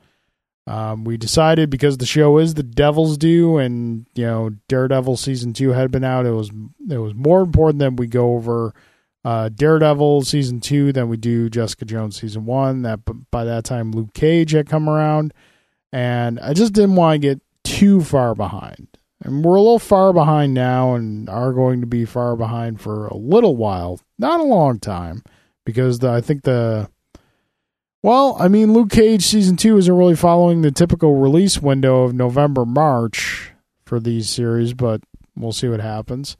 Um, 0.67 1.05
we 1.05 1.19
decided 1.19 1.69
because 1.69 1.99
the 1.99 2.07
show 2.07 2.39
is 2.39 2.55
the 2.55 2.63
Devil's 2.63 3.19
Due, 3.19 3.59
and 3.59 4.07
you 4.15 4.25
know 4.25 4.51
Daredevil 4.69 5.19
season 5.19 5.53
two 5.53 5.71
had 5.71 5.91
been 5.91 6.05
out. 6.05 6.25
It 6.25 6.31
was 6.31 6.51
it 6.89 6.99
was 6.99 7.15
more 7.15 7.43
important 7.43 7.81
that 7.81 7.99
we 7.99 8.07
go 8.07 8.35
over 8.35 8.73
uh, 9.25 9.51
Daredevil 9.51 10.23
season 10.23 10.61
two 10.61 10.91
than 10.93 11.09
we 11.09 11.19
do 11.19 11.51
Jessica 11.51 11.85
Jones 11.85 12.19
season 12.19 12.47
one. 12.47 12.81
That 12.81 13.01
by 13.31 13.45
that 13.45 13.65
time 13.65 13.93
Luke 13.93 14.15
Cage 14.15 14.53
had 14.53 14.69
come 14.69 14.89
around, 14.89 15.35
and 15.93 16.41
I 16.41 16.55
just 16.55 16.73
didn't 16.73 16.97
want 16.97 17.21
to 17.21 17.29
get 17.29 17.43
too 17.63 18.01
far 18.01 18.35
behind. 18.35 18.89
And 19.25 19.45
we're 19.45 19.57
a 19.57 19.61
little 19.61 19.79
far 19.79 20.13
behind 20.13 20.55
now, 20.55 20.95
and 20.95 21.29
are 21.29 21.53
going 21.53 21.81
to 21.81 21.87
be 21.87 22.05
far 22.05 22.37
behind 22.37 22.81
for 22.81 23.07
a 23.07 23.17
little 23.17 23.57
while, 23.57 24.01
not 24.19 24.39
a 24.39 24.45
long 24.45 24.79
time, 24.79 25.25
because 25.65 25.99
the, 25.99 26.11
I 26.11 26.21
think 26.21 26.43
the 26.43 26.89
well, 28.05 28.37
I 28.39 28.49
mean, 28.49 28.75
Luke 28.75 28.91
Cage 28.91 29.25
season 29.25 29.57
two 29.57 29.79
isn't 29.79 29.97
really 29.97 30.15
following 30.15 30.61
the 30.61 30.71
typical 30.71 31.17
release 31.17 31.63
window 31.63 32.03
of 32.03 32.13
November, 32.13 32.67
March 32.67 33.53
for 33.87 33.99
these 33.99 34.29
series, 34.29 34.75
but 34.75 35.01
we'll 35.35 35.53
see 35.53 35.69
what 35.69 35.81
happens. 35.81 36.37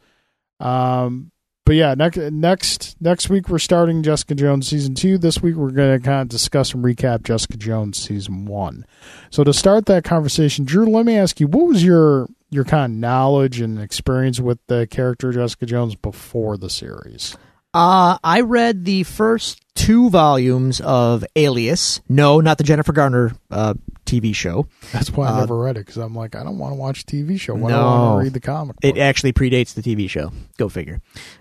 Um, 0.61 1.31
but 1.65 1.77
yeah, 1.77 1.95
next 1.95 2.19
next 2.19 3.01
next 3.01 3.31
week 3.31 3.49
we're 3.49 3.59
starting 3.59 4.03
Jessica 4.03 4.35
Jones 4.35 4.69
season 4.69 4.95
two. 4.95 5.17
This 5.17 5.41
week 5.41 5.55
we're 5.55 5.71
going 5.71 5.99
to 5.99 6.05
kind 6.05 6.21
of 6.21 6.29
discuss 6.29 6.75
and 6.75 6.85
recap 6.85 7.23
Jessica 7.23 7.57
Jones 7.57 7.97
season 7.97 8.45
one. 8.45 8.85
So 9.31 9.43
to 9.43 9.55
start 9.55 9.87
that 9.87 10.05
conversation, 10.05 10.67
Drew, 10.67 10.85
let 10.85 11.07
me 11.07 11.17
ask 11.17 11.41
you, 11.41 11.47
what 11.47 11.67
was 11.67 11.83
your 11.83 12.29
your 12.55 12.65
kind 12.65 12.85
of 12.93 12.99
knowledge 12.99 13.61
and 13.61 13.79
experience 13.81 14.41
with 14.41 14.59
the 14.69 14.87
character 14.87 15.33
Jessica 15.33 15.67
Jones 15.67 15.95
before 15.95 16.57
the 16.57 16.71
series? 16.71 17.37
Uh, 17.75 18.17
I 18.23 18.43
read 18.43 18.85
the 18.85 19.03
first 19.03 19.61
two 19.75 20.09
volumes 20.09 20.81
of 20.81 21.25
Alias. 21.35 22.01
No, 22.09 22.41
not 22.41 22.57
the 22.57 22.63
Jennifer 22.63 22.93
Garner 22.93 23.33
uh, 23.51 23.75
TV 24.07 24.33
show. 24.33 24.69
That's 24.93 25.11
why 25.11 25.27
I 25.27 25.31
Uh, 25.33 25.41
never 25.41 25.59
read 25.59 25.77
it 25.77 25.81
because 25.81 25.97
I'm 25.97 26.15
like, 26.15 26.37
I 26.37 26.45
don't 26.45 26.59
want 26.59 26.71
to 26.71 26.77
watch 26.77 27.03
a 27.03 27.05
TV 27.07 27.41
show. 27.41 27.55
Why 27.57 27.71
do 27.71 27.75
I 27.75 27.83
want 27.83 28.21
to 28.21 28.25
read 28.27 28.33
the 28.33 28.39
comic? 28.39 28.77
It 28.81 28.97
actually 28.97 29.33
predates 29.33 29.75
the 29.75 29.83
TV 29.83 30.09
show. 30.09 30.31
Go 30.57 30.69
figure. 30.69 31.01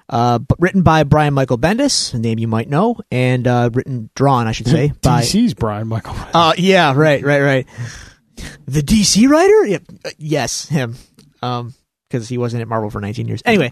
Uh, 0.09 0.39
but 0.39 0.59
written 0.59 0.81
by 0.81 1.03
Brian 1.03 1.35
Michael 1.35 1.59
Bendis, 1.59 2.15
a 2.15 2.17
name 2.17 2.39
you 2.39 2.47
might 2.47 2.67
know, 2.67 2.97
and 3.11 3.47
uh, 3.47 3.69
written, 3.71 4.09
drawn, 4.15 4.47
I 4.47 4.53
should 4.53 4.67
say, 4.67 4.91
by. 5.03 5.21
DC's 5.21 5.53
Brian 5.53 5.87
Michael. 5.87 6.15
Uh, 6.33 6.53
yeah, 6.57 6.93
right, 6.95 7.23
right, 7.23 7.41
right. 7.41 7.67
The 8.67 8.81
DC 8.81 9.27
writer? 9.27 9.65
Yep. 9.65 9.83
Uh, 10.05 10.09
yes, 10.17 10.67
him. 10.67 10.95
Um, 11.41 11.73
because 12.09 12.29
he 12.29 12.37
wasn't 12.37 12.61
at 12.61 12.67
Marvel 12.67 12.91
for 12.91 13.01
19 13.01 13.27
years. 13.27 13.41
Anyway, 13.43 13.71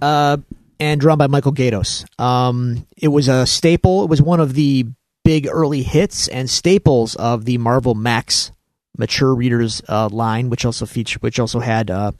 uh, 0.00 0.38
and 0.80 1.00
drawn 1.00 1.18
by 1.18 1.26
Michael 1.26 1.52
Gaydos. 1.52 2.06
Um, 2.18 2.86
it 2.96 3.08
was 3.08 3.28
a 3.28 3.46
staple. 3.46 4.02
It 4.04 4.08
was 4.10 4.22
one 4.22 4.40
of 4.40 4.54
the 4.54 4.86
big 5.24 5.46
early 5.46 5.82
hits 5.82 6.26
and 6.28 6.48
staples 6.48 7.14
of 7.16 7.44
the 7.44 7.58
Marvel 7.58 7.94
Max 7.94 8.50
mature 8.96 9.34
readers 9.34 9.82
uh, 9.88 10.08
line, 10.08 10.50
which 10.50 10.64
also 10.64 10.86
feature, 10.86 11.18
which 11.20 11.38
also 11.38 11.60
had 11.60 11.90
uh, 11.90 12.12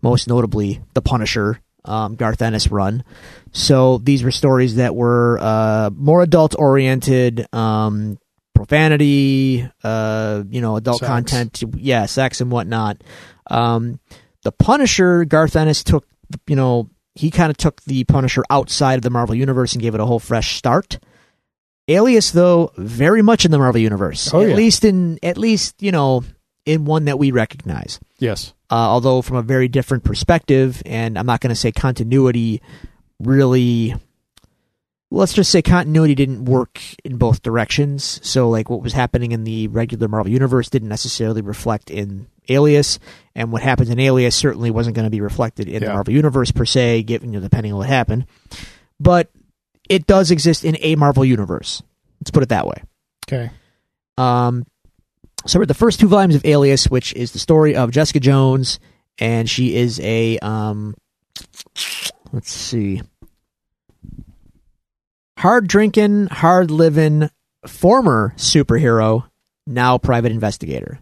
most 0.00 0.28
notably 0.28 0.80
the 0.94 1.02
Punisher 1.02 1.60
um, 1.84 2.14
Garth 2.14 2.40
Ennis 2.40 2.70
run. 2.70 3.04
So 3.52 3.98
these 3.98 4.22
were 4.24 4.30
stories 4.30 4.76
that 4.76 4.94
were 4.94 5.38
uh, 5.40 5.90
more 5.94 6.22
adult 6.22 6.54
oriented, 6.58 7.46
um, 7.54 8.18
profanity, 8.54 9.68
uh, 9.82 10.42
you 10.48 10.60
know, 10.60 10.76
adult 10.76 10.98
Sex. 11.00 11.08
content, 11.08 11.62
yeah, 11.76 12.06
sex 12.06 12.40
and 12.40 12.50
whatnot. 12.50 13.02
Um, 13.50 14.00
the 14.42 14.52
Punisher, 14.52 15.24
Garth 15.24 15.56
Ennis 15.56 15.82
took, 15.84 16.06
you 16.46 16.56
know, 16.56 16.88
he 17.14 17.30
kind 17.30 17.50
of 17.50 17.56
took 17.56 17.82
the 17.82 18.04
Punisher 18.04 18.42
outside 18.50 18.94
of 18.96 19.02
the 19.02 19.10
Marvel 19.10 19.34
universe 19.34 19.72
and 19.74 19.82
gave 19.82 19.94
it 19.94 20.00
a 20.00 20.06
whole 20.06 20.18
fresh 20.18 20.56
start. 20.56 20.98
Alias, 21.86 22.30
though, 22.30 22.72
very 22.76 23.20
much 23.22 23.44
in 23.44 23.50
the 23.50 23.58
Marvel 23.58 23.80
universe, 23.80 24.32
Oh, 24.32 24.40
at 24.40 24.48
yeah. 24.50 24.54
least 24.54 24.84
in 24.84 25.18
at 25.22 25.36
least 25.36 25.82
you 25.82 25.92
know 25.92 26.24
in 26.64 26.86
one 26.86 27.04
that 27.04 27.18
we 27.18 27.30
recognize 27.30 28.00
yes. 28.18 28.54
uh, 28.70 28.74
although 28.74 29.20
from 29.20 29.36
a 29.36 29.42
very 29.42 29.68
different 29.68 30.02
perspective. 30.02 30.82
And 30.86 31.18
I'm 31.18 31.26
not 31.26 31.40
going 31.40 31.50
to 31.50 31.54
say 31.56 31.72
continuity 31.72 32.62
really. 33.20 33.94
Let's 35.14 35.32
just 35.32 35.50
say 35.50 35.62
continuity 35.62 36.14
didn't 36.14 36.44
work 36.44 36.80
in 37.04 37.16
both 37.16 37.42
directions. 37.42 38.20
So, 38.22 38.48
like, 38.48 38.68
what 38.68 38.82
was 38.82 38.92
happening 38.92 39.32
in 39.32 39.44
the 39.44 39.68
regular 39.68 40.08
Marvel 40.08 40.32
Universe 40.32 40.68
didn't 40.68 40.88
necessarily 40.88 41.40
reflect 41.40 41.90
in 41.90 42.26
Alias, 42.48 42.98
and 43.34 43.52
what 43.52 43.62
happens 43.62 43.90
in 43.90 43.98
Alias 43.98 44.34
certainly 44.34 44.70
wasn't 44.70 44.96
going 44.96 45.06
to 45.06 45.10
be 45.10 45.20
reflected 45.20 45.68
in 45.68 45.82
the 45.82 45.92
Marvel 45.92 46.12
Universe 46.12 46.50
per 46.50 46.64
se, 46.64 47.04
given 47.04 47.32
you 47.32 47.38
know, 47.38 47.42
depending 47.42 47.72
on 47.72 47.78
what 47.78 47.88
happened. 47.88 48.26
But 48.98 49.30
it 49.88 50.06
does 50.06 50.30
exist 50.30 50.64
in 50.64 50.76
a 50.80 50.96
Marvel 50.96 51.24
Universe. 51.24 51.82
Let's 52.20 52.30
put 52.30 52.42
it 52.42 52.48
that 52.50 52.66
way. 52.66 52.82
Okay. 53.28 53.50
Um, 54.18 54.66
so 55.46 55.58
we're 55.58 55.66
the 55.66 55.74
first 55.74 56.00
two 56.00 56.08
volumes 56.08 56.34
of 56.34 56.44
Alias, 56.44 56.88
which 56.88 57.12
is 57.14 57.32
the 57.32 57.38
story 57.38 57.76
of 57.76 57.90
Jessica 57.90 58.20
Jones, 58.20 58.78
and 59.18 59.48
she 59.48 59.76
is 59.76 60.00
a 60.00 60.38
um, 60.38 60.94
let's 62.32 62.50
see, 62.50 63.02
hard 65.38 65.66
drinking, 65.68 66.26
hard 66.26 66.70
living 66.70 67.30
former 67.66 68.34
superhero, 68.36 69.28
now 69.66 69.98
private 69.98 70.32
investigator. 70.32 70.98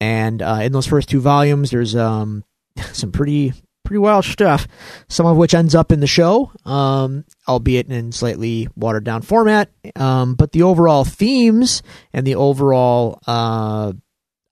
And 0.00 0.42
uh, 0.42 0.60
in 0.62 0.72
those 0.72 0.86
first 0.86 1.08
two 1.08 1.20
volumes, 1.20 1.70
there's 1.70 1.94
um, 1.94 2.44
some 2.92 3.12
pretty 3.12 3.52
pretty 3.84 3.98
wild 3.98 4.24
stuff. 4.24 4.66
Some 5.08 5.26
of 5.26 5.36
which 5.36 5.54
ends 5.54 5.74
up 5.74 5.92
in 5.92 6.00
the 6.00 6.06
show, 6.06 6.50
um, 6.64 7.24
albeit 7.46 7.88
in 7.88 8.12
slightly 8.12 8.68
watered 8.76 9.04
down 9.04 9.22
format. 9.22 9.70
Um, 9.96 10.34
but 10.34 10.52
the 10.52 10.62
overall 10.62 11.04
themes 11.04 11.82
and 12.12 12.26
the 12.26 12.36
overall 12.36 13.20
uh, 13.26 13.92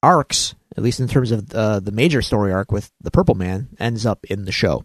arcs, 0.02 0.54
at 0.76 0.82
least 0.82 1.00
in 1.00 1.08
terms 1.08 1.30
of 1.30 1.52
uh, 1.52 1.80
the 1.80 1.92
major 1.92 2.22
story 2.22 2.52
arc 2.52 2.70
with 2.70 2.90
the 3.00 3.10
Purple 3.10 3.34
Man, 3.34 3.68
ends 3.78 4.06
up 4.06 4.24
in 4.26 4.44
the 4.44 4.52
show. 4.52 4.84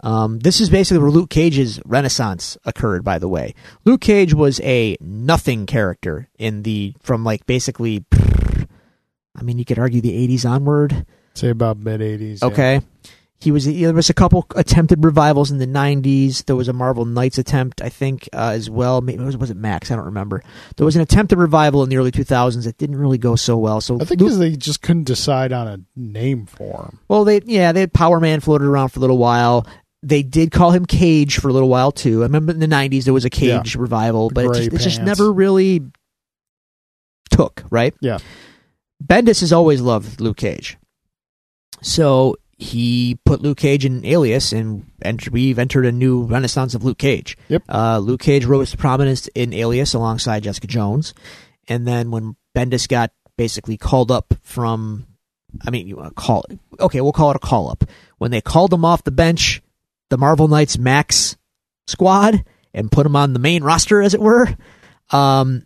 Um, 0.00 0.38
this 0.40 0.60
is 0.60 0.68
basically 0.70 0.98
where 1.02 1.10
Luke 1.10 1.30
Cage's 1.30 1.80
renaissance 1.84 2.58
occurred. 2.64 3.02
By 3.04 3.18
the 3.18 3.28
way, 3.28 3.54
Luke 3.84 4.00
Cage 4.02 4.34
was 4.34 4.60
a 4.60 4.96
nothing 5.00 5.66
character 5.66 6.28
in 6.38 6.62
the 6.62 6.94
from 7.00 7.24
like 7.24 7.46
basically. 7.46 8.04
I 9.38 9.42
mean, 9.42 9.58
you 9.58 9.64
could 9.64 9.78
argue 9.78 10.00
the 10.00 10.28
'80s 10.28 10.48
onward. 10.48 11.06
Say 11.34 11.48
about 11.50 11.78
mid 11.78 12.00
'80s. 12.00 12.42
Okay. 12.42 12.80
He 13.38 13.50
was 13.50 13.66
there 13.66 13.92
was 13.92 14.08
a 14.08 14.14
couple 14.14 14.46
attempted 14.56 15.04
revivals 15.04 15.50
in 15.50 15.58
the 15.58 15.66
'90s. 15.66 16.46
There 16.46 16.56
was 16.56 16.68
a 16.68 16.72
Marvel 16.72 17.04
Knights 17.04 17.36
attempt, 17.36 17.82
I 17.82 17.90
think, 17.90 18.30
uh, 18.32 18.52
as 18.54 18.70
well. 18.70 19.02
Maybe 19.02 19.22
was, 19.22 19.36
was 19.36 19.50
it 19.50 19.58
Max? 19.58 19.90
I 19.90 19.96
don't 19.96 20.06
remember. 20.06 20.42
There 20.76 20.86
was 20.86 20.96
an 20.96 21.02
attempted 21.02 21.38
revival 21.38 21.82
in 21.82 21.90
the 21.90 21.98
early 21.98 22.10
2000s 22.10 22.64
that 22.64 22.78
didn't 22.78 22.96
really 22.96 23.18
go 23.18 23.36
so 23.36 23.58
well. 23.58 23.82
So 23.82 24.00
I 24.00 24.04
think 24.04 24.22
Luke- 24.22 24.38
they 24.38 24.56
just 24.56 24.80
couldn't 24.80 25.04
decide 25.04 25.52
on 25.52 25.68
a 25.68 25.78
name 25.94 26.46
for 26.46 26.84
him. 26.84 26.98
well, 27.08 27.24
they 27.24 27.42
yeah, 27.44 27.72
they 27.72 27.80
had 27.80 27.92
Power 27.92 28.20
Man 28.20 28.40
floated 28.40 28.66
around 28.66 28.88
for 28.88 29.00
a 29.00 29.02
little 29.02 29.18
while. 29.18 29.66
They 30.06 30.22
did 30.22 30.52
call 30.52 30.70
him 30.70 30.86
Cage 30.86 31.38
for 31.38 31.48
a 31.48 31.52
little 31.52 31.68
while 31.68 31.90
too. 31.90 32.20
I 32.20 32.26
remember 32.26 32.52
in 32.52 32.60
the 32.60 32.68
'90s 32.68 33.04
there 33.04 33.12
was 33.12 33.24
a 33.24 33.30
Cage 33.30 33.74
revival, 33.74 34.30
but 34.30 34.44
it 34.44 34.54
just, 34.54 34.72
it 34.72 34.78
just 34.78 35.02
never 35.02 35.32
really 35.32 35.82
took 37.30 37.64
right. 37.70 37.92
Yeah. 38.00 38.18
Bendis 39.04 39.40
has 39.40 39.52
always 39.52 39.80
loved 39.80 40.20
Luke 40.20 40.36
Cage, 40.36 40.78
so 41.82 42.36
he 42.56 43.18
put 43.26 43.40
Luke 43.42 43.58
Cage 43.58 43.84
in 43.84 44.04
Alias, 44.04 44.52
and 44.52 44.86
ent- 45.02 45.30
we've 45.30 45.58
entered 45.58 45.84
a 45.84 45.92
new 45.92 46.22
renaissance 46.22 46.74
of 46.74 46.84
Luke 46.84 46.98
Cage. 46.98 47.36
Yep. 47.48 47.64
Uh, 47.68 47.98
Luke 47.98 48.20
Cage 48.20 48.44
rose 48.44 48.70
to 48.70 48.76
prominence 48.76 49.26
in 49.34 49.52
Alias 49.52 49.92
alongside 49.92 50.44
Jessica 50.44 50.68
Jones, 50.68 51.14
and 51.66 51.84
then 51.84 52.12
when 52.12 52.36
Bendis 52.56 52.86
got 52.88 53.10
basically 53.36 53.76
called 53.76 54.12
up 54.12 54.34
from, 54.42 55.04
I 55.66 55.70
mean, 55.70 55.88
you 55.88 55.96
want 55.96 56.10
to 56.10 56.14
call 56.14 56.44
it 56.48 56.60
okay, 56.78 57.00
we'll 57.00 57.12
call 57.12 57.30
it 57.30 57.36
a 57.36 57.40
call 57.40 57.70
up. 57.70 57.82
When 58.18 58.30
they 58.30 58.40
called 58.40 58.72
him 58.72 58.84
off 58.84 59.02
the 59.02 59.10
bench, 59.10 59.62
the 60.10 60.18
Marvel 60.18 60.48
Knights 60.48 60.78
Max 60.78 61.36
squad, 61.86 62.44
and 62.74 62.90
put 62.92 63.06
him 63.06 63.16
on 63.16 63.32
the 63.32 63.38
main 63.38 63.62
roster, 63.64 64.02
as 64.02 64.12
it 64.14 64.20
were, 64.20 64.48
um, 65.10 65.64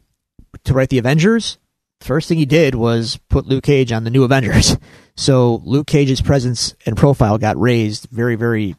to 0.65 0.75
write 0.75 0.89
the 0.91 0.99
Avengers. 0.99 1.59
First 2.01 2.29
thing 2.29 2.39
he 2.39 2.47
did 2.47 2.75
was 2.75 3.19
put 3.29 3.47
Luke 3.47 3.65
Cage 3.65 3.93
on 3.93 4.05
the 4.05 4.11
new 4.11 4.25
Avengers. 4.25 4.77
So 5.17 5.61
Luke 5.67 5.87
Cage's 5.87 6.23
presence 6.23 6.75
and 6.87 6.97
profile 6.97 7.37
got 7.37 7.61
raised 7.61 8.09
very, 8.11 8.37
very 8.37 8.75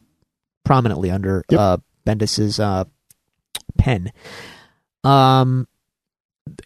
prominently 0.64 1.08
under 1.08 1.44
Yep. 1.48 1.60
uh, 1.60 1.76
Bendis's 2.04 2.58
uh, 2.58 2.84
pen. 3.78 4.10
Um, 5.04 5.68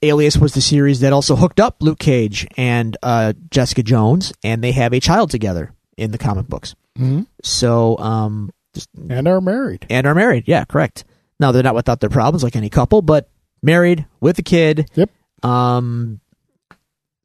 Alias 0.03 0.39
was 0.39 0.55
the 0.55 0.63
series 0.63 1.01
that 1.01 1.13
also 1.13 1.37
hooked 1.37 1.61
up 1.61 1.77
Luke 1.83 1.99
Cage 1.99 2.47
and 2.57 2.97
uh, 3.03 3.35
Jessica 3.51 3.83
Jones, 3.83 4.33
and 4.43 4.65
they 4.65 4.73
have 4.73 4.95
a 4.95 5.01
child 5.01 5.31
together 5.31 5.75
in 5.99 6.11
the 6.11 6.19
comic 6.19 6.47
books. 6.47 6.75
Mm-hmm. 6.99 7.23
So, 7.43 7.99
um, 7.99 8.51
just, 8.77 8.89
And 9.11 9.27
are 9.27 9.41
married. 9.41 9.87
and 9.91 10.07
are 10.07 10.15
married. 10.15 10.45
Yeah, 10.47 10.65
correct. 10.65 11.05
Now 11.41 11.51
they're 11.53 11.63
not 11.65 11.75
without 11.75 12.01
their 12.01 12.09
problems 12.11 12.43
like 12.45 12.55
any 12.57 12.71
couple, 12.71 13.03
but 13.03 13.29
married 13.63 14.07
with 14.21 14.39
a 14.39 14.43
kid. 14.43 14.89
Yep. 14.95 15.11
Um. 15.43 16.21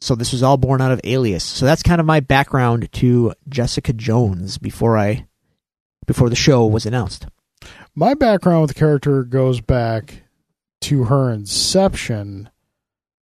So 0.01 0.15
this 0.15 0.31
was 0.31 0.41
all 0.41 0.57
born 0.57 0.81
out 0.81 0.91
of 0.91 0.99
Alias. 1.03 1.43
So 1.43 1.65
that's 1.65 1.83
kind 1.83 1.99
of 2.01 2.07
my 2.07 2.19
background 2.21 2.91
to 2.93 3.33
Jessica 3.47 3.93
Jones 3.93 4.57
before 4.57 4.97
I, 4.97 5.27
before 6.07 6.27
the 6.27 6.35
show 6.35 6.65
was 6.65 6.87
announced. 6.87 7.27
My 7.93 8.15
background 8.15 8.61
with 8.61 8.69
the 8.71 8.79
character 8.79 9.23
goes 9.23 9.61
back 9.61 10.23
to 10.81 11.03
her 11.03 11.29
inception 11.31 12.49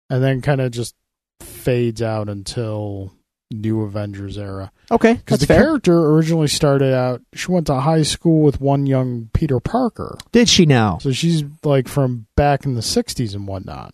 and 0.09 0.23
then 0.23 0.41
kind 0.41 0.59
of 0.59 0.71
just 0.71 0.95
fades 1.39 2.01
out 2.01 2.29
until 2.29 3.13
New 3.51 3.81
Avengers 3.81 4.37
era. 4.37 4.71
Okay, 4.91 5.13
Because 5.13 5.39
the 5.39 5.45
fair. 5.47 5.61
character 5.61 5.97
originally 6.11 6.47
started 6.47 6.93
out, 6.93 7.21
she 7.33 7.51
went 7.51 7.67
to 7.67 7.75
high 7.75 8.01
school 8.01 8.41
with 8.41 8.59
one 8.59 8.85
young 8.85 9.29
Peter 9.33 9.59
Parker. 9.59 10.17
Did 10.31 10.49
she 10.49 10.65
now? 10.65 10.97
So 10.99 11.11
she's 11.11 11.43
like 11.63 11.87
from 11.87 12.25
back 12.35 12.65
in 12.65 12.73
the 12.75 12.81
60s 12.81 13.35
and 13.35 13.47
whatnot. 13.47 13.93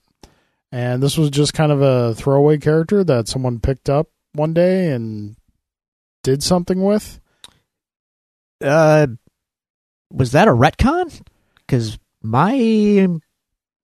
And 0.72 1.04
this 1.04 1.18
was 1.18 1.30
just 1.30 1.54
kind 1.54 1.72
of 1.72 1.82
a 1.82 2.16
throwaway 2.16 2.58
character 2.58 3.04
that 3.04 3.28
someone 3.28 3.60
picked 3.60 3.90
up 3.90 4.08
one 4.34 4.54
day 4.54 4.92
and 4.92 5.36
did 6.24 6.42
something 6.42 6.82
with. 6.82 7.20
Uh, 8.64 9.08
was 10.12 10.32
that 10.32 10.48
a 10.48 10.52
retcon? 10.52 11.22
Because 11.58 11.98
my, 12.22 13.08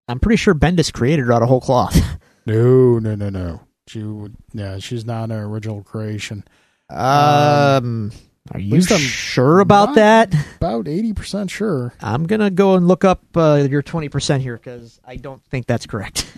I'm 0.07 0.19
pretty 0.21 0.37
sure 0.37 0.53
Bendis 0.55 0.93
created 0.93 1.25
her 1.25 1.33
out 1.33 1.41
of 1.41 1.49
whole 1.49 1.61
cloth. 1.61 1.99
No, 2.47 2.97
no, 2.99 3.13
no, 3.13 3.27
no. 3.29 3.59
She 3.87 4.03
would, 4.03 4.35
yeah, 4.53 4.79
she's 4.79 5.05
not 5.05 5.31
an 5.31 5.39
original 5.39 5.81
creation. 5.83 6.43
Um, 6.89 8.11
are 8.51 8.59
you 8.59 8.81
sure 8.81 9.59
about 9.59 9.95
that? 9.95 10.33
About 10.57 10.85
80% 10.85 11.49
sure. 11.49 11.93
I'm 12.01 12.25
gonna 12.25 12.49
go 12.49 12.75
and 12.75 12.87
look 12.87 13.03
up 13.03 13.21
uh, 13.35 13.67
your 13.69 13.81
twenty 13.81 14.07
percent 14.09 14.41
here 14.43 14.55
because 14.57 14.99
I 15.05 15.17
don't 15.17 15.43
think 15.45 15.65
that's 15.67 15.85
correct. 15.85 16.25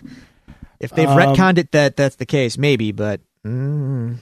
If 0.80 0.92
they've 0.92 1.10
Um, 1.10 1.18
retconned 1.18 1.58
it, 1.58 1.74
that 1.74 1.98
that's 1.98 2.16
the 2.16 2.26
case, 2.26 2.58
maybe. 2.58 2.94
But 2.94 3.20
mm, 3.46 4.16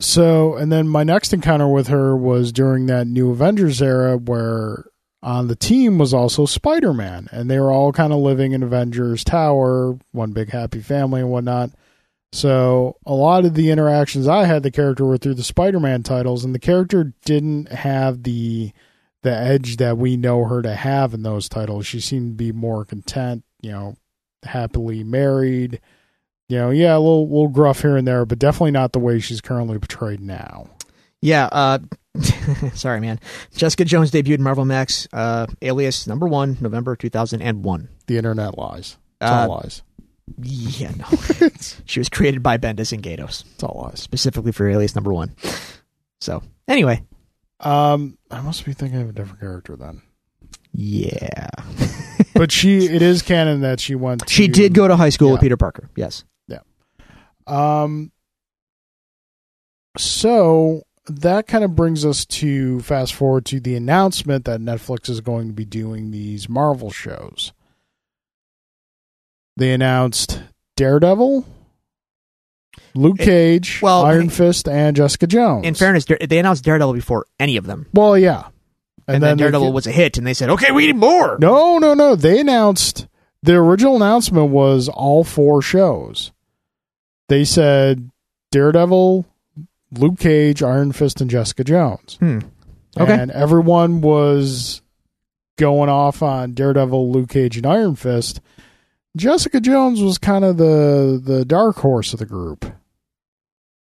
So, 0.00 0.56
and 0.56 0.72
then 0.72 0.88
my 0.88 1.04
next 1.04 1.32
encounter 1.32 1.68
with 1.68 1.86
her 1.86 2.16
was 2.16 2.50
during 2.50 2.86
that 2.86 3.06
New 3.06 3.30
Avengers 3.30 3.80
era 3.80 4.16
where 4.16 4.86
on 5.22 5.46
the 5.46 5.54
team 5.54 5.96
was 5.96 6.12
also 6.12 6.44
Spider 6.44 6.92
Man. 6.92 7.28
And 7.30 7.48
they 7.48 7.60
were 7.60 7.70
all 7.70 7.92
kind 7.92 8.12
of 8.12 8.18
living 8.18 8.50
in 8.50 8.64
Avengers 8.64 9.22
Tower, 9.22 9.96
one 10.10 10.32
big 10.32 10.50
happy 10.50 10.80
family 10.80 11.20
and 11.20 11.30
whatnot. 11.30 11.70
So, 12.34 12.96
a 13.06 13.14
lot 13.14 13.44
of 13.44 13.54
the 13.54 13.70
interactions 13.70 14.26
I 14.26 14.44
had 14.44 14.64
the 14.64 14.72
character 14.72 15.04
were 15.04 15.18
through 15.18 15.34
the 15.34 15.44
Spider 15.44 15.78
Man 15.78 16.02
titles, 16.02 16.44
and 16.44 16.52
the 16.52 16.58
character 16.58 17.12
didn't 17.24 17.70
have 17.70 18.24
the 18.24 18.72
the 19.22 19.30
edge 19.32 19.76
that 19.76 19.96
we 19.98 20.16
know 20.16 20.44
her 20.44 20.60
to 20.60 20.74
have 20.74 21.14
in 21.14 21.22
those 21.22 21.48
titles. 21.48 21.86
She 21.86 22.00
seemed 22.00 22.32
to 22.32 22.34
be 22.44 22.50
more 22.50 22.84
content, 22.84 23.44
you 23.62 23.70
know, 23.70 23.96
happily 24.42 25.04
married. 25.04 25.80
You 26.48 26.58
know, 26.58 26.70
yeah, 26.70 26.96
a 26.96 26.98
little 26.98 27.28
little 27.28 27.48
gruff 27.48 27.82
here 27.82 27.96
and 27.96 28.06
there, 28.06 28.26
but 28.26 28.40
definitely 28.40 28.72
not 28.72 28.92
the 28.92 28.98
way 28.98 29.20
she's 29.20 29.40
currently 29.40 29.78
portrayed 29.78 30.20
now. 30.20 30.68
yeah. 31.22 31.48
Uh, 31.52 31.78
sorry, 32.74 33.00
man. 33.00 33.20
Jessica 33.54 33.84
Jones 33.84 34.10
debuted 34.10 34.34
in 34.34 34.42
Marvel 34.42 34.64
Max, 34.64 35.06
uh, 35.12 35.46
Alias 35.62 36.06
number 36.08 36.26
one, 36.26 36.56
November 36.60 36.96
two 36.96 37.10
thousand 37.10 37.42
and 37.42 37.64
one. 37.64 37.90
The 38.08 38.16
internet 38.18 38.58
lies. 38.58 38.98
It's 39.20 39.30
Uh, 39.30 39.34
all 39.48 39.48
lies. 39.60 39.82
Yeah, 40.40 40.92
no. 40.96 41.48
she 41.84 42.00
was 42.00 42.08
created 42.08 42.42
by 42.42 42.56
Bendis 42.58 42.92
and 42.92 43.02
Gaydos 43.02 43.44
It's 43.54 43.62
all 43.62 43.82
lies. 43.88 44.00
specifically 44.00 44.52
for 44.52 44.68
Alias 44.68 44.94
number 44.94 45.12
one. 45.12 45.34
So 46.20 46.42
anyway, 46.66 47.02
Um, 47.60 48.16
I 48.30 48.40
must 48.40 48.64
be 48.64 48.72
thinking 48.72 49.00
of 49.02 49.10
a 49.10 49.12
different 49.12 49.40
character 49.40 49.76
then. 49.76 50.00
yeah, 50.72 51.48
But 52.34 52.50
she, 52.50 52.86
it 52.86 53.02
is 53.02 53.22
canon 53.22 53.60
that 53.60 53.78
she 53.80 53.94
went. 53.94 54.26
To, 54.26 54.32
she 54.32 54.48
did 54.48 54.74
go 54.74 54.88
to 54.88 54.96
high 54.96 55.10
school 55.10 55.30
with 55.32 55.40
Peter 55.40 55.56
Parker. 55.56 55.88
Yes. 55.94 56.24
Yeah. 56.48 56.60
Um. 57.46 58.10
So 59.96 60.82
that 61.06 61.46
kind 61.46 61.62
of 61.64 61.76
brings 61.76 62.04
us 62.04 62.24
to 62.26 62.80
fast 62.80 63.14
forward 63.14 63.44
to 63.46 63.60
the 63.60 63.76
announcement 63.76 64.46
that 64.46 64.60
Netflix 64.60 65.08
is 65.08 65.20
going 65.20 65.48
to 65.48 65.52
be 65.52 65.64
doing 65.64 66.10
these 66.10 66.48
Marvel 66.48 66.90
shows. 66.90 67.52
They 69.56 69.72
announced 69.72 70.42
Daredevil, 70.76 71.46
Luke 72.94 73.18
Cage, 73.18 73.80
well, 73.82 74.04
Iron 74.04 74.28
Fist, 74.28 74.68
and 74.68 74.96
Jessica 74.96 75.26
Jones. 75.26 75.66
In 75.66 75.74
fairness, 75.74 76.04
they 76.04 76.38
announced 76.38 76.64
Daredevil 76.64 76.94
before 76.94 77.26
any 77.38 77.56
of 77.56 77.66
them, 77.66 77.86
well, 77.92 78.18
yeah, 78.18 78.48
and, 79.06 79.22
then, 79.22 79.36
they 79.36 79.42
Daredevil 79.42 79.72
was 79.72 79.86
a 79.86 79.92
hit, 79.92 80.16
and 80.16 80.26
they 80.26 80.34
said, 80.34 80.50
"Okay, 80.50 80.70
we 80.70 80.86
need 80.86 80.96
more." 80.96 81.36
No, 81.38 81.78
no, 81.78 81.94
no. 81.94 82.16
They 82.16 82.40
announced 82.40 83.06
the 83.42 83.54
original 83.54 83.96
announcement 83.96 84.50
was 84.50 84.88
all 84.88 85.24
four 85.24 85.60
shows. 85.60 86.32
They 87.28 87.44
said 87.44 88.10
Daredevil, 88.50 89.26
Luke 89.92 90.18
Cage, 90.18 90.62
Iron 90.62 90.92
Fist, 90.92 91.20
and 91.20 91.30
Jessica 91.30 91.64
Jones. 91.64 92.16
Hmm. 92.20 92.38
Okay. 92.98 93.12
And 93.12 93.30
everyone 93.32 94.00
was 94.00 94.80
going 95.58 95.90
off 95.90 96.22
on 96.22 96.52
Daredevil, 96.52 97.12
Luke 97.12 97.28
Cage, 97.28 97.56
and 97.56 97.66
Iron 97.66 97.96
Fist. 97.96 98.40
Jessica 99.16 99.60
Jones 99.60 100.02
was 100.02 100.18
kind 100.18 100.44
of 100.44 100.56
the 100.56 101.20
the 101.22 101.44
dark 101.44 101.76
horse 101.76 102.12
of 102.12 102.18
the 102.18 102.26
group. 102.26 102.64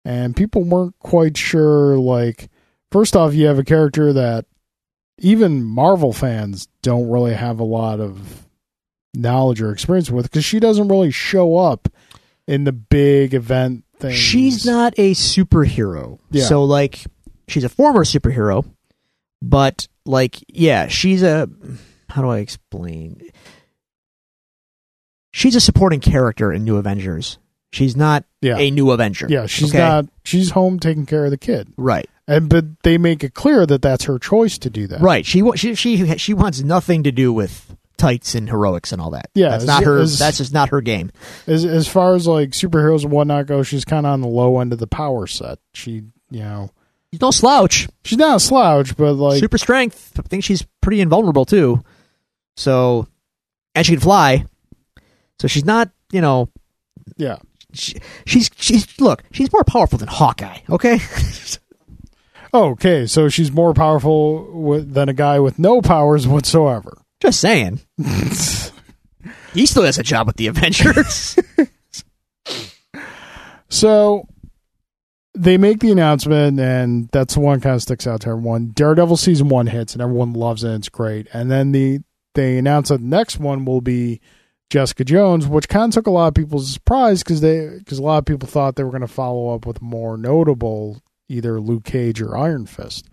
And 0.06 0.35
people 0.35 0.64
weren't 0.64 0.98
quite 0.99 1.35
sure 1.35 1.98
like 1.98 2.49
first 2.91 3.15
off 3.15 3.34
you 3.34 3.48
have 3.48 3.60
a 3.60 3.64
character 3.64 4.14
that 4.14 4.45
even 5.19 5.64
Marvel 5.64 6.14
fans 6.14 6.68
don't 6.81 7.10
really 7.10 7.34
have 7.34 7.60
a 7.60 7.65
lot 7.65 7.99
of 7.99 8.48
knowledge 9.14 9.61
or 9.61 9.72
experience 9.72 10.10
with 10.10 10.26
because 10.26 10.45
she 10.45 10.60
doesn't 10.60 10.88
really 10.88 11.11
show 11.11 11.57
up 11.57 11.89
in 12.48 12.64
the 12.64 12.72
big 12.72 13.34
event 13.34 13.84
things. 13.99 14.15
She's 14.15 14.65
not 14.65 14.94
a 14.98 15.11
superhero. 15.11 16.19
Yeah. 16.31 16.45
So 16.45 16.64
like 16.64 17.06
she's 17.48 17.64
a 17.64 17.69
former 17.69 18.03
superhero, 18.03 18.65
but 19.41 19.88
like, 20.06 20.38
yeah, 20.48 20.88
she's 20.88 21.23
a. 21.23 21.49
How 22.10 22.22
do 22.22 22.30
I 22.30 22.39
explain? 22.39 23.30
She's 25.38 25.56
a 25.56 25.62
supporting 25.62 26.00
character 26.00 26.52
in 26.52 26.64
New 26.66 26.78
Avengers. 26.78 27.38
She's 27.72 27.96
not 27.96 28.26
Yeah. 28.42 28.58
a 28.58 28.72
new 28.72 28.90
Avenger. 28.90 29.28
Yeah, 29.30 29.46
she's 29.46 29.70
okay? 29.70 29.78
not. 29.78 30.06
She's 30.24 30.50
home 30.50 30.80
taking 30.80 31.06
care 31.06 31.26
of 31.26 31.32
the 31.32 31.38
kid, 31.38 31.72
right. 31.78 32.10
and 32.28 32.50
but 32.50 32.66
they 32.82 32.98
make 32.98 33.24
it 33.24 33.36
clear 33.36 33.66
that 33.68 33.82
that's 33.84 34.06
her 34.06 34.18
choice 34.18 34.58
to 34.60 34.70
do 34.72 34.88
that. 34.88 35.00
Right. 35.02 35.26
She 35.26 35.44
she 35.56 35.76
she 35.76 36.18
she 36.18 36.34
wants 36.34 36.62
nothing 36.64 37.04
to 37.04 37.12
do 37.12 37.32
with 37.32 37.76
tights 37.98 38.34
and 38.34 38.50
heroics 38.50 38.92
and 38.92 39.00
all 39.02 39.12
that. 39.12 39.30
Yeah, 39.36 39.50
that's 39.50 39.64
as- 39.64 39.68
not 39.68 39.84
her. 39.84 40.00
as- 40.00 40.18
that's 40.18 40.38
just 40.38 40.54
not 40.54 40.70
her 40.70 40.82
game. 40.82 41.12
As 41.46 41.66
as 41.66 41.88
far 41.88 42.16
as 42.16 42.26
like 42.26 42.52
superheroes 42.52 43.04
and 43.04 43.12
whatnot 43.12 43.46
go, 43.46 43.62
she's 43.62 43.86
kind 43.86 44.08
of 44.08 44.14
on 44.14 44.22
the 44.22 44.28
low 44.28 44.60
end 44.60 44.74
of 44.74 44.80
the 44.80 44.88
power 44.88 45.28
set. 45.28 45.60
She, 45.74 46.04
you 46.32 46.40
know, 46.40 46.72
She's 47.12 47.22
no 47.22 47.32
slouch. 47.32 47.88
she's 48.04 48.18
not 48.18 48.38
a 48.38 48.40
slouch, 48.40 48.98
but 48.98 49.14
like, 49.14 49.40
Super 49.40 49.58
strength. 49.60 50.14
I 50.18 50.24
think 50.24 50.44
she's 50.44 50.66
pretty 50.82 51.00
invulnerable 51.02 51.46
too. 51.46 51.84
So, 52.56 53.08
and 53.76 53.86
she 53.86 53.94
can 53.94 54.02
fly. 54.02 54.46
So 55.40 55.48
she's 55.48 55.66
not. 55.66 55.92
You 56.12 56.22
know, 56.22 56.50
yeah. 57.18 57.38
she, 57.74 57.96
she's 58.26 58.50
she's 58.56 59.00
look. 59.00 59.24
She's 59.32 59.52
more 59.52 59.64
powerful 59.64 59.98
than 59.98 60.08
Hawkeye. 60.08 60.60
Okay. 60.70 61.00
Okay, 62.54 63.06
so 63.08 63.28
she's 63.28 63.52
more 63.52 63.74
powerful 63.74 64.50
with, 64.52 64.94
than 64.94 65.10
a 65.10 65.14
guy 65.14 65.38
with 65.38 65.60
no 65.60 65.82
powers 65.82 66.26
whatsoever. 66.26 66.98
just 67.20 67.42
saying. 67.42 67.82
he 69.54 69.66
still 69.66 69.84
has 69.84 69.98
a 69.98 70.04
job 70.04 70.28
with 70.28 70.38
the 70.38 70.48
Avengers. 70.48 71.38
So 73.70 74.28
they 75.34 75.58
make 75.58 75.80
the 75.80 75.92
announcement, 75.92 76.60
and 76.60 77.10
that's 77.12 77.36
the 77.36 77.42
one 77.42 77.60
kind 77.62 77.76
of 77.76 77.82
sticks 77.82 78.08
out 78.08 78.22
to 78.22 78.30
everyone. 78.30 78.72
Daredevil 78.74 79.18
season 79.18 79.50
one 79.50 79.68
hits, 79.68 79.94
and 79.94 80.02
everyone 80.02 80.34
loves 80.34 80.64
it. 80.64 80.74
It's 80.76 80.90
great. 80.90 81.28
And 81.34 81.52
then 81.52 81.72
the 81.72 82.00
they 82.34 82.58
announce 82.58 82.90
that 82.90 83.00
the 83.00 83.08
next 83.08 83.40
one 83.40 83.66
will 83.66 83.82
be 83.82 84.22
Jessica 84.69 85.06
Jones, 85.06 85.48
which 85.48 85.69
kind 85.69 85.91
of 85.91 85.94
took 85.94 86.07
a 86.07 86.11
lot 86.11 86.27
of 86.27 86.34
people's 86.34 86.72
surprise 86.72 87.23
because 87.23 87.41
they 87.41 87.69
because 87.77 87.99
a 87.99 88.03
lot 88.03 88.18
of 88.18 88.26
people 88.26 88.48
thought 88.48 88.76
they 88.76 88.84
were 88.84 88.91
going 88.91 89.02
to 89.02 89.07
follow 89.07 89.53
up 89.53 89.65
with 89.65 89.81
more 89.81 90.18
notable 90.18 91.02
either 91.30 91.60
Luke 91.60 91.85
Cage 91.85 92.22
or 92.22 92.38
Iron 92.38 92.65
Fist. 92.65 93.10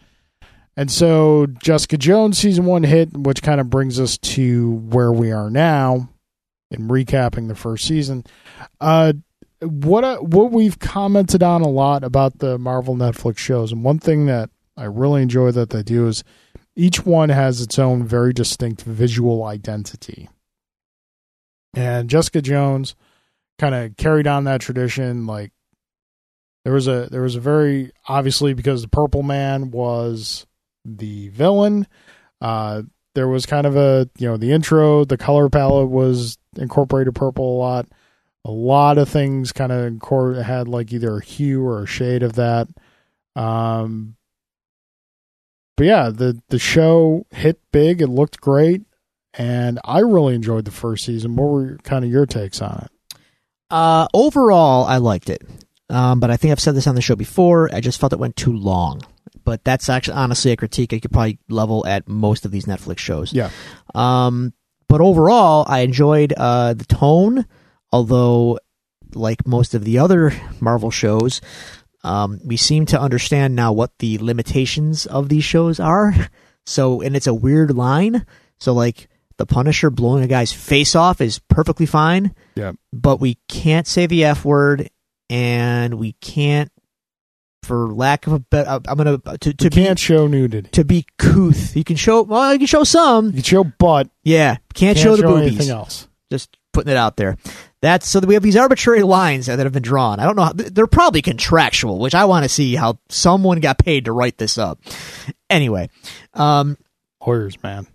And 0.76 0.90
so 0.90 1.46
Jessica 1.46 1.96
Jones 1.96 2.38
season 2.38 2.64
one 2.64 2.82
hit, 2.82 3.16
which 3.16 3.42
kind 3.42 3.60
of 3.60 3.70
brings 3.70 4.00
us 4.00 4.18
to 4.18 4.72
where 4.72 5.12
we 5.12 5.30
are 5.30 5.50
now 5.50 6.08
in 6.70 6.88
recapping 6.88 7.48
the 7.48 7.54
first 7.54 7.86
season. 7.86 8.24
Uh, 8.80 9.12
what 9.60 10.04
uh, 10.04 10.18
what 10.18 10.50
we've 10.50 10.78
commented 10.78 11.42
on 11.42 11.62
a 11.62 11.68
lot 11.68 12.02
about 12.02 12.38
the 12.38 12.58
Marvel 12.58 12.96
Netflix 12.96 13.38
shows, 13.38 13.72
and 13.72 13.84
one 13.84 13.98
thing 13.98 14.26
that 14.26 14.50
I 14.76 14.84
really 14.84 15.22
enjoy 15.22 15.52
that 15.52 15.70
they 15.70 15.82
do 15.82 16.08
is 16.08 16.24
each 16.76 17.06
one 17.06 17.28
has 17.28 17.60
its 17.60 17.78
own 17.78 18.04
very 18.04 18.32
distinct 18.32 18.82
visual 18.82 19.44
identity. 19.44 20.28
And 21.74 22.08
Jessica 22.08 22.40
Jones 22.42 22.94
kind 23.58 23.74
of 23.74 23.96
carried 23.96 24.26
on 24.26 24.44
that 24.44 24.60
tradition. 24.60 25.26
Like 25.26 25.52
there 26.64 26.72
was 26.74 26.88
a 26.88 27.08
there 27.10 27.22
was 27.22 27.36
a 27.36 27.40
very 27.40 27.92
obviously 28.08 28.54
because 28.54 28.82
the 28.82 28.88
Purple 28.88 29.22
Man 29.22 29.70
was 29.70 30.46
the 30.84 31.28
villain. 31.28 31.86
Uh, 32.40 32.82
there 33.14 33.28
was 33.28 33.46
kind 33.46 33.66
of 33.66 33.76
a 33.76 34.08
you 34.18 34.28
know 34.28 34.36
the 34.36 34.52
intro, 34.52 35.04
the 35.04 35.16
color 35.16 35.48
palette 35.48 35.88
was 35.88 36.38
incorporated 36.56 37.14
purple 37.14 37.56
a 37.56 37.58
lot 37.58 37.86
a 38.44 38.50
lot 38.50 38.98
of 38.98 39.08
things 39.08 39.52
kind 39.52 39.72
of 39.72 40.44
had 40.44 40.68
like 40.68 40.92
either 40.92 41.16
a 41.16 41.24
hue 41.24 41.66
or 41.66 41.82
a 41.82 41.86
shade 41.86 42.22
of 42.22 42.34
that. 42.34 42.68
Um, 43.34 44.16
but 45.76 45.86
yeah, 45.86 46.10
the 46.10 46.40
the 46.48 46.58
show 46.58 47.26
hit 47.30 47.58
big. 47.72 48.02
It 48.02 48.08
looked 48.08 48.40
great, 48.40 48.82
and 49.36 49.80
I 49.84 50.00
really 50.00 50.34
enjoyed 50.34 50.64
the 50.64 50.70
first 50.70 51.04
season. 51.04 51.36
What 51.36 51.46
were 51.46 51.76
kind 51.82 52.04
of 52.04 52.10
your 52.10 52.26
takes 52.26 52.62
on 52.62 52.86
it? 52.86 53.18
Uh, 53.70 54.06
overall, 54.14 54.84
I 54.84 54.98
liked 54.98 55.30
it. 55.30 55.42
Um, 55.90 56.20
but 56.20 56.30
I 56.30 56.36
think 56.36 56.52
I've 56.52 56.60
said 56.60 56.74
this 56.74 56.86
on 56.86 56.94
the 56.94 57.02
show 57.02 57.16
before. 57.16 57.68
I 57.72 57.80
just 57.80 58.00
felt 58.00 58.12
it 58.12 58.18
went 58.18 58.36
too 58.36 58.56
long. 58.56 59.02
But 59.44 59.64
that's 59.64 59.88
actually 59.88 60.16
honestly 60.16 60.52
a 60.52 60.56
critique 60.56 60.92
I 60.94 61.00
could 61.00 61.12
probably 61.12 61.38
level 61.48 61.86
at 61.86 62.08
most 62.08 62.44
of 62.44 62.50
these 62.50 62.64
Netflix 62.64 62.98
shows. 62.98 63.32
Yeah. 63.32 63.50
Um, 63.94 64.54
but 64.88 65.00
overall, 65.00 65.66
I 65.68 65.80
enjoyed 65.80 66.32
uh, 66.36 66.74
the 66.74 66.86
tone. 66.86 67.46
Although, 67.92 68.58
like 69.14 69.46
most 69.46 69.74
of 69.74 69.84
the 69.84 69.98
other 69.98 70.32
Marvel 70.60 70.90
shows, 70.90 71.40
um, 72.02 72.40
we 72.44 72.56
seem 72.56 72.86
to 72.86 73.00
understand 73.00 73.54
now 73.54 73.72
what 73.72 73.98
the 73.98 74.18
limitations 74.18 75.06
of 75.06 75.28
these 75.28 75.44
shows 75.44 75.80
are. 75.80 76.14
So, 76.66 77.02
and 77.02 77.14
it's 77.14 77.26
a 77.26 77.34
weird 77.34 77.72
line. 77.72 78.24
So, 78.58 78.72
like 78.72 79.10
the 79.36 79.46
Punisher 79.46 79.90
blowing 79.90 80.22
a 80.24 80.26
guy's 80.28 80.52
face 80.52 80.94
off 80.94 81.20
is 81.20 81.38
perfectly 81.38 81.86
fine. 81.86 82.34
Yeah. 82.54 82.72
But 82.92 83.20
we 83.20 83.38
can't 83.48 83.86
say 83.86 84.06
the 84.06 84.24
F 84.24 84.44
word, 84.44 84.90
and 85.30 85.94
we 85.94 86.12
can't, 86.20 86.70
for 87.62 87.92
lack 87.92 88.26
of 88.26 88.32
a 88.34 88.38
better, 88.38 88.80
I'm 88.86 88.96
gonna 88.96 89.18
to 89.18 89.38
to 89.38 89.64
You 89.64 89.70
be 89.70 89.84
can't 89.84 89.98
show 89.98 90.26
nudity. 90.26 90.68
to 90.70 90.84
be 90.84 91.06
couth. 91.18 91.76
You 91.76 91.84
can 91.84 91.96
show 91.96 92.22
well, 92.22 92.52
you 92.52 92.58
can 92.58 92.66
show 92.66 92.84
some. 92.84 93.26
You 93.26 93.32
can 93.34 93.42
show 93.42 93.64
butt. 93.64 94.08
Yeah, 94.22 94.56
can't, 94.74 94.96
Can't 94.96 94.98
show 94.98 95.16
the 95.16 95.26
anything 95.26 95.52
boobies. 95.54 95.70
else. 95.70 96.08
Just 96.30 96.56
putting 96.72 96.90
it 96.92 96.96
out 96.96 97.16
there. 97.16 97.36
That's 97.80 98.08
so 98.08 98.18
that 98.20 98.26
we 98.26 98.34
have 98.34 98.42
these 98.42 98.56
arbitrary 98.56 99.02
lines 99.02 99.46
that 99.46 99.58
have 99.58 99.72
been 99.72 99.82
drawn. 99.82 100.18
I 100.20 100.24
don't 100.24 100.36
know. 100.36 100.44
How, 100.44 100.52
they're 100.54 100.86
probably 100.86 101.20
contractual, 101.22 101.98
which 101.98 102.14
I 102.14 102.24
want 102.24 102.44
to 102.44 102.48
see 102.48 102.74
how 102.74 102.98
someone 103.10 103.60
got 103.60 103.78
paid 103.78 104.06
to 104.06 104.12
write 104.12 104.38
this 104.38 104.56
up. 104.58 104.80
Anyway, 105.50 105.88
um, 106.32 106.76
Lawyers, 107.24 107.62
man. 107.62 107.86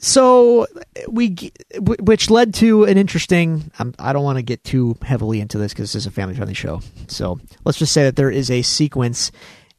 So 0.00 0.66
we, 1.08 1.52
which 1.78 2.30
led 2.30 2.54
to 2.54 2.84
an 2.84 2.96
interesting. 2.96 3.70
Um, 3.78 3.94
I 3.98 4.12
don't 4.12 4.24
want 4.24 4.36
to 4.38 4.42
get 4.42 4.64
too 4.64 4.96
heavily 5.02 5.40
into 5.40 5.58
this 5.58 5.72
because 5.72 5.92
this 5.92 6.02
is 6.02 6.06
a 6.06 6.10
family-friendly 6.10 6.54
show. 6.54 6.80
So 7.08 7.38
let's 7.64 7.78
just 7.78 7.92
say 7.92 8.04
that 8.04 8.16
there 8.16 8.30
is 8.30 8.50
a 8.50 8.62
sequence 8.62 9.30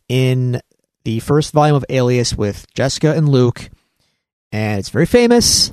in 0.07 0.61
the 1.03 1.19
first 1.19 1.51
volume 1.53 1.75
of 1.75 1.85
Alias 1.89 2.35
with 2.35 2.65
Jessica 2.73 3.13
and 3.15 3.27
Luke, 3.29 3.69
and 4.51 4.79
it's 4.79 4.89
very 4.89 5.05
famous. 5.05 5.71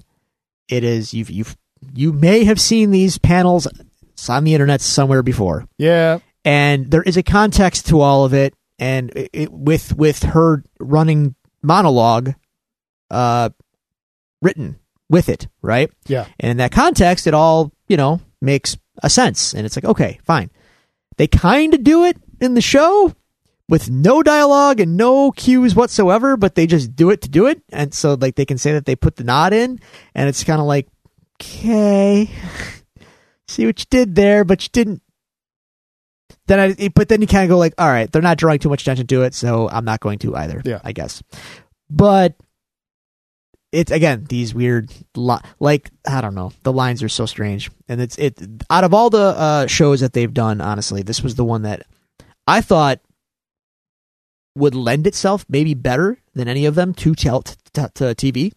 It 0.69 0.85
is 0.85 1.13
you've 1.15 1.31
you've 1.31 1.57
you 1.95 2.13
may 2.13 2.45
have 2.45 2.61
seen 2.61 2.91
these 2.91 3.19
panels 3.19 3.67
it's 4.13 4.29
on 4.29 4.45
the 4.45 4.53
internet 4.53 4.81
somewhere 4.81 5.23
before 5.23 5.65
Yeah. 5.79 6.19
and 6.45 6.91
there 6.91 7.03
is 7.05 7.17
a 7.17 7.23
context 7.23 7.87
to 7.87 8.01
all 8.01 8.25
of 8.25 8.35
it 8.35 8.53
and 8.81 9.11
it, 9.11 9.31
it- 9.33 9.53
with 9.53 9.97
with 9.97 10.25
her 10.25 10.65
running 10.81 11.37
monologue 11.63 12.35
uh 13.13 13.51
written 14.43 14.79
with 15.11 15.29
it 15.29 15.49
right 15.63 15.91
Yeah. 16.07 16.27
and 16.39 16.51
in 16.51 16.57
that 16.59 16.73
context 16.73 17.27
it 17.27 17.35
all 17.35 17.73
you 17.89 17.97
know 17.97 18.21
makes 18.41 18.77
a 19.03 19.09
sense 19.11 19.55
and 19.55 19.65
it's 19.67 19.77
like 19.77 19.85
okay 19.85 20.19
fine 20.25 20.51
they 21.17 21.27
kind 21.27 21.75
of 21.75 21.83
do 21.83 22.05
it 22.05 22.17
in 22.41 22.55
the 22.55 22.61
show 22.61 23.15
with 23.69 23.91
no 23.91 24.23
dialogue 24.23 24.81
and 24.81 24.97
no 24.97 25.31
cues 25.33 25.75
whatsoever 25.75 26.37
but 26.37 26.55
they 26.55 26.67
just 26.67 26.95
do 26.95 27.11
it 27.11 27.21
to 27.23 27.29
do 27.29 27.47
it 27.47 27.63
and 27.71 27.93
so 27.95 28.15
like 28.21 28.35
they 28.37 28.45
can 28.47 28.59
say 28.59 28.73
that 28.73 28.85
they 28.87 28.95
put 28.97 29.17
the 29.17 29.25
nod 29.25 29.53
in 29.53 29.81
and 30.15 30.29
it's 30.29 30.45
kind 30.45 30.61
of 30.61 30.67
like 30.67 30.89
okay 31.41 32.29
see 33.49 33.67
what 33.67 33.79
you 33.81 33.87
did 33.91 34.15
there 34.15 34.45
but 34.45 34.63
you 34.63 34.69
didn't 34.73 35.03
then 36.47 36.61
I, 36.79 36.89
but 36.95 37.09
then 37.11 37.21
you 37.21 37.27
kind 37.27 37.45
of 37.45 37.51
go 37.51 37.59
like, 37.59 37.75
all 37.77 37.89
right, 37.89 38.11
they're 38.11 38.23
not 38.23 38.39
drawing 38.39 38.59
too 38.59 38.71
much 38.71 38.81
attention 38.81 39.07
to 39.09 39.23
it, 39.25 39.35
so 39.35 39.69
I'm 39.69 39.85
not 39.85 40.01
going 40.01 40.19
to 40.21 40.35
either. 40.35 40.63
Yeah. 40.65 40.81
I 40.83 40.93
guess. 40.93 41.23
But 41.91 42.37
it's 43.73 43.91
again 43.93 44.25
these 44.29 44.55
weird, 44.55 44.91
li- 45.17 45.39
like 45.61 45.91
I 46.09 46.21
don't 46.21 46.35
know, 46.35 46.53
the 46.63 46.73
lines 46.73 47.03
are 47.03 47.09
so 47.09 47.27
strange, 47.27 47.71
and 47.89 48.01
it's 48.01 48.17
it 48.19 48.39
out 48.71 48.85
of 48.85 48.95
all 48.95 49.11
the 49.11 49.19
uh, 49.37 49.67
shows 49.67 50.01
that 50.01 50.13
they've 50.13 50.33
done, 50.33 50.61
honestly, 50.61 51.03
this 51.03 51.23
was 51.23 51.35
the 51.35 51.45
one 51.45 51.63
that 51.63 51.83
I 52.47 52.61
thought 52.61 53.01
would 54.57 54.75
lend 54.75 55.07
itself 55.07 55.45
maybe 55.49 55.75
better 55.75 56.19
than 56.35 56.49
any 56.49 56.65
of 56.67 56.75
them 56.75 56.93
to 56.95 57.15
tell 57.15 57.43
t- 57.43 57.55
t- 57.73 57.83
to 57.95 58.05
TV 58.15 58.53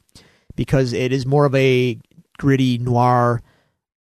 because 0.56 0.94
it 0.94 1.12
is 1.12 1.26
more 1.26 1.46
of 1.46 1.54
a 1.56 2.00
gritty 2.40 2.78
noir 2.80 3.42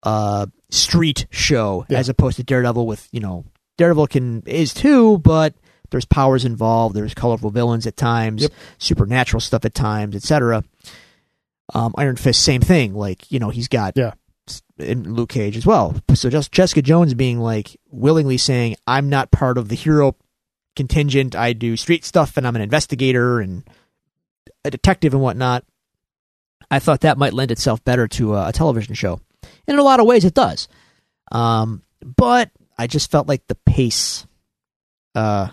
uh 0.05 0.47
street 0.71 1.27
show 1.31 1.85
Yeah. 1.89 1.99
as 1.99 2.09
opposed 2.09 2.37
to 2.37 2.45
Daredevil 2.45 2.87
with 2.87 3.09
you 3.11 3.19
know 3.21 3.45
Daredevil 3.79 4.07
can 4.09 4.43
is 4.47 4.73
too 4.73 5.19
but 5.19 5.55
there's 5.91 6.05
powers 6.05 6.45
involved 6.45 6.95
there's 6.95 7.15
colorful 7.15 7.51
villains 7.51 7.87
at 7.87 7.97
times 7.97 8.43
Yep. 8.43 8.53
supernatural 8.79 9.41
stuff 9.41 9.65
at 9.65 9.75
times 9.75 10.15
etc 10.17 10.65
um 11.75 11.95
Iron 11.99 12.17
Fist 12.17 12.43
same 12.43 12.61
thing 12.61 12.95
like 12.95 13.31
you 13.31 13.39
know 13.39 13.51
he's 13.51 13.69
got 13.69 13.95
Yeah. 13.97 14.13
and 14.79 15.07
Luke 15.17 15.31
Cage 15.31 15.57
as 15.57 15.67
well 15.67 15.95
so 16.15 16.31
just 16.31 16.53
Jessica 16.53 16.83
Jones 16.83 17.15
being 17.15 17.39
like 17.41 17.77
willingly 17.91 18.39
saying 18.39 18.77
I'm 18.87 19.09
not 19.09 19.31
part 19.31 19.59
of 19.59 19.69
the 19.69 19.75
hero 19.77 20.17
contingent 20.77 21.35
I 21.35 21.53
do 21.53 21.77
street 21.77 22.05
stuff 22.05 22.37
and 22.37 22.47
I'm 22.47 22.57
an 22.57 22.63
investigator 22.63 23.41
and 23.41 23.65
a 24.65 24.71
detective 24.71 25.13
and 25.15 25.23
whatnot 25.23 25.65
I 26.71 26.79
thought 26.81 27.01
that 27.01 27.17
might 27.19 27.33
lend 27.33 27.51
itself 27.51 27.83
better 27.83 28.07
to 28.09 28.35
a, 28.35 28.49
a 28.49 28.53
television 28.53 28.95
show. 28.95 29.21
And 29.67 29.75
in 29.75 29.79
a 29.79 29.83
lot 29.83 30.01
of 30.01 30.07
ways, 30.07 30.27
it 30.27 30.35
does. 30.35 30.69
Um, 31.33 31.83
but 32.05 32.51
I 32.77 32.87
just 32.87 33.11
felt 33.11 33.27
like 33.27 33.47
the 33.47 33.55
pace 33.55 34.27
uh, 35.15 35.49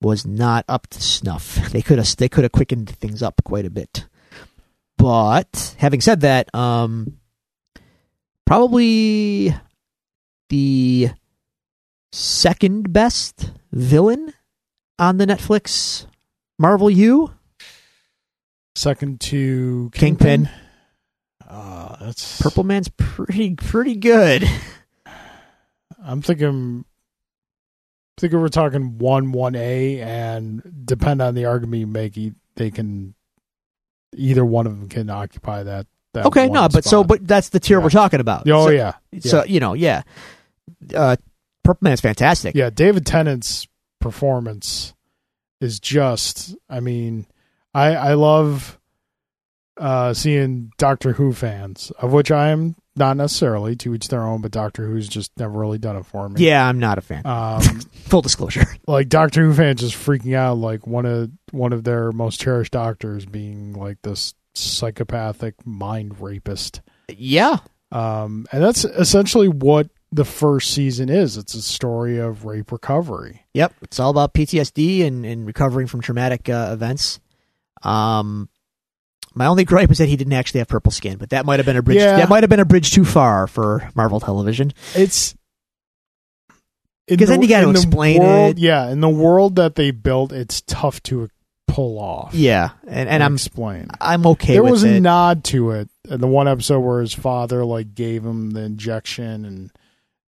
was 0.00 0.26
not 0.26 0.64
up 0.68 0.86
to 0.88 1.02
snuff. 1.02 1.58
They 1.70 1.82
could 1.82 1.98
have 1.98 2.16
they 2.16 2.28
could 2.28 2.44
have 2.44 2.52
quickened 2.52 2.90
things 2.90 3.22
up 3.22 3.42
quite 3.44 3.66
a 3.66 3.70
bit. 3.70 4.06
But 4.96 5.74
having 5.78 6.00
said 6.00 6.20
that, 6.22 6.54
um, 6.54 7.18
probably 8.46 9.54
the 10.48 11.10
second 12.12 12.92
best 12.92 13.52
villain 13.72 14.32
on 14.98 15.18
the 15.18 15.26
Netflix 15.26 16.06
Marvel 16.58 16.88
U. 16.88 17.32
Second 18.74 19.20
to 19.22 19.90
Kingpin. 19.94 20.48
Uh, 21.46 21.96
that's 22.00 22.40
Purple 22.40 22.64
Man's 22.64 22.88
pretty 22.88 23.54
pretty 23.54 23.96
good. 23.96 24.48
I'm 26.02 26.22
thinking. 26.22 26.84
Thinking 28.18 28.40
we're 28.40 28.48
talking 28.48 28.98
one 28.98 29.32
one 29.32 29.54
A, 29.54 30.00
and 30.00 30.62
depend 30.86 31.20
on 31.20 31.34
the 31.34 31.44
argument 31.44 31.80
you 31.80 31.86
make, 31.86 32.18
they 32.56 32.70
can 32.70 33.14
either 34.14 34.44
one 34.44 34.66
of 34.66 34.78
them 34.78 34.88
can 34.88 35.10
occupy 35.10 35.62
that. 35.62 35.86
that 36.14 36.26
Okay, 36.26 36.48
no, 36.48 36.68
but 36.68 36.84
so 36.84 37.04
but 37.04 37.26
that's 37.26 37.50
the 37.50 37.60
tier 37.60 37.78
Yeah. 37.78 37.84
we're 37.84 37.90
talking 37.90 38.20
about. 38.20 38.48
oh 38.48 38.66
so, 38.66 38.70
yeah, 38.70 38.92
So 39.20 39.44
you 39.44 39.60
know, 39.60 39.74
yeah. 39.74 40.02
Uh, 40.94 41.16
Purple 41.62 41.80
Man's 41.82 42.00
fantastic. 42.00 42.54
yeah. 42.54 42.70
David 42.70 43.04
Tennant's 43.04 43.66
performance 44.00 44.94
is 45.60 45.78
just. 45.80 46.56
I 46.70 46.80
mean, 46.80 47.26
I 47.74 47.94
I 47.96 48.14
love 48.14 48.78
uh, 49.76 50.14
seeing 50.14 50.72
Doctor 50.78 51.12
Who 51.12 51.32
fans, 51.34 51.92
of 51.98 52.12
which 52.12 52.30
I 52.30 52.48
am 52.48 52.76
not 52.96 53.16
necessarily 53.16 53.76
to 53.76 53.94
each 53.94 54.08
their 54.08 54.22
own, 54.22 54.40
but 54.40 54.50
Doctor 54.50 54.86
Who's 54.86 55.08
just 55.08 55.30
never 55.38 55.58
really 55.58 55.78
done 55.78 55.96
it 55.96 56.06
for 56.06 56.28
me. 56.28 56.44
Yeah, 56.44 56.66
I'm 56.66 56.78
not 56.78 56.98
a 56.98 57.00
fan. 57.02 57.22
Um, 57.24 57.60
Full 58.06 58.22
disclosure. 58.22 58.64
like 58.86 59.08
Doctor 59.08 59.42
Who 59.42 59.54
fans 59.54 59.80
just 59.80 59.94
freaking 59.96 60.34
out, 60.34 60.58
like 60.58 60.86
one 60.86 61.06
of 61.06 61.30
one 61.50 61.72
of 61.72 61.84
their 61.84 62.12
most 62.12 62.40
cherished 62.40 62.72
doctors 62.72 63.26
being 63.26 63.72
like 63.74 63.98
this 64.02 64.34
psychopathic 64.54 65.54
mind 65.66 66.20
rapist. 66.20 66.80
yeah. 67.08 67.58
Um, 67.92 68.46
and 68.50 68.62
that's 68.62 68.84
essentially 68.84 69.48
what 69.48 69.88
the 70.10 70.24
first 70.24 70.72
season 70.72 71.08
is. 71.08 71.36
It's 71.36 71.54
a 71.54 71.62
story 71.62 72.18
of 72.18 72.44
rape 72.44 72.72
recovery. 72.72 73.46
Yep. 73.54 73.74
It's 73.82 74.00
all 74.00 74.10
about 74.10 74.34
PTSD 74.34 75.06
and, 75.06 75.24
and 75.24 75.46
recovering 75.46 75.86
from 75.86 76.00
traumatic 76.00 76.48
uh, 76.48 76.70
events. 76.72 77.20
Um, 77.82 78.48
my 79.36 79.46
only 79.46 79.64
gripe 79.64 79.90
is 79.92 79.98
that 79.98 80.08
he 80.08 80.16
didn't 80.16 80.32
actually 80.32 80.58
have 80.58 80.68
purple 80.68 80.90
skin, 80.90 81.18
but 81.18 81.30
that 81.30 81.46
might 81.46 81.58
have 81.60 81.66
been 81.66 81.76
a 81.76 81.82
bridge. 81.82 81.98
Yeah. 81.98 82.16
That 82.16 82.28
might 82.28 82.42
have 82.42 82.50
been 82.50 82.58
a 82.60 82.64
bridge 82.64 82.90
too 82.92 83.04
far 83.04 83.46
for 83.46 83.88
Marvel 83.94 84.18
Television. 84.18 84.72
It's 84.94 85.34
in 87.08 87.18
'Cause 87.18 87.28
then 87.28 87.42
you 87.42 87.48
gotta 87.48 87.70
explain 87.70 88.20
world- 88.22 88.56
it. 88.56 88.58
Yeah, 88.58 88.88
in 88.90 89.00
the 89.00 89.08
world 89.08 89.56
that 89.56 89.74
they 89.76 89.90
built, 89.92 90.32
it's 90.32 90.62
tough 90.62 91.02
to 91.04 91.28
pull 91.68 91.98
off. 91.98 92.34
Yeah, 92.34 92.70
and 92.86 93.08
and 93.08 93.22
I'm 93.22 93.34
explain. 93.34 93.88
I'm 94.00 94.26
okay 94.26 94.54
there 94.54 94.64
was 94.64 94.82
a 94.84 94.94
it. 94.96 95.00
nod 95.00 95.44
to 95.44 95.70
it 95.72 95.88
in 96.08 96.20
the 96.20 96.26
one 96.26 96.48
episode 96.48 96.80
where 96.80 97.00
his 97.00 97.12
father 97.14 97.64
like 97.64 97.94
gave 97.94 98.24
him 98.24 98.50
the 98.52 98.62
injection 98.62 99.44
and 99.44 99.70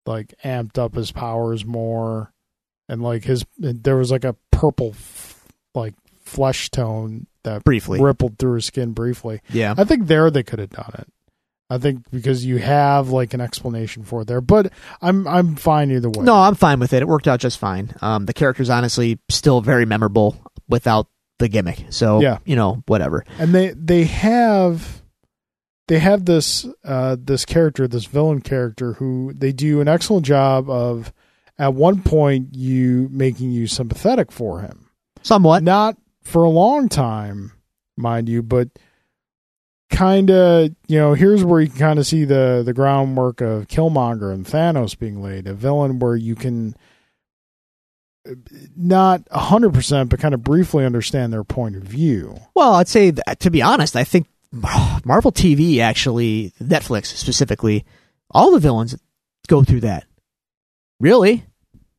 like 0.06 0.34
amped 0.44 0.78
up 0.78 0.94
his 0.94 1.10
powers 1.12 1.64
more 1.64 2.32
and 2.88 3.02
like 3.02 3.24
his 3.24 3.44
there 3.58 3.96
was 3.96 4.10
like 4.10 4.24
a 4.24 4.36
purple 4.50 4.90
f- 4.90 5.46
like 5.74 5.94
flesh 6.24 6.70
tone 6.70 7.26
that 7.44 7.64
Briefly. 7.64 8.00
rippled 8.00 8.38
through 8.38 8.54
his 8.54 8.66
skin 8.66 8.92
briefly 8.92 9.40
yeah. 9.50 9.74
i 9.78 9.84
think 9.84 10.06
there 10.06 10.30
they 10.30 10.42
could 10.42 10.58
have 10.58 10.70
done 10.70 10.90
it 10.98 11.08
i 11.70 11.78
think 11.78 12.02
because 12.10 12.44
you 12.44 12.58
have 12.58 13.10
like 13.10 13.34
an 13.34 13.40
explanation 13.40 14.02
for 14.04 14.22
it 14.22 14.26
there 14.26 14.40
but 14.40 14.72
i'm 15.02 15.26
i'm 15.28 15.54
fine 15.56 15.90
either 15.90 16.08
way 16.10 16.24
No, 16.24 16.34
I'm 16.34 16.54
fine 16.54 16.80
with 16.80 16.92
it. 16.92 17.02
It 17.02 17.08
worked 17.08 17.28
out 17.28 17.40
just 17.40 17.58
fine. 17.58 17.94
Um, 18.02 18.26
the 18.26 18.32
character's 18.32 18.70
honestly 18.70 19.18
still 19.28 19.60
very 19.60 19.84
memorable 19.86 20.36
without 20.68 21.06
the 21.38 21.48
gimmick. 21.48 21.84
So 21.90 22.20
Yeah. 22.20 22.38
you 22.44 22.56
know, 22.56 22.82
whatever. 22.86 23.24
and 23.38 23.54
they 23.54 23.68
they 23.70 24.04
have 24.04 25.02
they 25.86 25.98
have 26.00 26.24
this 26.24 26.66
uh 26.84 27.16
this 27.18 27.44
character 27.44 27.86
this 27.88 28.04
villain 28.06 28.40
character 28.40 28.94
who 28.94 29.32
they 29.34 29.52
do 29.52 29.80
an 29.80 29.88
excellent 29.88 30.26
job 30.26 30.68
of 30.68 31.12
at 31.58 31.72
one 31.74 32.02
point 32.02 32.54
you 32.54 33.08
making 33.12 33.50
you 33.52 33.66
sympathetic 33.66 34.30
for 34.32 34.60
him 34.60 34.90
Somewhat. 35.22 35.62
not 35.62 35.96
for 36.28 36.44
a 36.44 36.50
long 36.50 36.88
time 36.88 37.52
mind 37.96 38.28
you 38.28 38.42
but 38.42 38.68
kind 39.90 40.30
of 40.30 40.70
you 40.86 40.98
know 40.98 41.14
here's 41.14 41.42
where 41.44 41.60
you 41.60 41.68
can 41.68 41.78
kind 41.78 41.98
of 41.98 42.06
see 42.06 42.24
the 42.24 42.62
the 42.64 42.74
groundwork 42.74 43.40
of 43.40 43.66
killmonger 43.68 44.32
and 44.32 44.44
thanos 44.46 44.98
being 44.98 45.22
laid 45.22 45.46
a 45.46 45.54
villain 45.54 45.98
where 45.98 46.14
you 46.14 46.34
can 46.34 46.74
not 48.76 49.24
100% 49.30 50.08
but 50.10 50.20
kind 50.20 50.34
of 50.34 50.42
briefly 50.42 50.84
understand 50.84 51.32
their 51.32 51.44
point 51.44 51.76
of 51.76 51.82
view 51.82 52.38
Well, 52.54 52.74
I'd 52.74 52.88
say 52.88 53.10
that, 53.10 53.40
to 53.40 53.50
be 53.50 53.62
honest, 53.62 53.96
I 53.96 54.04
think 54.04 54.26
Marvel 54.52 55.32
TV 55.32 55.78
actually, 55.78 56.52
Netflix 56.62 57.06
specifically, 57.06 57.86
all 58.30 58.50
the 58.50 58.58
villains 58.58 58.96
go 59.46 59.64
through 59.64 59.80
that. 59.80 60.04
Really, 61.00 61.44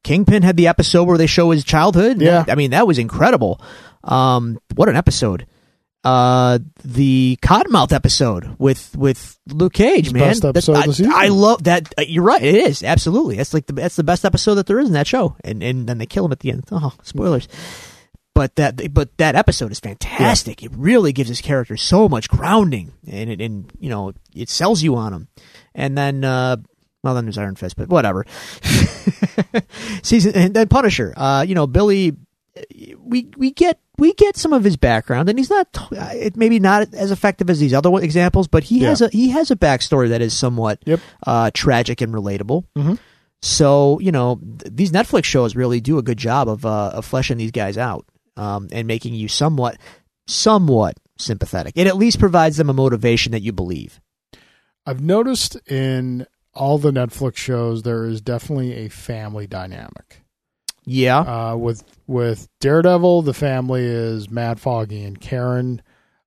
Kingpin 0.04 0.44
had 0.44 0.56
the 0.58 0.68
episode 0.68 1.06
where 1.06 1.18
they 1.18 1.26
show 1.28 1.50
his 1.52 1.64
childhood. 1.64 2.22
Yeah. 2.22 2.46
I 2.48 2.56
mean 2.56 2.72
that 2.72 2.86
was 2.86 3.00
incredible. 3.00 3.60
Um, 4.04 4.60
what 4.76 4.90
an 4.90 4.96
episode! 4.96 5.46
Uh, 6.04 6.60
the 6.84 7.38
Cottonmouth 7.42 7.92
episode 7.92 8.56
with 8.58 8.96
with 8.98 9.38
Luke 9.48 9.74
Cage, 9.74 10.14
man. 10.14 10.22
That- 10.54 10.54
I. 11.12 11.26
I 11.26 11.28
love 11.28 11.64
that. 11.66 11.94
uh, 11.98 12.04
You're 12.08 12.24
right. 12.24 12.42
It 12.42 12.56
is 12.56 12.84
absolutely. 12.84 13.36
That's 13.36 13.54
like 13.54 13.66
the 13.66 13.74
that's 13.74 13.96
the 13.98 14.04
best 14.04 14.24
episode 14.26 14.56
that 14.56 14.66
there 14.68 14.80
is 14.80 14.88
in 14.88 14.94
that 14.94 15.08
show. 15.08 15.36
And 15.44 15.62
and 15.62 15.88
then 15.88 15.98
they 15.98 16.06
kill 16.06 16.26
him 16.26 16.32
at 16.32 16.40
the 16.40 16.52
end. 16.52 16.64
Oh, 16.72 16.94
spoilers 17.04 17.48
but 18.36 18.56
that 18.56 18.94
but 18.94 19.18
that 19.18 19.36
episode 19.36 19.70
is 19.70 19.82
fantastic. 19.82 20.64
It 20.64 20.72
really 20.74 21.12
gives 21.12 21.28
his 21.28 21.42
character 21.42 21.76
so 21.76 22.08
much 22.08 22.30
grounding, 22.30 22.94
and 23.06 23.30
it 23.30 23.42
and 23.42 23.70
you 23.82 23.90
know 23.90 24.14
it 24.34 24.48
sells 24.48 24.82
you 24.82 24.96
on 24.96 25.14
him. 25.14 25.28
And 25.76 25.98
then 25.98 26.24
uh, 26.24 26.56
well, 27.04 27.16
then 27.16 27.26
there's 27.26 27.38
Iron 27.38 27.56
Fist, 27.56 27.76
but 27.76 27.90
whatever. 27.90 28.26
Season 30.04 30.34
and 30.36 30.54
then 30.54 30.70
Punisher. 30.70 31.14
Uh, 31.18 31.44
you 31.48 31.54
know 31.56 31.68
Billy. 31.68 32.16
We 33.00 33.30
we 33.38 33.52
get 33.52 33.80
we 33.98 34.14
get 34.14 34.36
some 34.38 34.54
of 34.54 34.64
his 34.64 34.78
background, 34.78 35.30
and 35.30 35.38
he's 35.38 35.50
not 35.50 35.68
uh, 35.92 36.10
it 36.14 36.36
maybe 36.38 36.60
not 36.60 36.94
as 36.94 37.12
effective 37.12 37.50
as 37.50 37.60
these 37.60 37.74
other 37.74 37.90
examples, 38.02 38.48
but 38.48 38.64
he 38.64 38.80
Yeah. 38.82 38.90
has 38.90 39.02
a 39.02 39.10
he 39.10 39.30
has 39.30 39.52
a 39.52 39.56
backstory 39.56 40.10
that 40.10 40.22
is 40.22 40.34
somewhat 40.34 40.80
Yep. 40.86 41.00
uh, 41.26 41.52
tragic 41.54 42.02
and 42.02 42.14
relatable. 42.14 42.64
Mhm. 42.78 42.98
So 43.42 44.00
you 44.00 44.12
know 44.12 44.36
th- 44.60 44.74
these 44.76 44.92
Netflix 44.92 45.26
shows 45.26 45.56
really 45.56 45.80
do 45.80 45.98
a 45.98 46.02
good 46.02 46.18
job 46.18 46.48
of 46.50 46.66
uh, 46.66 46.92
of 46.94 47.06
fleshing 47.06 47.38
these 47.38 47.52
guys 47.52 47.78
out 47.78 48.06
um, 48.38 48.68
and 48.72 48.88
making 48.88 49.14
you 49.14 49.28
somewhat 49.28 49.78
somewhat 50.28 50.98
sympathetic. 51.18 51.74
It 51.76 51.88
at 51.88 51.98
least 51.98 52.20
provides 52.20 52.58
them 52.58 52.70
a 52.70 52.74
motivation 52.74 53.32
that 53.32 53.42
you 53.42 53.52
believe. 53.52 54.00
I've 54.86 55.02
noticed 55.02 55.56
in 55.70 56.26
all 56.54 56.78
the 56.78 56.92
Netflix 56.92 57.36
shows 57.38 57.84
there 57.84 58.06
is 58.06 58.22
definitely 58.22 58.74
a 58.74 58.90
family 58.90 59.46
dynamic. 59.48 60.22
Yeah, 60.92 61.20
Uh, 61.20 61.56
with 61.56 61.84
with 62.08 62.48
Daredevil, 62.62 63.22
the 63.22 63.34
family 63.34 63.84
is 63.86 64.30
Matt 64.32 64.60
Foggy 64.60 65.04
and 65.04 65.20
Karen. 65.22 65.84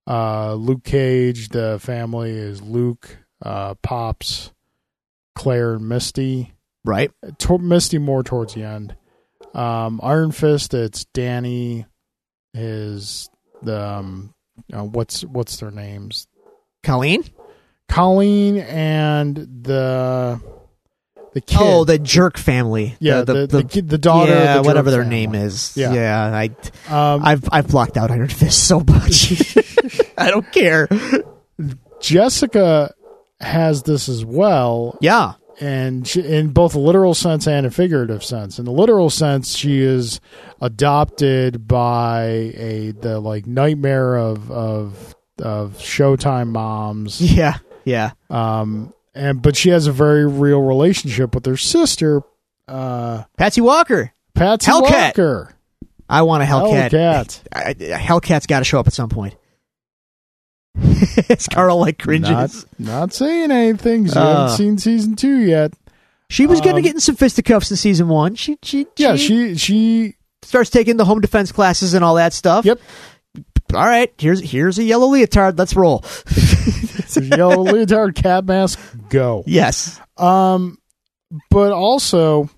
Uh, 0.06 0.54
Luke 0.54 0.84
Cage, 0.84 1.48
the 1.48 1.78
family 1.80 2.30
is 2.30 2.62
Luke, 2.62 3.18
uh, 3.44 3.74
Pops, 3.82 4.52
Claire, 5.34 5.74
and 5.74 5.88
Misty. 5.88 6.52
right. 6.84 7.10
To- 7.38 7.58
Misty 7.58 7.98
more 7.98 8.22
towards 8.22 8.54
the 8.54 8.62
end. 8.62 8.94
Um, 9.52 9.98
Iron 10.02 10.30
Fist, 10.30 10.74
it's 10.74 11.04
Danny, 11.06 11.86
his 12.52 13.28
the 13.62 13.80
um, 13.84 14.32
uh, 14.72 14.84
what's 14.84 15.22
what's 15.24 15.56
their 15.56 15.70
names? 15.72 16.28
Colleen. 16.84 17.24
Colleen 17.88 18.58
and 18.58 19.36
the 19.36 20.40
the 21.34 21.40
kid. 21.40 21.58
Oh, 21.60 21.84
the 21.84 21.98
jerk 21.98 22.36
family. 22.38 22.96
yeah, 23.00 23.22
the 23.22 23.46
the, 23.46 23.64
kid, 23.64 23.88
the 23.88 23.98
daughter. 23.98 24.32
yeah, 24.32 24.56
the 24.56 24.62
whatever 24.62 24.90
their 24.90 25.02
family. 25.02 25.26
name 25.26 25.34
is. 25.34 25.76
Yeah. 25.76 25.92
Yeah, 25.92 26.24
I 26.88 27.14
Um, 27.14 27.22
I've 27.24 27.48
I've 27.50 27.68
blocked 27.68 27.96
out 27.96 28.10
Iron 28.10 28.28
Fist 28.28 28.66
so 28.66 28.80
much. 28.80 29.32
I 30.18 30.30
don't 30.30 30.50
care. 30.52 30.88
Jessica 32.00 32.94
has 33.40 33.82
this 33.84 34.08
as 34.08 34.24
well, 34.24 34.96
Yeah. 35.00 35.34
and 35.60 36.06
she, 36.06 36.20
in 36.20 36.50
both 36.50 36.74
a 36.74 36.78
literal 36.78 37.14
sense 37.14 37.46
and 37.46 37.66
a 37.66 37.70
figurative 37.70 38.24
sense. 38.24 38.58
In 38.58 38.64
the 38.64 38.72
literal 38.72 39.10
sense, 39.10 39.54
she 39.56 39.80
is 39.80 40.20
adopted 40.60 41.66
by 41.66 42.24
a 42.56 42.92
the 42.92 43.20
like 43.20 43.46
nightmare 43.46 44.16
of 44.16 44.50
of 44.50 45.14
of 45.40 45.76
Showtime 45.78 46.48
moms. 46.48 47.20
Yeah. 47.20 47.58
Yeah. 47.84 48.12
Um, 48.30 48.92
and 49.14 49.42
but 49.42 49.56
she 49.56 49.70
has 49.70 49.86
a 49.86 49.92
very 49.92 50.26
real 50.26 50.60
relationship 50.62 51.34
with 51.34 51.46
her 51.46 51.56
sister, 51.56 52.22
uh, 52.68 53.24
Patsy 53.36 53.60
Walker. 53.60 54.12
Patsy 54.34 54.70
Hellcat. 54.70 54.90
Walker. 55.18 55.54
I 56.08 56.22
want 56.22 56.42
a 56.42 56.46
Hellcat. 56.46 56.90
Hellcat. 56.90 57.40
I, 57.52 57.70
I- 57.70 58.00
Hellcat's 58.00 58.46
got 58.46 58.60
to 58.60 58.64
show 58.64 58.78
up 58.80 58.86
at 58.86 58.92
some 58.92 59.08
point. 59.08 59.34
Carl 61.52 61.78
like 61.78 61.98
cringes. 61.98 62.30
Not, 62.30 62.64
not 62.78 63.12
saying 63.12 63.50
anything. 63.50 64.08
Uh. 64.10 64.14
haven't 64.42 64.56
seen 64.56 64.78
season 64.78 65.16
two 65.16 65.38
yet. 65.40 65.72
she 66.30 66.46
was 66.46 66.60
going 66.60 66.74
to 66.74 66.78
um, 66.80 66.82
get 66.82 66.94
in 66.94 67.00
some 67.00 67.16
fisticuffs 67.16 67.70
in 67.70 67.76
season 67.76 68.08
one. 68.08 68.34
She, 68.36 68.58
she, 68.62 68.86
Yeah, 68.96 69.16
she, 69.16 69.54
she 69.54 69.56
she 69.56 70.16
starts 70.42 70.70
taking 70.70 70.96
the 70.96 71.04
home 71.04 71.20
defense 71.20 71.52
classes 71.52 71.94
and 71.94 72.02
all 72.04 72.14
that 72.16 72.32
stuff. 72.32 72.64
Yep. 72.64 72.80
All 73.74 73.84
right, 73.86 74.12
here's 74.18 74.40
here's 74.40 74.78
a 74.78 74.84
yellow 74.84 75.08
leotard. 75.08 75.58
Let's 75.58 75.74
roll. 75.74 76.04
Yellow 77.20 77.62
leotard 77.62 78.14
cat 78.14 78.44
mask, 78.46 78.78
go. 79.10 79.44
yes. 79.46 80.00
Um, 80.16 80.78
but 81.50 81.72
also, 81.72 82.48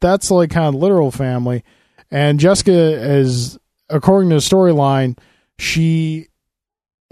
that's 0.00 0.30
like 0.30 0.50
kind 0.50 0.66
of 0.74 0.74
literal 0.74 1.10
family. 1.10 1.64
And 2.10 2.38
Jessica 2.38 2.72
is, 2.72 3.58
according 3.88 4.28
to 4.30 4.36
the 4.36 4.40
storyline, 4.40 5.18
she 5.58 6.26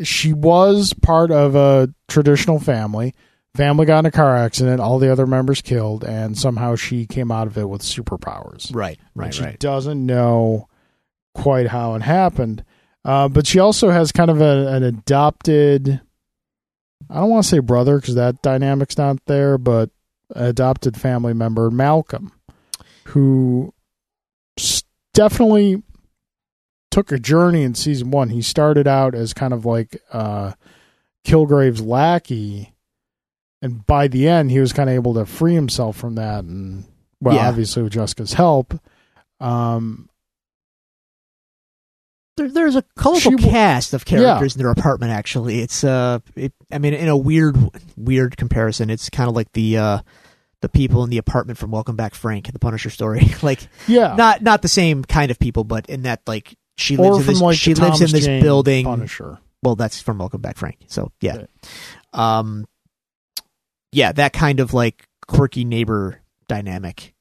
she 0.03 0.33
was 0.33 0.93
part 0.93 1.31
of 1.31 1.55
a 1.55 1.89
traditional 2.09 2.59
family. 2.61 3.15
Family 3.55 3.87
got 3.87 4.01
in 4.01 4.07
a 4.07 4.11
car 4.11 4.37
accident, 4.37 4.81
all 4.81 4.99
the 4.99 5.11
other 5.13 5.27
members 5.27 5.63
killed, 5.63 6.03
and 6.05 6.37
somehow 6.37 6.75
she 6.75 7.07
came 7.07 7.31
out 7.31 7.47
of 7.47 7.57
it 7.57 7.69
with 7.69 7.83
superpowers. 7.83 8.75
Right. 8.75 8.99
And 8.99 9.23
Right. 9.23 9.35
she 9.35 9.45
Right. 9.45 9.59
doesn't 9.59 10.05
know 10.05 10.67
quite 11.35 11.69
how 11.69 11.95
it 11.95 12.03
happened. 12.03 12.65
Uh, 13.05 13.29
but 13.29 13.47
she 13.47 13.59
also 13.59 13.91
has 13.91 14.13
kind 14.13 14.31
of 14.31 14.41
a, 14.41 14.69
an 14.69 14.83
adopted, 14.83 16.01
I 17.11 17.17
don't 17.17 17.31
want 17.31 17.45
to 17.45 17.49
say 17.51 17.59
brother 17.59 17.99
because 18.01 18.15
that 18.15 18.41
dynamic's 18.43 18.97
not 18.97 19.25
there, 19.27 19.59
but 19.59 19.91
adopted 20.31 20.97
family 20.99 21.35
member, 21.35 21.71
Malcolm, 21.71 22.33
who 23.07 23.75
definitely 25.13 25.83
took 26.91 27.13
a 27.13 27.19
journey 27.19 27.63
in 27.63 27.75
season 27.75 28.11
one. 28.11 28.31
He 28.31 28.41
started 28.43 28.87
out 28.87 29.15
as 29.15 29.35
kind 29.35 29.53
of 29.53 29.67
like 29.67 30.01
uh, 30.13 30.53
Kilgrave's 31.27 31.83
lackey. 31.83 32.73
And 33.61 33.85
by 33.87 34.09
the 34.09 34.29
end, 34.29 34.51
he 34.51 34.61
was 34.61 34.73
kind 34.73 34.89
of 34.89 34.95
able 34.95 35.15
to 35.15 35.27
free 35.27 35.55
himself 35.55 35.97
from 35.97 36.15
that. 36.15 36.45
And, 36.45 36.85
well, 37.21 37.35
Yeah. 37.37 37.49
obviously 37.49 37.83
with 37.83 37.93
Jessica's 37.93 38.35
help. 38.35 38.79
Um, 39.41 40.09
There, 42.37 42.49
there's 42.51 42.75
a 42.75 42.83
colorful 42.97 43.33
She 43.39 43.49
cast 43.49 43.95
of 43.95 44.05
characters 44.05 44.57
in 44.57 44.63
their 44.63 44.71
apartment. 44.71 45.13
Actually, 45.13 45.61
it's 45.61 45.85
uh, 45.85 46.19
it, 46.35 46.53
I 46.73 46.79
mean, 46.79 46.95
in 46.95 47.09
a 47.09 47.17
weird, 47.17 47.57
weird 47.97 48.37
comparison, 48.37 48.91
it's 48.91 49.09
kind 49.09 49.29
of 49.29 49.37
like 49.37 49.53
the 49.53 49.79
uh, 49.79 49.99
the 50.61 50.69
people 50.69 51.05
in 51.05 51.11
the 51.11 51.19
apartment 51.19 51.59
from 51.59 51.71
Welcome 51.71 51.95
Back, 51.95 52.15
Frank, 52.15 52.51
the 52.53 52.59
Punisher 52.59 52.91
story. 52.91 53.29
like, 53.43 53.61
yeah. 53.87 54.17
not 54.17 54.43
not 54.43 54.63
the 54.63 54.69
same 54.69 55.05
kind 55.05 55.31
of 55.31 55.39
people, 55.39 55.63
but 55.63 55.87
in 55.89 56.03
that 56.03 56.23
like 56.27 56.57
she 56.77 56.97
lives 56.97 57.21
in 57.21 57.27
this 57.27 57.41
like 57.41 57.57
she 57.57 57.75
lives 57.75 57.99
Thomas 57.99 58.01
in 58.01 58.17
this 58.17 58.25
Jane 58.25 58.43
building. 58.43 58.85
Punisher. 58.85 59.39
Well, 59.63 59.77
that's 59.77 60.03
from 60.03 60.19
Welcome 60.19 60.41
Back, 60.41 60.57
Frank. 60.57 60.79
So 60.89 61.13
yeah, 61.21 61.37
Right. 61.37 61.49
um, 62.13 62.67
yeah, 63.93 64.11
that 64.11 64.33
kind 64.33 64.59
of 64.59 64.75
like 64.75 65.07
quirky 65.29 65.65
neighbor 65.65 66.21
dynamic. 66.49 67.15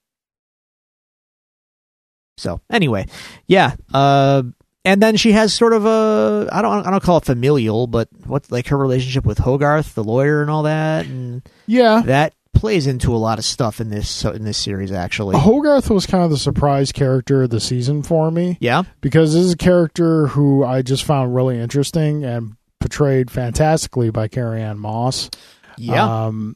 So 2.37 2.61
anyway, 2.71 3.05
yeah, 3.45 3.75
uh, 3.93 4.41
and 4.85 5.01
then 5.01 5.15
she 5.17 5.31
has 5.33 5.53
sort 5.53 5.73
of 5.73 5.85
a 5.85 6.47
I 6.51 6.61
don't 6.61 6.85
I 6.85 6.91
don't 6.91 7.03
call 7.03 7.17
it 7.17 7.25
familial, 7.25 7.87
but 7.87 8.09
what's 8.25 8.51
like 8.51 8.67
her 8.67 8.77
relationship 8.77 9.25
with 9.25 9.39
Hogarth, 9.39 9.95
the 9.95 10.03
lawyer, 10.03 10.41
and 10.41 10.49
all 10.51 10.63
that, 10.63 11.05
and 11.05 11.41
Yeah. 11.67 12.01
that 12.05 12.33
plays 12.53 12.85
into 12.87 13.13
a 13.13 13.17
lot 13.17 13.39
of 13.39 13.45
stuff 13.45 13.81
in 13.81 13.89
this 13.89 14.23
in 14.25 14.43
this 14.43 14.57
series 14.57 14.91
actually. 14.91 15.37
Hogarth 15.37 15.89
was 15.89 16.05
kind 16.05 16.23
of 16.23 16.29
the 16.29 16.37
surprise 16.37 16.91
character 16.91 17.43
of 17.43 17.49
the 17.49 17.59
season 17.59 18.03
for 18.03 18.29
me 18.31 18.57
Yeah, 18.61 18.83
because 19.01 19.33
this 19.33 19.43
is 19.43 19.53
a 19.53 19.57
character 19.57 20.27
who 20.27 20.63
I 20.63 20.81
just 20.81 21.03
found 21.03 21.33
really 21.35 21.59
interesting 21.59 22.23
and 22.23 22.55
portrayed 22.79 23.31
fantastically 23.31 24.09
by 24.11 24.27
Carrie 24.27 24.61
Ann 24.61 24.77
Moss. 24.79 25.29
yeah, 25.77 26.25
Um, 26.27 26.55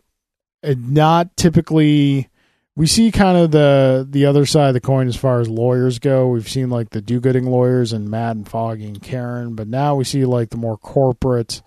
not 0.63 1.35
typically. 1.37 2.29
We 2.77 2.85
see 2.85 3.11
kind 3.11 3.37
of 3.37 3.49
the 3.51 4.07
the 4.09 4.25
other 4.27 4.45
side 4.45 4.67
of 4.67 4.73
the 4.75 4.79
coin 4.81 5.07
as 5.07 5.15
far 5.15 5.39
as 5.41 5.49
lawyers 5.49 5.97
go. 5.99 6.27
We've 6.27 6.47
seen 6.47 6.69
like 6.69 6.91
the 6.91 7.01
do-gooding 7.01 7.45
lawyers 7.45 7.91
and 7.91 8.07
Matt 8.09 8.35
and 8.35 8.47
Foggy 8.47 8.85
and 8.85 9.01
Karen, 9.01 9.55
but 9.55 9.67
now 9.67 9.95
we 9.95 10.03
see 10.03 10.23
like 10.25 10.51
the 10.51 10.57
more 10.57 10.77
corporate. 10.77 11.63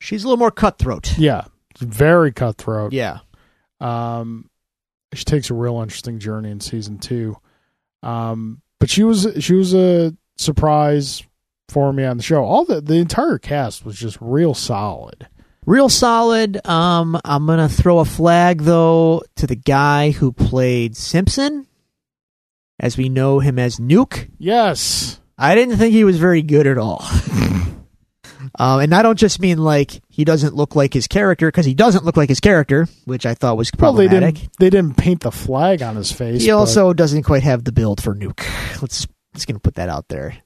she's 0.00 0.24
a 0.24 0.26
little 0.26 0.38
more 0.38 0.50
cutthroat. 0.50 1.18
Yeah, 1.18 1.44
very 1.78 2.32
cutthroat. 2.32 2.92
Yeah, 2.94 3.18
Um, 3.78 4.48
she 5.12 5.24
takes 5.24 5.50
a 5.50 5.54
real 5.54 5.80
interesting 5.82 6.18
journey 6.18 6.50
in 6.50 6.60
season 6.60 6.98
two. 6.98 7.36
Um, 8.02 8.62
but 8.80 8.88
she 8.90 9.02
was 9.04 9.28
she 9.40 9.54
was 9.54 9.74
a 9.74 10.16
surprise 10.38 11.22
for 11.68 11.92
me 11.92 12.04
on 12.04 12.16
the 12.16 12.22
show. 12.22 12.42
All 12.42 12.64
the 12.64 12.80
the 12.80 12.96
entire 12.96 13.38
cast 13.38 13.84
was 13.84 13.96
just 13.98 14.16
real 14.20 14.54
solid. 14.54 15.28
Real 15.66 15.88
solid. 15.88 16.66
Um, 16.66 17.18
I'm 17.24 17.46
gonna 17.46 17.68
throw 17.68 17.98
a 17.98 18.04
flag 18.04 18.62
though 18.62 19.22
to 19.36 19.46
the 19.46 19.56
guy 19.56 20.10
who 20.10 20.32
played 20.32 20.96
Simpson, 20.96 21.66
as 22.78 22.96
we 22.96 23.08
know 23.08 23.38
him 23.40 23.58
as 23.58 23.76
Nuke. 23.78 24.30
Yes, 24.38 25.20
I 25.38 25.54
didn't 25.54 25.76
think 25.76 25.92
he 25.92 26.04
was 26.04 26.18
very 26.18 26.42
good 26.42 26.66
at 26.66 26.78
all. 26.78 27.04
um, 28.58 28.80
and 28.80 28.94
I 28.94 29.02
don't 29.02 29.18
just 29.18 29.40
mean 29.40 29.58
like 29.58 30.02
he 30.08 30.24
doesn't 30.24 30.54
look 30.54 30.76
like 30.76 30.92
his 30.92 31.06
character 31.06 31.48
because 31.48 31.66
he 31.66 31.74
doesn't 31.74 32.04
look 32.04 32.16
like 32.16 32.28
his 32.28 32.40
character, 32.40 32.86
which 33.04 33.26
I 33.26 33.34
thought 33.34 33.56
was 33.56 33.70
well 33.78 33.92
they 33.92 34.06
problematic. 34.06 34.34
didn't 34.34 34.58
they 34.58 34.70
didn't 34.70 34.96
paint 34.96 35.20
the 35.20 35.32
flag 35.32 35.82
on 35.82 35.96
his 35.96 36.12
face. 36.12 36.42
he 36.42 36.48
but, 36.48 36.56
also 36.56 36.92
doesn't 36.92 37.22
quite 37.24 37.42
have 37.42 37.64
the 37.64 37.72
build 37.72 38.02
for 38.02 38.14
Nuke. 38.14 38.44
Let's 38.80 39.06
just 39.34 39.46
gonna 39.46 39.58
put 39.60 39.74
that 39.74 39.88
out 39.88 40.08
there. 40.08 40.36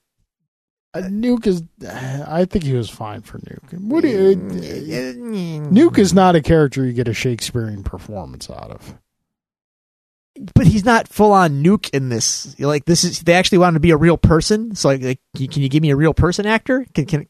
Uh, 0.99 1.09
Nuke 1.09 1.47
is. 1.47 1.63
Uh, 1.85 2.25
I 2.27 2.45
think 2.45 2.65
he 2.65 2.75
was 2.75 2.91
fine 2.91 3.23
for 3.23 3.39
Nuke. 3.39 3.81
What 3.81 4.03
do 4.03 4.09
you? 4.09 4.19
Uh, 4.19 4.35
mm, 4.35 4.51
nuke 4.51 5.17
mm. 5.17 5.71
Nuke 5.71 5.99
is 5.99 6.13
not 6.13 6.37
a 6.37 6.43
character 6.43 6.85
you 6.85 6.93
get 6.93 7.09
a 7.09 7.15
Shakespearean 7.15 7.83
performance 7.85 8.51
out 8.51 8.71
of. 8.71 8.95
but 10.55 10.67
he's 10.67 10.85
not 10.85 11.09
full 11.09 11.33
on 11.33 11.63
nuke 11.63 11.91
in 11.91 12.09
this. 12.09 12.59
Like 12.59 12.85
this 12.85 13.05
is 13.05 13.21
they 13.21 13.35
actually 13.35 13.59
want 13.59 13.71
him 13.71 13.75
to 13.75 13.81
be 13.81 13.91
a 13.91 13.97
real 13.97 14.19
person. 14.19 14.75
So 14.75 14.89
like, 14.89 15.03
like 15.03 15.21
can 15.37 15.49
can 15.49 15.63
you 15.63 15.69
give 15.69 15.83
me 15.83 15.91
a 15.91 15.97
real 15.97 16.15
person 16.15 16.47
actor? 16.47 16.87
Can 16.95 17.07
can 17.07 17.27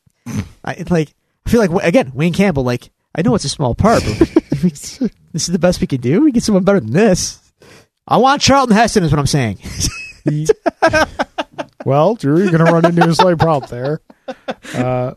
I 0.64 0.84
like 0.90 1.14
I 1.46 1.50
feel 1.50 1.60
like 1.60 1.70
again 1.84 2.12
Wayne 2.14 2.32
Campbell. 2.32 2.64
Like 2.64 2.90
I 3.14 3.22
know 3.22 3.34
it's 3.34 3.44
a 3.44 3.48
small 3.48 3.74
part, 3.74 4.02
but 4.04 4.18
this 4.50 5.00
is 5.32 5.46
the 5.46 5.58
best 5.58 5.80
we 5.80 5.86
can 5.86 6.00
do. 6.00 6.22
We 6.22 6.32
get 6.32 6.42
someone 6.42 6.64
better 6.64 6.80
than 6.80 6.92
this. 6.92 7.40
I 8.06 8.16
want 8.18 8.42
Charlton 8.42 8.76
Heston 8.76 9.04
is 9.04 9.10
what 9.10 9.18
I'm 9.18 9.26
saying. 9.26 9.58
Well, 11.84 12.14
Drew, 12.16 12.38
you're 12.42 12.50
going 12.50 12.64
to 12.64 12.72
run 12.72 12.84
into 12.86 13.08
a 13.08 13.14
slight 13.14 13.38
problem 13.38 13.70
there. 13.70 14.00
Uh, 14.74 15.14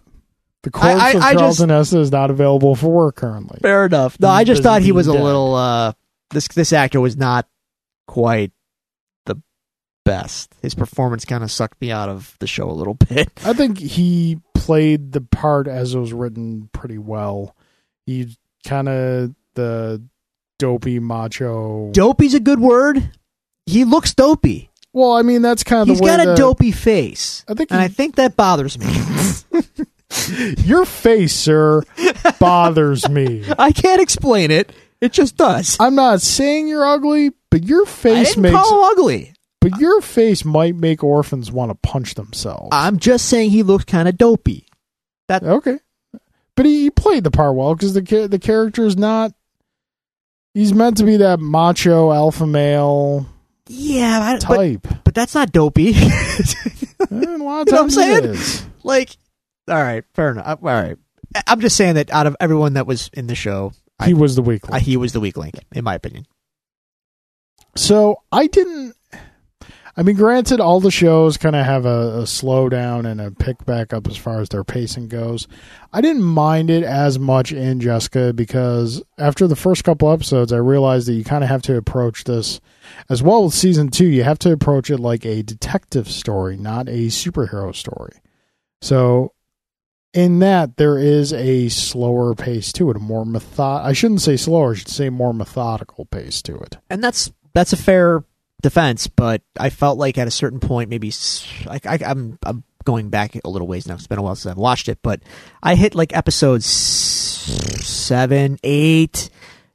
the 0.63 0.69
corpse 0.71 1.01
I- 1.01 1.09
of 1.11 1.15
I 1.23 1.33
just- 1.33 1.57
Charlton 1.57 1.69
Heston 1.69 1.99
is 2.01 2.11
not 2.11 2.29
available 2.31 2.75
for 2.75 2.89
work 2.91 3.15
currently. 3.15 3.59
Fair 3.61 3.85
enough. 3.87 4.19
No, 4.19 4.29
I 4.29 4.43
just 4.43 4.61
thought 4.63 4.81
he 4.81 4.89
mean 4.89 4.95
was 4.95 5.07
a 5.07 5.13
little. 5.13 5.55
uh 5.55 5.93
This 6.31 6.47
this 6.49 6.71
actor 6.71 7.01
was 7.01 7.17
not 7.17 7.47
quite 8.07 8.51
the 9.25 9.41
best. 10.05 10.53
His 10.61 10.75
performance 10.75 11.25
kind 11.25 11.43
of 11.43 11.51
sucked 11.51 11.81
me 11.81 11.91
out 11.91 12.09
of 12.09 12.35
the 12.39 12.47
show 12.47 12.69
a 12.69 12.73
little 12.73 12.93
bit. 13.09 13.29
I 13.43 13.53
think 13.53 13.79
he 13.79 14.39
played 14.53 15.11
the 15.13 15.21
part 15.21 15.67
as 15.67 15.95
it 15.95 15.99
was 15.99 16.13
written 16.13 16.69
pretty 16.73 16.97
well. 16.99 17.55
He 18.05 18.37
kind 18.65 18.87
of 18.87 19.33
the 19.55 20.01
dopey 20.59 20.99
macho. 20.99 21.89
Dopey's 21.91 22.33
a 22.35 22.39
good 22.39 22.59
word. 22.59 23.11
He 23.65 23.83
looks 23.83 24.13
dopey. 24.13 24.69
Well, 24.93 25.13
I 25.13 25.21
mean 25.21 25.41
that's 25.41 25.63
kind 25.63 25.81
of 25.83 25.87
He's 25.87 25.99
the 25.99 26.03
way 26.05 26.17
got 26.17 26.25
a 26.25 26.29
the- 26.31 26.35
dopey 26.35 26.71
face, 26.71 27.43
I 27.47 27.53
think 27.53 27.71
and 27.71 27.79
he- 27.79 27.85
I 27.85 27.87
think 27.89 28.15
that 28.15 28.35
bothers 28.35 28.77
me. 28.77 28.87
your 30.63 30.85
face, 30.85 31.33
sir, 31.33 31.83
bothers 32.39 33.07
me. 33.09 33.43
I 33.57 33.71
can't 33.71 34.01
explain 34.01 34.51
it. 34.51 34.71
It 34.99 35.13
just 35.13 35.37
does. 35.37 35.77
I'm 35.79 35.95
not 35.95 36.21
saying 36.21 36.67
you're 36.67 36.85
ugly, 36.85 37.31
but 37.49 37.63
your 37.63 37.83
I 37.85 37.89
face 37.89 38.29
didn't 38.29 38.43
makes. 38.43 38.55
call 38.55 38.77
him 38.85 38.91
ugly. 38.91 39.33
but 39.59 39.77
your 39.79 40.01
face 40.01 40.45
might 40.45 40.75
make 40.75 41.03
orphans 41.03 41.51
want 41.51 41.71
to 41.71 41.75
punch 41.75 42.13
themselves. 42.15 42.69
I'm 42.71 42.99
just 42.99 43.27
saying 43.27 43.49
he 43.51 43.63
looks 43.63 43.85
kind 43.85 44.07
of 44.07 44.17
dopey. 44.17 44.67
That 45.27 45.43
Okay, 45.43 45.79
but 46.55 46.65
he, 46.65 46.83
he 46.83 46.89
played 46.91 47.23
the 47.23 47.31
part 47.31 47.55
well 47.55 47.73
because 47.73 47.93
the 47.93 48.01
the 48.29 48.39
character 48.39 48.85
is 48.85 48.97
not. 48.97 49.31
He's 50.53 50.73
meant 50.73 50.97
to 50.97 51.05
be 51.05 51.17
that 51.17 51.39
macho 51.39 52.11
alpha 52.11 52.45
male 52.45 53.25
Yeah, 53.73 54.19
I, 54.21 54.33
but, 54.33 54.41
type. 54.41 54.87
but 55.03 55.13
that's 55.15 55.33
not 55.35 55.51
dopey. 55.51 55.93
And 57.09 57.25
eh, 57.25 57.35
a 57.35 57.37
lot 57.37 57.61
of 57.63 57.67
You 57.67 57.73
know 57.73 57.77
what 57.77 57.81
I'm 57.83 57.89
saying? 57.89 58.25
is. 58.25 58.65
like, 58.83 59.17
all 59.67 59.81
right, 59.81 60.03
fair 60.13 60.31
enough. 60.31 60.45
Uh, 60.45 60.67
all 60.67 60.81
right, 60.81 60.97
I- 61.35 61.43
I'm 61.47 61.59
just 61.59 61.75
saying 61.75 61.95
that 61.95 62.11
out 62.11 62.27
of 62.27 62.35
everyone 62.39 62.73
that 62.75 62.85
was 62.85 63.09
in 63.13 63.27
the 63.27 63.35
show, 63.35 63.73
I- 63.99 64.07
He 64.07 64.13
was 64.13 64.35
the 64.35 64.41
weak 64.43 64.61
I, 64.69 64.73
link. 64.73 64.83
he 64.83 64.97
was 64.97 65.11
the 65.13 65.19
weak 65.19 65.35
link, 65.35 65.55
in 65.73 65.83
my 65.83 65.95
opinion. 65.95 66.25
So 67.75 68.17
I 68.31 68.47
didn't. 68.47 68.95
I 69.97 70.03
mean, 70.03 70.15
granted, 70.15 70.61
all 70.61 70.79
the 70.79 70.89
shows 70.91 71.35
kind 71.37 71.55
of 71.55 71.65
have 71.65 71.85
a, 71.85 72.19
a 72.19 72.23
slowdown 72.23 73.05
and 73.09 73.19
a 73.19 73.29
pick 73.29 73.65
back 73.65 73.91
up 73.93 74.07
as 74.07 74.15
far 74.15 74.39
as 74.39 74.47
their 74.49 74.63
pacing 74.63 75.09
goes. 75.09 75.49
I 75.91 75.99
didn't 75.99 76.23
mind 76.23 76.69
it 76.69 76.83
as 76.83 77.19
much 77.19 77.51
in 77.51 77.81
Jessica 77.81 78.31
because 78.31 79.03
after 79.17 79.47
the 79.47 79.55
first 79.57 79.83
couple 79.83 80.09
episodes, 80.09 80.53
I 80.53 80.57
realized 80.57 81.07
that 81.09 81.13
you 81.13 81.25
kind 81.25 81.43
of 81.43 81.49
have 81.49 81.61
to 81.63 81.75
approach 81.75 82.23
this 82.23 82.61
as 83.09 83.21
well 83.23 83.45
with 83.45 83.53
season 83.53 83.89
two. 83.89 84.07
You 84.07 84.23
have 84.23 84.39
to 84.39 84.51
approach 84.51 84.89
it 84.89 84.97
like 84.99 85.25
a 85.25 85.43
detective 85.43 86.09
story, 86.09 86.57
not 86.57 86.87
a 86.87 87.07
superhero 87.07 87.73
story. 87.75 88.13
So, 88.81 89.33
in 90.13 90.39
that, 90.39 90.77
there 90.77 90.97
is 90.97 91.31
a 91.33 91.69
slower 91.69 92.35
pace 92.35 92.73
to 92.73 92.89
it, 92.89 92.97
a 92.97 92.99
more 92.99 93.25
method. 93.25 93.61
I 93.61 93.93
shouldn't 93.93 94.21
say 94.21 94.37
slower; 94.37 94.71
I 94.71 94.75
should 94.75 94.89
say 94.89 95.09
more 95.09 95.33
methodical 95.33 96.05
pace 96.05 96.41
to 96.43 96.57
it. 96.57 96.77
And 96.89 97.03
that's 97.03 97.31
that's 97.53 97.73
a 97.73 97.77
fair 97.77 98.23
defense, 98.61 99.07
but 99.07 99.41
I 99.59 99.69
felt 99.69 99.97
like 99.97 100.17
at 100.17 100.27
a 100.27 100.31
certain 100.31 100.59
point, 100.59 100.89
maybe 100.89 101.07
s- 101.09 101.47
I, 101.67 101.79
I'm 102.05 102.37
I'm 102.43 102.63
going 102.83 103.09
back 103.09 103.35
a 103.43 103.49
little 103.49 103.67
ways 103.67 103.87
now. 103.87 103.93
It's 103.95 104.07
been 104.07 104.17
a 104.19 104.21
while 104.21 104.35
since 104.35 104.51
I've 104.51 104.57
watched 104.57 104.89
it, 104.89 104.99
but 105.01 105.21
I 105.63 105.75
hit 105.75 105.95
like 105.95 106.15
episodes 106.15 106.65
seven, 106.65 108.57
eight. 108.63 109.29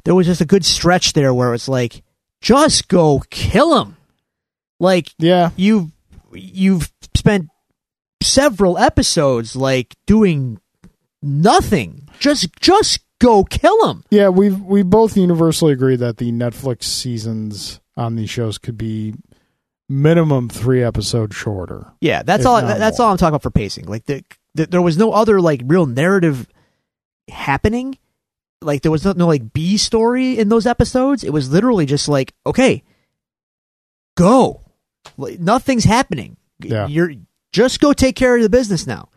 There 0.04 0.14
was 0.14 0.26
just 0.26 0.40
a 0.40 0.46
good 0.46 0.64
stretch 0.64 1.12
there 1.14 1.34
where 1.34 1.54
it's 1.54 1.68
like, 1.68 2.02
just 2.40 2.88
go 2.88 3.22
kill 3.30 3.80
him. 3.82 3.96
Like 4.80 5.08
Yeah. 5.18 5.50
you've 5.56 5.90
you've 6.32 6.92
spent 7.14 7.48
several 8.22 8.76
episodes 8.78 9.56
like 9.56 9.94
doing 10.06 10.60
nothing. 11.22 12.08
Just 12.18 12.54
just 12.60 13.00
go 13.20 13.44
kill 13.44 13.88
him. 13.90 14.04
Yeah, 14.10 14.28
we've 14.28 14.60
we 14.60 14.82
both 14.82 15.16
universally 15.16 15.72
agree 15.72 15.96
that 15.96 16.18
the 16.18 16.32
Netflix 16.32 16.84
seasons 16.84 17.80
on 17.96 18.16
these 18.16 18.30
shows 18.30 18.58
could 18.58 18.76
be 18.76 19.14
minimum 19.88 20.48
three 20.48 20.82
episodes 20.82 21.34
shorter. 21.34 21.92
Yeah, 22.00 22.22
that's 22.22 22.44
all. 22.44 22.60
That's 22.60 22.98
more. 22.98 23.06
all 23.06 23.12
I'm 23.12 23.18
talking 23.18 23.28
about 23.34 23.42
for 23.42 23.50
pacing. 23.50 23.86
Like 23.86 24.04
the, 24.06 24.22
the 24.54 24.66
there 24.66 24.82
was 24.82 24.98
no 24.98 25.12
other 25.12 25.40
like 25.40 25.62
real 25.64 25.86
narrative 25.86 26.46
happening. 27.28 27.98
Like 28.62 28.82
there 28.82 28.92
was 28.92 29.04
no, 29.04 29.12
no 29.12 29.26
like 29.26 29.52
B 29.52 29.76
story 29.76 30.38
in 30.38 30.48
those 30.48 30.66
episodes. 30.66 31.24
It 31.24 31.32
was 31.32 31.50
literally 31.50 31.86
just 31.86 32.08
like 32.08 32.34
okay, 32.44 32.82
go. 34.16 34.62
Like, 35.16 35.38
nothing's 35.38 35.84
happening. 35.84 36.36
Yeah. 36.60 36.86
You're 36.88 37.12
just 37.52 37.80
go 37.80 37.92
take 37.92 38.16
care 38.16 38.36
of 38.36 38.42
the 38.42 38.48
business 38.48 38.86
now. 38.86 39.08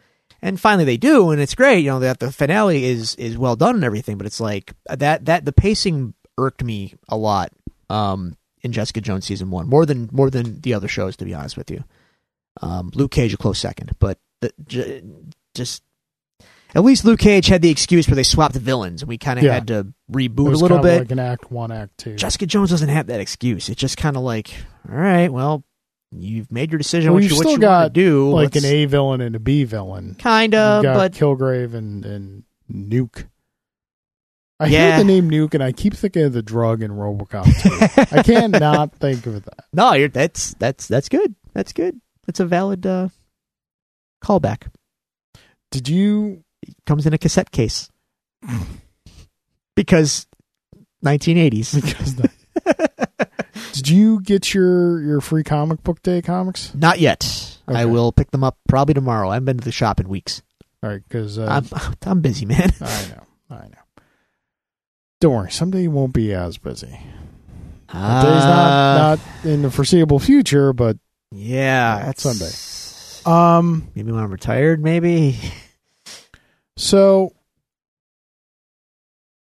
And 0.41 0.59
finally 0.59 0.85
they 0.85 0.97
do, 0.97 1.31
and 1.31 1.41
it's 1.41 1.55
great. 1.55 1.79
You 1.83 1.91
know 1.91 1.99
that 1.99 2.19
the 2.19 2.31
finale 2.31 2.85
is 2.85 3.15
is 3.15 3.37
well 3.37 3.55
done 3.55 3.75
and 3.75 3.83
everything. 3.83 4.17
But 4.17 4.27
it's 4.27 4.39
like 4.39 4.73
that 4.85 5.25
that 5.25 5.43
the 5.45 5.51
pacing 5.51 6.13
irked 6.37 6.63
me 6.63 6.95
a 7.09 7.17
lot 7.17 7.51
um, 7.89 8.37
in 8.61 8.71
Jessica 8.71 9.01
Jones 9.01 9.25
season 9.25 9.51
one 9.51 9.67
more 9.67 9.85
than 9.85 10.09
more 10.13 10.29
than 10.29 10.61
the 10.61 10.73
other 10.73 10.87
shows. 10.87 11.17
To 11.17 11.25
be 11.25 11.33
honest 11.33 11.57
with 11.57 11.69
you, 11.69 11.83
um, 12.61 12.91
Luke 12.93 13.11
Cage 13.11 13.33
a 13.33 13.37
close 13.37 13.59
second, 13.59 13.95
but 13.99 14.17
the, 14.39 14.53
j- 14.65 15.03
just 15.55 15.83
at 16.75 16.83
least 16.83 17.03
Luke 17.05 17.19
Cage 17.19 17.47
had 17.47 17.61
the 17.61 17.69
excuse 17.69 18.07
where 18.07 18.15
they 18.15 18.23
swapped 18.23 18.53
the 18.53 18.59
villains, 18.59 19.01
and 19.01 19.09
we 19.09 19.17
kind 19.17 19.39
of 19.39 19.45
Yeah. 19.45 19.53
had 19.53 19.67
to 19.67 19.79
It 19.79 20.11
reboot 20.11 20.53
a 20.53 20.57
little 20.57 20.79
bit. 20.79 20.99
like 20.99 21.11
an 21.11 21.19
act 21.19 21.51
one, 21.51 21.71
act 21.71 21.97
two. 21.97 22.15
Jessica 22.15 22.45
Jones 22.45 22.69
doesn't 22.69 22.89
have 22.89 23.07
that 23.07 23.19
excuse. 23.19 23.69
It's 23.69 23.79
just 23.81 23.97
kind 23.97 24.15
of 24.17 24.23
like, 24.23 24.51
all 24.89 24.95
right, 24.97 25.31
well, 25.31 25.63
you've 26.11 26.51
made 26.51 26.71
your 26.71 26.77
decision. 26.77 27.11
Well, 27.11 27.15
what 27.15 27.23
you've 27.23 27.31
you, 27.31 27.37
what 27.37 27.43
still 27.43 27.51
you 27.53 27.59
got, 27.59 27.93
do 27.93 28.29
like 28.31 28.55
an 28.55 28.65
A 28.65 28.85
villain 28.85 29.21
and 29.21 29.35
a 29.35 29.39
B 29.39 29.63
villain. 29.63 30.09
You've 30.09 30.51
got 30.51 30.83
but 30.83 31.13
Kilgrave 31.13 31.73
and, 31.73 32.05
and 32.05 32.43
Nuke. 32.71 33.25
I 34.59 34.67
Yeah. 34.67 34.89
hear 34.89 34.97
the 34.97 35.03
name 35.05 35.29
Nuke 35.31 35.53
and 35.53 35.63
I 35.63 35.71
keep 35.71 35.93
thinking 35.93 36.23
of 36.23 36.33
the 36.33 36.41
drug 36.41 36.83
in 36.83 36.91
RoboCop 36.91 37.45
2. 38.11 38.17
I 38.17 38.23
can't 38.23 38.51
not 38.59 38.93
think 38.95 39.25
of 39.25 39.45
that. 39.45 39.65
no, 39.71 39.93
you're, 39.93 40.09
that's 40.09 40.53
that's 40.55 40.85
that's 40.87 41.07
good. 41.09 41.33
That's 41.53 41.71
good. 41.73 41.99
That's 42.25 42.39
a 42.41 42.45
valid 42.45 42.85
uh, 42.85 43.07
callback. 44.23 44.67
Did 45.71 45.87
you 45.87 46.43
comes 46.85 47.05
in 47.05 47.13
a 47.13 47.17
cassette 47.17 47.51
case 47.51 47.89
because 49.75 50.27
1980s. 51.05 51.75
because 51.81 52.15
the, 52.15 52.29
Did 53.73 53.89
you 53.89 54.21
get 54.21 54.53
your 54.53 55.01
your 55.01 55.21
free 55.21 55.43
comic 55.43 55.83
book 55.83 56.01
day 56.03 56.21
comics? 56.21 56.73
Not 56.75 56.99
yet. 56.99 57.57
I 57.67 57.85
will 57.85 58.11
pick 58.11 58.31
them 58.31 58.43
up 58.43 58.57
probably 58.67 58.95
tomorrow. 58.95 59.29
I 59.29 59.35
haven't 59.35 59.45
been 59.45 59.57
to 59.59 59.63
the 59.65 59.71
shop 59.71 59.99
in 59.99 60.09
weeks. 60.09 60.41
All 60.81 60.89
right, 60.89 61.01
because 61.07 61.37
uh, 61.37 61.45
I'm 61.45 61.93
I'm 62.05 62.21
busy, 62.21 62.45
man. 62.45 62.71
I 62.81 63.05
know, 63.09 63.23
I 63.55 63.67
know. 63.67 64.03
Don't 65.21 65.33
worry, 65.35 65.51
someday 65.51 65.83
you 65.83 65.91
won't 65.91 66.13
be 66.13 66.33
as 66.33 66.57
busy. 66.57 66.99
Uh, 67.89 67.97
not 68.23 69.19
not 69.19 69.19
in 69.51 69.61
the 69.61 69.69
foreseeable 69.71 70.19
future, 70.19 70.73
but 70.73 70.97
yeah, 71.31 72.05
that's 72.05 72.23
Sunday. 72.23 72.51
um, 73.25 73.89
Maybe 73.95 74.11
when 74.11 74.23
I'm 74.23 74.31
retired, 74.31 74.81
maybe. 74.81 75.37
So 76.79 77.33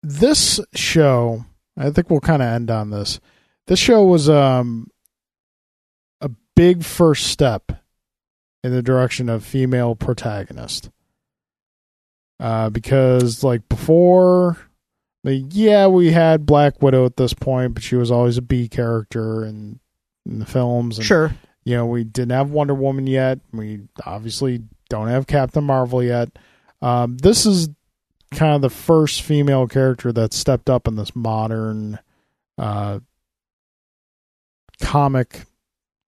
this 0.04 0.60
show, 0.74 1.46
I 1.78 1.92
think 1.92 2.10
we'll 2.10 2.20
kind 2.20 2.42
of 2.42 2.48
end 2.48 2.72
on 2.72 2.90
this. 2.90 3.20
This 3.68 3.80
show 3.80 4.04
was 4.04 4.28
um 4.30 4.88
a 6.20 6.30
big 6.56 6.84
first 6.84 7.28
step 7.28 7.72
in 8.64 8.72
the 8.72 8.82
direction 8.82 9.30
of 9.30 9.46
female 9.46 9.96
protagonist. 9.96 10.90
Uh, 12.40 12.70
because 12.72 13.44
like 13.44 13.70
before, 13.70 14.58
like, 15.24 15.44
yeah, 15.52 15.86
we 15.86 16.12
had 16.12 16.46
Black 16.48 16.82
Widow 16.82 17.06
at 17.06 17.18
this 17.18 17.36
point, 17.36 17.76
but 17.76 17.84
she 17.84 17.96
was 17.96 18.10
always 18.10 18.38
a 18.38 18.42
B 18.42 18.68
character 18.68 19.46
in 19.46 19.80
in 20.26 20.40
the 20.40 20.46
films. 20.48 20.98
And, 20.98 21.06
Sure. 21.06 21.32
you 21.66 21.76
know, 21.76 21.86
we 21.86 22.04
didn't 22.04 22.32
have 22.32 22.50
Wonder 22.50 22.74
Woman 22.74 23.06
yet. 23.06 23.40
We 23.54 23.82
obviously 24.06 24.64
don't 24.90 25.08
have 25.08 25.28
Captain 25.28 25.64
Marvel 25.64 26.02
yet. 26.04 26.30
Um, 26.82 27.18
this 27.18 27.46
is 27.46 27.70
kind 28.34 28.56
of 28.56 28.62
the 28.62 28.70
first 28.70 29.22
female 29.22 29.68
character 29.68 30.12
that 30.14 30.34
stepped 30.34 30.70
up 30.70 30.88
in 30.88 30.96
this 30.96 31.16
modern 31.16 32.00
uh, 32.58 33.00
comic 34.82 35.42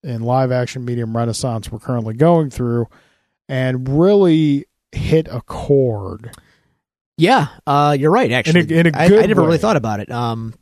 and 0.03 0.25
live 0.25 0.51
action 0.51 0.83
medium 0.83 1.15
renaissance 1.15 1.71
we're 1.71 1.79
currently 1.79 2.13
going 2.13 2.49
through 2.49 2.87
and 3.47 3.87
really 3.87 4.65
hit 4.91 5.27
a 5.29 5.41
chord. 5.41 6.31
Yeah, 7.17 7.47
uh, 7.67 7.95
you're 7.99 8.11
right. 8.11 8.31
Actually, 8.31 8.73
in 8.75 8.87
a 8.87 8.91
I, 8.93 9.03
I 9.03 9.07
good 9.07 9.23
I 9.23 9.27
never 9.27 9.41
way. 9.41 9.47
really 9.47 9.57
thought 9.59 9.77
about 9.77 9.99
it. 9.99 10.09
Um, 10.09 10.55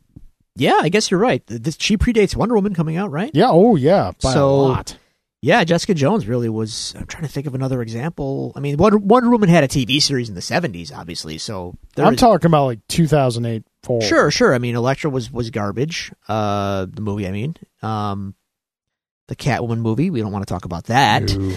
yeah, 0.54 0.78
I 0.82 0.90
guess 0.90 1.10
you're 1.10 1.18
right. 1.20 1.42
This 1.46 1.76
she 1.80 1.96
predates 1.96 2.36
Wonder 2.36 2.54
Woman 2.54 2.74
coming 2.74 2.96
out, 2.96 3.10
right? 3.10 3.30
Yeah, 3.32 3.48
oh 3.48 3.74
yeah, 3.76 4.12
by 4.22 4.32
So, 4.34 4.50
a 4.50 4.50
lot. 4.50 4.96
Yeah, 5.42 5.64
Jessica 5.64 5.92
Jones 5.92 6.28
really 6.28 6.48
was. 6.48 6.94
I'm 6.96 7.06
trying 7.06 7.24
to 7.24 7.28
think 7.28 7.48
of 7.48 7.54
another 7.56 7.82
example. 7.82 8.52
I 8.54 8.60
mean, 8.60 8.76
Wonder, 8.76 8.98
Wonder 8.98 9.28
Woman 9.28 9.48
had 9.48 9.64
a 9.64 9.68
TV 9.68 10.00
series 10.00 10.28
in 10.28 10.36
the 10.36 10.40
70s, 10.40 10.96
obviously. 10.96 11.36
So 11.38 11.76
I'm 11.96 12.14
is- 12.14 12.20
talking 12.20 12.46
about 12.46 12.66
like 12.66 12.78
2008 12.86 13.64
forward. 13.82 14.04
Sure, 14.04 14.30
sure. 14.30 14.54
I 14.54 14.58
mean, 14.58 14.76
Elektra 14.76 15.10
was 15.10 15.32
was 15.32 15.50
garbage. 15.50 16.12
Uh, 16.28 16.86
the 16.88 17.00
movie, 17.00 17.26
I 17.26 17.32
mean, 17.32 17.56
um, 17.82 18.36
the 19.26 19.34
Catwoman 19.34 19.78
movie. 19.78 20.10
We 20.10 20.20
don't 20.20 20.30
want 20.30 20.46
to 20.46 20.52
talk 20.52 20.64
about 20.64 20.84
that. 20.84 21.36
No. 21.36 21.56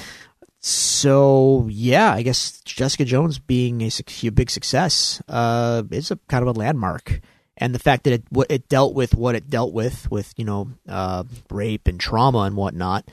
So 0.61 1.67
yeah, 1.69 2.11
I 2.11 2.23
guess 2.23 2.59
Jessica 2.61 3.05
Jones 3.05 3.37
being 3.37 3.83
a, 3.83 3.91
a 4.23 4.29
big 4.29 4.49
success 4.49 5.21
uh, 5.27 5.83
is 5.91 6.09
a 6.09 6.17
kind 6.27 6.41
of 6.41 6.55
a 6.55 6.59
landmark, 6.59 7.21
and 7.55 7.75
the 7.75 7.77
fact 7.77 8.05
that 8.05 8.13
it 8.13 8.23
what 8.31 8.47
it 8.49 8.67
dealt 8.67 8.95
with 8.95 9.13
what 9.13 9.35
it 9.35 9.47
dealt 9.47 9.73
with 9.73 10.09
with 10.09 10.33
you 10.37 10.43
know 10.43 10.71
uh, 10.89 11.23
rape 11.51 11.87
and 11.87 11.99
trauma 11.99 12.39
and 12.39 12.55
whatnot. 12.55 13.07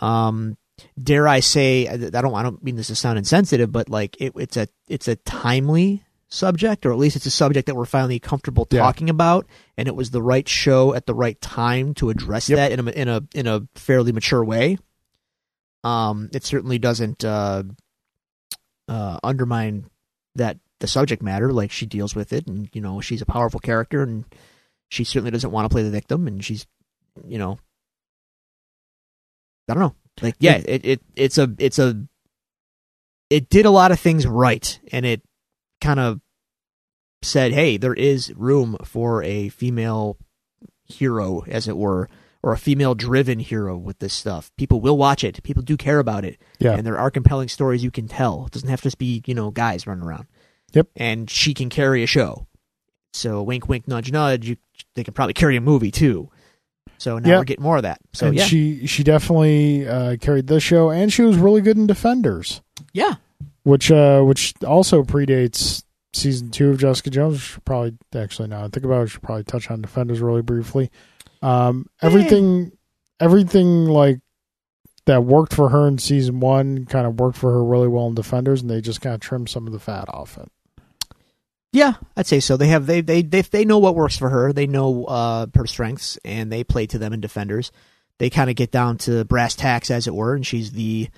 Um, 0.00 0.56
dare 1.02 1.26
I 1.26 1.40
say 1.40 1.88
I 1.88 1.96
don't 1.96 2.34
I 2.34 2.42
don't 2.42 2.62
mean 2.62 2.76
this 2.76 2.86
to 2.88 2.94
sound 2.94 3.18
insensitive, 3.18 3.72
but 3.72 3.88
like 3.88 4.16
it, 4.20 4.32
it's 4.36 4.56
a 4.56 4.68
it's 4.88 5.08
a 5.08 5.16
timely 5.16 6.04
subject, 6.28 6.84
or 6.86 6.92
at 6.92 6.98
least 6.98 7.16
it's 7.16 7.26
a 7.26 7.30
subject 7.30 7.66
that 7.66 7.74
we're 7.74 7.84
finally 7.86 8.18
comfortable 8.18 8.66
Yeah. 8.70 8.80
talking 8.80 9.10
about, 9.10 9.46
and 9.76 9.88
it 9.88 9.96
was 9.96 10.10
the 10.10 10.22
right 10.22 10.46
show 10.48 10.94
at 10.94 11.06
the 11.06 11.14
right 11.14 11.40
time 11.40 11.94
to 11.94 12.10
address 12.10 12.48
Yep. 12.48 12.56
that 12.58 12.72
in 12.72 12.86
a 12.86 12.90
in 12.92 13.08
a 13.08 13.22
in 13.34 13.46
a 13.46 13.62
fairly 13.74 14.12
mature 14.12 14.44
way. 14.44 14.78
Um, 15.84 16.28
it 16.32 16.44
certainly 16.44 16.78
doesn't 16.78 17.24
uh, 17.24 17.62
uh, 18.88 19.18
undermine 19.22 19.86
that 20.34 20.58
the 20.80 20.86
subject 20.86 21.22
matter. 21.22 21.52
Like 21.52 21.70
she 21.70 21.86
deals 21.86 22.14
with 22.14 22.32
it, 22.32 22.46
and 22.46 22.68
you 22.72 22.80
know 22.80 23.00
she's 23.00 23.22
a 23.22 23.26
powerful 23.26 23.60
character, 23.60 24.02
and 24.02 24.24
she 24.88 25.04
certainly 25.04 25.30
doesn't 25.30 25.50
want 25.50 25.64
to 25.64 25.74
play 25.74 25.82
the 25.82 25.90
victim, 25.90 26.26
and 26.26 26.44
she's, 26.44 26.66
you 27.26 27.38
know, 27.38 27.58
I 29.68 29.74
don't 29.74 29.82
know. 29.82 29.94
Like 30.20 30.36
yeah, 30.40 30.60
it, 30.66 30.84
it 30.84 31.02
it's 31.14 31.38
a 31.38 31.54
it's 31.58 31.78
a 31.78 32.04
it 33.30 33.48
did 33.48 33.66
a 33.66 33.70
lot 33.70 33.92
of 33.92 34.00
things 34.00 34.26
right, 34.26 34.80
and 34.90 35.06
it 35.06 35.22
kind 35.80 36.00
of 36.00 36.20
said, 37.22 37.52
hey, 37.52 37.76
there 37.76 37.94
is 37.94 38.32
room 38.36 38.76
for 38.84 39.22
a 39.22 39.48
female 39.48 40.18
hero, 40.84 41.44
as 41.46 41.68
it 41.68 41.76
were, 41.76 42.08
or 42.42 42.52
a 42.52 42.58
female 42.58 42.94
driven 42.94 43.38
hero 43.38 43.76
with 43.76 43.98
this 43.98 44.14
stuff. 44.14 44.50
People 44.56 44.80
will 44.80 44.96
watch 44.96 45.24
it. 45.24 45.42
People 45.42 45.62
do 45.62 45.76
care 45.76 45.98
about 45.98 46.24
it. 46.24 46.38
Yeah. 46.58 46.72
And 46.72 46.86
there 46.86 46.98
are 46.98 47.10
compelling 47.10 47.48
stories 47.48 47.82
you 47.82 47.90
can 47.90 48.08
tell. 48.08 48.46
It 48.46 48.52
doesn't 48.52 48.68
have 48.68 48.80
to 48.80 48.86
just 48.86 48.98
be, 48.98 49.22
you 49.26 49.34
know, 49.34 49.50
guys 49.50 49.86
running 49.86 50.04
around. 50.04 50.26
Yep. 50.72 50.88
And 50.96 51.30
she 51.30 51.54
can 51.54 51.70
carry 51.70 52.02
a 52.02 52.06
show. 52.06 52.46
So 53.12 53.42
wink 53.42 53.68
wink 53.68 53.88
nudge 53.88 54.12
nudge, 54.12 54.48
you 54.48 54.56
they 54.94 55.02
can 55.02 55.14
probably 55.14 55.34
carry 55.34 55.56
a 55.56 55.60
movie 55.60 55.90
too. 55.90 56.30
So 56.98 57.18
now 57.18 57.28
Yeah. 57.28 57.38
we're 57.38 57.44
getting 57.44 57.62
more 57.62 57.76
of 57.76 57.84
that. 57.84 58.00
So 58.12 58.26
and 58.28 58.36
yeah. 58.36 58.44
she 58.44 58.86
she 58.86 59.02
definitely 59.04 59.86
uh, 59.88 60.16
carried 60.20 60.46
this 60.48 60.62
show, 60.62 60.90
and 60.90 61.12
she 61.12 61.22
was 61.22 61.36
really 61.36 61.60
good 61.60 61.76
in 61.76 61.86
Defenders, 61.86 62.60
yeah. 62.92 63.14
which 63.62 63.90
uh, 63.90 64.22
which 64.22 64.54
also 64.66 65.02
predates 65.02 65.84
season 66.12 66.50
two 66.50 66.70
of 66.70 66.78
Jessica 66.78 67.10
Jones. 67.10 67.58
Probably 67.64 67.96
actually 68.14 68.48
now 68.48 68.64
I 68.64 68.68
think 68.68 68.84
about 68.84 68.98
it, 68.98 69.02
we 69.04 69.08
should 69.08 69.22
probably 69.22 69.44
touch 69.44 69.70
on 69.70 69.80
Defenders 69.80 70.20
really 70.20 70.42
briefly. 70.42 70.90
Um, 71.40 71.86
everything 72.02 72.72
everything 73.20 73.86
like 73.86 74.20
that 75.06 75.24
worked 75.24 75.54
for 75.54 75.68
her 75.70 75.88
in 75.88 75.98
season 75.98 76.40
one 76.40 76.84
kind 76.84 77.06
of 77.06 77.18
worked 77.18 77.38
for 77.38 77.52
her 77.52 77.64
really 77.64 77.88
well 77.88 78.08
in 78.08 78.14
Defenders, 78.14 78.60
and 78.60 78.70
they 78.70 78.80
just 78.80 79.00
kind 79.00 79.14
of 79.14 79.20
trimmed 79.20 79.48
some 79.48 79.66
of 79.66 79.72
the 79.72 79.78
fat 79.78 80.04
off 80.08 80.36
it. 80.36 80.50
Yeah, 81.72 81.94
I'd 82.16 82.26
say 82.26 82.40
so. 82.40 82.56
They 82.56 82.68
have 82.68 82.86
they 82.86 83.00
they 83.02 83.22
they 83.22 83.42
they 83.42 83.64
know 83.64 83.78
what 83.78 83.94
works 83.94 84.16
for 84.16 84.30
her. 84.30 84.52
They 84.52 84.66
know 84.66 85.04
uh, 85.04 85.46
her 85.54 85.66
strengths, 85.66 86.18
and 86.24 86.50
they 86.50 86.64
play 86.64 86.86
to 86.86 86.98
them 86.98 87.12
in 87.12 87.20
defenders. 87.20 87.70
they 88.18 88.30
kind 88.30 88.50
of 88.50 88.56
get 88.56 88.70
down 88.70 88.98
to 88.98 89.24
brass 89.24 89.54
tacks, 89.54 89.90
as 89.90 90.06
it 90.06 90.14
were, 90.14 90.34
and 90.34 90.46
she's 90.46 90.72
the 90.72 91.08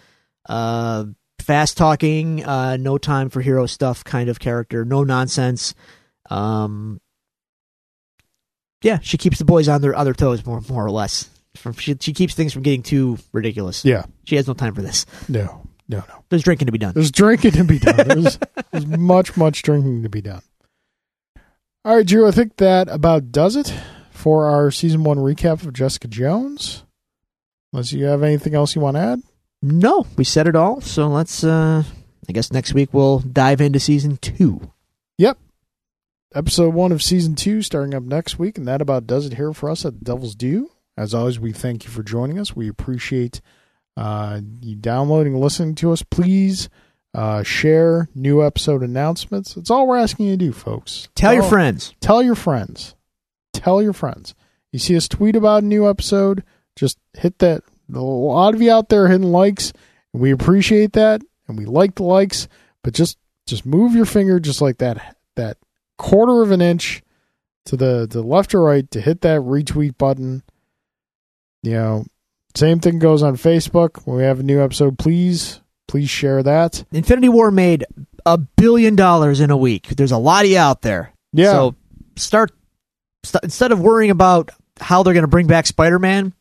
uh, 0.48 1.04
fast 1.38 1.76
talking, 1.76 2.44
uh, 2.44 2.76
no 2.76 2.98
time 2.98 3.30
for 3.30 3.40
hero 3.40 3.66
stuff 3.66 4.04
kind 4.04 4.28
of 4.28 4.38
character, 4.38 4.84
no 4.84 5.04
nonsense. 5.04 5.74
Um, 6.28 7.00
yeah, 8.82 8.98
she 9.02 9.18
keeps 9.18 9.38
the 9.38 9.44
boys 9.44 9.68
on 9.68 9.80
their 9.82 9.94
other 9.94 10.14
toes 10.14 10.44
more, 10.44 10.60
more 10.68 10.84
or 10.84 10.90
less. 10.90 11.28
From 11.56 11.72
she, 11.74 11.96
she 12.00 12.12
keeps 12.12 12.34
things 12.34 12.52
from 12.52 12.62
getting 12.62 12.82
too 12.82 13.18
ridiculous. 13.32 13.84
Yeah. 13.84 14.04
She 14.24 14.36
has 14.36 14.46
no 14.46 14.54
time 14.54 14.74
for 14.74 14.82
this. 14.82 15.04
No, 15.28 15.66
no, 15.90 16.04
no. 16.08 16.24
There's 16.28 16.42
drinking 16.42 16.66
to 16.66 16.72
be 16.72 16.78
done. 16.78 16.92
There's 16.94 17.10
drinking 17.10 17.52
to 17.52 17.64
be 17.64 17.78
done. 17.78 17.96
There's, 18.08 18.38
there's 18.70 18.86
much, 18.86 19.36
much 19.36 19.62
drinking 19.62 20.04
to 20.04 20.08
be 20.08 20.20
done. 20.20 20.42
All 21.84 21.96
right, 21.96 22.06
Drew, 22.06 22.28
I 22.28 22.30
think 22.30 22.56
that 22.58 22.88
about 22.88 23.32
does 23.32 23.56
it 23.56 23.74
for 24.12 24.46
our 24.46 24.70
season 24.70 25.02
one 25.02 25.18
recap 25.18 25.66
of 25.66 25.72
Jessica 25.72 26.08
Jones. 26.08 26.84
Unless 27.72 27.92
you 27.92 28.04
have 28.04 28.22
anything 28.22 28.54
else 28.54 28.74
you 28.74 28.80
want 28.80 28.96
to 28.96 29.00
add? 29.00 29.22
No, 29.62 30.06
we 30.16 30.24
said 30.24 30.46
it 30.46 30.56
all. 30.56 30.80
So 30.80 31.08
let's. 31.08 31.44
uh 31.44 31.82
I 32.28 32.32
guess 32.32 32.52
next 32.52 32.74
week 32.74 32.94
we'll 32.94 33.18
dive 33.18 33.60
into 33.60 33.80
season 33.80 34.16
two. 34.18 34.72
Yep. 35.18 35.38
Episode 36.32 36.74
one 36.74 36.92
of 36.92 37.02
season 37.02 37.34
two 37.34 37.60
starting 37.60 37.92
up 37.92 38.04
next 38.04 38.38
week, 38.38 38.56
and 38.56 38.68
that 38.68 38.80
about 38.80 39.08
does 39.08 39.26
it 39.26 39.34
here 39.34 39.52
for 39.52 39.68
us 39.68 39.84
at 39.84 39.98
the 39.98 40.04
Devil's 40.04 40.36
Due. 40.36 40.70
As 40.96 41.12
always, 41.12 41.40
we 41.40 41.52
thank 41.52 41.84
you 41.84 41.90
for 41.90 42.04
joining 42.04 42.38
us. 42.38 42.54
We 42.54 42.68
appreciate 42.68 43.40
uh, 43.96 44.40
you 44.60 44.76
downloading 44.76 45.36
listening 45.36 45.74
to 45.76 45.92
us. 45.92 46.02
Please 46.02 46.68
uh, 47.14 47.42
share 47.42 48.08
new 48.14 48.44
episode 48.44 48.82
announcements. 48.82 49.56
It's 49.56 49.70
all 49.70 49.86
we're 49.86 49.98
asking 49.98 50.26
you 50.26 50.32
to 50.32 50.44
do, 50.46 50.52
folks. 50.52 51.08
Tell 51.14 51.34
your 51.34 51.42
friends. 51.42 51.94
tell 52.00 52.22
your 52.22 52.34
friends. 52.34 52.94
Tell 53.52 53.82
your 53.82 53.92
friends. 53.92 54.34
You 54.72 54.78
see 54.78 54.96
us 54.96 55.08
tweet 55.08 55.34
about 55.34 55.64
a 55.64 55.66
new 55.66 55.88
episode, 55.88 56.44
just 56.76 56.98
hit 57.14 57.38
that. 57.40 57.62
A 57.92 57.98
lot 57.98 58.54
of 58.54 58.62
you 58.62 58.70
out 58.70 58.88
there 58.88 59.08
hitting 59.08 59.32
likes, 59.32 59.72
and 60.12 60.22
we 60.22 60.30
appreciate 60.30 60.92
that, 60.92 61.22
and 61.48 61.58
we 61.58 61.64
like 61.64 61.96
the 61.96 62.04
likes. 62.04 62.46
But 62.84 62.94
just 62.94 63.18
just 63.46 63.66
move 63.66 63.94
your 63.94 64.04
finger 64.06 64.38
just 64.38 64.62
like 64.62 64.78
that 64.78 65.16
that 65.34 65.58
quarter 65.98 66.42
of 66.42 66.52
an 66.52 66.62
inch 66.62 67.02
to 67.66 67.76
the 67.76 68.06
the 68.08 68.22
left 68.22 68.54
or 68.54 68.62
right 68.62 68.88
to 68.92 69.00
hit 69.00 69.22
that 69.22 69.40
retweet 69.40 69.98
button. 69.98 70.44
You 71.64 71.72
know, 71.72 72.04
same 72.54 72.80
thing 72.80 72.98
goes 72.98 73.22
on 73.22 73.36
Facebook. 73.36 74.06
When 74.06 74.16
we 74.16 74.24
have 74.24 74.40
a 74.40 74.42
new 74.44 74.62
episode, 74.62 74.98
please 74.98 75.60
please 75.88 76.08
share 76.10 76.42
that. 76.42 76.84
Infinity 76.92 77.28
War 77.28 77.50
made 77.50 77.84
a 78.24 78.38
billion 78.38 78.94
dollars 78.96 79.40
in 79.40 79.50
a 79.50 79.56
week. 79.56 79.88
There's 79.88 80.12
a 80.12 80.18
lot 80.18 80.44
of 80.44 80.50
you 80.50 80.58
out 80.58 80.82
there. 80.82 81.12
Yeah, 81.32 81.52
So 81.52 81.74
start 82.16 82.52
st- 83.24 83.42
instead 83.44 83.72
of 83.72 83.80
worrying 83.80 84.10
about 84.10 84.50
how 84.80 85.02
they're 85.02 85.14
going 85.14 85.24
to 85.24 85.28
bring 85.28 85.46
back 85.46 85.66
Spider-Man. 85.66 86.32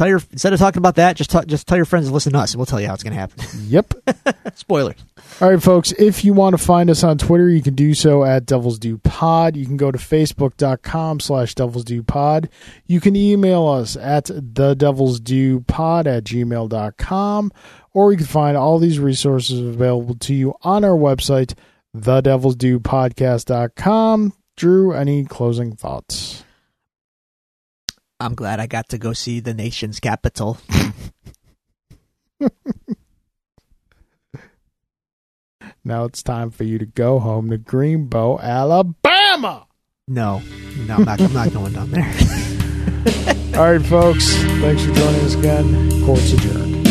Tell 0.00 0.08
your 0.08 0.22
instead 0.32 0.54
of 0.54 0.58
talking 0.58 0.78
about 0.78 0.94
that, 0.94 1.14
just 1.14 1.30
t- 1.30 1.44
just 1.46 1.66
tell 1.66 1.76
your 1.76 1.84
friends 1.84 2.08
to 2.08 2.14
listen 2.14 2.32
to 2.32 2.38
us, 2.38 2.54
and 2.54 2.58
we'll 2.58 2.64
tell 2.64 2.80
you 2.80 2.86
how 2.86 2.94
it's 2.94 3.02
going 3.02 3.12
to 3.12 3.20
happen. 3.20 3.44
yep. 3.66 3.92
Spoilers. 4.54 4.96
All 5.42 5.50
right, 5.50 5.62
folks, 5.62 5.92
if 5.92 6.24
you 6.24 6.32
want 6.32 6.56
to 6.56 6.64
find 6.64 6.88
us 6.88 7.04
on 7.04 7.18
Twitter, 7.18 7.50
you 7.50 7.60
can 7.60 7.74
do 7.74 7.92
so 7.92 8.24
at 8.24 8.46
Devils 8.46 8.78
Due 8.78 8.96
Pod. 8.96 9.58
You 9.58 9.66
can 9.66 9.76
go 9.76 9.90
to 9.90 9.98
facebook.com 9.98 11.20
slash 11.20 11.54
Devils 11.54 11.84
Due 11.84 12.02
Pod. 12.02 12.48
You 12.86 12.98
can 12.98 13.14
email 13.14 13.66
us 13.66 13.94
at 13.94 14.24
the 14.24 14.74
Devils 14.74 15.20
Due 15.20 15.60
Pod 15.68 16.06
at 16.06 16.24
gmail.com, 16.24 17.52
or 17.92 18.12
you 18.12 18.16
can 18.16 18.26
find 18.26 18.56
all 18.56 18.78
these 18.78 18.98
resources 18.98 19.60
available 19.60 20.14
to 20.14 20.32
you 20.32 20.54
on 20.62 20.82
our 20.82 20.96
website, 20.96 21.52
the 21.92 22.22
Devils 22.22 22.56
Due 22.56 22.80
Podcast.com. 22.80 24.32
Drew, 24.56 24.94
any 24.94 25.26
closing 25.26 25.76
thoughts? 25.76 26.42
I'm 28.20 28.34
glad 28.34 28.60
I 28.60 28.66
got 28.66 28.90
to 28.90 28.98
go 28.98 29.12
see 29.12 29.40
the 29.40 29.54
nation's 29.54 29.98
capital. 29.98 30.58
Now 35.84 36.04
it's 36.04 36.22
time 36.22 36.50
for 36.50 36.64
you 36.64 36.78
to 36.78 36.84
go 36.84 37.18
home 37.18 37.48
to 37.50 37.58
Greenbow, 37.58 38.40
Alabama. 38.40 39.66
No, 40.06 40.42
no, 40.86 40.96
I'm 40.96 41.04
not. 41.04 41.20
I'm 41.20 41.32
not 41.32 41.52
going 41.52 41.72
down 41.72 41.90
there. 41.90 42.04
All 43.58 43.72
right, 43.72 43.84
folks, 43.84 44.34
thanks 44.60 44.84
for 44.84 44.92
joining 44.92 45.20
us 45.24 45.34
again. 45.34 46.04
Court's 46.04 46.32
adjourned. 46.32 46.86